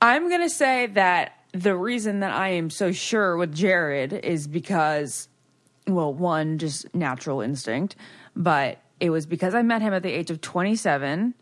I'm 0.00 0.28
going 0.28 0.42
to 0.42 0.50
say 0.50 0.86
that 0.88 1.32
the 1.52 1.76
reason 1.76 2.20
that 2.20 2.32
I 2.32 2.50
am 2.50 2.70
so 2.70 2.92
sure 2.92 3.36
with 3.36 3.54
Jared 3.54 4.12
is 4.12 4.46
because, 4.46 5.28
well, 5.86 6.12
one, 6.12 6.58
just 6.58 6.94
natural 6.94 7.40
instinct, 7.40 7.96
but 8.34 8.78
it 9.00 9.10
was 9.10 9.26
because 9.26 9.54
I 9.54 9.62
met 9.62 9.82
him 9.82 9.94
at 9.94 10.02
the 10.02 10.12
age 10.12 10.30
of 10.30 10.40
27 10.40 11.34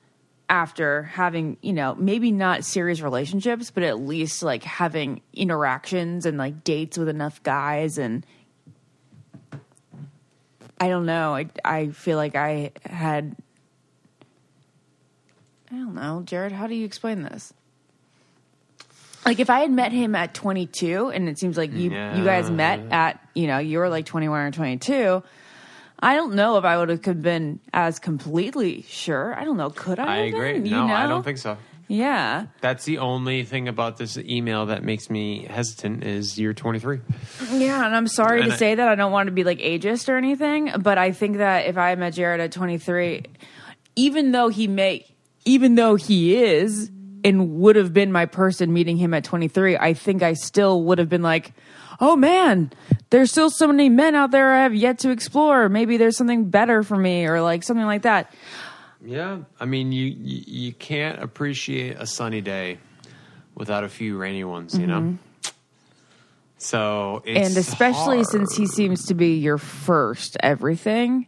after 0.48 1.04
having, 1.04 1.56
you 1.62 1.72
know, 1.72 1.94
maybe 1.96 2.30
not 2.30 2.64
serious 2.64 3.00
relationships, 3.00 3.70
but 3.70 3.82
at 3.82 4.00
least 4.00 4.42
like 4.42 4.62
having 4.62 5.20
interactions 5.32 6.26
and 6.26 6.38
like 6.38 6.64
dates 6.64 6.98
with 6.98 7.08
enough 7.08 7.42
guys. 7.42 7.98
And 7.98 8.26
I 10.78 10.88
don't 10.88 11.06
know. 11.06 11.34
I, 11.34 11.46
I 11.64 11.88
feel 11.88 12.18
like 12.18 12.36
I 12.36 12.72
had, 12.84 13.36
I 15.70 15.76
don't 15.76 15.94
know. 15.94 16.22
Jared, 16.24 16.52
how 16.52 16.66
do 16.66 16.74
you 16.74 16.84
explain 16.84 17.22
this? 17.22 17.52
like 19.26 19.40
if 19.40 19.48
I 19.48 19.60
had 19.60 19.70
met 19.70 19.90
him 19.90 20.14
at 20.14 20.34
22 20.34 21.08
and 21.08 21.30
it 21.30 21.38
seems 21.38 21.56
like 21.56 21.72
you 21.72 21.84
you 21.90 22.24
guys 22.24 22.50
met 22.50 22.80
at 22.92 23.26
you 23.34 23.46
know 23.46 23.56
you 23.58 23.78
were 23.78 23.88
like 23.88 24.04
21 24.04 24.38
or 24.38 24.50
22 24.50 25.22
I 25.98 26.14
don't 26.14 26.34
know 26.34 26.58
if 26.58 26.64
I 26.66 26.76
would 26.76 26.90
have 26.90 27.22
been 27.22 27.60
as 27.72 27.98
completely 27.98 28.82
sure. 28.82 29.34
I 29.34 29.44
don't 29.44 29.56
know. 29.56 29.70
Could 29.70 29.98
I? 29.98 30.04
I 30.04 30.16
agree. 30.24 30.52
been? 30.54 30.66
You 30.66 30.72
no, 30.72 30.92
I 30.94 31.06
don't 31.06 31.22
think 31.22 31.38
so. 31.38 31.56
Yeah. 31.88 32.46
That's 32.60 32.84
the 32.84 32.98
only 32.98 33.44
thing 33.44 33.68
about 33.68 33.96
this 33.96 34.18
email 34.18 34.66
that 34.66 34.82
makes 34.82 35.08
me 35.08 35.44
hesitant 35.46 36.04
is 36.04 36.38
you're 36.38 36.52
23. 36.52 37.00
Yeah, 37.52 37.86
and 37.86 37.96
I'm 37.96 38.08
sorry 38.08 38.40
And 38.40 38.50
to 38.50 38.54
I- 38.54 38.58
say 38.58 38.74
that 38.74 38.86
I 38.86 38.94
don't 38.96 39.12
want 39.12 39.28
to 39.28 39.32
be 39.32 39.44
like 39.44 39.60
ageist 39.60 40.10
or 40.10 40.16
anything, 40.18 40.72
but 40.80 40.98
I 40.98 41.12
think 41.12 41.38
that 41.38 41.66
if 41.66 41.78
I 41.78 41.94
met 41.94 42.12
Jared 42.14 42.40
at 42.40 42.52
23, 42.52 43.22
even 43.96 44.32
though 44.32 44.48
he 44.48 44.66
may, 44.66 45.06
even 45.44 45.74
though 45.74 45.94
he 45.96 46.36
is 46.36 46.90
and 47.24 47.56
would 47.60 47.76
have 47.76 47.92
been 47.92 48.12
my 48.12 48.26
person 48.26 48.72
meeting 48.72 48.96
him 48.96 49.14
at 49.14 49.24
23, 49.24 49.76
I 49.76 49.94
think 49.94 50.22
I 50.22 50.34
still 50.34 50.82
would 50.84 50.98
have 50.98 51.08
been 51.08 51.22
like, 51.22 51.52
oh 52.00 52.16
man, 52.16 52.72
there's 53.10 53.30
still 53.30 53.50
so 53.50 53.66
many 53.66 53.88
men 53.88 54.14
out 54.14 54.30
there 54.30 54.52
I 54.54 54.62
have 54.62 54.74
yet 54.74 54.98
to 55.00 55.10
explore. 55.10 55.68
Maybe 55.68 55.96
there's 55.96 56.16
something 56.16 56.50
better 56.50 56.82
for 56.82 56.96
me 56.96 57.26
or 57.26 57.40
like 57.40 57.62
something 57.62 57.86
like 57.86 58.02
that. 58.02 58.32
Yeah, 59.04 59.40
I 59.60 59.64
mean, 59.66 59.92
you 59.92 60.06
you, 60.06 60.44
you 60.46 60.72
can't 60.72 61.22
appreciate 61.22 61.96
a 61.98 62.06
sunny 62.06 62.40
day 62.40 62.78
without 63.54 63.84
a 63.84 63.88
few 63.88 64.16
rainy 64.16 64.44
ones, 64.44 64.78
you 64.78 64.86
know. 64.86 65.18
So, 66.56 67.22
it's 67.24 67.26
Mm-hmm. 67.26 67.46
and 67.46 67.56
especially 67.58 68.16
hard. 68.16 68.26
since 68.28 68.56
he 68.56 68.66
seems 68.66 69.06
to 69.06 69.14
be 69.14 69.36
your 69.36 69.58
first 69.58 70.36
everything 70.40 71.26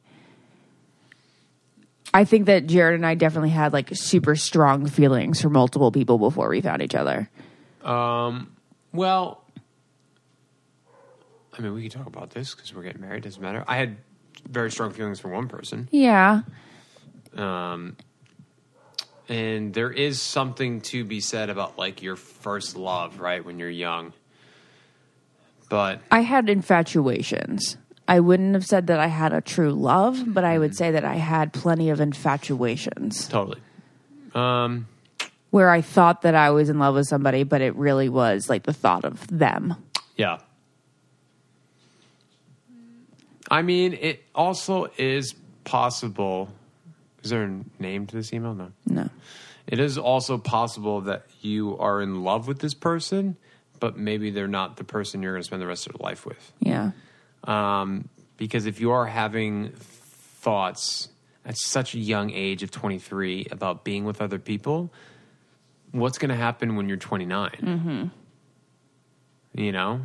i 2.14 2.24
think 2.24 2.46
that 2.46 2.66
jared 2.66 2.94
and 2.94 3.06
i 3.06 3.14
definitely 3.14 3.50
had 3.50 3.72
like 3.72 3.88
super 3.92 4.34
strong 4.36 4.86
feelings 4.86 5.40
for 5.40 5.50
multiple 5.50 5.90
people 5.92 6.18
before 6.18 6.48
we 6.48 6.60
found 6.60 6.82
each 6.82 6.94
other 6.94 7.28
Um, 7.84 8.52
well, 8.92 9.44
I 11.56 11.62
mean, 11.62 11.72
we 11.74 11.82
can 11.88 11.90
talk 11.90 12.06
about 12.06 12.30
this 12.30 12.54
because 12.54 12.74
we're 12.74 12.82
getting 12.82 13.00
married. 13.00 13.22
Doesn't 13.22 13.40
matter. 13.42 13.64
I 13.68 13.76
had 13.76 13.96
very 14.48 14.70
strong 14.70 14.90
feelings 14.92 15.20
for 15.20 15.28
one 15.28 15.48
person, 15.48 15.88
yeah 15.92 16.42
um, 17.36 17.96
and 19.28 19.74
there 19.74 19.90
is 19.90 20.20
something 20.20 20.80
to 20.82 21.04
be 21.04 21.20
said 21.20 21.50
about 21.50 21.78
like 21.78 22.02
your 22.02 22.16
first 22.16 22.76
love, 22.76 23.20
right? 23.20 23.44
When 23.44 23.58
you're 23.58 23.70
young, 23.70 24.12
but 25.68 26.00
i 26.10 26.20
had 26.20 26.48
infatuations 26.48 27.76
I 28.08 28.20
wouldn't 28.20 28.54
have 28.54 28.64
said 28.64 28.86
that 28.86 29.00
I 29.00 29.08
had 29.08 29.32
a 29.32 29.40
true 29.40 29.72
love, 29.72 30.22
but 30.26 30.44
I 30.44 30.58
would 30.58 30.76
say 30.76 30.92
that 30.92 31.04
I 31.04 31.16
had 31.16 31.52
plenty 31.52 31.90
of 31.90 32.00
infatuations 32.00 33.26
Totally. 33.28 33.60
Um, 34.34 34.86
where 35.50 35.70
I 35.70 35.80
thought 35.80 36.22
that 36.22 36.34
I 36.34 36.50
was 36.50 36.68
in 36.68 36.78
love 36.78 36.94
with 36.94 37.06
somebody, 37.06 37.42
but 37.42 37.62
it 37.62 37.74
really 37.74 38.08
was 38.08 38.48
like 38.48 38.64
the 38.64 38.72
thought 38.72 39.04
of 39.04 39.26
them. 39.28 39.74
yeah. 40.16 40.38
I 43.48 43.62
mean, 43.62 43.92
it 43.94 44.24
also 44.34 44.90
is 44.96 45.34
possible. 45.62 46.48
Is 47.22 47.30
there 47.30 47.44
a 47.44 47.64
name 47.78 48.06
to 48.08 48.16
this 48.16 48.32
email? 48.32 48.54
No. 48.54 48.72
No. 48.86 49.08
It 49.68 49.78
is 49.78 49.98
also 49.98 50.36
possible 50.36 51.02
that 51.02 51.26
you 51.40 51.78
are 51.78 52.02
in 52.02 52.24
love 52.24 52.48
with 52.48 52.58
this 52.58 52.74
person, 52.74 53.36
but 53.78 53.96
maybe 53.96 54.30
they're 54.30 54.48
not 54.48 54.76
the 54.76 54.84
person 54.84 55.22
you're 55.22 55.32
going 55.32 55.42
to 55.42 55.46
spend 55.46 55.62
the 55.62 55.66
rest 55.66 55.86
of 55.86 55.92
your 55.94 56.04
life 56.04 56.26
with. 56.26 56.52
Yeah. 56.58 56.90
Um, 57.46 58.08
because 58.36 58.66
if 58.66 58.80
you 58.80 58.90
are 58.92 59.06
having 59.06 59.72
thoughts 59.76 61.08
at 61.44 61.56
such 61.56 61.94
a 61.94 61.98
young 61.98 62.30
age 62.30 62.62
of 62.62 62.70
23 62.70 63.46
about 63.50 63.84
being 63.84 64.04
with 64.04 64.20
other 64.20 64.38
people, 64.38 64.92
what's 65.92 66.18
going 66.18 66.30
to 66.30 66.36
happen 66.36 66.76
when 66.76 66.88
you're 66.88 66.96
29? 66.98 67.50
Mm-hmm. 67.50 68.06
You 69.60 69.72
know, 69.72 70.02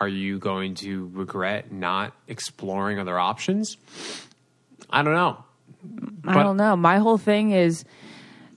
are 0.00 0.08
you 0.08 0.38
going 0.38 0.74
to 0.76 1.08
regret 1.14 1.72
not 1.72 2.12
exploring 2.28 2.98
other 2.98 3.18
options? 3.18 3.76
I 4.90 5.02
don't 5.02 5.14
know. 5.14 5.44
I 6.26 6.34
But- 6.34 6.42
don't 6.42 6.56
know. 6.56 6.76
My 6.76 6.98
whole 6.98 7.18
thing 7.18 7.52
is 7.52 7.84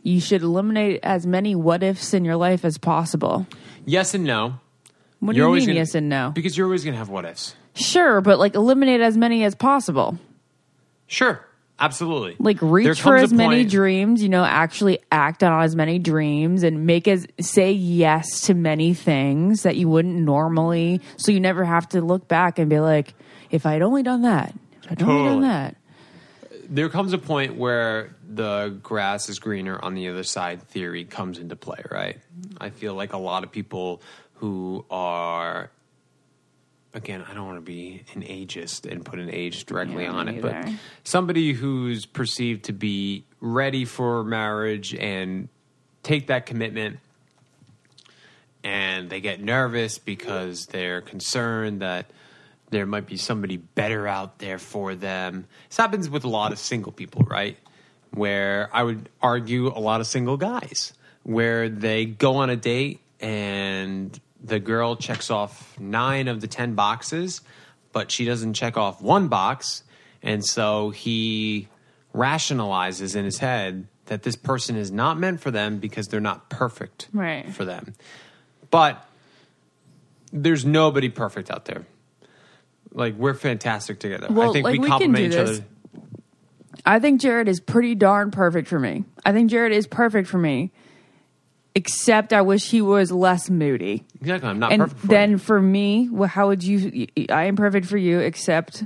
you 0.04 0.20
should 0.20 0.42
eliminate 0.42 1.00
as 1.04 1.26
many 1.26 1.56
what 1.56 1.84
ifs 1.84 2.14
in 2.14 2.26
your 2.26 2.36
life 2.36 2.66
as 2.66 2.78
possible. 2.78 3.46
Yes 3.86 4.14
and 4.14 4.24
no. 4.26 4.60
What 5.20 5.34
do 5.34 5.38
You're 5.40 5.50
you 5.50 5.56
mean, 5.56 5.66
gonna- 5.68 5.80
yes 5.80 5.96
and 5.96 6.10
no? 6.10 6.32
Because 6.34 6.58
you're 6.58 6.68
always 6.68 6.84
going 6.84 6.94
to 6.94 6.98
have 7.00 7.10
what 7.10 7.26
ifs. 7.26 7.56
Sure, 7.78 8.22
but 8.22 8.40
like 8.40 8.56
eliminate 8.56 9.02
as 9.02 9.18
many 9.18 9.44
as 9.44 9.56
possible. 9.56 10.18
Sure, 11.08 11.40
absolutely. 11.80 12.36
Like 12.40 12.58
reach 12.62 13.02
for 13.02 13.16
as 13.16 13.32
many 13.32 13.58
point- 13.58 13.70
dreams, 13.72 14.24
you 14.24 14.30
know, 14.30 14.44
actually 14.44 15.00
act 15.12 15.44
on 15.44 15.64
as 15.64 15.76
many 15.76 16.00
dreams 16.00 16.64
and 16.64 16.86
make 16.86 17.08
as 17.08 17.28
say 17.40 17.72
yes 17.72 18.42
to 18.42 18.54
many 18.54 18.94
things 18.94 19.64
that 19.64 19.76
you 19.76 19.88
wouldn't 19.88 20.16
normally 20.16 21.02
so 21.18 21.32
you 21.32 21.40
never 21.40 21.64
have 21.64 21.88
to 21.90 22.02
look 22.02 22.28
back 22.28 22.60
and 22.60 22.70
be 22.70 22.80
like, 22.80 23.14
if 23.52 23.66
I'd 23.66 23.82
only 23.82 24.04
done 24.04 24.24
that, 24.24 24.54
if 24.84 24.92
I'd 24.92 25.04
only 25.04 25.30
done 25.30 25.42
that. 25.42 25.78
there 26.70 26.90
comes 26.90 27.14
a 27.14 27.18
point 27.18 27.56
where 27.56 28.16
the 28.28 28.78
grass 28.84 29.30
is 29.30 29.40
greener 29.40 29.80
on 29.82 29.94
the 29.94 30.10
other 30.10 30.24
side 30.24 30.62
theory 30.64 31.06
comes 31.06 31.40
into 31.40 31.56
play, 31.56 31.82
right? 31.90 32.18
I 32.60 32.72
feel 32.72 32.94
like 32.94 33.14
a 33.14 33.18
lot 33.18 33.46
of 33.46 33.52
people 33.52 34.02
who 34.34 34.86
are 34.92 35.72
again, 36.94 37.24
I 37.30 37.34
don't 37.34 37.46
want 37.46 37.58
to 37.58 37.62
be 37.62 38.04
an 38.14 38.24
ageist 38.24 38.90
and 38.90 39.04
put 39.04 39.20
an 39.20 39.30
age 39.30 39.66
directly 39.66 40.04
Yeah, 40.04 40.12
on 40.12 40.28
it, 40.28 40.42
but 40.42 40.68
somebody 41.04 41.54
who's 41.54 42.06
perceived 42.06 42.66
to 42.66 42.74
be 42.74 43.26
ready 43.40 43.86
for 43.86 44.24
marriage 44.24 44.94
and 44.96 45.50
take 46.04 46.28
that 46.28 46.46
commitment 46.46 47.00
and 48.64 49.10
they 49.10 49.22
get 49.22 49.42
nervous 49.42 49.98
because 49.98 50.66
they're 50.68 51.02
concerned 51.02 51.82
that 51.82 52.08
there 52.70 52.86
might 52.86 53.06
be 53.06 53.16
somebody 53.16 53.58
better 53.58 54.08
out 54.08 54.40
there 54.40 54.60
for 54.60 54.94
them. 54.96 55.46
This 55.70 55.78
happens 55.78 56.10
with 56.10 56.26
a 56.26 56.30
lot 56.30 56.52
of 56.52 56.60
single 56.60 56.92
people, 56.92 57.24
right? 57.24 57.58
Where 58.12 58.70
I 58.74 58.84
would 58.84 59.10
argue 59.22 59.68
a 59.68 59.80
lot 59.80 60.02
of 60.02 60.08
single 60.08 60.38
guys, 60.38 60.94
where 61.24 61.70
they 61.70 62.06
go 62.06 62.38
on 62.38 62.50
a 62.50 62.58
date 62.58 63.00
and 63.20 64.20
the 64.44 64.60
girl 64.60 64.96
checks 64.96 65.30
off 65.32 65.78
nine 65.80 66.28
of 66.28 66.42
the 66.42 66.48
10 66.48 66.76
boxes, 66.76 67.42
but 67.92 68.12
she 68.12 68.26
doesn't 68.26 68.54
check 68.54 68.78
off 68.78 69.02
one 69.02 69.28
box. 69.28 69.84
And 70.22 70.44
so 70.46 70.90
he 70.92 71.68
rationalizes 72.14 73.16
in 73.16 73.26
his 73.26 73.38
head 73.40 73.88
that 74.06 74.24
this 74.24 74.36
person 74.36 74.76
is 74.76 74.92
not 74.92 75.20
meant 75.20 75.40
for 75.42 75.52
them 75.52 75.80
because 75.80 76.08
they're 76.08 76.20
not 76.22 76.50
perfect 76.50 77.08
Right. 77.14 77.48
for 77.54 77.66
them. 77.66 77.94
But 78.72 79.04
there's 80.32 80.66
nobody 80.66 81.10
perfect 81.10 81.50
out 81.52 81.66
there. 81.66 81.86
Like 82.92 83.16
we're 83.16 83.34
fantastic 83.34 84.00
together. 84.00 84.28
I 84.30 84.34
Well, 84.34 84.54
think 84.54 84.64
like, 84.64 84.74
we 84.74 84.80
we 84.80 84.84
can 84.86 84.92
complement 84.92 85.18
do 85.18 85.26
each 85.26 85.32
this. 85.48 85.60
other. 85.60 85.68
I 86.86 87.00
think 87.00 87.20
Jared 87.22 87.48
is 87.48 87.60
pretty 87.60 87.96
darn 87.96 88.32
perfect 88.32 88.68
for 88.68 88.80
me. 88.80 89.04
I 89.26 89.34
think 89.34 89.50
Jared 89.50 89.72
is 89.74 89.88
perfect 89.88 90.28
for 90.28 90.38
me. 90.38 90.72
Except 91.78 92.34
I 92.34 92.42
wish 92.42 92.72
he 92.72 92.82
was 92.82 93.12
less 93.12 93.52
moody. 93.52 94.04
Exactly. 94.20 94.50
I'm 94.50 94.58
not 94.58 94.72
and 94.72 94.82
perfect 94.82 95.02
for 95.02 95.08
then 95.08 95.30
you. 95.32 95.38
for 95.38 95.62
me, 95.62 96.10
well, 96.12 96.28
how 96.28 96.48
would 96.48 96.64
you? 96.64 97.06
I 97.30 97.44
am 97.44 97.56
perfect 97.56 97.86
for 97.86 97.98
you, 97.98 98.18
except 98.20 98.84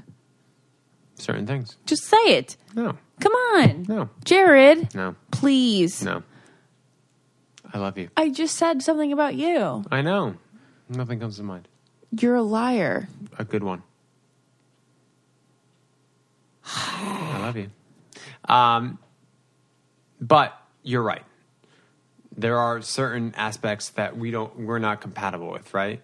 certain 1.15 1.47
things. 1.47 1.77
just 1.85 2.03
say 2.03 2.17
it. 2.35 2.57
No. 2.75 2.97
Come 3.21 3.31
on, 3.31 3.85
No. 3.87 4.09
Jared. 4.25 4.93
No. 4.93 5.15
please. 5.31 6.03
No. 6.03 6.23
I 7.73 7.77
love 7.77 7.97
you. 7.97 8.09
I 8.17 8.29
just 8.29 8.57
said 8.57 8.81
something 8.81 9.13
about 9.13 9.35
you. 9.35 9.85
I 9.89 10.01
know. 10.01 10.35
Nothing 10.89 11.19
comes 11.21 11.37
to 11.37 11.43
mind. 11.43 11.69
You're 12.19 12.35
a 12.35 12.41
liar. 12.43 13.07
A 13.39 13.45
good 13.45 13.63
one. 13.63 13.83
I 16.65 17.37
love 17.39 17.55
you. 17.55 17.69
Um, 18.53 18.99
but 20.19 20.53
you're 20.83 21.01
right. 21.03 21.23
There 22.35 22.57
are 22.57 22.81
certain 22.81 23.33
aspects 23.35 23.89
that 23.91 24.17
we 24.17 24.31
don't, 24.31 24.57
we're 24.59 24.79
not 24.79 25.01
compatible 25.01 25.51
with, 25.51 25.73
right? 25.73 26.01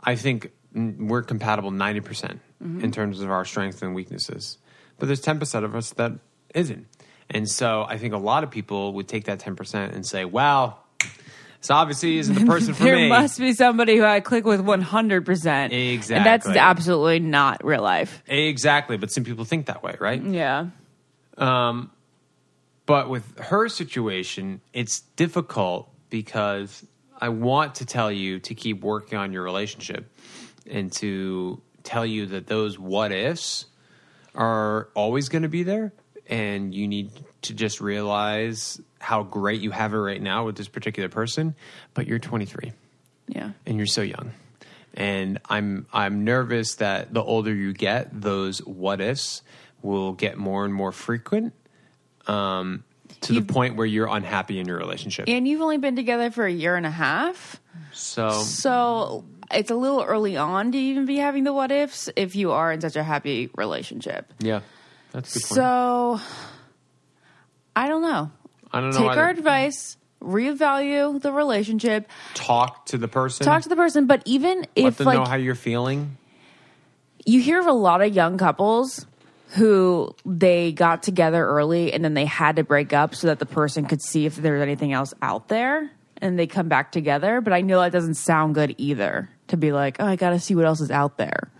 I 0.00 0.16
think 0.16 0.50
we're 0.74 1.22
compatible 1.22 1.70
90% 1.70 2.02
mm-hmm. 2.02 2.80
in 2.80 2.90
terms 2.92 3.20
of 3.20 3.30
our 3.30 3.44
strengths 3.44 3.82
and 3.82 3.94
weaknesses. 3.94 4.58
But 4.98 5.06
there's 5.06 5.22
10% 5.22 5.64
of 5.64 5.74
us 5.74 5.90
that 5.90 6.12
isn't. 6.54 6.86
And 7.30 7.48
so 7.48 7.84
I 7.88 7.96
think 7.96 8.12
a 8.14 8.18
lot 8.18 8.44
of 8.44 8.50
people 8.50 8.92
would 8.94 9.08
take 9.08 9.24
that 9.24 9.38
10% 9.38 9.94
and 9.94 10.04
say, 10.04 10.24
wow, 10.24 10.78
this 11.60 11.70
obviously 11.70 12.18
isn't 12.18 12.34
the 12.34 12.46
person 12.46 12.74
for 12.74 12.84
there 12.84 12.96
me. 12.96 13.08
must 13.08 13.38
be 13.38 13.52
somebody 13.52 13.96
who 13.96 14.04
I 14.04 14.20
click 14.20 14.44
with 14.44 14.60
100%. 14.60 15.94
Exactly. 15.94 16.16
And 16.16 16.26
that's 16.26 16.46
absolutely 16.46 17.20
not 17.20 17.64
real 17.64 17.82
life. 17.82 18.22
Exactly. 18.26 18.96
But 18.96 19.12
some 19.12 19.24
people 19.24 19.44
think 19.44 19.66
that 19.66 19.82
way, 19.82 19.96
right? 20.00 20.22
Yeah. 20.22 20.66
Um, 21.36 21.90
But 22.90 23.08
with 23.08 23.38
her 23.38 23.68
situation, 23.68 24.60
it's 24.72 25.00
difficult 25.16 25.88
because 26.10 26.84
I 27.20 27.28
want 27.28 27.76
to 27.76 27.86
tell 27.86 28.10
you 28.10 28.40
to 28.40 28.54
keep 28.54 28.80
working 28.82 29.16
on 29.16 29.32
your 29.32 29.42
relationship 29.44 30.10
and 30.68 30.90
to 30.94 31.62
tell 31.84 32.04
you 32.04 32.26
that 32.26 32.46
those 32.46 32.78
what 32.78 33.12
ifs 33.12 33.66
are 34.34 34.88
always 34.94 35.28
going 35.28 35.42
to 35.42 35.48
be 35.48 35.62
there. 35.62 35.92
And 36.28 36.74
you 36.74 36.86
need 36.88 37.10
to 37.42 37.54
just 37.54 37.80
realize 37.80 38.80
how 39.00 39.22
great 39.22 39.60
you 39.60 39.70
have 39.70 39.94
it 39.94 39.98
right 39.98 40.20
now 40.22 40.44
with 40.46 40.56
this 40.56 40.68
particular 40.68 41.08
person. 41.08 41.54
But 41.94 42.06
you're 42.06 42.18
23 42.18 42.72
Yeah. 43.28 43.50
and 43.66 43.76
you're 43.76 43.86
so 43.86 44.02
young. 44.02 44.32
And 44.94 45.38
I'm 45.48 45.86
I'm 45.92 46.24
nervous 46.24 46.74
that 46.76 47.14
the 47.14 47.22
older 47.22 47.54
you 47.54 47.72
get, 47.72 48.20
those 48.20 48.58
what 48.60 49.00
ifs 49.00 49.42
will 49.82 50.12
get 50.12 50.36
more 50.36 50.64
and 50.64 50.74
more 50.74 50.90
frequent, 50.92 51.54
um, 52.26 52.84
to 53.22 53.32
the 53.32 53.42
point 53.42 53.76
where 53.76 53.86
you're 53.86 54.08
unhappy 54.08 54.58
in 54.58 54.66
your 54.66 54.78
relationship. 54.78 55.26
And 55.28 55.46
you've 55.46 55.60
only 55.60 55.78
been 55.78 55.96
together 55.96 56.30
for 56.30 56.46
a 56.46 56.52
year 56.52 56.76
and 56.76 56.86
a 56.86 56.90
half. 56.90 57.60
so 57.92 58.30
So 58.30 59.24
it's 59.50 59.70
a 59.70 59.74
little 59.74 60.02
early 60.02 60.36
on 60.36 60.72
to 60.72 60.78
even 60.78 61.06
be 61.06 61.16
having 61.16 61.44
the 61.44 61.52
what 61.52 61.70
ifs 61.72 62.08
if 62.16 62.36
you 62.36 62.52
are 62.52 62.72
in 62.72 62.80
such 62.80 62.96
a 62.96 63.02
happy 63.02 63.50
relationship. 63.56 64.32
yeah, 64.38 64.60
that's 65.12 65.34
good. 65.34 65.42
point. 65.42 65.54
So 65.56 66.20
I 67.74 67.88
don't 67.88 68.02
know. 68.02 68.30
I 68.72 68.80
don't 68.80 68.90
know. 68.90 68.98
Take 68.98 69.10
either. 69.10 69.20
our 69.22 69.30
advice, 69.30 69.96
reevaluate 70.22 71.22
the 71.22 71.32
relationship, 71.32 72.08
talk 72.34 72.86
to 72.86 72.98
the 72.98 73.08
person. 73.08 73.44
talk 73.44 73.62
to 73.62 73.68
the 73.68 73.76
person. 73.76 74.06
But 74.06 74.22
even 74.24 74.60
let 74.60 74.68
if 74.76 75.00
like 75.00 75.18
know 75.18 75.24
how 75.24 75.36
you're 75.36 75.54
feeling. 75.54 76.16
you 77.24 77.40
hear 77.40 77.60
of 77.60 77.66
a 77.66 77.72
lot 77.72 78.02
of 78.02 78.14
young 78.14 78.38
couples 78.38 79.06
who 79.54 80.14
they 80.24 80.72
got 80.72 81.02
together 81.02 81.44
early 81.44 81.92
and 81.92 82.04
then 82.04 82.14
they 82.14 82.24
had 82.24 82.56
to 82.56 82.64
break 82.64 82.92
up 82.92 83.14
so 83.14 83.26
that 83.26 83.38
the 83.38 83.46
person 83.46 83.84
could 83.84 84.00
see 84.00 84.26
if 84.26 84.36
there's 84.36 84.62
anything 84.62 84.92
else 84.92 85.12
out 85.22 85.48
there 85.48 85.90
and 86.18 86.38
they 86.38 86.46
come 86.46 86.68
back 86.68 86.92
together. 86.92 87.40
But 87.40 87.52
I 87.52 87.60
know 87.62 87.80
that 87.80 87.90
doesn't 87.92 88.14
sound 88.14 88.54
good 88.54 88.74
either 88.78 89.28
to 89.48 89.56
be 89.56 89.72
like, 89.72 89.96
oh, 89.98 90.06
I 90.06 90.16
got 90.16 90.30
to 90.30 90.40
see 90.40 90.54
what 90.54 90.66
else 90.66 90.80
is 90.80 90.90
out 90.90 91.16
there. 91.16 91.50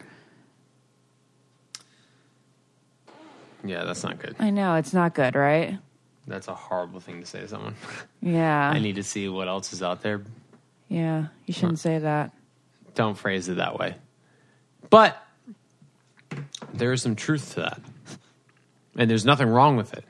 Yeah, 3.64 3.84
that's 3.84 4.02
not 4.02 4.18
good. 4.18 4.36
I 4.38 4.50
know 4.50 4.76
it's 4.76 4.94
not 4.94 5.14
good, 5.14 5.34
right? 5.34 5.78
That's 6.26 6.48
a 6.48 6.54
horrible 6.54 7.00
thing 7.00 7.20
to 7.20 7.26
say 7.26 7.40
to 7.40 7.48
someone. 7.48 7.74
Yeah. 8.22 8.68
I 8.68 8.78
need 8.80 8.96
to 8.96 9.02
see 9.02 9.28
what 9.30 9.48
else 9.48 9.72
is 9.72 9.82
out 9.82 10.02
there. 10.02 10.20
yeah. 10.88 11.28
You 11.46 11.54
shouldn't 11.54 11.78
say 11.78 11.98
that. 12.00 12.32
Don't 12.94 13.16
phrase 13.16 13.48
it 13.48 13.56
that 13.56 13.78
way. 13.78 13.94
But 14.90 15.16
there 16.74 16.92
is 16.92 17.02
some 17.02 17.16
truth 17.16 17.54
to 17.54 17.60
that. 17.60 17.80
And 18.96 19.10
there's 19.10 19.24
nothing 19.24 19.48
wrong 19.48 19.76
with 19.76 19.92
it. 19.94 20.04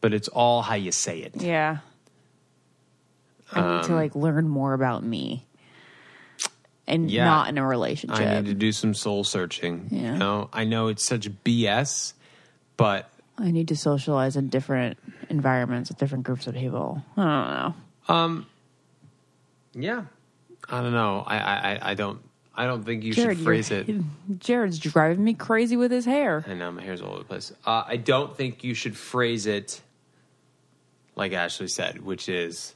But 0.00 0.12
it's 0.14 0.28
all 0.28 0.62
how 0.62 0.74
you 0.74 0.92
say 0.92 1.18
it. 1.20 1.36
Yeah. 1.40 1.78
I 3.52 3.60
need 3.60 3.66
Um, 3.78 3.84
to 3.84 3.94
like 3.94 4.14
learn 4.14 4.48
more 4.48 4.72
about 4.74 5.02
me. 5.02 5.44
and 6.88 7.10
Yeah. 7.10 7.24
not 7.24 7.48
in 7.48 7.58
a 7.58 7.66
relationship. 7.66 8.24
I 8.24 8.34
need 8.36 8.46
to 8.46 8.54
do 8.54 8.70
some 8.70 8.94
soul 8.94 9.24
searching. 9.24 9.88
Yeah. 9.90 10.12
You 10.12 10.18
know, 10.18 10.48
I 10.52 10.64
know 10.64 10.86
it's 10.86 11.04
such 11.04 11.28
BS, 11.42 12.12
but 12.76 13.10
I 13.38 13.50
need 13.50 13.66
to 13.68 13.76
socialize 13.76 14.36
in 14.36 14.48
different 14.48 14.96
environments 15.28 15.90
with 15.90 15.98
different 15.98 16.22
groups 16.24 16.46
of 16.46 16.54
people. 16.54 17.02
I 17.16 17.22
don't 17.22 17.50
know. 17.50 17.74
Um 18.14 18.46
yeah, 19.74 20.04
I 20.70 20.80
don't 20.80 20.92
know. 20.92 21.24
I 21.26 21.38
I, 21.38 21.54
I- 21.74 21.90
I 21.90 21.94
don't 21.94 22.20
I 22.56 22.66
don't 22.66 22.84
think 22.84 23.04
you 23.04 23.12
Jared, 23.12 23.36
should 23.36 23.44
phrase 23.44 23.70
it. 23.70 23.86
Jared's 24.38 24.78
driving 24.78 25.22
me 25.22 25.34
crazy 25.34 25.76
with 25.76 25.90
his 25.90 26.06
hair. 26.06 26.44
I 26.46 26.54
know 26.54 26.72
my 26.72 26.82
hair's 26.82 27.02
all 27.02 27.10
over 27.10 27.18
the 27.18 27.24
place. 27.24 27.52
Uh, 27.66 27.84
I 27.86 27.96
don't 27.96 28.34
think 28.34 28.64
you 28.64 28.72
should 28.74 28.96
phrase 28.96 29.46
it 29.46 29.80
like 31.14 31.32
Ashley 31.32 31.68
said, 31.68 32.02
which 32.02 32.28
is. 32.28 32.74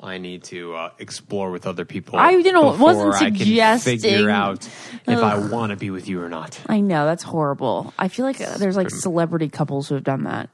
I 0.00 0.18
need 0.18 0.44
to 0.44 0.74
uh, 0.74 0.90
explore 1.00 1.50
with 1.50 1.66
other 1.66 1.84
people. 1.84 2.20
I, 2.20 2.30
you 2.30 2.52
know, 2.52 2.70
before 2.70 2.94
wasn't 2.94 3.14
I 3.14 3.30
can 3.30 3.38
suggesting- 3.38 3.98
figure 3.98 4.30
out 4.30 4.64
if 5.08 5.08
I 5.08 5.38
want 5.38 5.70
to 5.70 5.76
be 5.76 5.90
with 5.90 6.08
you 6.08 6.22
or 6.22 6.28
not. 6.28 6.56
I 6.68 6.78
know 6.78 7.04
that's 7.04 7.24
horrible. 7.24 7.92
I 7.98 8.06
feel 8.06 8.24
like 8.24 8.40
uh, 8.40 8.58
there's 8.58 8.76
like 8.76 8.90
celebrity 8.90 9.48
couples 9.48 9.88
who 9.88 9.96
have 9.96 10.04
done 10.04 10.22
that, 10.22 10.50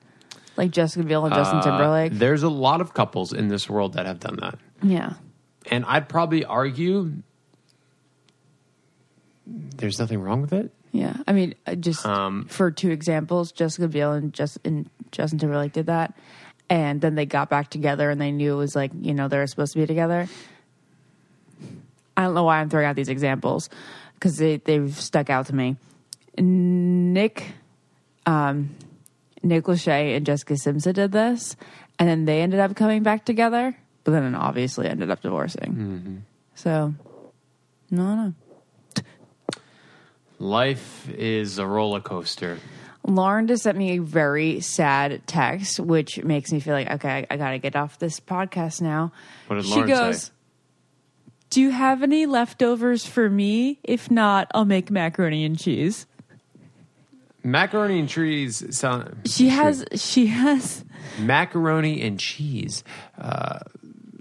like 0.56 0.70
Jessica 0.70 1.04
Biel 1.04 1.26
and 1.26 1.34
Justin 1.34 1.60
Timberlake. 1.60 2.12
There's 2.14 2.42
a 2.42 2.48
lot 2.48 2.80
of 2.80 2.94
couples 2.94 3.34
in 3.34 3.48
this 3.48 3.68
world 3.68 3.92
that 3.94 4.06
have 4.06 4.18
done 4.18 4.36
that. 4.40 4.58
Yeah, 4.82 5.12
And 5.70 5.84
I'd 5.84 6.08
probably 6.08 6.46
argue 6.46 7.12
there's 9.46 9.98
nothing 9.98 10.20
wrong 10.20 10.40
with 10.40 10.52
it. 10.52 10.70
yeah. 10.92 11.16
I 11.26 11.32
mean, 11.32 11.54
just 11.80 12.04
Um, 12.06 12.46
for 12.48 12.70
two 12.70 12.90
examples, 12.90 13.52
Jessica 13.52 13.88
Biel 13.88 14.12
and 14.12 14.32
Justin 14.32 14.88
Justin 15.12 15.38
Timberlake 15.38 15.72
did 15.72 15.86
that, 15.86 16.14
and 16.70 17.00
then 17.00 17.14
they 17.14 17.26
got 17.26 17.50
back 17.50 17.68
together 17.70 18.10
and 18.10 18.20
they 18.20 18.32
knew 18.32 18.54
it 18.54 18.58
was 18.58 18.74
like 18.74 18.92
you 19.00 19.12
know 19.14 19.28
they 19.28 19.38
were 19.38 19.46
supposed 19.46 19.72
to 19.74 19.78
be 19.80 19.86
together. 19.86 20.28
I 22.16 22.22
don't 22.22 22.34
know 22.34 22.44
why 22.44 22.60
I'm 22.60 22.70
throwing 22.70 22.86
out 22.86 22.96
these 22.96 23.08
examples 23.08 23.68
because 24.14 24.36
they 24.38 24.56
they've 24.58 24.94
stuck 24.96 25.30
out 25.30 25.46
to 25.46 25.54
me. 25.54 25.76
Nick, 26.38 27.52
um, 28.26 28.70
Nick 29.42 29.64
Lachey 29.64 30.16
and 30.16 30.24
Jessica 30.26 30.56
Simpson 30.56 30.94
did 30.94 31.12
this, 31.12 31.56
and 31.98 32.08
then 32.08 32.24
they 32.24 32.40
ended 32.40 32.60
up 32.60 32.74
coming 32.76 33.02
back 33.02 33.24
together, 33.24 33.76
but 34.04 34.12
then 34.12 34.34
obviously 34.34 34.88
ended 34.88 35.10
up 35.10 35.20
divorcing. 35.22 36.24
So, 36.54 36.94
no, 37.90 38.14
no. 38.16 38.34
Life 40.44 41.08
is 41.08 41.56
a 41.56 41.66
roller 41.66 42.02
coaster. 42.02 42.58
Lauren 43.02 43.46
just 43.46 43.62
sent 43.62 43.78
me 43.78 43.92
a 43.96 44.02
very 44.02 44.60
sad 44.60 45.26
text, 45.26 45.80
which 45.80 46.22
makes 46.22 46.52
me 46.52 46.60
feel 46.60 46.74
like, 46.74 46.90
okay, 46.90 47.26
I, 47.30 47.34
I 47.34 47.36
got 47.38 47.52
to 47.52 47.58
get 47.58 47.74
off 47.76 47.98
this 47.98 48.20
podcast 48.20 48.82
now. 48.82 49.10
What 49.46 49.56
did 49.56 49.64
she 49.64 49.70
Lauren 49.70 49.88
goes, 49.88 50.22
say? 50.24 50.32
Do 51.48 51.62
you 51.62 51.70
have 51.70 52.02
any 52.02 52.26
leftovers 52.26 53.06
for 53.06 53.30
me? 53.30 53.78
If 53.82 54.10
not, 54.10 54.50
I'll 54.54 54.66
make 54.66 54.90
macaroni 54.90 55.46
and 55.46 55.58
cheese. 55.58 56.06
Macaroni 57.42 57.98
and 57.98 58.08
cheese 58.08 58.76
sound. 58.76 59.22
She 59.24 59.48
has, 59.48 59.86
she 59.94 60.26
has, 60.26 60.84
macaroni 61.18 62.02
and 62.02 62.20
cheese. 62.20 62.84
Uh, 63.16 63.60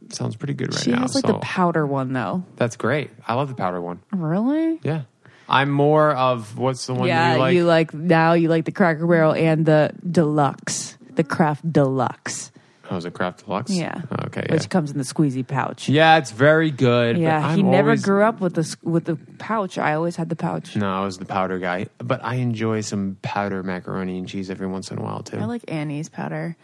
sounds 0.10 0.38
pretty 0.38 0.54
good 0.54 0.74
right 0.74 0.84
she 0.84 0.91
now. 0.91 1.02
has 1.02 1.16
like 1.16 1.26
so 1.26 1.34
the 1.34 1.40
powder 1.40 1.86
one 1.86 2.14
though. 2.14 2.45
that's 2.56 2.78
great. 2.78 3.12
I 3.28 3.34
love 3.34 3.50
the 3.50 3.56
powder 3.56 3.82
one. 3.82 4.02
Really? 4.14 4.80
Yeah, 4.84 5.02
I'm 5.49 5.70
more 5.70 6.11
of 6.11 6.57
what's 6.57 6.86
the 6.88 6.94
one 6.94 7.07
yeah, 7.07 7.48
you 7.49 7.65
like? 7.65 7.94
now 7.94 8.34
you 8.34 8.48
like 8.49 8.65
the 8.65 8.72
Cracker 8.72 9.06
Barrel 9.06 9.34
and 9.34 9.65
the 9.65 9.91
deluxe, 10.10 10.98
the 11.15 11.24
Kraft 11.24 11.70
Deluxe. 11.70 12.52
oh, 12.90 12.98
is 12.98 13.06
it 13.06 13.14
Kraft 13.14 13.45
Deluxe? 13.45 13.72
Yeah. 13.72 14.02
Okay. 14.26 14.45
Yeah. 14.48 14.53
Which 14.56 14.70
comes 14.70 14.91
in 14.91 14.98
the 14.98 15.03
squeezy 15.03 15.45
pouch. 15.45 15.90
yeah, 15.90 16.18
it's 16.18 16.32
very 16.32 16.72
good. 16.72 17.15
but 17.15 17.22
Yeah, 17.22 17.45
I'm 17.45 17.57
he 17.57 17.64
never 17.64 17.90
always- 17.90 18.03
grew 18.03 18.24
up 18.24 18.40
with 18.40 18.53
the 18.56 18.76
with 18.84 19.06
the 19.06 19.15
pouch. 19.38 19.78
I 19.78 19.94
always 19.94 20.15
had 20.15 20.30
the 20.30 20.36
pouch. 20.36 20.76
No, 20.76 20.90
I 20.91 21.03
was 21.03 21.18
the 21.18 21.26
powder 21.26 21.60
guy, 21.60 21.88
but 21.98 22.24
I 22.24 22.36
enjoy 22.36 22.82
some 22.82 23.18
powder 23.22 23.64
macaroni 23.64 24.18
and 24.18 24.28
cheese 24.28 24.49
every 24.49 24.68
once 24.68 24.91
in 24.91 24.98
a 24.98 25.02
while 25.02 25.24
too. 25.24 25.38
I 25.38 25.45
like 25.45 25.64
Annie's 25.68 26.10
powder. 26.10 26.56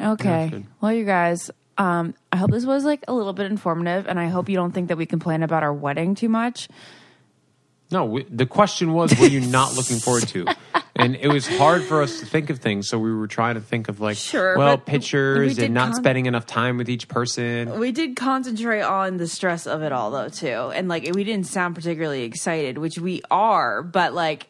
Okay. 0.00 0.50
it's 0.52 0.66
well, 0.80 0.92
you 0.92 1.04
guys, 1.04 1.50
um, 1.78 2.14
I 2.32 2.36
hope 2.36 2.50
this 2.50 2.64
was 2.64 2.84
like 2.84 3.04
a 3.08 3.12
little 3.12 3.32
bit 3.32 3.46
informative, 3.46 4.06
and 4.08 4.18
I 4.18 4.28
hope 4.28 4.48
you 4.48 4.56
don't 4.56 4.72
think 4.72 4.88
that 4.88 4.96
we 4.96 5.06
complain 5.06 5.42
about 5.42 5.62
our 5.62 5.72
wedding 5.72 6.14
too 6.14 6.28
much. 6.28 6.68
No, 7.92 8.06
we, 8.06 8.24
the 8.24 8.46
question 8.46 8.94
was, 8.94 9.16
were 9.20 9.26
you 9.26 9.40
not 9.40 9.74
looking 9.76 9.98
forward 9.98 10.26
to? 10.28 10.46
And 10.94 11.16
it 11.16 11.28
was 11.28 11.48
hard 11.48 11.82
for 11.84 12.02
us 12.02 12.20
to 12.20 12.26
think 12.26 12.50
of 12.50 12.58
things, 12.58 12.86
so 12.86 12.98
we 12.98 13.12
were 13.14 13.26
trying 13.26 13.54
to 13.54 13.62
think 13.62 13.88
of 13.88 13.98
like, 14.00 14.18
Sure, 14.18 14.58
well, 14.58 14.76
but 14.76 14.84
pictures 14.84 15.38
we 15.48 15.54
did 15.54 15.64
and 15.64 15.74
not 15.74 15.92
con- 15.92 15.94
spending 15.94 16.26
enough 16.26 16.46
time 16.46 16.76
with 16.76 16.88
each 16.90 17.08
person. 17.08 17.80
We 17.80 17.92
did 17.92 18.14
concentrate 18.14 18.82
on 18.82 19.16
the 19.16 19.26
stress 19.26 19.66
of 19.66 19.82
it 19.82 19.90
all, 19.90 20.10
though, 20.10 20.28
too, 20.28 20.70
and 20.74 20.88
like 20.88 21.08
we 21.14 21.24
didn't 21.24 21.46
sound 21.46 21.74
particularly 21.74 22.24
excited, 22.24 22.76
which 22.76 22.98
we 22.98 23.22
are, 23.30 23.82
but 23.82 24.12
like 24.12 24.48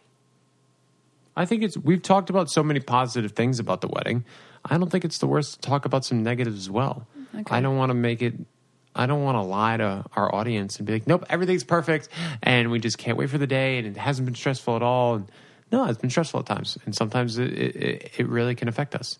I 1.36 1.44
think 1.44 1.62
it's 1.62 1.78
we've 1.78 2.02
talked 2.02 2.28
about 2.28 2.50
so 2.50 2.62
many 2.62 2.80
positive 2.80 3.32
things 3.32 3.58
about 3.58 3.80
the 3.80 3.88
wedding. 3.88 4.24
I 4.64 4.78
don't 4.78 4.90
think 4.90 5.04
it's 5.04 5.18
the 5.18 5.26
worst 5.26 5.54
to 5.54 5.68
talk 5.68 5.84
about 5.84 6.04
some 6.04 6.22
negatives 6.22 6.58
as 6.58 6.70
well. 6.70 7.06
Okay. 7.34 7.54
I 7.54 7.60
don't 7.60 7.76
want 7.76 7.90
to 7.90 7.94
make 7.94 8.20
it. 8.20 8.34
I 8.94 9.06
don't 9.06 9.22
want 9.22 9.36
to 9.36 9.42
lie 9.42 9.76
to 9.78 10.04
our 10.14 10.34
audience 10.34 10.78
and 10.78 10.86
be 10.86 10.92
like, 10.92 11.06
nope, 11.06 11.24
everything's 11.30 11.64
perfect, 11.64 12.08
and 12.42 12.70
we 12.70 12.78
just 12.78 12.98
can't 12.98 13.16
wait 13.16 13.30
for 13.30 13.38
the 13.38 13.46
day, 13.46 13.78
and 13.78 13.86
it 13.86 13.96
hasn't 13.96 14.26
been 14.26 14.34
stressful 14.34 14.76
at 14.76 14.82
all. 14.82 15.14
And 15.16 15.32
no, 15.70 15.86
it's 15.86 15.98
been 15.98 16.10
stressful 16.10 16.40
at 16.40 16.46
times, 16.46 16.76
and 16.84 16.94
sometimes 16.94 17.38
it 17.38 17.52
it, 17.52 18.10
it 18.18 18.28
really 18.28 18.54
can 18.54 18.68
affect 18.68 18.94
us. 18.94 19.18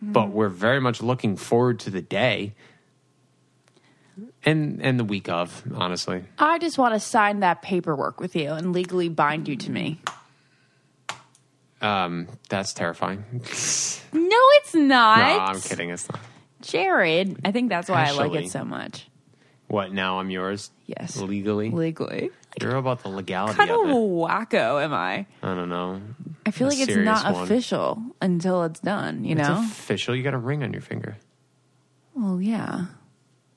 But 0.00 0.30
we're 0.30 0.48
very 0.48 0.80
much 0.80 1.02
looking 1.02 1.36
forward 1.36 1.80
to 1.80 1.90
the 1.90 2.00
day, 2.00 2.54
and 4.44 4.80
and 4.82 4.98
the 4.98 5.04
week 5.04 5.28
of, 5.28 5.62
honestly. 5.74 6.24
I 6.38 6.58
just 6.58 6.78
want 6.78 6.94
to 6.94 7.00
sign 7.00 7.40
that 7.40 7.60
paperwork 7.60 8.20
with 8.20 8.34
you 8.34 8.50
and 8.52 8.72
legally 8.72 9.08
bind 9.10 9.48
you 9.48 9.56
to 9.56 9.70
me. 9.70 10.00
Um, 11.82 12.28
that's 12.48 12.72
terrifying. 12.72 13.24
No, 13.32 13.40
it's 13.42 14.74
not. 14.74 15.18
no, 15.18 15.38
I'm 15.44 15.60
kidding. 15.60 15.90
It's 15.90 16.08
not. 16.10 16.20
Jared. 16.62 17.40
I 17.44 17.52
think 17.52 17.70
that's 17.70 17.88
why 17.88 18.06
I 18.06 18.10
like 18.12 18.34
it 18.34 18.50
so 18.50 18.64
much. 18.64 19.06
What 19.70 19.92
now? 19.92 20.18
I'm 20.18 20.30
yours. 20.30 20.70
Yes. 20.86 21.16
legally. 21.16 21.70
Legally. 21.70 22.30
You're 22.60 22.74
about 22.74 23.02
the 23.04 23.08
legality 23.08 23.54
Kind 23.56 23.70
of 23.70 23.80
of 23.82 23.88
it. 23.88 23.92
wacko 23.94 24.82
am 24.82 24.92
I? 24.92 25.26
I 25.42 25.54
don't 25.54 25.68
know. 25.68 26.00
I 26.44 26.50
feel 26.50 26.66
A 26.66 26.70
like 26.70 26.80
it's 26.80 26.96
not 26.96 27.32
one. 27.32 27.44
official 27.44 28.02
until 28.20 28.64
it's 28.64 28.80
done, 28.80 29.24
you 29.24 29.36
It's 29.36 29.48
know? 29.48 29.60
official. 29.64 30.16
You 30.16 30.24
got 30.24 30.34
a 30.34 30.38
ring 30.38 30.64
on 30.64 30.72
your 30.72 30.82
finger. 30.82 31.16
well, 32.14 32.40
yeah. 32.42 32.86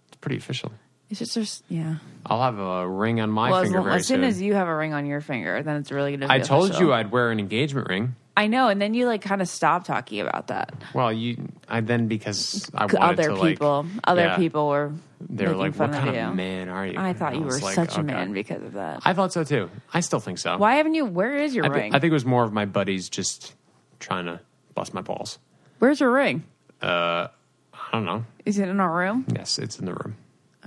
It's 0.10 0.18
pretty 0.22 0.38
official. 0.38 0.72
It's 1.10 1.20
just, 1.20 1.34
there's, 1.36 1.64
yeah. 1.70 1.96
I'll 2.28 2.42
have 2.42 2.60
a 2.60 2.88
ring 2.88 3.20
on 3.20 3.30
my 3.32 3.50
well, 3.50 3.64
finger 3.64 3.82
very 3.82 3.96
as 3.96 4.06
soon 4.08 4.24
as 4.24 4.40
you 4.42 4.54
have 4.54 4.68
a 4.68 4.76
ring 4.76 4.94
on 4.94 5.06
your 5.08 5.22
finger, 5.22 5.62
then 5.64 5.78
it's 5.78 5.92
really 5.92 6.16
be 6.16 6.26
I 6.30 6.40
told 6.40 6.70
official. 6.70 6.88
you 6.88 6.94
I'd 6.94 7.12
wear 7.12 7.32
an 7.32 7.40
engagement 7.40 7.88
ring. 7.90 8.16
I 8.36 8.48
know, 8.48 8.68
and 8.68 8.82
then 8.82 8.94
you 8.96 9.06
like 9.06 9.22
kind 9.22 9.42
of 9.44 9.48
stop 9.48 9.84
talking 9.86 10.20
about 10.20 10.48
that. 10.48 10.74
Well, 10.96 11.14
you, 11.14 11.50
I 11.70 11.82
then 11.82 12.08
because 12.08 12.70
I 12.74 12.86
wanted 12.86 13.00
Other 13.00 13.24
to, 13.30 13.36
like- 13.36 13.50
people, 13.54 13.86
other 14.04 14.22
yeah. 14.24 14.38
people 14.38 14.70
were 14.70 14.92
They 15.22 15.44
were 15.46 15.52
making 15.52 15.60
like, 15.62 15.74
fun 15.76 15.90
"What 15.92 15.98
of 16.00 16.04
kind 16.04 16.16
you. 16.16 16.22
of 16.24 16.36
man 16.36 16.68
are 16.70 16.88
you?" 16.88 16.98
I 16.98 17.14
thought 17.14 17.34
And 17.34 17.42
you 17.42 17.46
was 17.46 17.62
were 17.62 17.68
like, 17.68 17.76
such 17.76 17.98
a 17.98 18.02
man 18.04 18.34
because 18.34 18.64
of 18.64 18.74
that. 18.74 19.02
I 19.06 19.14
thought 19.14 19.34
so 19.34 19.44
too. 19.44 19.70
I 19.94 20.00
still 20.00 20.20
think 20.20 20.40
so. 20.40 20.58
Why 20.58 20.76
haven't 20.76 20.96
you? 20.96 21.06
Where 21.06 21.36
is 21.38 21.54
your 21.54 21.66
I, 21.66 21.70
ring? 21.70 21.94
I 21.96 22.00
think 22.00 22.10
it 22.10 22.14
was 22.16 22.26
more 22.26 22.44
of 22.44 22.52
my 22.52 22.66
buddies 22.66 23.08
just 23.08 23.54
trying 24.00 24.26
to 24.26 24.40
bust 24.74 24.94
my 24.96 25.02
balls. 25.02 25.38
Where's 25.78 26.00
your 26.00 26.12
ring? 26.12 26.44
Uh, 26.82 27.28
I 27.74 27.90
don't 27.92 28.06
know. 28.06 28.26
Is 28.46 28.58
it 28.58 28.68
in 28.68 28.80
our 28.80 28.92
room? 28.98 29.26
Yes, 29.36 29.60
it's 29.60 29.78
in 29.78 29.86
the 29.86 29.94
room. 29.94 30.16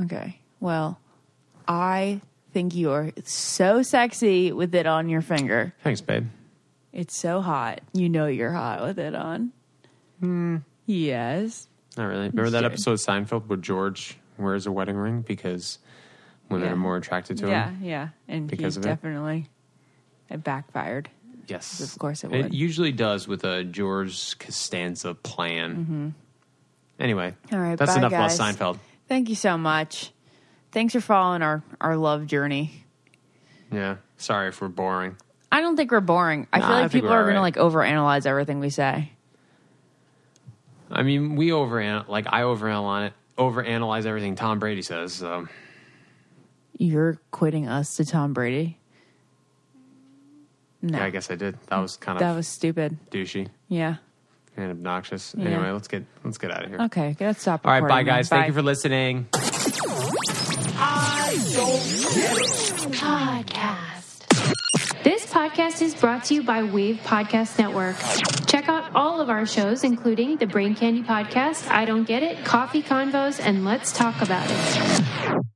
Okay. 0.02 0.38
Well, 0.60 1.00
I 1.66 2.20
think 2.52 2.74
you 2.76 2.92
are 2.92 3.10
so 3.24 3.82
sexy 3.82 4.52
with 4.52 4.72
it 4.74 4.86
on 4.86 5.08
your 5.08 5.20
finger. 5.20 5.74
Thanks, 5.82 6.00
babe. 6.00 6.26
It's 6.98 7.14
so 7.14 7.42
hot. 7.42 7.82
You 7.92 8.08
know 8.08 8.26
you're 8.26 8.52
hot 8.52 8.80
with 8.80 8.98
it 8.98 9.14
on. 9.14 9.52
Hmm. 10.20 10.56
Yes. 10.86 11.68
Not 11.96 12.04
really. 12.06 12.28
Remember 12.30 12.48
that 12.50 12.60
Sure. 12.60 12.66
episode 12.66 12.92
of 12.92 12.98
Seinfeld 13.00 13.46
where 13.48 13.58
George 13.58 14.16
wears 14.38 14.66
a 14.66 14.72
wedding 14.72 14.96
ring 14.96 15.20
because 15.20 15.78
women 16.48 16.66
Yeah. 16.68 16.72
are 16.72 16.76
more 16.76 16.96
attracted 16.96 17.36
to 17.38 17.48
Yeah, 17.48 17.68
him? 17.70 17.78
yeah. 17.82 17.88
Yeah. 17.88 18.08
And 18.34 18.48
Because 18.48 18.76
he 18.76 18.80
of 18.80 18.86
it? 18.86 18.88
definitely 18.88 19.50
it 20.30 20.42
backfired. 20.42 21.10
Yes. 21.48 21.80
Of 21.80 21.98
course 21.98 22.24
it 22.24 22.32
It 22.32 22.42
would. 22.44 22.54
usually 22.54 22.92
does 22.92 23.28
with 23.28 23.44
a 23.44 23.62
George 23.62 24.38
Costanza 24.38 25.12
plan. 25.14 26.14
Anyway, 26.98 27.34
Mm-hmm. 27.46 27.54
All 27.54 27.60
right, 27.60 27.78
that's 27.78 27.92
bye, 27.92 27.98
enough 27.98 28.10
guys. 28.10 28.38
about 28.38 28.54
Seinfeld. 28.56 28.78
Thank 29.06 29.28
you 29.28 29.34
so 29.34 29.58
much. 29.58 30.12
Thanks 30.72 30.94
for 30.94 31.00
following 31.02 31.42
our, 31.42 31.62
our 31.78 31.96
love 31.98 32.26
journey. 32.26 32.84
Yeah. 33.70 33.96
Sorry 34.16 34.48
if 34.48 34.60
we're 34.62 34.68
boring. 34.68 35.16
I 35.52 35.60
don't 35.60 35.76
think 35.76 35.90
we're 35.92 36.00
boring. 36.00 36.46
I 36.52 36.58
Nah, 36.58 36.66
feel 36.66 36.76
I 36.76 36.80
like 36.82 36.90
think 36.90 37.02
people 37.04 37.10
we're 37.10 37.20
are 37.20 37.22
going 37.32 37.34
to 37.34 37.40
alright. 37.40 37.56
like 37.56 37.72
overanalyze 37.90 38.26
everything 38.26 38.60
we 38.60 38.70
say. 38.70 39.12
I 40.90 41.02
mean, 41.02 41.36
we 41.36 41.52
over 41.52 42.04
like 42.08 42.26
I 42.32 42.42
overanalyze 42.42 43.12
overanalyze 43.38 44.06
everything 44.06 44.34
Tom 44.34 44.58
Brady 44.58 44.82
says. 44.82 45.12
So 45.12 45.46
You're 46.78 47.18
quitting 47.30 47.68
us 47.68 47.96
to 47.96 48.04
Tom 48.04 48.32
Brady? 48.32 48.78
No. 50.82 50.98
yeah, 50.98 51.04
I 51.04 51.10
guess 51.10 51.30
I 51.30 51.34
did. 51.36 51.58
That 51.68 51.78
was 51.78 51.96
kind 51.96 52.16
of 52.16 52.20
that 52.20 52.34
was 52.36 52.46
stupid. 52.46 52.96
douchey 53.10 53.48
Yeah. 53.68 53.96
and 54.56 54.70
obnoxious. 54.70 55.34
Yeah. 55.36 55.46
Anyway, 55.46 55.70
let's 55.70 55.88
get 55.88 56.04
let's 56.24 56.38
get 56.38 56.50
out 56.50 56.64
of 56.64 56.70
here. 56.70 56.80
Okay, 56.82 57.16
let's 57.18 57.40
stop 57.40 57.62
All 57.66 57.72
right, 57.72 57.80
bye 57.80 57.86
recording 58.00 58.06
then. 58.06 58.14
guys. 58.16 58.28
Thank 58.28 58.46
you 58.48 58.52
for 58.52 58.62
listening. 58.62 59.26
I 60.78 61.36
don't 61.54 62.05
podcast 65.56 65.80
is 65.80 65.94
brought 65.94 66.22
to 66.22 66.34
you 66.34 66.42
by 66.42 66.62
Wave 66.62 66.96
Podcast 67.02 67.58
Network. 67.58 67.96
Check 68.46 68.68
out 68.68 68.94
all 68.94 69.22
of 69.22 69.30
our 69.30 69.46
shows, 69.46 69.84
including 69.84 70.36
the 70.36 70.46
Brain 70.46 70.74
Candy 70.74 71.02
Podcast, 71.02 71.70
I 71.70 71.86
Don't 71.86 72.04
Get 72.04 72.22
It, 72.22 72.44
Coffee 72.44 72.82
Convos, 72.82 73.40
and 73.40 73.64
Let's 73.64 73.90
Talk 73.90 74.20
About 74.20 74.46
It. 74.50 75.46